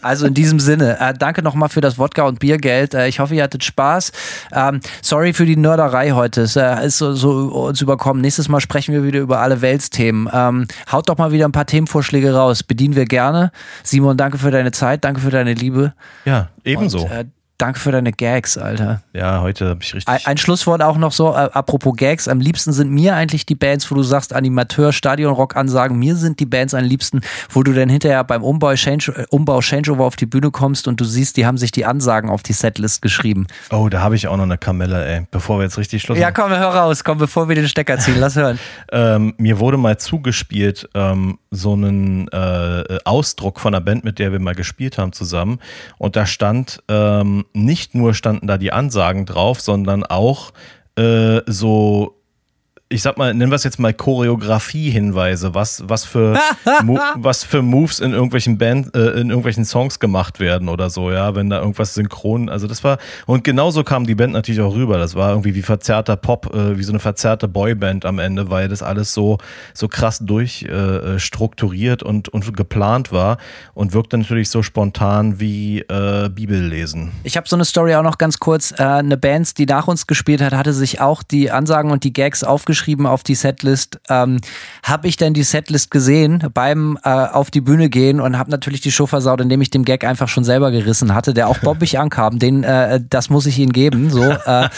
Also 0.03 0.25
in 0.25 0.33
diesem 0.33 0.59
Sinne, 0.59 0.99
äh, 0.99 1.13
danke 1.13 1.43
nochmal 1.43 1.69
für 1.69 1.79
das 1.79 1.99
Wodka 1.99 2.23
und 2.23 2.39
Biergeld. 2.39 2.95
Äh, 2.95 3.07
ich 3.07 3.19
hoffe, 3.19 3.35
ihr 3.35 3.43
hattet 3.43 3.63
Spaß. 3.63 4.11
Ähm, 4.51 4.79
sorry 5.01 5.33
für 5.33 5.45
die 5.45 5.55
Nörderei 5.55 6.11
heute. 6.11 6.41
Es 6.41 6.55
äh, 6.55 6.85
ist 6.85 6.97
so, 6.97 7.13
so, 7.13 7.29
uns 7.29 7.81
überkommen. 7.81 8.21
Nächstes 8.21 8.49
Mal 8.49 8.61
sprechen 8.61 8.93
wir 8.93 9.03
wieder 9.03 9.19
über 9.19 9.39
alle 9.39 9.61
Weltsthemen. 9.61 10.27
Ähm, 10.33 10.67
haut 10.91 11.07
doch 11.07 11.17
mal 11.17 11.31
wieder 11.31 11.45
ein 11.45 11.51
paar 11.51 11.67
Themenvorschläge 11.67 12.33
raus. 12.33 12.63
Bedienen 12.63 12.95
wir 12.95 13.05
gerne. 13.05 13.51
Simon, 13.83 14.17
danke 14.17 14.39
für 14.39 14.49
deine 14.49 14.71
Zeit, 14.71 15.03
danke 15.03 15.21
für 15.21 15.31
deine 15.31 15.53
Liebe. 15.53 15.93
Ja, 16.25 16.49
ebenso. 16.63 17.03
Und, 17.03 17.11
äh, 17.11 17.25
Danke 17.61 17.79
für 17.79 17.91
deine 17.91 18.11
Gags, 18.11 18.57
Alter. 18.57 19.03
Ja, 19.13 19.41
heute 19.41 19.69
habe 19.69 19.83
ich 19.83 19.93
richtig. 19.93 20.11
Ein, 20.11 20.19
ein, 20.25 20.37
Schlusswort 20.37 20.81
auch 20.81 20.97
noch 20.97 21.11
so, 21.11 21.29
äh, 21.35 21.47
apropos 21.53 21.95
Gags. 21.95 22.27
Am 22.27 22.39
liebsten 22.39 22.73
sind 22.73 22.89
mir 22.89 23.15
eigentlich 23.15 23.45
die 23.45 23.53
Bands, 23.53 23.91
wo 23.91 23.93
du 23.93 24.01
sagst, 24.01 24.33
Animateur, 24.33 24.91
Stadionrock-Ansagen. 24.91 25.95
Mir 25.95 26.15
sind 26.15 26.39
die 26.39 26.47
Bands 26.47 26.73
am 26.73 26.83
liebsten, 26.83 27.21
wo 27.51 27.61
du 27.61 27.71
dann 27.71 27.87
hinterher 27.87 28.23
beim 28.23 28.41
Umbau, 28.41 28.73
Change, 28.73 29.13
äh, 29.15 29.25
Umbau 29.29 29.61
Changeover 29.61 30.05
auf 30.05 30.15
die 30.15 30.25
Bühne 30.25 30.49
kommst 30.49 30.87
und 30.87 30.99
du 30.99 31.05
siehst, 31.05 31.37
die 31.37 31.45
haben 31.45 31.59
sich 31.59 31.69
die 31.69 31.85
Ansagen 31.85 32.31
auf 32.31 32.41
die 32.41 32.53
Setlist 32.53 33.03
geschrieben. 33.03 33.45
Oh, 33.69 33.89
da 33.89 34.01
habe 34.01 34.15
ich 34.15 34.27
auch 34.27 34.37
noch 34.37 34.45
eine 34.45 34.57
Kamelle, 34.57 35.05
ey. 35.05 35.27
Bevor 35.29 35.59
wir 35.59 35.65
jetzt 35.65 35.77
richtig 35.77 36.01
Schluss 36.01 36.17
Ja, 36.17 36.31
komm, 36.31 36.49
hör 36.49 36.65
raus. 36.65 37.03
Komm, 37.03 37.19
bevor 37.19 37.47
wir 37.47 37.53
den 37.53 37.67
Stecker 37.67 37.99
ziehen. 37.99 38.17
Lass 38.17 38.35
hören. 38.35 38.57
ähm, 38.91 39.35
mir 39.37 39.59
wurde 39.59 39.77
mal 39.77 39.99
zugespielt, 39.99 40.89
ähm, 40.95 41.37
so 41.51 41.73
einen 41.73 42.27
äh, 42.29 42.97
Ausdruck 43.05 43.59
von 43.59 43.75
einer 43.75 43.85
Band, 43.85 44.03
mit 44.03 44.17
der 44.17 44.31
wir 44.31 44.39
mal 44.39 44.55
gespielt 44.55 44.97
haben 44.97 45.13
zusammen. 45.13 45.59
Und 45.99 46.15
da 46.15 46.25
stand 46.25 46.81
ähm, 46.87 47.45
nicht 47.53 47.95
nur 47.95 48.13
standen 48.13 48.47
da 48.47 48.57
die 48.57 48.71
Ansagen 48.71 49.25
drauf, 49.25 49.61
sondern 49.61 50.03
auch 50.03 50.51
äh, 50.95 51.41
so 51.45 52.20
ich 52.91 53.01
sag 53.01 53.17
mal, 53.17 53.33
nennen 53.33 53.51
wir 53.51 53.55
es 53.55 53.63
jetzt 53.63 53.79
mal 53.79 53.93
Choreografie-Hinweise, 53.93 55.55
was, 55.55 55.83
was, 55.87 56.03
für, 56.03 56.37
was 57.15 57.43
für 57.43 57.61
Moves 57.61 57.99
in 57.99 58.11
irgendwelchen 58.11 58.57
Band, 58.57 58.95
äh, 58.95 59.11
in 59.11 59.29
irgendwelchen 59.29 59.63
Songs 59.63 59.99
gemacht 59.99 60.39
werden 60.39 60.67
oder 60.67 60.89
so, 60.89 61.09
ja, 61.09 61.33
wenn 61.33 61.49
da 61.49 61.59
irgendwas 61.59 61.93
synchron, 61.93 62.49
also 62.49 62.67
das 62.67 62.83
war, 62.83 62.97
und 63.25 63.43
genauso 63.43 63.83
kam 63.83 64.05
die 64.05 64.15
Band 64.15 64.33
natürlich 64.33 64.59
auch 64.59 64.75
rüber. 64.75 64.97
Das 64.97 65.15
war 65.15 65.29
irgendwie 65.29 65.55
wie 65.55 65.61
verzerrter 65.61 66.17
Pop, 66.17 66.53
äh, 66.53 66.77
wie 66.77 66.83
so 66.83 66.91
eine 66.91 66.99
verzerrte 66.99 67.47
Boyband 67.47 68.05
am 68.05 68.19
Ende, 68.19 68.49
weil 68.49 68.67
das 68.67 68.83
alles 68.83 69.13
so, 69.13 69.37
so 69.73 69.87
krass 69.87 70.19
durchstrukturiert 70.19 72.01
äh, 72.01 72.05
und, 72.05 72.27
und 72.29 72.55
geplant 72.57 73.13
war 73.13 73.37
und 73.73 73.93
wirkte 73.93 74.17
natürlich 74.17 74.49
so 74.49 74.63
spontan 74.63 75.39
wie 75.39 75.79
äh, 75.79 76.29
Bibellesen. 76.29 77.11
Ich 77.23 77.37
habe 77.37 77.47
so 77.47 77.55
eine 77.55 77.63
Story 77.65 77.95
auch 77.95 78.03
noch 78.03 78.17
ganz 78.17 78.39
kurz. 78.39 78.71
Äh, 78.71 78.83
eine 78.83 79.17
Band, 79.17 79.57
die 79.57 79.65
nach 79.65 79.87
uns 79.87 80.07
gespielt 80.07 80.41
hat, 80.41 80.53
hatte 80.53 80.73
sich 80.73 80.99
auch 80.99 81.23
die 81.23 81.51
Ansagen 81.51 81.91
und 81.91 82.03
die 82.03 82.11
Gags 82.11 82.43
aufgeschrieben 82.43 82.80
geschrieben 82.81 83.05
auf 83.05 83.21
die 83.21 83.35
Setlist. 83.35 83.99
Ähm, 84.09 84.39
habe 84.81 85.07
ich 85.07 85.15
denn 85.15 85.35
die 85.35 85.43
Setlist 85.43 85.91
gesehen 85.91 86.43
beim 86.51 86.97
äh, 87.03 87.09
auf 87.09 87.51
die 87.51 87.61
Bühne 87.61 87.89
gehen 87.89 88.19
und 88.19 88.39
habe 88.39 88.49
natürlich 88.49 88.81
die 88.81 88.91
Show 88.91 89.05
versaut, 89.05 89.39
indem 89.39 89.61
ich 89.61 89.69
dem 89.69 89.85
Gag 89.85 90.03
einfach 90.03 90.27
schon 90.27 90.43
selber 90.43 90.71
gerissen 90.71 91.13
hatte, 91.13 91.35
der 91.35 91.47
auch 91.47 91.59
bobbig 91.59 91.99
ankam. 91.99 92.39
Den, 92.39 92.63
äh, 92.63 92.99
das 93.07 93.29
muss 93.29 93.45
ich 93.45 93.59
ihnen 93.59 93.71
geben. 93.71 94.09
So. 94.09 94.23
Äh, 94.23 94.69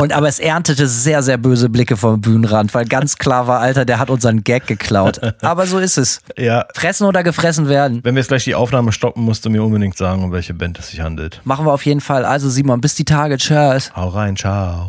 und 0.00 0.12
aber 0.12 0.26
es 0.26 0.40
erntete 0.40 0.88
sehr, 0.88 1.22
sehr 1.22 1.38
böse 1.38 1.68
Blicke 1.68 1.96
vom 1.96 2.20
Bühnenrand, 2.20 2.74
weil 2.74 2.84
ganz 2.86 3.16
klar 3.16 3.46
war, 3.46 3.60
Alter, 3.60 3.84
der 3.84 4.00
hat 4.00 4.10
unseren 4.10 4.42
Gag 4.42 4.66
geklaut. 4.66 5.20
Aber 5.42 5.66
so 5.66 5.78
ist 5.78 5.98
es. 5.98 6.20
Ja. 6.36 6.66
Fressen 6.74 7.06
oder 7.06 7.22
gefressen 7.22 7.68
werden. 7.68 8.00
Wenn 8.02 8.16
wir 8.16 8.20
jetzt 8.20 8.28
gleich 8.28 8.44
die 8.44 8.56
Aufnahme 8.56 8.90
stoppen, 8.90 9.22
musst 9.22 9.44
du 9.44 9.50
mir 9.50 9.62
unbedingt 9.62 9.96
sagen, 9.96 10.24
um 10.24 10.32
welche 10.32 10.54
Band 10.54 10.80
es 10.80 10.88
sich 10.88 11.00
handelt. 11.00 11.40
Machen 11.44 11.64
wir 11.64 11.72
auf 11.72 11.86
jeden 11.86 12.00
Fall. 12.00 12.24
Also 12.24 12.50
Simon, 12.50 12.80
bis 12.80 12.96
die 12.96 13.04
Tage. 13.04 13.36
Tschüss. 13.36 13.92
Hau 13.94 14.08
rein, 14.08 14.36
ciao. 14.36 14.88